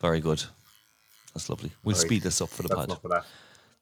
very 0.00 0.20
good. 0.20 0.42
That's 1.34 1.48
lovely. 1.48 1.72
We'll 1.82 1.94
Right. 1.94 2.00
speed 2.02 2.22
this 2.22 2.40
up 2.40 2.50
for 2.50 2.62
the 2.62 2.68
That's 2.68 2.78
pod. 2.80 2.88
enough 2.88 3.02
that. 3.02 3.24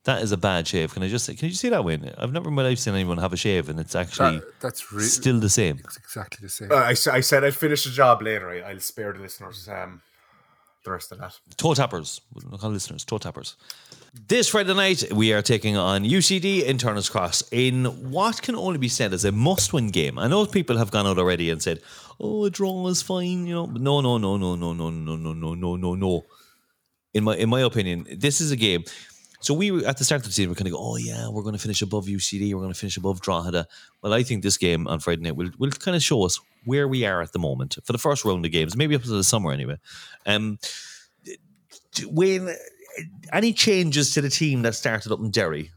That 0.05 0.23
is 0.23 0.33
a 0.33 0.37
bad 0.39 0.67
shave. 0.67 0.95
Can 0.95 1.03
I 1.03 1.09
just 1.09 1.27
say? 1.27 1.35
Can 1.35 1.49
you 1.49 1.55
see 1.55 1.69
that, 1.69 1.85
Wayne? 1.85 2.11
I've 2.17 2.33
never 2.33 2.49
in 2.49 2.55
my 2.55 2.63
life 2.63 2.79
seen 2.79 2.95
anyone 2.95 3.19
have 3.19 3.35
a 3.35 3.37
shave, 3.37 3.69
and 3.69 3.79
it's 3.79 3.95
actually 3.95 4.39
That- 4.39 4.61
that's 4.61 4.91
really 4.93 5.05
still 5.07 5.39
the 5.41 5.51
same. 5.51 5.79
It's 5.85 5.99
exactly 5.99 6.39
the 6.43 6.49
same. 6.49 6.73
Uh, 6.73 6.77
I, 6.77 6.93
s- 6.93 7.07
I 7.07 7.21
said 7.21 7.45
I'd 7.45 7.55
finish 7.55 7.85
the 7.85 7.91
job 7.91 8.23
later. 8.23 8.49
I, 8.49 8.61
I'll 8.71 8.81
spare 8.81 9.13
the 9.13 9.19
listeners 9.19 9.69
um, 9.69 10.01
the 10.85 10.93
rest 10.93 11.13
of 11.13 11.19
that. 11.19 11.39
Toe 11.59 11.75
tappers. 11.75 12.23
We'll 12.33 12.59
call 12.59 12.71
listeners 12.71 13.05
toe 13.05 13.19
tappers. 13.19 13.57
This 14.13 14.49
Friday 14.49 14.75
night, 14.75 15.13
we 15.13 15.33
are 15.33 15.41
taking 15.41 15.77
on 15.77 16.03
UCD 16.03 16.65
in 16.65 16.79
Turner's 16.79 17.09
Cross 17.09 17.45
in 17.53 17.85
what 18.11 18.43
can 18.43 18.57
only 18.57 18.79
be 18.79 18.89
said 18.89 19.13
as 19.13 19.25
a 19.25 19.31
must 19.31 19.73
win 19.73 19.89
game. 19.89 20.19
I 20.19 20.27
know 20.27 20.45
people 20.47 20.79
have 20.79 20.91
gone 20.91 21.07
out 21.07 21.19
already 21.19 21.49
and 21.49 21.63
said, 21.63 21.81
oh, 22.19 22.45
a 22.45 22.51
draw 22.51 22.89
is 22.89 23.03
fine, 23.03 23.47
you 23.47 23.55
know. 23.55 23.67
No, 23.67 24.01
no, 24.01 24.19
no, 24.19 24.37
no, 24.37 24.57
no, 24.57 24.73
no, 24.73 24.91
no, 24.91 25.15
no, 25.15 25.33
no, 25.33 25.55
no, 25.55 25.77
no, 25.77 25.95
no. 25.95 26.25
In 27.15 27.23
my 27.23 27.37
in 27.37 27.49
my 27.49 27.61
opinion, 27.61 28.05
this 28.17 28.41
is 28.41 28.51
a 28.51 28.57
game. 28.57 28.83
So 29.43 29.55
we 29.55 29.85
at 29.87 29.99
the 29.99 30.05
start 30.05 30.23
of 30.23 30.27
the 30.27 30.33
season, 30.33 30.51
we're 30.51 30.57
kind 30.57 30.67
of 30.67 30.75
go, 30.75 30.81
oh 30.81 30.97
yeah, 30.97 31.29
we're 31.29 31.43
going 31.43 31.55
to 31.55 31.61
finish 31.61 31.81
above 31.81 32.07
UCD, 32.07 32.53
we're 32.53 32.61
going 32.61 32.73
to 32.73 32.79
finish 32.79 32.97
above 32.97 33.21
Drogheda. 33.21 33.69
Well, 34.03 34.13
I 34.13 34.25
think 34.25 34.43
this 34.43 34.57
game 34.57 34.89
on 34.89 34.99
Friday 34.99 35.23
night 35.23 35.37
will 35.37 35.51
will 35.57 35.71
kind 35.71 35.97
of 35.97 36.03
show 36.03 36.25
us 36.25 36.41
where 36.65 36.89
we 36.89 37.05
are 37.05 37.23
at 37.23 37.33
the 37.33 37.39
moment 37.39 37.79
for 37.85 37.93
the 37.93 37.99
first 37.99 38.25
round 38.25 38.45
of 38.45 38.51
games, 38.51 38.77
maybe 38.77 38.97
up 38.97 39.03
to 39.03 39.09
the 39.09 39.23
summer 39.23 39.53
anyway. 39.53 39.77
Um, 40.27 40.59
Wayne, 42.07 42.49
any 43.33 43.53
changes 43.53 44.13
to 44.15 44.21
the 44.21 44.31
team 44.31 44.63
that 44.63 44.75
started 44.75 45.13
up 45.13 45.21
in 45.21 45.31
Derry? 45.31 45.71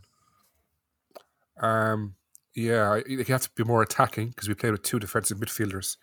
Um, 1.60 2.16
yeah, 2.56 2.92
I- 2.94 3.04
you 3.08 3.24
have 3.26 3.42
to 3.44 3.50
be 3.56 3.64
more 3.64 3.82
attacking 3.82 4.30
because 4.30 4.48
we 4.48 4.54
played 4.56 4.72
with 4.72 4.84
two 4.84 5.00
defensive 5.00 5.38
midfielders. 5.40 5.98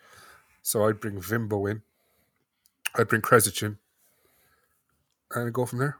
So 0.62 0.86
I'd 0.86 1.00
bring 1.00 1.20
Vimbo 1.20 1.70
in. 1.70 1.82
I'd 2.96 3.08
bring 3.08 3.22
Kresic 3.22 3.62
in. 3.62 3.78
And 5.32 5.52
go 5.54 5.64
from 5.66 5.78
there. 5.78 5.98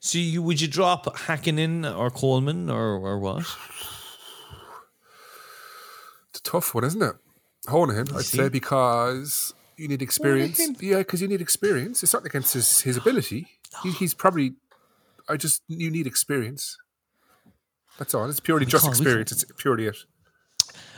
So 0.00 0.18
you 0.18 0.42
would 0.42 0.60
you 0.60 0.66
drop 0.66 1.04
Hakkinen 1.06 1.84
or 1.96 2.10
Coleman 2.10 2.68
or 2.68 2.96
or 2.96 3.18
what? 3.20 3.46
It's 6.30 6.40
a 6.40 6.42
tough 6.42 6.74
one, 6.74 6.82
isn't 6.84 7.02
it? 7.02 7.14
Honohan, 7.66 8.12
I'd 8.16 8.24
see? 8.24 8.38
say, 8.38 8.48
because 8.48 9.54
you 9.76 9.86
need 9.86 10.02
experience. 10.02 10.60
Yeah, 10.80 10.98
because 10.98 11.22
you 11.22 11.28
need 11.28 11.40
experience. 11.40 12.02
It's 12.02 12.12
not 12.12 12.26
against 12.26 12.54
his, 12.54 12.80
his 12.80 12.96
ability. 12.96 13.46
He, 13.82 13.90
he's 13.92 14.14
probably. 14.14 14.54
I 15.28 15.36
just 15.36 15.62
you 15.68 15.90
need 15.90 16.06
experience. 16.06 16.76
That's 17.98 18.14
all. 18.14 18.28
It's 18.28 18.40
purely 18.40 18.66
just 18.66 18.86
experience. 18.86 19.32
It's 19.32 19.44
purely 19.56 19.86
it. 19.86 19.96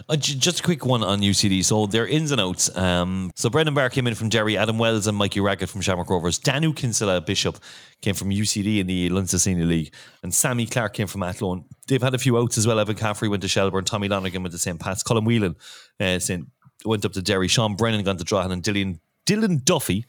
Uh, 0.09 0.17
j- 0.17 0.35
just 0.35 0.61
a 0.61 0.63
quick 0.63 0.85
one 0.85 1.03
on 1.03 1.21
UCD. 1.21 1.65
So 1.65 1.87
their 1.87 2.07
ins 2.07 2.31
and 2.31 2.41
outs. 2.41 2.75
Um, 2.77 3.31
so 3.37 3.49
Brendan 3.49 3.75
Barr 3.75 3.91
came 3.91 4.07
in 4.07 4.15
from 4.15 4.29
Derry, 4.29 4.57
Adam 4.57 4.79
Wells 4.79 5.07
and 5.07 5.17
Mikey 5.17 5.41
Rackett 5.41 5.69
from 5.69 5.81
Shamrock 5.81 6.11
Rovers. 6.11 6.39
Danu 6.39 6.73
Kinsella 6.73 7.21
Bishop 7.21 7.59
came 8.01 8.15
from 8.15 8.31
UCD 8.31 8.81
in 8.81 8.87
the 8.87 9.09
Leinster 9.11 9.39
Senior 9.39 9.65
League, 9.65 9.95
and 10.23 10.35
Sammy 10.35 10.67
Clark 10.67 10.95
came 10.95 11.07
from 11.07 11.23
Athlone. 11.23 11.65
They've 11.87 12.03
had 12.03 12.15
a 12.15 12.19
few 12.19 12.37
outs 12.39 12.59
as 12.59 12.67
well. 12.67 12.79
Evan 12.79 12.97
Caffrey 12.97 13.29
went 13.29 13.43
to 13.43 13.49
Shelbourne, 13.49 13.85
Tommy 13.85 14.09
Lonergan 14.09 14.43
went 14.43 14.53
to 14.53 14.59
St. 14.59 14.79
Pat's, 14.79 15.03
Colm 15.03 15.25
Whelan 15.25 15.57
uh, 16.01 16.19
St. 16.19 16.47
went 16.85 17.05
up 17.05 17.13
to 17.13 17.23
Derry, 17.23 17.49
Sean 17.49 17.77
Brennan 17.77 18.05
gone 18.05 18.17
to 18.17 18.25
Drogheda, 18.25 18.53
and 18.53 18.63
Dylan 18.63 18.99
Dylan 19.27 19.65
Duffy. 19.65 20.05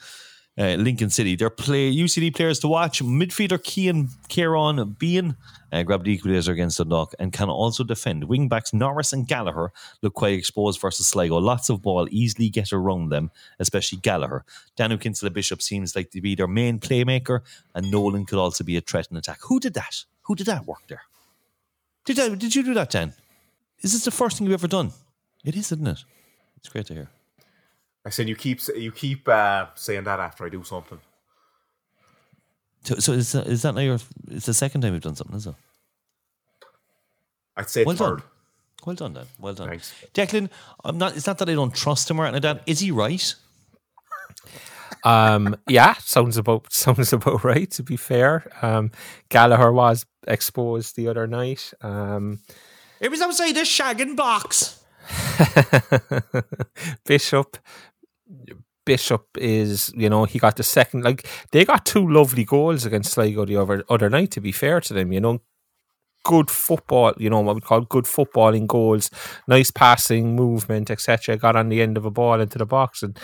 Uh, 0.57 0.75
Lincoln 0.75 1.09
City. 1.09 1.35
They're 1.35 1.49
play 1.49 1.93
UCD 1.93 2.33
players 2.33 2.59
to 2.59 2.69
watch. 2.69 3.03
Midfielder 3.03 3.61
Kean 3.61 4.07
Kieran 4.29 4.95
Bean 4.97 5.35
uh, 5.73 5.83
grabbed 5.83 6.05
the 6.05 6.17
equaliser 6.17 6.53
against 6.53 6.77
Dundalk 6.77 7.13
and 7.19 7.33
can 7.33 7.49
also 7.49 7.83
defend. 7.83 8.23
Wingbacks 8.23 8.73
Norris 8.73 9.11
and 9.11 9.27
Gallagher 9.27 9.73
look 10.01 10.13
quite 10.13 10.33
exposed 10.33 10.79
versus 10.79 11.07
Sligo. 11.07 11.37
Lots 11.37 11.69
of 11.69 11.81
ball, 11.81 12.07
easily 12.09 12.47
get 12.47 12.71
around 12.71 13.09
them, 13.09 13.31
especially 13.59 13.97
Gallagher. 13.97 14.45
Danu 14.77 14.97
Kinsella 14.97 15.29
Bishop 15.29 15.61
seems 15.61 15.93
like 15.93 16.11
to 16.11 16.21
be 16.21 16.35
their 16.35 16.47
main 16.47 16.79
playmaker, 16.79 17.41
and 17.73 17.91
Nolan 17.91 18.25
could 18.25 18.39
also 18.39 18.63
be 18.63 18.77
a 18.77 18.81
threat 18.81 19.09
in 19.11 19.17
attack. 19.17 19.39
Who 19.49 19.59
did 19.59 19.73
that? 19.73 20.05
Who 20.21 20.35
did 20.35 20.47
that 20.47 20.65
work 20.65 20.87
there? 20.87 21.01
Did 22.05 22.15
that, 22.15 22.39
did 22.39 22.55
you 22.55 22.63
do 22.63 22.73
that, 22.75 22.91
Dan? 22.91 23.13
Is 23.81 23.91
this 23.91 24.05
the 24.05 24.11
first 24.11 24.37
thing 24.37 24.47
you've 24.47 24.53
ever 24.53 24.69
done? 24.69 24.91
It 25.43 25.55
is, 25.55 25.73
isn't 25.73 25.85
it? 25.85 26.03
It's 26.57 26.69
great 26.69 26.85
to 26.85 26.93
hear. 26.93 27.09
I 28.05 28.09
said 28.09 28.27
you 28.29 28.35
keep 28.35 28.59
you 28.75 28.91
keep 28.91 29.27
uh, 29.27 29.67
saying 29.75 30.03
that 30.03 30.19
after 30.19 30.45
I 30.45 30.49
do 30.49 30.63
something. 30.63 30.99
So, 32.83 32.95
so 32.99 33.13
is, 33.13 33.31
that, 33.31 33.47
is 33.47 33.63
that 33.63 33.73
now 33.73 33.81
your? 33.81 33.97
It's 34.29 34.45
the 34.45 34.53
second 34.53 34.81
time 34.81 34.93
you've 34.93 35.01
done 35.01 35.15
something, 35.15 35.35
is 35.35 35.47
it? 35.47 35.55
I'd 37.57 37.69
say 37.69 37.83
Well 37.83 37.95
third. 37.95 38.19
done. 38.19 38.27
Well 38.85 38.95
done, 38.95 39.13
then. 39.13 39.25
Well 39.39 39.53
done. 39.55 39.69
Thanks. 39.69 39.93
Declan, 40.13 40.49
I'm 40.83 40.97
not. 40.99 41.15
It's 41.17 41.25
not 41.25 41.39
that 41.39 41.49
I 41.49 41.53
don't 41.55 41.73
trust 41.73 42.11
him 42.11 42.19
or 42.19 42.25
anything 42.25 42.43
like 42.43 42.57
that. 42.59 42.69
Is 42.69 42.79
he 42.79 42.91
right? 42.91 43.33
Um, 45.03 45.55
yeah, 45.67 45.93
sounds 45.99 46.35
about 46.37 46.73
sounds 46.73 47.13
about 47.13 47.43
right. 47.43 47.69
To 47.71 47.83
be 47.83 47.95
fair, 47.95 48.51
um, 48.63 48.89
Gallagher 49.29 49.71
was 49.71 50.03
exposed 50.27 50.95
the 50.95 51.07
other 51.09 51.27
night. 51.27 51.71
Um, 51.81 52.39
It 52.99 53.11
was 53.11 53.21
outside 53.21 53.53
the 53.53 53.61
shagging 53.61 54.15
box. 54.15 54.83
Bishop, 57.05 57.57
Bishop 58.85 59.25
is 59.37 59.91
you 59.95 60.09
know 60.09 60.25
he 60.25 60.37
got 60.37 60.55
the 60.55 60.63
second 60.63 61.03
like 61.03 61.27
they 61.51 61.65
got 61.65 61.85
two 61.85 62.07
lovely 62.07 62.43
goals 62.45 62.85
against 62.85 63.13
Sligo 63.13 63.45
the 63.45 63.57
other 63.57 63.83
other 63.89 64.09
night. 64.09 64.31
To 64.31 64.41
be 64.41 64.51
fair 64.51 64.79
to 64.81 64.93
them, 64.93 65.11
you 65.11 65.19
know, 65.19 65.41
good 66.23 66.51
football. 66.51 67.13
You 67.17 67.29
know 67.29 67.41
what 67.41 67.55
we 67.55 67.61
call 67.61 67.81
good 67.81 68.05
footballing 68.05 68.67
goals, 68.67 69.09
nice 69.47 69.71
passing 69.71 70.35
movement, 70.35 70.91
etc. 70.91 71.37
Got 71.37 71.55
on 71.55 71.69
the 71.69 71.81
end 71.81 71.97
of 71.97 72.05
a 72.05 72.11
ball 72.11 72.39
into 72.39 72.57
the 72.57 72.65
box 72.65 73.03
and. 73.03 73.19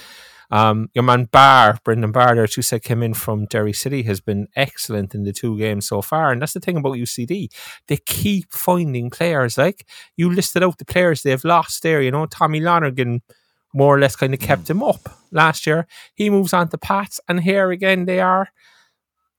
Um, 0.54 0.90
your 0.94 1.06
man 1.06 1.30
Barr, 1.32 1.78
Brendan 1.86 2.12
Barr, 2.12 2.36
there, 2.36 2.46
who 2.46 2.62
said 2.62 2.84
came 2.84 3.02
in 3.02 3.14
from 3.14 3.46
Derry 3.46 3.72
City, 3.72 4.04
has 4.04 4.20
been 4.20 4.50
excellent 4.54 5.16
in 5.16 5.24
the 5.24 5.32
two 5.32 5.58
games 5.58 5.88
so 5.88 6.02
far. 6.02 6.30
And 6.30 6.42
that's 6.42 6.52
the 6.52 6.60
thing 6.60 6.76
about 6.76 6.98
UCD. 6.98 7.48
They 7.88 7.96
keep 7.96 8.52
finding 8.52 9.10
players. 9.10 9.58
Like 9.58 9.88
you 10.18 10.30
listed 10.30 10.62
out 10.62 10.78
the 10.78 10.84
players 10.84 11.24
they've 11.24 11.46
lost 11.46 11.84
there, 11.84 12.02
you 12.02 12.12
know, 12.12 12.26
Tommy 12.26 12.60
Lonergan 12.60 13.22
more 13.74 13.96
or 13.96 14.00
less 14.00 14.16
kind 14.16 14.34
of 14.34 14.40
kept 14.40 14.70
him 14.70 14.84
up 14.84 15.10
last 15.32 15.66
year. 15.66 15.88
He 16.14 16.30
moves 16.30 16.54
on 16.54 16.70
to 16.70 16.78
Pats, 16.78 17.20
and 17.28 17.42
here 17.42 17.72
again 17.72 18.06
they 18.06 18.20
are 18.20 18.50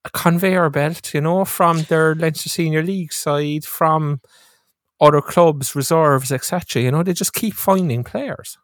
a 0.04 0.10
conveyor 0.10 0.70
belt, 0.70 1.14
you 1.14 1.20
know, 1.20 1.44
from 1.44 1.82
their 1.84 2.14
Leinster 2.14 2.48
Senior 2.48 2.82
League 2.82 3.12
side, 3.12 3.64
from 3.64 4.20
other 5.00 5.20
clubs, 5.20 5.74
reserves, 5.74 6.32
etc. 6.32 6.82
You 6.82 6.90
know, 6.90 7.02
they 7.02 7.12
just 7.12 7.34
keep 7.34 7.54
finding 7.54 8.04
players. 8.04 8.58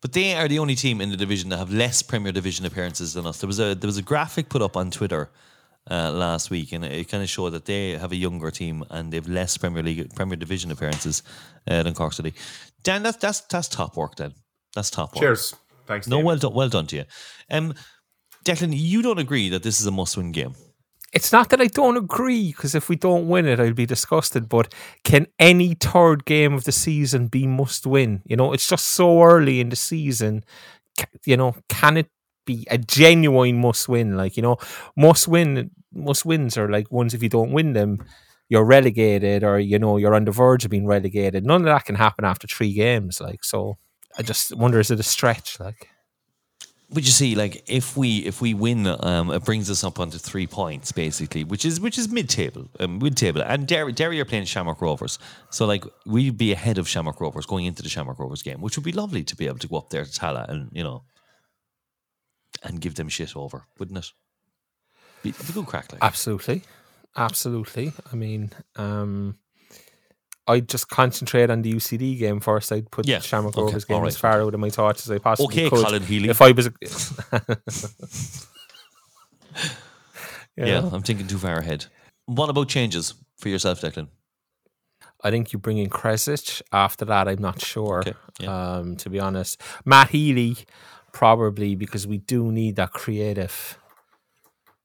But 0.00 0.14
they 0.14 0.34
are 0.34 0.48
the 0.48 0.58
only 0.58 0.74
team 0.74 1.00
in 1.00 1.10
the 1.10 1.16
division 1.16 1.50
that 1.50 1.58
have 1.58 1.70
less 1.70 2.00
Premier 2.02 2.32
Division 2.32 2.64
appearances 2.64 3.12
than 3.12 3.26
us. 3.26 3.40
There 3.40 3.46
was 3.46 3.60
a 3.60 3.74
there 3.74 3.88
was 3.88 3.98
a 3.98 4.02
graphic 4.02 4.48
put 4.48 4.62
up 4.62 4.76
on 4.76 4.90
Twitter 4.90 5.30
uh, 5.90 6.10
last 6.10 6.50
week, 6.50 6.72
and 6.72 6.84
it 6.84 7.08
kind 7.08 7.22
of 7.22 7.28
showed 7.28 7.50
that 7.50 7.66
they 7.66 7.98
have 7.98 8.12
a 8.12 8.16
younger 8.16 8.50
team 8.50 8.82
and 8.90 9.12
they've 9.12 9.28
less 9.28 9.58
Premier 9.58 9.82
League 9.82 10.14
Premier 10.14 10.36
Division 10.36 10.70
appearances 10.70 11.22
uh, 11.68 11.82
than 11.82 11.92
Cork 11.92 12.14
City. 12.14 12.32
Dan, 12.82 13.02
that's 13.02 13.18
that's 13.18 13.40
that's 13.42 13.68
top 13.68 13.94
work. 13.94 14.16
Then 14.16 14.32
that's 14.74 14.90
top 14.90 15.14
work. 15.14 15.22
Cheers. 15.22 15.54
Thanks. 15.86 16.06
No, 16.06 16.16
David. 16.16 16.26
well 16.26 16.36
done, 16.36 16.54
well 16.54 16.68
done 16.68 16.86
to 16.88 16.96
you. 16.96 17.04
Um, 17.50 17.74
Declan, 18.44 18.72
you 18.72 19.02
don't 19.02 19.18
agree 19.18 19.48
that 19.50 19.62
this 19.62 19.80
is 19.80 19.86
a 19.86 19.90
must-win 19.90 20.32
game. 20.32 20.54
It's 21.12 21.32
not 21.32 21.50
that 21.50 21.60
I 21.60 21.66
don't 21.66 21.96
agree, 21.96 22.52
because 22.52 22.76
if 22.76 22.88
we 22.88 22.94
don't 22.94 23.28
win 23.28 23.46
it, 23.46 23.58
I'll 23.58 23.72
be 23.72 23.86
disgusted. 23.86 24.48
But 24.48 24.72
can 25.02 25.26
any 25.38 25.74
third 25.74 26.24
game 26.24 26.54
of 26.54 26.64
the 26.64 26.72
season 26.72 27.26
be 27.26 27.46
must 27.46 27.86
win? 27.86 28.22
You 28.24 28.36
know, 28.36 28.52
it's 28.52 28.68
just 28.68 28.86
so 28.86 29.22
early 29.22 29.60
in 29.60 29.70
the 29.70 29.76
season. 29.76 30.44
You 31.26 31.36
know, 31.36 31.56
can 31.68 31.96
it 31.96 32.08
be 32.46 32.66
a 32.70 32.78
genuine 32.78 33.60
must 33.60 33.88
win? 33.88 34.16
Like, 34.16 34.36
you 34.36 34.42
know, 34.42 34.58
must 34.96 35.26
win, 35.26 35.72
must 35.92 36.24
wins 36.24 36.56
are 36.56 36.70
like 36.70 36.92
ones 36.92 37.12
if 37.12 37.22
you 37.22 37.28
don't 37.28 37.50
win 37.50 37.72
them, 37.72 37.98
you're 38.48 38.64
relegated 38.64 39.42
or, 39.42 39.58
you 39.58 39.78
know, 39.80 39.96
you're 39.96 40.14
on 40.14 40.24
the 40.24 40.30
verge 40.30 40.64
of 40.64 40.70
being 40.70 40.86
relegated. 40.86 41.44
None 41.44 41.62
of 41.62 41.66
that 41.66 41.84
can 41.86 41.96
happen 41.96 42.24
after 42.24 42.46
three 42.46 42.72
games. 42.72 43.20
Like, 43.20 43.42
so 43.42 43.78
I 44.18 44.22
just 44.22 44.54
wonder 44.56 44.80
is 44.80 44.90
it 44.90 45.00
a 45.00 45.04
stretch? 45.04 45.60
Like, 45.60 45.88
But 46.90 47.04
you 47.04 47.10
see, 47.10 47.34
like 47.34 47.62
if 47.68 47.96
we 47.96 48.18
if 48.18 48.40
we 48.40 48.54
win, 48.54 48.86
um, 48.86 49.30
it 49.30 49.44
brings 49.44 49.70
us 49.70 49.84
up 49.84 50.00
onto 50.00 50.18
three 50.18 50.46
points 50.46 50.92
basically, 50.92 51.44
which 51.44 51.64
is 51.64 51.80
which 51.80 51.96
is 51.98 52.08
mid 52.08 52.28
table, 52.28 52.68
um, 52.80 52.98
mid 52.98 53.16
table. 53.16 53.42
And 53.42 53.66
Derry, 53.66 53.92
Derry 53.92 54.20
are 54.20 54.24
playing 54.24 54.46
Shamrock 54.46 54.80
Rovers, 54.80 55.18
so 55.50 55.66
like 55.66 55.84
we'd 56.06 56.36
be 56.36 56.52
ahead 56.52 56.78
of 56.78 56.88
Shamrock 56.88 57.20
Rovers 57.20 57.46
going 57.46 57.66
into 57.66 57.82
the 57.82 57.88
Shamrock 57.88 58.18
Rovers 58.18 58.42
game, 58.42 58.60
which 58.60 58.76
would 58.76 58.84
be 58.84 58.92
lovely 58.92 59.22
to 59.24 59.36
be 59.36 59.46
able 59.46 59.58
to 59.58 59.68
go 59.68 59.76
up 59.76 59.90
there 59.90 60.04
to 60.04 60.10
Tallaght 60.10 60.48
and 60.48 60.70
you 60.72 60.82
know 60.82 61.04
and 62.62 62.80
give 62.80 62.96
them 62.96 63.08
shit 63.08 63.36
over, 63.36 63.66
wouldn't 63.78 63.98
it? 63.98 64.06
Be, 65.22 65.30
be 65.32 65.36
a 65.48 65.52
good 65.52 65.66
crack, 65.66 65.92
like. 65.92 66.02
Absolutely. 66.02 66.62
Absolutely. 67.16 67.92
I 68.12 68.16
mean, 68.16 68.50
um, 68.76 69.38
I'd 70.46 70.68
just 70.68 70.88
concentrate 70.88 71.50
on 71.50 71.62
the 71.62 71.72
UCD 71.74 72.18
game 72.18 72.40
first. 72.40 72.72
I'd 72.72 72.90
put 72.90 73.06
Yeah, 73.06 73.18
the 73.18 73.24
Shamrock 73.24 73.56
okay, 73.56 73.62
Rovers 73.66 73.84
game 73.84 73.98
all 73.98 74.06
as 74.06 74.16
far 74.16 74.40
out 74.42 74.54
of 74.54 74.60
my 74.60 74.70
thoughts 74.70 75.06
as 75.06 75.10
I 75.10 75.18
possibly 75.18 75.54
Okay, 75.54 75.70
could. 75.70 75.84
Colin 75.84 76.02
Healy. 76.02 76.28
If 76.28 76.42
I 76.42 76.52
was, 76.52 76.66
a, 76.66 76.72
You 80.56 80.66
yeah. 80.66 80.90
I'm 80.92 81.02
thinking 81.02 81.26
too 81.26 81.38
far 81.38 81.56
ahead. 81.58 81.86
What 82.26 82.50
about 82.50 82.68
changes 82.68 83.14
for 83.38 83.48
yourself, 83.48 83.80
Declan? 83.80 84.08
I 85.22 85.30
think 85.30 85.52
you 85.52 85.58
bring 85.58 85.78
in 85.78 85.88
Kresic. 85.90 86.62
After 86.72 87.04
that, 87.06 87.28
I'm 87.28 87.40
not 87.40 87.60
sure. 87.60 88.00
Okay, 88.00 88.14
yeah. 88.40 88.76
Um, 88.76 88.96
to 88.96 89.10
be 89.10 89.20
honest, 89.20 89.60
Matt 89.84 90.10
Healy 90.10 90.56
probably 91.12 91.74
because 91.74 92.06
we 92.06 92.18
do 92.18 92.50
need 92.52 92.76
that 92.76 92.92
creative. 92.92 93.78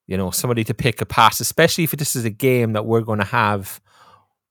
You 0.07 0.17
know, 0.17 0.31
somebody 0.31 0.63
to 0.65 0.73
pick 0.73 1.01
a 1.01 1.05
pass, 1.05 1.39
especially 1.39 1.85
if 1.85 1.91
this 1.91 2.15
is 2.15 2.25
a 2.25 2.29
game 2.29 2.73
that 2.73 2.85
we're 2.85 3.01
going 3.01 3.19
to 3.19 3.25
have 3.25 3.79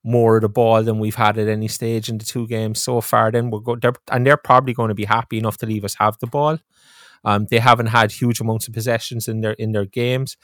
more 0.04 0.36
of 0.36 0.42
the 0.42 0.48
ball 0.48 0.82
than 0.82 0.98
we've 0.98 1.14
had 1.14 1.38
at 1.38 1.48
any 1.48 1.66
stage 1.66 2.08
in 2.10 2.18
the 2.18 2.24
two 2.24 2.46
games 2.46 2.80
so 2.80 3.00
far. 3.00 3.32
Then 3.32 3.50
we're 3.50 3.60
go- 3.60 3.76
they're, 3.76 3.94
and 4.12 4.26
they're 4.26 4.36
probably 4.36 4.74
going 4.74 4.90
to 4.90 4.94
be 4.94 5.06
happy 5.06 5.38
enough 5.38 5.56
to 5.58 5.66
leave 5.66 5.84
us 5.84 5.94
have 5.94 6.18
the 6.18 6.26
ball. 6.26 6.58
Um, 7.24 7.46
they 7.50 7.58
haven't 7.58 7.86
had 7.86 8.12
huge 8.12 8.40
amounts 8.40 8.68
of 8.68 8.74
possessions 8.74 9.28
in 9.28 9.40
their 9.40 9.52
in 9.52 9.72
their 9.72 9.86
games, 9.86 10.36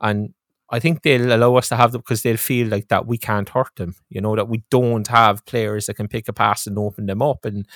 and 0.00 0.32
I 0.70 0.80
think 0.80 1.02
they'll 1.02 1.34
allow 1.34 1.56
us 1.56 1.68
to 1.68 1.76
have 1.76 1.92
them 1.92 2.00
because 2.00 2.22
they'll 2.22 2.38
feel 2.38 2.68
like 2.68 2.88
that 2.88 3.06
we 3.06 3.18
can't 3.18 3.50
hurt 3.50 3.76
them. 3.76 3.94
You 4.08 4.22
know 4.22 4.34
that 4.34 4.48
we 4.48 4.64
don't 4.70 5.06
have 5.08 5.44
players 5.44 5.86
that 5.86 5.94
can 5.94 6.08
pick 6.08 6.28
a 6.28 6.32
pass 6.32 6.66
and 6.66 6.78
open 6.78 7.04
them 7.04 7.20
up. 7.20 7.44
And 7.44 7.68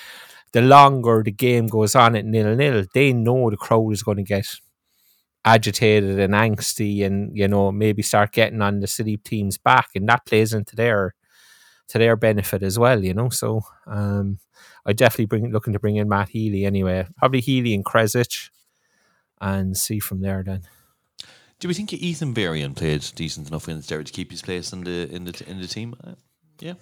the 0.53 0.63
longer 0.63 1.21
the 1.23 1.31
game 1.31 1.67
goes 1.67 1.93
on 1.93 2.15
at 2.15 2.25
nil 2.25 2.55
nil, 2.55 2.85
they 2.95 3.13
know 3.13 3.51
the 3.51 3.57
crowd 3.57 3.93
is 3.93 4.01
going 4.01 4.17
to 4.17 4.23
get 4.23 4.47
agitated 5.45 6.19
and 6.19 6.33
angsty, 6.33 7.05
and 7.05 7.37
you 7.37 7.47
know 7.47 7.71
maybe 7.71 8.01
start 8.01 8.31
getting 8.31 8.63
on 8.63 8.79
the 8.79 8.87
city 8.87 9.17
team's 9.17 9.59
back, 9.59 9.89
and 9.93 10.09
that 10.09 10.25
plays 10.25 10.51
into 10.51 10.75
their 10.75 11.13
to 11.89 11.97
their 11.97 12.15
benefit 12.15 12.63
as 12.63 12.77
well. 12.77 13.03
You 13.03 13.13
know, 13.13 13.29
so 13.29 13.61
um, 13.85 14.39
I 14.85 14.93
definitely 14.93 15.25
bring 15.25 15.51
looking 15.51 15.73
to 15.73 15.79
bring 15.79 15.95
in 15.95 16.09
Matt 16.09 16.29
Healy 16.29 16.65
anyway. 16.65 17.07
Probably 17.17 17.41
Healy 17.41 17.73
and 17.73 17.85
Kresic, 17.85 18.49
and 19.39 19.77
see 19.77 19.99
from 19.99 20.21
there 20.21 20.43
then. 20.43 20.63
Do 21.59 21.67
we 21.67 21.73
think 21.73 21.91
Ethan 21.91 22.33
Varian 22.33 22.75
played 22.75 23.05
decent 23.15 23.47
enough 23.47 23.67
against 23.67 23.89
Derry 23.89 24.03
to 24.03 24.13
keep 24.13 24.31
his 24.31 24.41
place 24.41 24.71
in 24.71 24.83
the 24.83 25.09
in 25.13 25.25
the 25.25 25.43
in 25.47 25.59
the 25.59 25.67
team? 25.67 25.95
Uh, 26.03 26.13
yeah. 26.59 26.73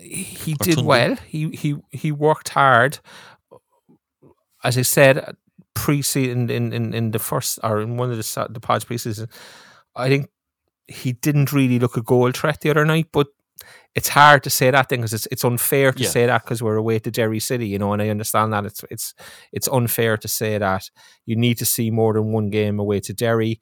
he 0.00 0.52
Or 0.60 0.64
did 0.64 0.84
well. 0.84 1.16
He 1.26 1.50
he 1.50 1.76
he 1.90 2.12
worked 2.12 2.50
hard. 2.50 2.98
As 4.62 4.76
I 4.76 4.82
said, 4.82 5.36
pre-season 5.74 6.50
in, 6.50 6.72
in, 6.72 6.92
in 6.92 7.10
the 7.12 7.18
first 7.18 7.58
or 7.62 7.80
in 7.80 7.96
one 7.96 8.10
of 8.10 8.18
the 8.18 8.46
the 8.50 8.60
pods 8.60 8.84
pre-season, 8.84 9.28
I 9.96 10.08
think 10.08 10.28
he 10.90 11.12
didn't 11.12 11.52
really 11.52 11.78
look 11.78 11.96
a 11.96 12.02
goal 12.02 12.30
threat 12.32 12.60
the 12.60 12.70
other 12.70 12.84
night. 12.84 13.08
But 13.12 13.28
it's 13.94 14.08
hard 14.08 14.42
to 14.44 14.50
say 14.50 14.70
that 14.70 14.88
thing 14.88 15.00
because 15.00 15.12
it's 15.12 15.26
it's 15.30 15.44
unfair 15.44 15.92
to 15.92 16.02
Yeah. 16.02 16.08
say 16.08 16.26
that 16.26 16.44
because 16.44 16.62
we're 16.62 16.76
away 16.76 16.98
to 17.00 17.10
Derry 17.10 17.40
City, 17.40 17.66
you 17.68 17.78
know. 17.78 17.92
And 17.92 18.00
I 18.02 18.08
understand 18.08 18.52
that 18.52 18.64
it's 18.64 18.84
it's 18.90 19.14
it's 19.52 19.68
unfair 19.68 20.16
to 20.18 20.28
say 20.28 20.58
that. 20.58 20.90
You 21.26 21.36
need 21.36 21.58
to 21.58 21.66
see 21.66 21.90
more 21.90 22.14
than 22.14 22.32
one 22.32 22.50
game 22.50 22.78
away 22.78 23.00
to 23.00 23.12
Derry. 23.12 23.60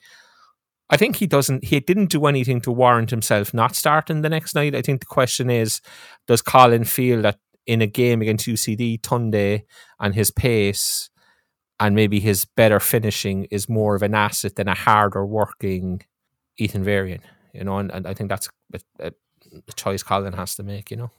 I 0.91 0.97
think 0.97 1.17
he 1.17 1.27
doesn't. 1.27 1.65
He 1.65 1.81
didn't 1.81 2.11
do 2.11 2.27
anything 2.27 2.61
to 2.63 2.73
warrant 2.73 3.11
himself 3.11 3.53
not 3.53 3.75
starting 3.77 4.23
the 4.23 4.31
next 4.31 4.55
night. 4.55 4.75
I 4.75 4.83
think 4.83 5.01
the 5.01 5.07
question 5.07 5.51
is, 5.51 5.81
does 6.27 6.43
Colin 6.43 6.85
feel 6.85 7.23
that 7.23 7.39
in 7.67 7.83
a 7.83 7.87
game 7.87 8.23
against 8.23 8.47
UCD, 8.47 8.99
Tunde 9.01 9.63
and 10.01 10.15
his 10.15 10.31
pace 10.31 11.11
and 11.81 11.95
maybe 11.95 12.21
his 12.21 12.45
better 12.45 12.81
finishing 12.81 13.45
is 13.51 13.69
more 13.69 13.95
of 13.95 14.03
an 14.03 14.15
asset 14.15 14.57
than 14.57 14.69
a 14.69 14.75
harder 14.75 15.25
working 15.27 16.01
Ethan 16.59 16.85
Varian? 16.85 17.21
You 17.53 17.65
know, 17.65 17.79
and, 17.79 17.91
and 17.91 18.07
I 18.07 18.15
think 18.15 18.29
that's 18.29 18.49
a, 18.75 18.81
a, 19.01 19.13
a 19.69 19.73
choice 19.75 20.03
Colin 20.03 20.35
has 20.35 20.55
to 20.57 20.63
make. 20.63 20.91
You 20.91 20.99
know, 20.99 21.11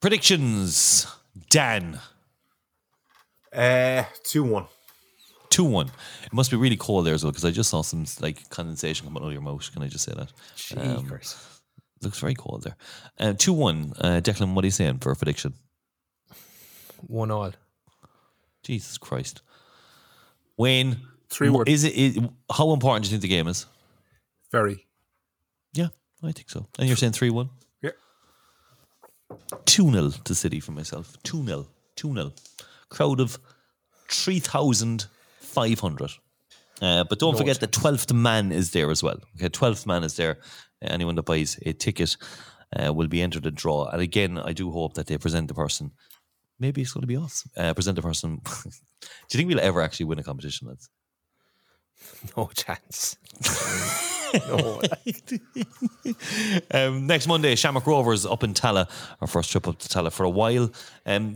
Predictions. 0.00 1.06
Dan. 1.50 2.00
Uh, 3.52 4.04
2 4.24 4.44
1. 4.44 4.66
2 5.50 5.64
1. 5.64 5.90
It 6.26 6.32
must 6.32 6.50
be 6.50 6.56
really 6.56 6.76
cold 6.76 7.06
there 7.06 7.14
as 7.14 7.24
well 7.24 7.32
because 7.32 7.44
I 7.44 7.50
just 7.50 7.70
saw 7.70 7.82
some 7.82 8.04
like 8.20 8.48
condensation 8.50 9.06
coming 9.06 9.22
out 9.22 9.26
of 9.28 9.32
your 9.32 9.42
mouth. 9.42 9.72
Can 9.72 9.82
I 9.82 9.88
just 9.88 10.04
say 10.04 10.14
that? 10.14 10.32
Um, 10.76 11.08
looks 12.02 12.20
very 12.20 12.34
cold 12.34 12.64
there. 12.64 12.76
Uh, 13.18 13.32
2 13.32 13.52
1. 13.52 13.92
Uh, 13.98 14.20
Declan, 14.20 14.54
what 14.54 14.64
are 14.64 14.66
you 14.66 14.72
saying 14.72 14.98
for 14.98 15.10
a 15.10 15.16
prediction? 15.16 15.54
one 17.06 17.30
all. 17.30 17.52
Jesus 18.62 18.98
Christ. 18.98 19.42
Wayne. 20.56 20.98
3-1. 21.30 21.68
Is 21.68 21.84
it, 21.84 21.94
is, 21.94 22.18
how 22.50 22.72
important 22.72 23.04
do 23.04 23.10
you 23.10 23.12
think 23.12 23.22
the 23.22 23.28
game 23.28 23.48
is? 23.48 23.66
Very. 24.50 24.86
Yeah, 25.72 25.88
I 26.22 26.32
think 26.32 26.50
so. 26.50 26.66
And 26.78 26.88
you're 26.88 26.96
saying 26.96 27.12
3 27.12 27.30
1? 27.30 27.48
Yeah. 27.82 27.90
2 29.66 29.90
0 29.90 30.10
to 30.24 30.34
City 30.34 30.60
for 30.60 30.72
myself. 30.72 31.16
2 31.24 31.44
0. 31.44 31.66
2 31.96 32.14
0. 32.14 32.32
Crowd 32.88 33.20
of 33.20 33.38
3,500. 34.08 36.10
Uh, 36.80 37.04
but 37.04 37.18
don't 37.18 37.36
forget 37.36 37.60
the 37.60 37.66
12th 37.66 38.12
man 38.12 38.52
is 38.52 38.70
there 38.70 38.90
as 38.90 39.02
well. 39.02 39.18
Okay, 39.36 39.48
12th 39.48 39.84
man 39.86 40.04
is 40.04 40.16
there. 40.16 40.38
Anyone 40.80 41.16
that 41.16 41.24
buys 41.24 41.58
a 41.66 41.72
ticket 41.72 42.16
uh, 42.78 42.92
will 42.92 43.08
be 43.08 43.20
entered 43.20 43.46
a 43.46 43.50
draw. 43.50 43.86
And 43.86 44.00
again, 44.00 44.38
I 44.38 44.52
do 44.52 44.70
hope 44.70 44.94
that 44.94 45.08
they 45.08 45.18
present 45.18 45.48
the 45.48 45.54
person. 45.54 45.90
Maybe 46.60 46.82
it's 46.82 46.92
going 46.92 47.02
to 47.02 47.08
be 47.08 47.16
us. 47.16 47.48
Uh, 47.56 47.74
present 47.74 47.96
the 47.96 48.02
person. 48.02 48.40
do 48.64 48.70
you 49.32 49.38
think 49.38 49.48
we'll 49.48 49.60
ever 49.60 49.80
actually 49.80 50.06
win 50.06 50.20
a 50.20 50.22
competition, 50.22 50.68
lads? 50.68 50.88
No 52.36 52.48
chance. 52.54 53.16
no. 54.34 54.80
um, 56.88 57.06
next 57.06 57.26
Monday, 57.26 57.54
Shamrock 57.54 57.86
Rovers 57.86 58.26
up 58.26 58.42
in 58.44 58.54
Tallaght. 58.54 58.88
Our 59.20 59.26
first 59.26 59.50
trip 59.50 59.66
up 59.68 59.78
to 59.78 59.88
Tallaght 59.88 60.12
for 60.12 60.24
a 60.24 60.30
while. 60.30 60.70
Um, 61.06 61.34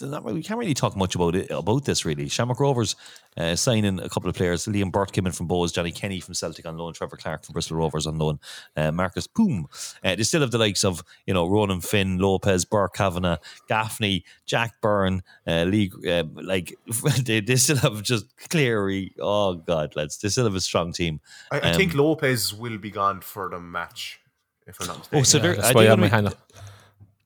not 0.00 0.24
we 0.24 0.42
can't 0.42 0.58
really 0.58 0.74
talk 0.74 0.96
much 0.96 1.14
about 1.14 1.34
it 1.34 1.50
about 1.50 1.84
this 1.84 2.04
really. 2.04 2.28
Shamrock 2.28 2.60
Rovers 2.60 2.96
uh, 3.36 3.54
signing 3.54 4.00
a 4.00 4.08
couple 4.08 4.28
of 4.28 4.34
players. 4.34 4.66
Liam 4.66 4.90
Burt 4.90 5.12
came 5.12 5.26
in 5.26 5.32
from 5.32 5.46
Bohs, 5.48 5.72
Johnny 5.72 5.92
Kenny 5.92 6.20
from 6.20 6.34
Celtic 6.34 6.66
on 6.66 6.76
loan, 6.76 6.92
Trevor 6.92 7.16
Clarke 7.16 7.44
from 7.44 7.52
Bristol 7.52 7.76
Rovers 7.76 8.06
on 8.06 8.18
loan, 8.18 8.40
uh, 8.76 8.90
Markus 8.90 9.26
Poom. 9.26 9.66
Uh, 10.02 10.16
they 10.16 10.22
still 10.22 10.40
have 10.40 10.50
the 10.50 10.58
likes 10.58 10.84
of 10.84 11.02
you 11.26 11.34
know 11.34 11.46
Ronan 11.48 11.80
Finn, 11.80 12.18
Lopes, 12.18 12.64
Burke 12.64 12.94
Kavanagh, 12.94 13.36
Gaffney, 13.68 14.24
Jack 14.46 14.80
Byrne, 14.80 15.22
uh, 15.46 15.64
Lee. 15.64 15.92
Uh, 16.06 16.24
like 16.34 16.74
they, 17.24 17.40
they 17.40 17.56
still 17.56 17.76
have 17.76 18.02
just 18.02 18.26
Cleary. 18.48 19.12
Oh 19.20 19.54
God, 19.54 19.94
lads, 19.96 20.18
they 20.18 20.28
still 20.30 20.44
have 20.44 20.54
a 20.54 20.60
strong 20.60 20.92
team. 20.92 21.20
I, 21.52 21.58
I 21.60 21.70
Um, 21.70 21.76
think 21.76 21.94
Lopes 21.98 22.52
will 22.52 22.78
be 22.78 22.90
gone 22.90 23.20
for 23.20 23.48
the 23.50 23.60
match, 23.60 24.20
if 24.66 24.80
I'm 24.80 24.86
not 24.88 24.98
mistaken. 24.98 25.18
Oh, 25.18 25.22
so 25.24 25.38
they're, 25.38 25.54
That's 25.56 25.74
why 25.74 25.82
they 25.82 25.88
I 25.88 25.90
had 25.90 25.96
gonna 25.98 26.00
my 26.02 26.06
be- 26.06 26.10
hand 26.10 26.26
up. 26.28 26.52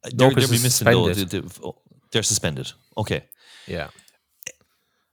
Uh, 0.04 0.10
they're, 0.14 0.28
Lopes 0.28 0.40
they'll 0.40 0.48
be 0.48 0.54
is 0.56 0.62
missing 0.62 0.84
though. 0.86 1.06
suspended. 1.12 1.30
They- 1.30 1.40
they- 1.40 1.66
oh, 1.66 1.76
They're 2.10 2.22
suspended. 2.22 2.72
Okay. 2.96 3.24
Yeah. 3.66 3.88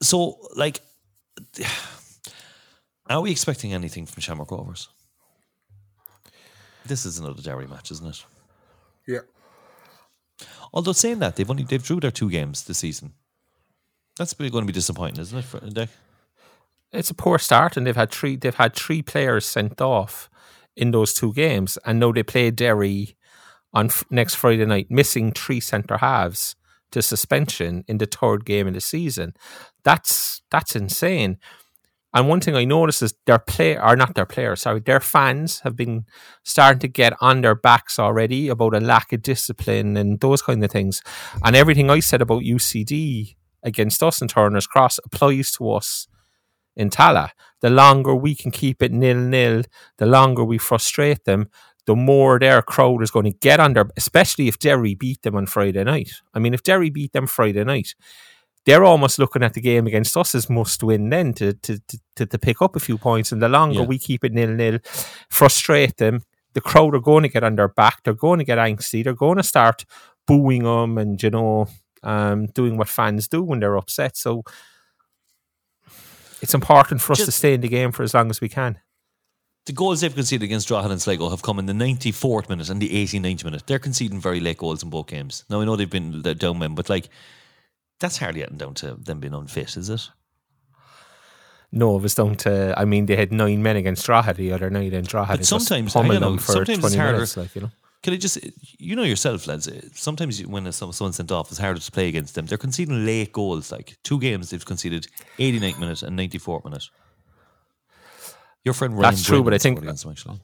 So, 0.01 0.37
like, 0.55 0.79
are 3.09 3.21
we 3.21 3.31
expecting 3.31 3.73
anything 3.73 4.05
from 4.05 4.21
Shamrock 4.21 4.51
Rovers? 4.51 4.89
This 6.85 7.05
is 7.05 7.19
another 7.19 7.41
Derry 7.41 7.67
match, 7.67 7.91
isn't 7.91 8.07
it? 8.07 8.25
Yeah. 9.07 9.19
Although 10.73 10.93
saying 10.93 11.19
that, 11.19 11.35
they've 11.35 11.49
only 11.49 11.63
they've 11.63 11.83
drew 11.83 11.99
their 11.99 12.11
two 12.11 12.29
games 12.29 12.63
this 12.63 12.77
season. 12.79 13.13
That's 14.17 14.35
really 14.39 14.49
going 14.51 14.63
to 14.63 14.67
be 14.67 14.73
disappointing, 14.73 15.19
isn't 15.21 15.37
it? 15.39 15.45
For 15.45 15.59
Dick? 15.59 15.89
It's 16.91 17.09
a 17.09 17.15
poor 17.15 17.37
start, 17.39 17.77
and 17.77 17.85
they've 17.85 17.95
had 17.95 18.11
three. 18.11 18.35
They've 18.35 18.55
had 18.55 18.75
three 18.75 19.01
players 19.01 19.45
sent 19.45 19.81
off 19.81 20.29
in 20.75 20.91
those 20.91 21.13
two 21.13 21.33
games, 21.33 21.77
and 21.85 21.99
now 21.99 22.11
they 22.11 22.23
play 22.23 22.51
Derry 22.51 23.15
on 23.73 23.87
f- 23.87 24.03
next 24.09 24.35
Friday 24.35 24.65
night, 24.65 24.87
missing 24.89 25.31
three 25.31 25.59
centre 25.59 25.97
halves 25.97 26.55
to 26.91 27.01
suspension 27.01 27.83
in 27.87 27.99
the 27.99 28.07
third 28.07 28.45
game 28.45 28.67
of 28.67 28.73
the 28.73 28.81
season. 28.81 29.33
That's 29.83 30.41
that's 30.49 30.75
insane. 30.75 31.37
And 32.11 32.27
one 32.27 32.41
thing 32.41 32.55
I 32.55 32.65
noticed 32.65 33.03
is 33.03 33.13
their 33.27 33.37
play 33.37 33.77
are 33.77 33.95
not 33.95 34.15
their 34.15 34.25
players, 34.25 34.61
sorry, 34.61 34.79
their 34.79 34.99
fans 34.99 35.59
have 35.59 35.75
been 35.75 36.05
starting 36.43 36.79
to 36.79 36.87
get 36.87 37.13
on 37.21 37.41
their 37.41 37.53
backs 37.53 37.99
already 37.99 38.49
about 38.49 38.73
a 38.73 38.79
lack 38.79 39.13
of 39.13 39.21
discipline 39.21 39.95
and 39.95 40.19
those 40.19 40.41
kind 40.41 40.63
of 40.63 40.71
things. 40.71 41.03
And 41.43 41.55
everything 41.55 41.91
I 41.91 41.99
said 41.99 42.23
about 42.23 42.41
UCD 42.41 43.35
against 43.61 44.01
us 44.01 44.21
and 44.21 44.29
Turner's 44.29 44.65
Cross 44.65 44.99
applies 45.05 45.51
to 45.51 45.71
us 45.71 46.07
in 46.75 46.89
Tallaght. 46.89 47.31
The 47.61 47.69
longer 47.69 48.15
we 48.15 48.35
can 48.35 48.51
keep 48.51 48.81
it 48.81 48.91
nil 48.91 49.17
nil, 49.17 49.63
the 49.97 50.05
longer 50.05 50.43
we 50.43 50.57
frustrate 50.57 51.25
them, 51.25 51.49
the 51.85 51.95
more 51.95 52.39
their 52.39 52.61
crowd 52.61 53.01
is 53.01 53.11
going 53.11 53.25
to 53.25 53.37
get 53.39 53.59
under, 53.59 53.89
especially 53.97 54.47
if 54.47 54.59
Derry 54.59 54.93
beat 54.95 55.23
them 55.23 55.35
on 55.35 55.45
Friday 55.45 55.83
night. 55.83 56.11
I 56.33 56.39
mean, 56.39 56.53
if 56.53 56.63
Derry 56.63 56.89
beat 56.89 57.13
them 57.13 57.27
Friday 57.27 57.63
night, 57.63 57.95
they're 58.65 58.83
almost 58.83 59.17
looking 59.17 59.43
at 59.43 59.53
the 59.53 59.61
game 59.61 59.87
against 59.87 60.15
us 60.15 60.35
as 60.35 60.49
must 60.49 60.83
win 60.83 61.09
then 61.09 61.33
to 61.33 61.53
to, 61.53 61.79
to, 62.15 62.25
to, 62.25 62.37
pick 62.37 62.61
up 62.61 62.75
a 62.75 62.79
few 62.79 62.97
points. 62.97 63.31
And 63.31 63.41
the 63.41 63.49
longer 63.49 63.79
Yeah. 63.81 63.85
we 63.87 63.97
keep 63.97 64.23
it 64.23 64.33
nil 64.33 64.49
nil, 64.49 64.79
frustrate 65.29 65.97
them, 65.97 66.21
the 66.53 66.61
crowd 66.61 66.95
are 66.95 66.99
going 66.99 67.23
to 67.23 67.29
get 67.29 67.43
on 67.43 67.55
their 67.55 67.67
back. 67.67 68.03
They're 68.03 68.13
going 68.13 68.39
to 68.39 68.45
get 68.45 68.57
angsty. 68.57 69.03
They're 69.03 69.13
going 69.13 69.37
to 69.37 69.43
start 69.43 69.85
booing 70.27 70.63
them 70.63 70.97
and, 70.97 71.21
you 71.21 71.29
know, 71.29 71.67
um, 72.03 72.47
doing 72.47 72.77
what 72.77 72.89
fans 72.89 73.27
do 73.27 73.41
when 73.43 73.59
they're 73.59 73.77
upset. 73.77 74.15
So 74.17 74.43
it's 76.41 76.53
important 76.53 77.01
for 77.01 77.13
us 77.13 77.25
to 77.25 77.31
stay 77.31 77.53
in 77.53 77.61
the 77.61 77.67
game 77.67 77.91
for 77.91 78.03
as 78.03 78.13
long 78.13 78.29
as 78.29 78.41
we 78.41 78.49
can. 78.49 78.79
The 79.65 79.73
goals 79.73 80.01
they've 80.01 80.13
conceded 80.15 80.43
against 80.45 80.67
Drogheda 80.67 80.93
and 80.93 81.01
Sligo 81.01 81.29
have 81.29 81.41
come 81.43 81.59
in 81.59 81.65
the 81.67 81.73
94th 81.73 82.49
minute 82.49 82.69
and 82.69 82.81
the 82.81 82.89
89th 82.89 83.43
minute. 83.43 83.63
They're 83.67 83.77
conceding 83.77 84.19
very 84.19 84.39
late 84.39 84.57
goals 84.57 84.81
in 84.81 84.89
both 84.89 85.07
games. 85.07 85.43
Now, 85.49 85.61
I 85.61 85.65
know 85.65 85.75
they've 85.75 85.89
been 85.89 86.21
the 86.23 86.33
down 86.33 86.57
men, 86.59 86.73
but 86.75 86.89
like, 86.89 87.09
that's 87.99 88.17
hardly 88.17 88.41
getting 88.41 88.57
down 88.57 88.73
to 88.75 88.95
them 88.95 89.19
being 89.19 89.33
unfit, 89.33 89.75
is 89.77 89.89
it? 89.89 90.09
No, 91.71 91.97
it 91.97 92.01
was 92.01 92.15
down 92.15 92.35
to. 92.37 92.73
I 92.77 92.85
mean, 92.85 93.05
they 93.05 93.15
had 93.15 93.31
nine 93.31 93.61
men 93.61 93.75
against 93.75 94.05
Drogheda 94.05 94.37
the 94.37 94.53
other 94.53 94.71
night, 94.71 94.93
and 94.93 95.05
Drogheda 95.05 95.33
But 95.39 95.45
just 95.47 95.67
sometimes- 95.67 95.93
pummeled 95.93 96.13
don't 96.21 96.31
them 96.31 96.37
for 96.39 96.51
sometimes 96.53 96.69
it's 96.69 96.79
twenty 96.79 96.97
harder. 96.97 97.13
minutes. 97.13 97.37
Like 97.37 97.53
you 97.53 97.61
know, 97.61 97.71
Can 98.01 98.13
I 98.13 98.17
just, 98.17 98.37
you 98.77 98.95
know 98.95 99.03
yourself, 99.03 99.45
lads, 99.45 99.67
eh, 99.67 99.81
sometimes 99.93 100.39
when 100.45 100.71
someone's 100.71 101.17
sent 101.17 101.31
off, 101.31 101.49
it's 101.51 101.59
harder 101.59 101.81
to 101.81 101.91
play 101.91 102.07
against 102.07 102.33
them. 102.35 102.45
They're 102.45 102.57
conceding 102.57 103.05
late 103.05 103.33
goals. 103.33 103.71
Like 103.73 103.97
two 104.03 104.19
games, 104.19 104.49
they've 104.49 104.65
conceded 104.65 105.07
89th 105.37 105.79
minute 105.79 106.03
and 106.03 106.17
94th 106.17 106.63
minute. 106.63 106.85
Your 108.63 108.73
friend 108.73 108.93
Ryan 108.93 109.01
That's 109.15 109.23
true, 109.25 109.43
but 109.43 109.53
I 109.53 109.57
think- 109.57 109.79
scored 109.79 109.97
them, 109.97 110.11
actually. 110.11 110.41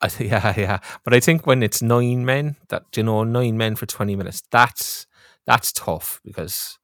I 0.00 0.08
th- 0.08 0.30
yeah, 0.30 0.52
yeah. 0.56 0.78
But 1.04 1.14
I 1.14 1.20
think 1.20 1.46
when 1.46 1.62
it's 1.62 1.80
nine 1.80 2.24
men, 2.24 2.56
that 2.68 2.84
you 2.96 3.02
know, 3.02 3.24
nine 3.24 3.56
men 3.56 3.76
for 3.76 3.86
twenty 3.86 4.14
minutes, 4.14 4.42
that's 4.50 5.06
that's 5.46 5.72
tough 5.72 6.20
because 6.24 6.78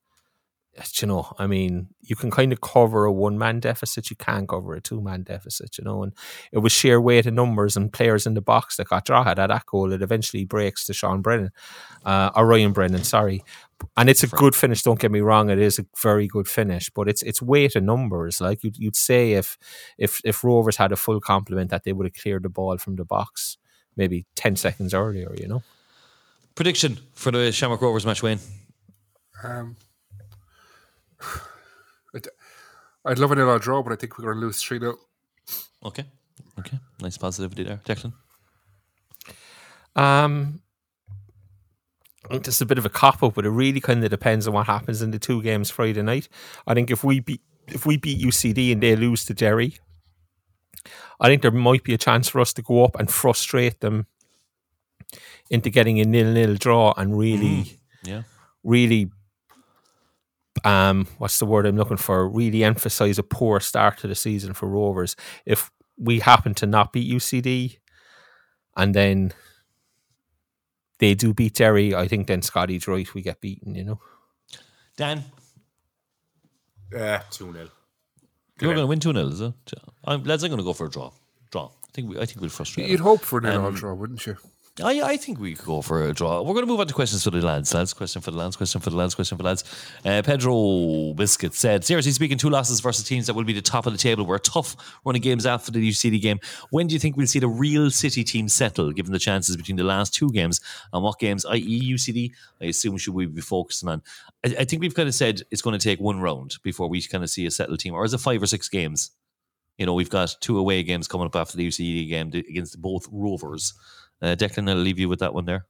you 0.95 1.07
know, 1.07 1.33
I 1.39 1.47
mean, 1.47 1.89
you 2.01 2.17
can 2.17 2.31
kind 2.31 2.53
of 2.53 2.61
cover 2.61 3.05
a 3.05 3.13
one 3.13 3.39
man 3.39 3.61
deficit, 3.61 4.11
you 4.11 4.17
can't 4.17 4.49
cover 4.49 4.75
a 4.75 4.81
two 4.81 5.01
man 5.01 5.23
deficit, 5.23 5.77
you 5.79 5.85
know, 5.85 6.03
and 6.03 6.13
it 6.51 6.59
was 6.59 6.73
sheer 6.73 7.01
weight 7.01 7.27
of 7.27 7.35
numbers 7.35 7.77
and 7.77 7.93
players 7.93 8.27
in 8.27 8.35
the 8.35 8.41
box 8.41 8.77
that 8.77 8.89
got 8.89 9.05
Drogheda 9.05 9.49
that 9.49 9.67
goal. 9.67 9.93
It 9.93 10.03
eventually 10.03 10.45
breaks 10.45 10.87
to 10.87 10.95
Sean 10.95 11.21
Brennan, 11.21 11.51
uh, 12.05 12.31
or 12.35 12.47
Ryan 12.47 12.73
Brennan, 12.73 13.05
sorry. 13.05 13.45
And 13.97 14.09
it's 14.09 14.23
a 14.23 14.29
good 14.29 14.55
finish. 14.55 14.83
Don't 14.83 15.01
get 15.01 15.11
me 15.11 15.21
wrong; 15.21 15.51
it 15.51 15.59
is 15.59 15.79
a 15.79 15.87
very 16.01 16.29
good 16.29 16.47
finish, 16.47 16.89
but 16.91 17.09
it's 17.09 17.23
it's 17.23 17.43
weight 17.43 17.75
of 17.75 17.83
numbers. 17.83 18.41
Like 18.41 18.63
you'd, 18.63 18.79
you'd 18.79 18.97
say, 18.97 19.33
if 19.33 19.59
if 19.99 20.21
if 20.25 20.45
Rovers 20.45 20.77
had 20.77 20.93
a 20.93 20.97
full 20.97 21.21
complement, 21.21 21.71
that 21.71 21.83
they 21.83 21.93
would 21.93 22.07
have 22.07 22.15
cleared 22.15 22.45
the 22.45 22.49
ball 22.49 22.79
from 22.79 22.95
the 22.95 23.05
box 23.05 23.59
maybe 23.97 24.25
ten 24.35 24.57
seconds 24.57 24.95
earlier. 24.95 25.35
You 25.37 25.49
know, 25.49 25.63
Prediction 26.55 26.99
for 27.15 27.31
the 27.31 27.51
Shamrock 27.51 27.81
Rovers 27.81 28.05
match, 28.07 28.23
Wayne? 28.23 28.39
Um, 29.43 29.77
I'd, 32.15 32.29
I'd 33.05 33.19
love 33.19 33.33
a 33.33 33.37
nil 33.37 33.49
or 33.51 33.59
draw, 33.59 33.83
but 33.83 33.93
I 33.93 33.97
think 33.97 34.19
we're 34.19 34.25
going 34.25 34.37
to 34.41 34.47
lose 34.47 34.63
3 34.63 34.79
0. 34.79 34.97
Okay. 35.85 36.05
Okay. 36.59 36.79
Nice 37.01 37.17
positivity 37.19 37.65
there. 37.65 37.81
Declan? 37.85 38.13
Um, 39.97 40.61
I 42.27 42.29
think 42.35 42.45
this 42.45 42.57
is 42.57 42.61
a 42.61 42.67
bit 42.67 42.79
of 42.79 42.87
a 42.87 42.91
cop 42.91 43.23
up, 43.23 43.35
but 43.35 43.45
it 43.45 43.51
really 43.51 43.81
kind 43.81 44.03
of 44.05 44.11
depends 44.11 44.47
on 44.47 44.55
what 44.55 44.67
happens 44.67 45.03
in 45.03 45.11
the 45.11 45.19
two 45.19 45.43
games 45.43 45.71
Friday 45.71 46.03
night. 46.03 46.29
I 46.67 46.75
think 46.75 46.91
if 46.91 47.03
we 47.05 47.21
beat 47.21 47.41
if 47.69 47.87
we 47.87 47.97
beat 47.97 48.21
UCD 48.21 48.73
and 48.73 48.83
they 48.83 48.97
lose 48.97 49.25
to 49.27 49.35
Derry, 49.35 49.77
I 51.21 51.29
think 51.29 51.43
there 51.43 51.51
might 51.51 51.85
be 51.85 51.95
a 51.95 51.99
chance 51.99 52.29
for 52.29 52.41
us 52.41 52.53
to 52.55 52.63
go 52.63 52.85
up 52.85 52.97
and 52.99 53.11
frustrate 53.11 53.81
them 53.81 54.07
into 55.51 55.71
getting 55.71 56.01
a 56.01 56.05
nil 56.05 56.33
nil 56.33 56.55
draw 56.57 56.93
and 56.97 57.17
really, 57.19 57.79
Yeah. 58.05 58.23
really, 58.65 59.11
um, 60.65 61.07
what's 61.19 61.39
the 61.39 61.47
word 61.47 61.67
I'm 61.67 61.77
looking 61.77 61.97
for? 61.97 62.29
Really 62.29 62.63
emphasize 62.65 63.19
a 63.19 63.23
poor 63.23 63.61
start 63.61 63.99
to 63.99 64.07
the 64.09 64.15
season 64.15 64.53
for 64.55 64.67
Rovers. 64.69 65.17
If 65.47 65.71
we 65.99 66.21
happen 66.21 66.55
to 66.55 66.67
not 66.67 66.93
beat 66.93 67.11
UCD, 67.13 67.79
and 68.77 68.95
then 68.95 69.33
they 70.99 71.15
do 71.15 71.33
beat 71.35 71.55
Derry, 71.55 71.95
I 71.95 72.07
think 72.09 72.27
then 72.27 72.43
Scotty's 72.43 72.87
right. 72.89 73.13
We 73.15 73.23
get 73.23 73.41
beaten, 73.41 73.75
you 73.75 73.85
know. 73.85 74.01
Dan, 74.97 75.25
Uh, 76.97 77.19
2 77.31 77.53
0. 77.53 77.69
you're 78.61 78.75
going 78.75 78.77
to 78.77 78.87
win 78.87 79.01
2 79.01 79.13
0, 79.13 79.27
is 79.29 79.41
it? 79.41 79.53
I'm, 80.05 80.23
lads, 80.25 80.43
I'm 80.45 80.51
going 80.51 80.59
to 80.59 80.65
go 80.65 80.73
for 80.75 80.87
a 80.87 80.91
draw. 80.91 81.11
Draw. 81.51 81.65
I 81.67 81.89
think, 81.93 82.11
we, 82.11 82.19
I 82.19 82.25
think 82.27 82.41
we'll 82.41 82.51
frustrate 82.51 82.89
You'd 82.89 82.99
them. 82.99 83.05
hope 83.07 83.21
for 83.23 83.39
an 83.39 83.45
nil 83.45 83.61
all 83.61 83.67
Um, 83.69 83.75
draw, 83.75 83.95
wouldn't 83.95 84.27
you? 84.27 84.37
I, 84.81 85.03
I 85.03 85.17
think 85.19 85.39
we 85.39 85.55
could 85.55 85.67
go 85.67 85.83
for 85.83 86.05
a 86.05 86.15
draw. 86.15 86.41
We're 86.41 86.55
going 86.55 86.65
to 86.65 86.67
move 86.67 86.81
on 86.81 86.87
to 86.87 86.95
questions 86.95 87.23
for 87.23 87.31
the 87.31 87.43
lads. 87.43 87.75
Lads, 87.75 87.93
question 87.93 88.23
for 88.23 88.31
the 88.31 88.39
lads, 88.39 88.57
question 88.57 88.81
for 88.81 88.89
the 88.89 88.97
lads, 88.97 89.15
question 89.15 89.37
for 89.37 89.43
the 89.43 89.49
lads. 89.49 89.65
Uh, 90.03 90.23
Pedro 90.25 91.13
Biscuit 91.13 91.53
said, 91.53 91.85
seriously 91.85 92.13
speaking, 92.13 92.39
two 92.39 92.49
losses 92.49 92.81
versus 92.81 93.05
teams 93.05 93.27
that 93.27 93.35
will 93.35 93.45
be 93.45 93.53
the 93.53 93.61
top 93.61 93.85
of 93.85 93.93
the 93.93 93.99
table 93.99 94.25
were 94.25 94.39
tough 94.39 94.75
running 95.05 95.21
games 95.21 95.45
after 95.45 95.71
the 95.71 95.91
UCD 95.91 96.23
game. 96.23 96.41
When 96.71 96.87
do 96.87 96.95
you 96.95 96.99
think 96.99 97.19
we'll 97.19 97.27
see 97.27 97.39
the 97.39 97.49
real 97.49 97.91
City 97.91 98.25
team 98.25 98.49
settle, 98.49 98.93
given 98.93 99.13
the 99.13 99.19
chances 99.19 99.59
between 99.59 99.77
the 99.77 99.85
last 99.85 100.15
two 100.15 100.31
games? 100.31 100.59
And 100.95 101.03
what 101.03 101.19
games, 101.19 101.45
i.e., 101.45 101.93
UCD, 101.93 102.31
I 102.63 102.67
assume 102.67 102.97
should 102.97 103.13
we 103.13 103.27
be 103.27 103.43
focusing 103.43 103.91
on? 103.91 104.01
I, 104.43 104.57
I 104.61 104.65
think 104.65 104.81
we've 104.81 104.95
kind 104.95 105.09
of 105.09 105.15
said 105.15 105.43
it's 105.51 105.61
going 105.61 105.79
to 105.79 105.85
take 105.85 106.01
one 106.01 106.19
round 106.19 106.57
before 106.63 106.89
we 106.89 107.03
kind 107.03 107.23
of 107.23 107.29
see 107.29 107.45
a 107.45 107.51
settled 107.51 107.81
team, 107.81 107.93
or 107.93 108.07
is 108.07 108.15
it 108.15 108.21
five 108.21 108.43
or 108.43 108.47
six 108.47 108.71
games? 108.71 109.11
You 109.77 109.85
know, 109.85 109.93
we've 109.95 110.09
got 110.09 110.37
two 110.41 110.59
away 110.59 110.83
games 110.83 111.09
coming 111.09 111.27
up 111.27 111.37
after 111.37 111.59
the 111.59 111.69
UCD 111.69 112.09
game 112.09 112.29
against 112.29 112.81
both 112.81 113.07
Rovers. 113.13 113.75
Uh, 114.23 114.37
Declan, 114.37 114.71
I'll 114.71 114.77
leave 114.77 115.01
you 115.01 115.09
with 115.09 115.19
that 115.19 115.35
one 115.35 115.47
there. 115.47 115.67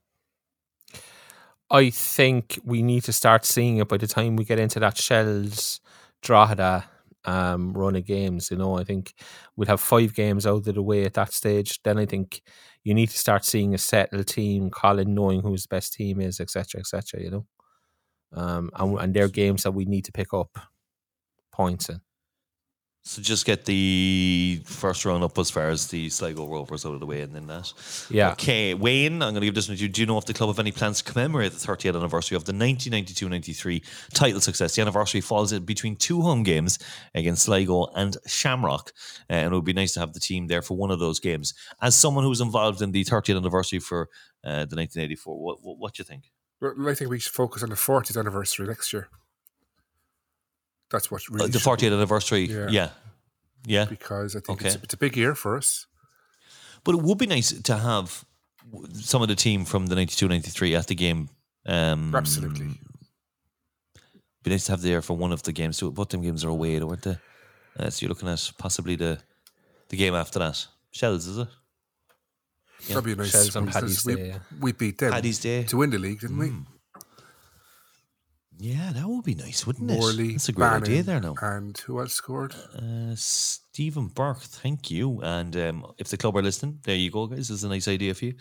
I 1.71 1.89
think 1.89 2.59
we 2.65 2.83
need 2.83 3.05
to 3.05 3.13
start 3.15 3.47
seeing 3.47 3.79
it 3.79 3.89
by 3.89 3.97
the 3.97 4.07
time 4.07 4.37
we 4.37 4.45
get 4.45 4.59
into 4.59 4.79
that 4.81 4.99
Shells 4.99 5.81
Drogheda 6.21 6.85
um, 7.25 7.73
run 7.73 7.97
of 7.97 8.05
games. 8.05 8.51
You 8.51 8.59
know, 8.59 8.79
I 8.79 8.85
think 8.85 9.15
we'll 9.57 9.69
have 9.69 9.81
five 9.81 10.15
games 10.15 10.47
out 10.47 10.67
of 10.67 10.75
the 10.75 10.83
way 10.83 11.05
at 11.05 11.15
that 11.15 11.33
stage. 11.33 11.83
Then 11.83 11.99
I 11.99 12.05
think 12.05 12.43
you 12.85 12.93
need 12.93 13.09
to 13.09 13.19
start 13.19 13.47
seeing 13.47 13.75
a 13.75 13.79
settled 13.79 14.27
team, 14.27 14.69
Colin 14.71 15.15
knowing 15.15 15.41
whose 15.41 15.67
best 15.67 15.95
team 15.95 16.21
is, 16.21 16.41
etc., 16.41 16.81
etc. 16.81 17.23
You 17.23 17.31
know, 17.31 17.47
um, 18.35 18.71
and, 18.75 18.99
and 18.99 19.15
they're 19.15 19.29
games 19.29 19.63
that 19.63 19.73
we 19.73 19.87
need 19.87 20.05
to 20.05 20.13
pick 20.13 20.35
up 20.35 20.59
points 21.53 21.89
in. 21.89 22.01
So 23.05 23.21
just 23.21 23.45
get 23.47 23.65
the 23.65 24.63
first 24.65 25.05
round 25.05 25.25
up 25.25 25.37
as 25.37 25.51
far 25.51 25.71
as 25.71 25.89
the 25.89 26.09
Sligo 26.09 26.47
Rovers 26.47 26.87
out 26.87 26.95
of 26.95 27.01
the 27.01 27.07
way 27.07 27.23
and 27.23 27.35
then 27.35 27.49
that. 27.49 27.73
Yeah. 28.09 28.31
Okay, 28.33 28.75
Wayne, 28.75 29.15
I'm 29.15 29.33
going 29.33 29.41
to 29.41 29.41
give 29.41 29.57
this 29.57 29.69
one 29.69 29.77
to 29.77 29.83
you. 29.83 29.89
Do 29.89 30.03
you 30.03 30.07
know 30.07 30.19
if 30.19 30.25
the 30.25 30.33
club 30.33 30.51
have 30.51 30.61
any 30.61 30.71
plans 30.71 31.03
to 31.03 31.13
commemorate 31.13 31.51
the 31.51 31.59
30th 31.59 31.97
anniversary 31.97 32.37
of 32.37 32.45
the 32.45 32.53
1992-93 32.53 33.83
title 34.15 34.41
success? 34.41 34.77
The 34.77 34.83
anniversary 34.83 35.21
falls 35.21 35.51
in 35.51 35.65
between 35.65 35.97
two 35.97 36.23
home 36.23 36.45
games 36.45 36.79
against 37.13 37.43
Sligo 37.43 37.87
and 37.97 38.17
Shamrock, 38.29 38.93
uh, 39.29 39.33
and 39.33 39.53
it 39.53 39.57
would 39.57 39.65
be 39.65 39.73
nice 39.73 39.95
to 39.95 40.01
have 40.01 40.13
the 40.13 40.21
team 40.21 40.47
there 40.47 40.63
for 40.63 40.77
one 40.77 40.93
of 40.93 41.01
those 41.01 41.19
games. 41.19 41.55
As 41.81 41.97
someone 41.97 42.23
who 42.23 42.31
was 42.31 42.41
involved 42.41 42.83
in 42.83 42.93
the 42.93 43.05
30th 43.05 43.37
anniversary 43.37 43.81
for 43.81 44.11
uh, 44.45 44.65
the 44.65 44.77
1984, 44.77 45.43
what, 45.43 45.59
what, 45.61 45.79
what 45.79 45.95
do 45.95 46.03
you 46.03 46.05
think? 46.05 46.31
I 46.63 46.95
think 46.95 47.11
we 47.11 47.19
should 47.19 47.33
focus 47.33 47.65
on 47.65 47.71
the 47.71 47.75
40th 47.75 48.17
anniversary 48.17 48.69
next 48.69 48.93
year. 48.93 49.09
That's 50.93 51.11
what 51.11 51.27
really 51.29 51.45
Uh, 51.45 51.47
the 51.49 51.59
should 51.59 51.79
be, 51.81 51.87
40th 51.87 51.93
anniversary, 51.95 52.45
Yeah. 52.45 52.69
yeah. 52.71 52.91
Yeah. 53.67 53.85
because 53.87 54.37
I 54.37 54.41
think 54.41 54.61
it's, 54.63 54.75
Okay. 54.77 54.83
it's 54.85 54.95
a 54.95 54.97
big 54.99 55.17
year 55.17 55.35
for 55.35 55.57
us. 55.57 55.87
But 56.85 56.95
it 56.97 57.03
would 57.03 57.19
be 57.19 57.27
nice 57.27 57.53
to 57.53 57.77
have 57.79 58.25
some 58.95 59.23
of 59.23 59.29
the 59.29 59.37
team 59.37 59.65
from 59.65 59.87
the 59.87 59.95
92 59.95 60.29
93 60.29 60.75
at 60.77 60.87
the 60.89 60.95
game. 60.95 61.29
Um, 61.67 62.15
Absolutely. 62.15 62.79
Be 64.43 64.51
nice 64.51 64.65
to 64.65 64.73
have 64.73 64.83
there 64.83 65.01
for 65.03 65.17
one 65.17 65.33
of 65.33 65.43
the 65.45 65.53
games. 65.53 65.79
So 65.79 65.91
both 65.91 66.09
them 66.09 66.23
games 66.23 66.45
are 66.45 66.49
away, 66.49 66.79
though, 66.79 66.87
weren't 66.87 67.03
they? 67.03 67.19
Uh, 67.79 67.89
so 67.91 68.03
you're 68.03 68.09
looking 68.09 68.29
at 68.29 68.51
possibly 68.59 68.97
the 68.97 69.19
the 69.89 69.97
game 69.97 70.15
after 70.15 70.39
that. 70.41 70.67
Shells, 70.91 71.27
is 71.27 71.39
it? 71.39 71.49
Yeah. 72.81 72.95
That'd 72.95 73.05
be 73.05 73.13
a 73.13 73.17
nice. 73.17 73.31
Shells 73.31 73.55
on 73.57 73.65
one, 73.67 73.73
since 73.73 74.03
Paddy's 74.03 74.05
we, 74.05 74.15
Day, 74.17 74.29
yeah. 74.29 74.39
we 74.61 74.73
beat 74.73 74.99
them 74.99 75.13
Paddy's 75.13 75.39
Day. 75.39 75.63
to 75.65 75.77
win 75.77 75.91
the 75.91 75.99
league, 75.99 76.21
didn't 76.21 76.39
we? 76.39 76.53
Yeah, 78.63 78.93
that 78.93 79.09
would 79.09 79.25
be 79.25 79.35
nice, 79.35 79.67
wouldn't 79.67 79.91
Morley, 79.91 80.29
it? 80.29 80.33
That's 80.35 80.49
a 80.49 80.53
great 80.53 80.69
Bannon, 80.69 80.83
idea 80.85 81.03
there 81.03 81.21
now. 81.21 81.35
And 81.43 81.77
who 81.79 81.99
else 81.99 82.13
scored? 82.13 82.55
Uh, 82.55 83.13
Stephen 83.17 84.07
Burke, 84.07 84.39
thank 84.39 84.89
you. 84.89 85.21
And 85.21 85.57
um, 85.57 85.93
if 85.99 86.07
the 86.07 86.17
club 86.17 86.37
are 86.37 86.43
listening, 86.43 86.79
there 86.85 86.95
you 86.95 87.11
go, 87.11 87.27
guys. 87.27 87.49
This 87.49 87.51
is 87.51 87.65
a 87.65 87.69
nice 87.69 87.89
idea 87.89 88.15
for 88.15 88.27
you. 88.27 88.35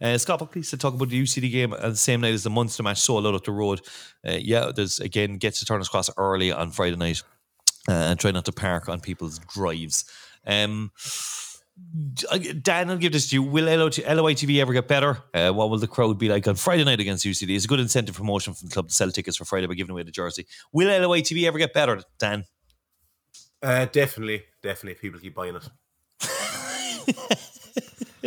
Uh, 0.00 0.16
Scott 0.16 0.38
Buckley 0.38 0.62
said 0.62 0.80
talk 0.80 0.94
about 0.94 1.10
the 1.10 1.22
UCD 1.22 1.50
game 1.52 1.74
at 1.74 1.82
the 1.82 1.94
same 1.94 2.22
night 2.22 2.32
as 2.32 2.42
the 2.42 2.48
Munster 2.48 2.82
match, 2.84 3.00
sold 3.02 3.26
out 3.26 3.34
up 3.34 3.44
the 3.44 3.52
road. 3.52 3.82
Uh, 4.26 4.38
yeah, 4.40 4.72
there's 4.74 4.98
again 4.98 5.36
gets 5.36 5.58
to 5.58 5.66
Turner's 5.66 5.90
Cross 5.90 6.08
early 6.16 6.50
on 6.50 6.70
Friday 6.70 6.96
night 6.96 7.22
uh, 7.86 7.92
and 7.92 8.18
try 8.18 8.30
not 8.30 8.46
to 8.46 8.52
park 8.52 8.88
on 8.88 9.00
people's 9.00 9.38
drives. 9.40 10.06
Um, 10.46 10.90
Dan, 12.62 12.90
I'll 12.90 12.96
give 12.96 13.12
this 13.12 13.28
to 13.30 13.36
you. 13.36 13.42
Will 13.42 13.66
LOT 13.66 13.98
LOI 13.98 14.34
TV 14.34 14.60
ever 14.60 14.72
get 14.72 14.88
better? 14.88 15.18
Uh, 15.34 15.50
what 15.50 15.68
will 15.68 15.78
the 15.78 15.86
crowd 15.86 16.18
be 16.18 16.28
like 16.28 16.48
on 16.48 16.54
Friday 16.54 16.84
night 16.84 17.00
against 17.00 17.24
UCD? 17.24 17.54
It's 17.54 17.66
a 17.66 17.68
good 17.68 17.80
incentive 17.80 18.16
promotion 18.16 18.54
from 18.54 18.68
the 18.68 18.72
club 18.72 18.88
to 18.88 18.94
sell 18.94 19.10
tickets 19.10 19.36
for 19.36 19.44
Friday 19.44 19.66
by 19.66 19.74
giving 19.74 19.90
away 19.90 20.02
the 20.02 20.10
jersey. 20.10 20.46
Will 20.72 20.88
LOI 20.88 21.20
TV 21.20 21.46
ever 21.46 21.58
get 21.58 21.74
better, 21.74 22.00
Dan? 22.18 22.44
Uh, 23.62 23.84
definitely, 23.86 24.44
definitely. 24.62 24.98
People 25.00 25.20
keep 25.20 25.34
buying 25.34 25.56
it. 25.56 25.68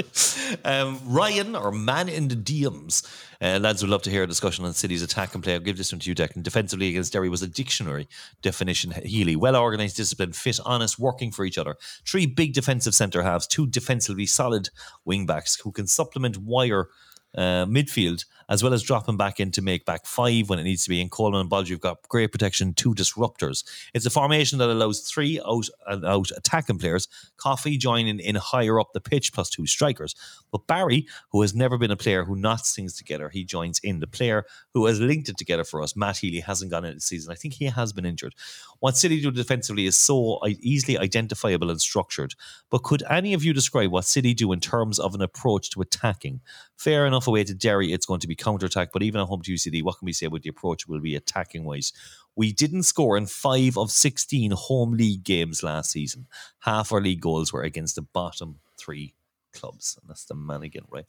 um, 0.65 0.99
Ryan 1.05 1.55
or 1.55 1.71
man 1.71 2.09
in 2.09 2.27
the 2.27 2.35
DMs. 2.35 3.07
Uh, 3.41 3.57
lads 3.61 3.81
would 3.81 3.89
love 3.89 4.01
to 4.01 4.09
hear 4.09 4.23
a 4.23 4.27
discussion 4.27 4.65
on 4.65 4.73
City's 4.73 5.01
attack 5.01 5.33
and 5.33 5.43
play. 5.43 5.53
I'll 5.53 5.59
give 5.59 5.77
this 5.77 5.91
one 5.91 5.99
to 5.99 6.09
you, 6.09 6.15
Declan. 6.15 6.43
Defensively 6.43 6.89
against 6.89 7.13
Derry 7.13 7.29
was 7.29 7.41
a 7.41 7.47
dictionary 7.47 8.07
definition. 8.41 8.91
Healy, 8.91 9.35
well 9.35 9.55
organised, 9.55 9.97
disciplined, 9.97 10.35
fit, 10.35 10.59
honest, 10.65 10.99
working 10.99 11.31
for 11.31 11.45
each 11.45 11.57
other. 11.57 11.75
Three 12.05 12.25
big 12.25 12.53
defensive 12.53 12.95
centre 12.95 13.23
halves, 13.23 13.47
two 13.47 13.67
defensively 13.67 14.25
solid 14.25 14.69
wing 15.05 15.25
backs 15.25 15.55
who 15.61 15.71
can 15.71 15.87
supplement 15.87 16.37
wire 16.37 16.89
uh, 17.35 17.65
midfield 17.65 18.25
as 18.49 18.63
well 18.63 18.73
as 18.73 18.81
dropping 18.81 19.15
back 19.15 19.39
in 19.39 19.51
to 19.51 19.61
make 19.61 19.85
back 19.85 20.05
five 20.05 20.49
when 20.49 20.59
it 20.59 20.63
needs 20.63 20.83
to 20.83 20.89
be. 20.89 20.99
In 20.99 21.09
Coleman 21.09 21.41
and 21.41 21.49
Bolger, 21.49 21.69
you've 21.69 21.79
got 21.79 22.01
great 22.09 22.31
protection, 22.31 22.73
two 22.73 22.95
disruptors. 22.95 23.63
It's 23.93 24.05
a 24.07 24.09
formation 24.09 24.57
that 24.57 24.69
allows 24.69 25.01
three 25.01 25.39
out 25.47 25.69
and 25.87 26.03
out 26.03 26.31
attacking 26.35 26.79
players, 26.79 27.07
Coffey 27.37 27.77
joining 27.77 28.19
in 28.19 28.35
higher 28.35 28.79
up 28.79 28.91
the 28.93 28.99
pitch 28.99 29.31
plus 29.31 29.49
two 29.49 29.67
strikers. 29.67 30.15
But 30.51 30.65
Barry, 30.65 31.07
who 31.31 31.41
has 31.41 31.53
never 31.53 31.77
been 31.77 31.91
a 31.91 31.95
player 31.95 32.25
who 32.25 32.35
knots 32.35 32.75
things 32.75 32.97
together, 32.97 33.29
he 33.29 33.45
joins 33.45 33.79
in. 33.79 33.99
The 33.99 34.07
player 34.07 34.45
who 34.73 34.87
has 34.87 34.99
linked 34.99 35.29
it 35.29 35.37
together 35.37 35.63
for 35.63 35.81
us, 35.81 35.95
Matt 35.95 36.17
Healy, 36.17 36.39
hasn't 36.39 36.71
gone 36.71 36.85
in 36.85 36.95
the 36.95 37.01
season. 37.01 37.31
I 37.31 37.35
think 37.35 37.53
he 37.53 37.65
has 37.65 37.93
been 37.93 38.05
injured. 38.05 38.33
What 38.79 38.97
City 38.97 39.21
do 39.21 39.29
defensively 39.29 39.85
is 39.85 39.97
so 39.97 40.39
easily 40.47 40.97
identifiable 40.97 41.69
and 41.69 41.79
structured. 41.79 42.33
But 42.71 42.83
could 42.83 43.03
any 43.09 43.33
of 43.33 43.43
you 43.43 43.53
describe 43.53 43.91
what 43.91 44.05
City 44.05 44.33
do 44.33 44.51
in 44.51 44.59
terms 44.59 44.97
of 44.97 45.13
an 45.13 45.21
approach 45.21 45.69
to 45.71 45.81
attacking? 45.81 46.41
Fair 46.77 47.05
enough 47.05 47.18
away 47.27 47.43
to 47.43 47.53
Derry, 47.53 47.93
it's 47.93 48.05
going 48.05 48.19
to 48.21 48.27
be 48.27 48.35
counter 48.35 48.65
attack, 48.65 48.89
but 48.93 49.03
even 49.03 49.21
at 49.21 49.27
home 49.27 49.41
to 49.43 49.53
UCD, 49.53 49.83
what 49.83 49.97
can 49.97 50.05
we 50.05 50.13
say 50.13 50.25
about 50.25 50.43
the 50.43 50.49
approach 50.49 50.87
will 50.87 50.99
be 50.99 51.15
attacking 51.15 51.63
wise? 51.63 51.93
We 52.35 52.51
didn't 52.51 52.83
score 52.83 53.17
in 53.17 53.25
five 53.25 53.77
of 53.77 53.91
16 53.91 54.51
home 54.51 54.91
league 54.91 55.23
games 55.23 55.63
last 55.63 55.91
season. 55.91 56.27
Half 56.59 56.91
our 56.91 57.01
league 57.01 57.21
goals 57.21 57.51
were 57.51 57.63
against 57.63 57.95
the 57.95 58.01
bottom 58.01 58.59
three 58.77 59.13
clubs. 59.53 59.97
And 59.99 60.09
that's 60.09 60.25
the 60.25 60.35
man 60.35 60.63
again, 60.63 60.85
right? 60.89 61.05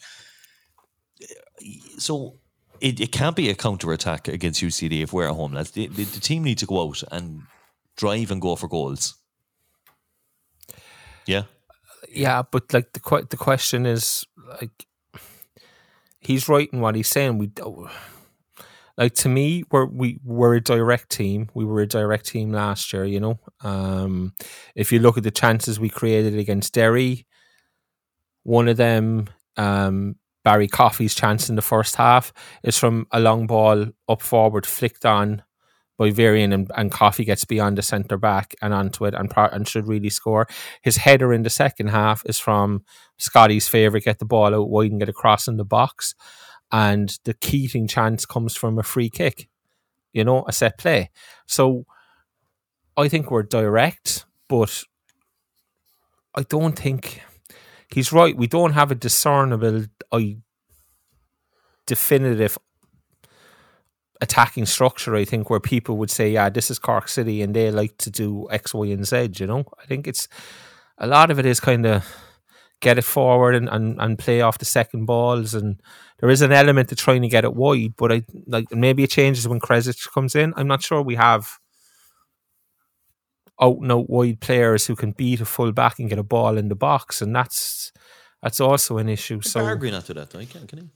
So 1.98 2.38
it, 2.80 3.00
it 3.00 3.12
can't 3.12 3.36
be 3.36 3.50
a 3.50 3.54
counter 3.54 3.92
attack 3.92 4.28
against 4.28 4.62
UCD 4.62 5.02
if 5.02 5.12
we're 5.12 5.28
at 5.28 5.34
home. 5.34 5.52
Lads. 5.52 5.72
The, 5.72 5.86
the, 5.86 6.04
the 6.04 6.20
team 6.20 6.44
need 6.44 6.58
to 6.58 6.66
go 6.66 6.82
out 6.82 7.02
and 7.12 7.42
drive 7.96 8.30
and 8.30 8.40
go 8.40 8.56
for 8.56 8.68
goals. 8.68 9.14
Yeah. 11.26 11.44
Yeah, 12.12 12.42
but 12.42 12.72
like 12.72 12.92
the 12.92 13.26
the 13.30 13.36
question 13.36 13.86
is 13.86 14.24
like 14.60 14.86
he's 16.20 16.48
right 16.48 16.68
in 16.72 16.80
what 16.80 16.94
he's 16.94 17.08
saying. 17.08 17.38
We 17.38 17.50
like 18.96 19.14
to 19.14 19.28
me, 19.28 19.64
we're 19.70 19.86
we 19.86 20.20
we're 20.24 20.56
a 20.56 20.60
direct 20.60 21.10
team. 21.10 21.48
We 21.54 21.64
were 21.64 21.80
a 21.80 21.86
direct 21.86 22.26
team 22.26 22.52
last 22.52 22.92
year. 22.92 23.04
You 23.04 23.20
know, 23.20 23.40
um, 23.62 24.34
if 24.74 24.92
you 24.92 24.98
look 24.98 25.16
at 25.16 25.24
the 25.24 25.30
chances 25.30 25.80
we 25.80 25.88
created 25.88 26.38
against 26.38 26.74
Derry, 26.74 27.26
one 28.42 28.68
of 28.68 28.76
them, 28.76 29.28
um, 29.56 30.16
Barry 30.44 30.68
Coffey's 30.68 31.14
chance 31.14 31.48
in 31.48 31.56
the 31.56 31.62
first 31.62 31.96
half 31.96 32.32
is 32.62 32.78
from 32.78 33.06
a 33.10 33.20
long 33.20 33.46
ball 33.46 33.86
up 34.08 34.22
forward, 34.22 34.66
flicked 34.66 35.06
on 35.06 35.42
by 36.00 36.10
Varian, 36.10 36.54
and, 36.54 36.70
and 36.78 36.90
Coffey 36.90 37.26
gets 37.26 37.44
beyond 37.44 37.76
the 37.76 37.82
centre 37.82 38.16
back 38.16 38.54
and 38.62 38.72
onto 38.72 39.04
it 39.04 39.12
and, 39.12 39.30
and 39.36 39.68
should 39.68 39.86
really 39.86 40.08
score. 40.08 40.48
His 40.80 40.96
header 40.96 41.30
in 41.30 41.42
the 41.42 41.50
second 41.50 41.88
half 41.88 42.22
is 42.24 42.38
from 42.38 42.84
Scotty's 43.18 43.68
favourite, 43.68 44.04
get 44.04 44.18
the 44.18 44.24
ball 44.24 44.54
out 44.54 44.70
wide 44.70 44.92
and 44.92 44.98
get 44.98 45.10
across 45.10 45.46
in 45.46 45.58
the 45.58 45.64
box. 45.64 46.14
And 46.72 47.18
the 47.24 47.34
Keating 47.34 47.86
chance 47.86 48.24
comes 48.24 48.56
from 48.56 48.78
a 48.78 48.82
free 48.82 49.10
kick, 49.10 49.50
you 50.14 50.24
know, 50.24 50.42
a 50.48 50.54
set 50.54 50.78
play. 50.78 51.10
So 51.46 51.84
I 52.96 53.08
think 53.08 53.30
we're 53.30 53.42
direct, 53.42 54.24
but 54.48 54.84
I 56.34 56.44
don't 56.44 56.78
think 56.78 57.20
he's 57.88 58.10
right. 58.10 58.34
We 58.34 58.46
don't 58.46 58.72
have 58.72 58.90
a 58.90 58.94
discernible, 58.94 59.84
I 60.10 60.38
definitive 61.86 62.56
attacking 64.20 64.66
structure. 64.66 65.14
I 65.16 65.24
think 65.24 65.50
where 65.50 65.60
people 65.60 65.96
would 65.98 66.10
say, 66.10 66.30
"Yeah, 66.30 66.50
this 66.50 66.70
is 66.70 66.78
Cork 66.78 67.08
City, 67.08 67.42
and 67.42 67.54
they 67.54 67.70
like 67.70 67.96
to 67.98 68.10
do 68.10 68.48
X, 68.50 68.74
Y, 68.74 68.86
and 68.86 69.06
Z." 69.06 69.30
You 69.36 69.46
know, 69.46 69.64
I 69.80 69.86
think 69.86 70.06
it's 70.06 70.28
a 70.98 71.06
lot 71.06 71.30
of 71.30 71.38
it 71.38 71.46
is 71.46 71.60
kind 71.60 71.86
of 71.86 72.04
get 72.80 72.98
it 72.98 73.04
forward 73.04 73.54
and, 73.54 73.68
and, 73.68 74.00
and 74.00 74.18
play 74.18 74.40
off 74.40 74.56
the 74.56 74.64
second 74.64 75.04
balls 75.04 75.52
and 75.52 75.80
there 76.20 76.30
is 76.30 76.42
an 76.42 76.52
element 76.52 76.88
to 76.88 76.96
trying 76.96 77.22
to 77.22 77.28
get 77.28 77.44
it 77.44 77.54
wide, 77.54 77.94
but 77.96 78.12
I 78.12 78.22
like 78.46 78.70
maybe 78.72 79.02
it 79.02 79.10
changes 79.10 79.48
when 79.48 79.60
Kresic 79.60 80.10
comes 80.12 80.34
in. 80.34 80.52
I'm 80.56 80.66
not 80.66 80.82
sure 80.82 81.00
we 81.02 81.14
have 81.14 81.58
out 83.60 83.78
and 83.78 83.90
out 83.90 84.10
wide 84.10 84.40
players 84.40 84.86
who 84.86 84.96
can 84.96 85.12
beat 85.12 85.40
a 85.40 85.46
full 85.46 85.72
back 85.72 85.98
and 85.98 86.10
get 86.10 86.18
a 86.18 86.22
ball 86.22 86.58
in 86.58 86.68
the 86.68 86.74
box, 86.74 87.22
and 87.22 87.34
that's 87.34 87.92
that's 88.42 88.60
also 88.60 88.98
an 88.98 89.08
issue. 89.08 89.40
So 89.40 89.60
not 89.90 90.06
do 90.06 90.14
that 90.14 90.30
though, 90.30 90.44
can, 90.44 90.66
can 90.66 90.78
he? 90.78 90.88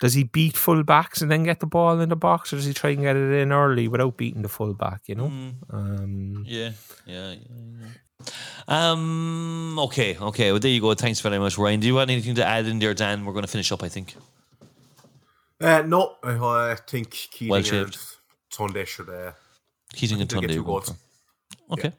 Does 0.00 0.14
he 0.14 0.24
beat 0.24 0.56
full 0.56 0.82
backs 0.82 1.22
and 1.22 1.30
then 1.30 1.44
get 1.44 1.60
the 1.60 1.66
ball 1.66 2.00
in 2.00 2.08
the 2.08 2.16
box, 2.16 2.52
or 2.52 2.56
does 2.56 2.64
he 2.66 2.74
try 2.74 2.90
and 2.90 3.02
get 3.02 3.16
it 3.16 3.32
in 3.40 3.52
early 3.52 3.88
without 3.88 4.16
beating 4.16 4.42
the 4.42 4.48
full 4.48 4.74
back? 4.74 5.02
You 5.06 5.14
know, 5.14 5.26
um, 5.70 6.44
Yeah, 6.46 6.72
yeah, 7.06 7.32
yeah. 7.32 7.36
yeah. 7.80 8.30
Um. 8.68 9.78
Okay. 9.78 10.16
Okay. 10.18 10.50
Well, 10.52 10.60
there 10.60 10.70
you 10.70 10.80
go. 10.80 10.94
Thanks 10.94 11.20
very 11.20 11.38
much, 11.38 11.58
Ryan. 11.58 11.80
Do 11.80 11.86
you 11.86 11.94
want 11.94 12.10
anything 12.10 12.34
to 12.36 12.44
add 12.46 12.66
in 12.66 12.78
there, 12.78 12.94
Dan? 12.94 13.24
We're 13.24 13.32
going 13.32 13.44
to 13.44 13.50
finish 13.50 13.70
up. 13.72 13.82
I 13.82 13.88
think. 13.88 14.14
Uh, 15.60 15.82
no, 15.82 16.16
I, 16.22 16.32
I 16.72 16.76
think 16.86 17.10
Keating 17.10 17.48
Well 17.50 17.58
and 17.58 17.66
shaved. 17.66 17.98
Sunday 18.50 18.84
should. 18.84 19.08
Uh, 19.08 19.32
Keating 19.94 20.20
and 20.20 20.32
I 20.32 20.36
Tunde. 20.36 20.40
they 20.42 20.46
get 20.48 20.54
two 20.54 20.60
are 20.60 20.64
going 20.64 20.66
goals. 20.66 20.88
for. 21.68 21.72
Okay. 21.74 21.92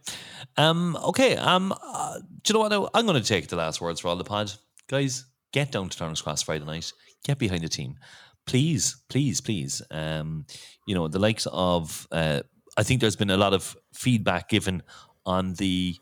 Um. 0.58 0.96
Okay. 0.98 1.36
Um. 1.38 1.74
Uh, 1.82 2.20
do 2.20 2.26
you 2.48 2.54
know 2.54 2.60
what? 2.60 2.72
Now? 2.72 2.90
I'm 2.94 3.06
going 3.06 3.22
to 3.22 3.28
take 3.28 3.48
the 3.48 3.56
last 3.56 3.80
words 3.82 4.00
for 4.00 4.08
all 4.08 4.16
the 4.16 4.24
pod, 4.24 4.52
guys. 4.88 5.26
Get 5.52 5.72
down 5.72 5.90
to 5.90 5.98
Turner's 5.98 6.22
Cross 6.22 6.44
Friday 6.44 6.66
night. 6.66 6.92
Get 7.26 7.38
behind 7.38 7.64
the 7.64 7.68
team, 7.68 7.97
please, 8.45 8.95
please, 9.10 9.41
please. 9.41 9.81
Um. 9.91 10.45
You 10.88 10.95
know 10.95 11.10
the 11.10 11.19
likes 11.19 11.47
of. 11.52 12.07
Uh. 12.11 12.41
I 12.77 12.84
think 12.84 13.02
there's 13.02 13.18
been 13.18 13.31
a 13.31 13.43
lot 13.45 13.53
of 13.53 13.76
feedback 13.93 14.47
given 14.47 14.81
on 15.26 15.56
the 15.56 15.95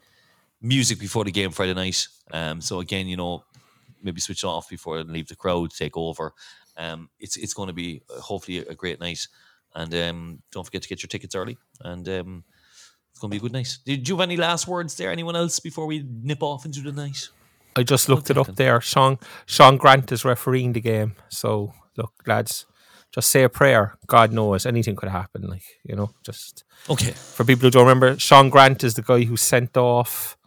music 0.62 1.00
before 1.00 1.24
the 1.24 1.32
game 1.32 1.52
Friday 1.52 1.74
night. 1.74 2.08
Um. 2.32 2.62
So 2.62 2.80
again, 2.80 3.08
you 3.08 3.18
know, 3.18 3.44
maybe 4.04 4.22
switch 4.22 4.44
off 4.44 4.70
before 4.70 5.00
and 5.00 5.10
leave 5.10 5.30
the 5.30 5.36
crowd 5.36 5.72
take 5.72 5.98
over. 5.98 6.34
Um. 6.78 7.10
It's 7.20 7.38
it's 7.38 7.56
going 7.56 7.70
to 7.70 7.74
be 7.74 8.04
uh, 8.16 8.22
hopefully 8.22 8.60
a 8.60 8.76
great 8.76 9.00
night. 9.00 9.28
And 9.76 9.92
um, 9.96 10.44
don't 10.52 10.64
forget 10.66 10.84
to 10.84 10.88
get 10.88 11.02
your 11.02 11.08
tickets 11.08 11.34
early. 11.34 11.58
And 11.82 12.08
um, 12.08 12.44
it's 13.10 13.20
going 13.20 13.32
to 13.32 13.34
be 13.34 13.38
a 13.38 13.42
good 13.42 13.54
night. 13.54 13.76
Did 13.86 14.08
you 14.08 14.16
have 14.16 14.30
any 14.30 14.38
last 14.38 14.68
words 14.68 14.96
there? 14.98 15.10
Anyone 15.10 15.36
else 15.36 15.60
before 15.60 15.88
we 15.88 16.06
nip 16.22 16.44
off 16.44 16.66
into 16.66 16.82
the 16.82 16.92
night? 16.92 17.30
I 17.76 17.84
just 17.84 18.10
looked 18.10 18.30
it 18.30 18.38
up 18.38 18.56
there. 18.56 18.80
Sean 18.82 19.18
Sean 19.46 19.78
Grant 19.78 20.12
is 20.12 20.24
refereeing 20.26 20.74
the 20.74 20.82
game. 20.82 21.16
So 21.30 21.74
look, 21.98 22.14
lads, 22.28 22.66
just 23.12 23.30
say 23.30 23.44
a 23.44 23.50
prayer. 23.50 23.98
God 24.08 24.32
knows 24.32 24.66
anything 24.66 24.96
could 24.96 25.10
happen. 25.10 25.42
Like 25.44 25.64
you 25.84 25.96
know, 25.96 26.12
just 26.24 26.64
Okay. 26.90 27.12
for 27.12 27.44
people 27.46 27.64
who 27.68 27.72
don't 27.72 27.84
remember, 27.88 28.18
Sean 28.20 28.50
Grant 28.50 28.84
is 28.84 28.94
the 28.96 29.02
guy 29.02 29.24
who 29.24 29.38
sent 29.38 29.76
off 29.78 30.38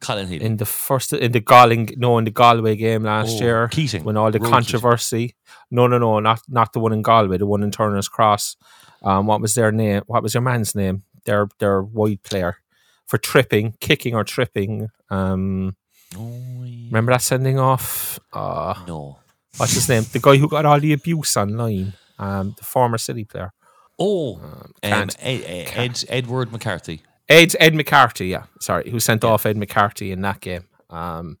Colin 0.00 0.28
Healy. 0.28 0.44
in 0.44 0.56
the 0.58 0.64
first 0.64 1.12
in 1.12 1.32
the 1.32 1.40
Galling 1.40 1.90
no 1.96 2.18
in 2.18 2.24
the 2.24 2.30
Galway 2.30 2.76
game 2.76 3.02
last 3.02 3.40
Oh, 3.40 3.44
year. 3.44 3.68
Keating. 3.68 4.04
when 4.04 4.16
all 4.16 4.30
the 4.30 4.38
Rowan 4.38 4.52
controversy. 4.52 5.34
No, 5.70 5.86
no, 5.86 5.98
no, 5.98 6.20
not 6.20 6.40
not 6.48 6.72
the 6.72 6.80
one 6.80 6.92
in 6.92 7.02
Galway, 7.02 7.36
the 7.38 7.46
one 7.46 7.62
in 7.62 7.70
Turner's 7.70 8.08
Cross. 8.08 8.56
Um, 9.02 9.26
what 9.26 9.40
was 9.40 9.54
their 9.54 9.70
name? 9.72 10.02
What 10.06 10.22
was 10.22 10.34
your 10.34 10.42
man's 10.42 10.74
name? 10.74 11.02
Their 11.24 11.48
their 11.58 11.82
wide 11.82 12.22
player 12.22 12.58
for 13.06 13.18
tripping, 13.18 13.74
kicking 13.80 14.14
or 14.14 14.24
tripping. 14.24 14.88
Um, 15.10 15.74
Oh, 16.16 16.64
yeah. 16.64 16.86
remember 16.86 17.12
that 17.12 17.22
sending 17.22 17.58
off? 17.58 18.18
Uh, 18.32 18.74
No. 18.86 19.18
what's 19.56 19.74
his 19.74 19.88
name? 19.88 20.04
The 20.10 20.18
guy 20.20 20.36
who 20.36 20.48
got 20.48 20.64
all 20.66 20.80
the 20.80 20.92
abuse 20.92 21.36
online. 21.36 21.92
Um, 22.18 22.54
the 22.58 22.64
former 22.64 22.98
City 22.98 23.24
player. 23.24 23.52
Oh, 23.98 24.36
um, 24.42 24.72
can't- 24.82 25.16
Ed, 25.20 25.42
Ed, 25.46 25.72
Ed, 25.74 26.04
Edward 26.08 26.50
McCarthy. 26.52 27.02
Ed 27.28 27.54
Ed 27.60 27.74
McCarthy, 27.74 28.28
yeah, 28.28 28.44
sorry, 28.60 28.90
who 28.90 28.98
sent 29.00 29.22
off 29.22 29.44
Ed 29.44 29.56
McCarthy 29.58 30.12
in 30.12 30.22
that 30.22 30.40
game. 30.40 30.64
Um, 30.88 31.38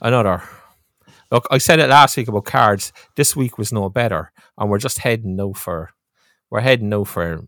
another. 0.00 0.42
Look, 1.30 1.46
I 1.50 1.58
said 1.58 1.78
it 1.78 1.88
last 1.88 2.16
week 2.16 2.28
about 2.28 2.44
cards. 2.44 2.92
This 3.14 3.36
week 3.36 3.56
was 3.56 3.72
no 3.72 3.88
better, 3.88 4.32
and 4.58 4.68
we're 4.68 4.78
just 4.78 4.98
heading 4.98 5.36
now 5.36 5.52
for 5.52 5.90
we're 6.50 6.60
heading 6.60 6.88
now 6.88 7.04
for 7.04 7.44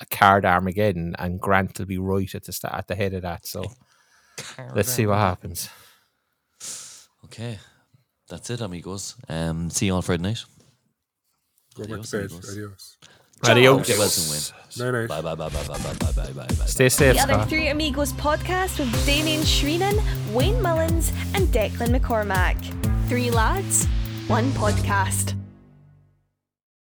a 0.00 0.06
card 0.06 0.44
Armageddon, 0.46 1.14
and 1.18 1.38
Grant 1.40 1.78
will 1.78 1.86
be 1.86 1.98
right 1.98 2.34
at 2.34 2.44
the 2.44 2.70
at 2.74 2.86
the 2.88 2.94
head 2.94 3.12
of 3.14 3.22
that. 3.22 3.46
So 3.46 3.64
let's 4.74 4.90
see 4.90 5.06
what 5.06 5.18
happens. 5.18 5.68
Okay. 7.24 7.58
That's 8.28 8.48
it, 8.50 8.60
amigos. 8.60 9.16
Um, 9.28 9.70
see 9.70 9.86
you 9.86 9.94
on 9.94 10.02
Friday 10.02 10.22
night. 10.22 10.44
Adios, 11.78 12.12
amigos. 12.12 12.50
Adios. 12.50 12.98
Adios. 13.48 13.86
Get 13.86 13.98
well 13.98 14.08
soon, 14.08 14.30
win. 14.30 14.92
Night 14.92 15.00
night. 15.00 15.08
Bye, 15.08 15.20
bye, 15.22 15.34
bye, 15.34 15.48
bye, 15.48 15.66
bye, 15.66 15.78
bye, 15.78 15.94
bye, 15.94 16.12
bye, 16.12 16.32
bye, 16.32 16.46
bye. 16.46 16.66
Stay 16.66 16.88
safe, 16.88 17.16
The 17.16 17.22
other 17.22 17.44
Three 17.46 17.68
Amigos 17.68 18.12
podcast 18.12 18.78
with 18.78 19.06
Damien 19.06 19.40
Shreenan, 19.40 19.98
Wayne 20.32 20.60
Mullins, 20.60 21.10
and 21.34 21.48
Declan 21.48 21.96
McCormack. 21.96 22.56
Three 23.08 23.30
lads, 23.30 23.86
one 24.28 24.50
podcast. 24.52 25.39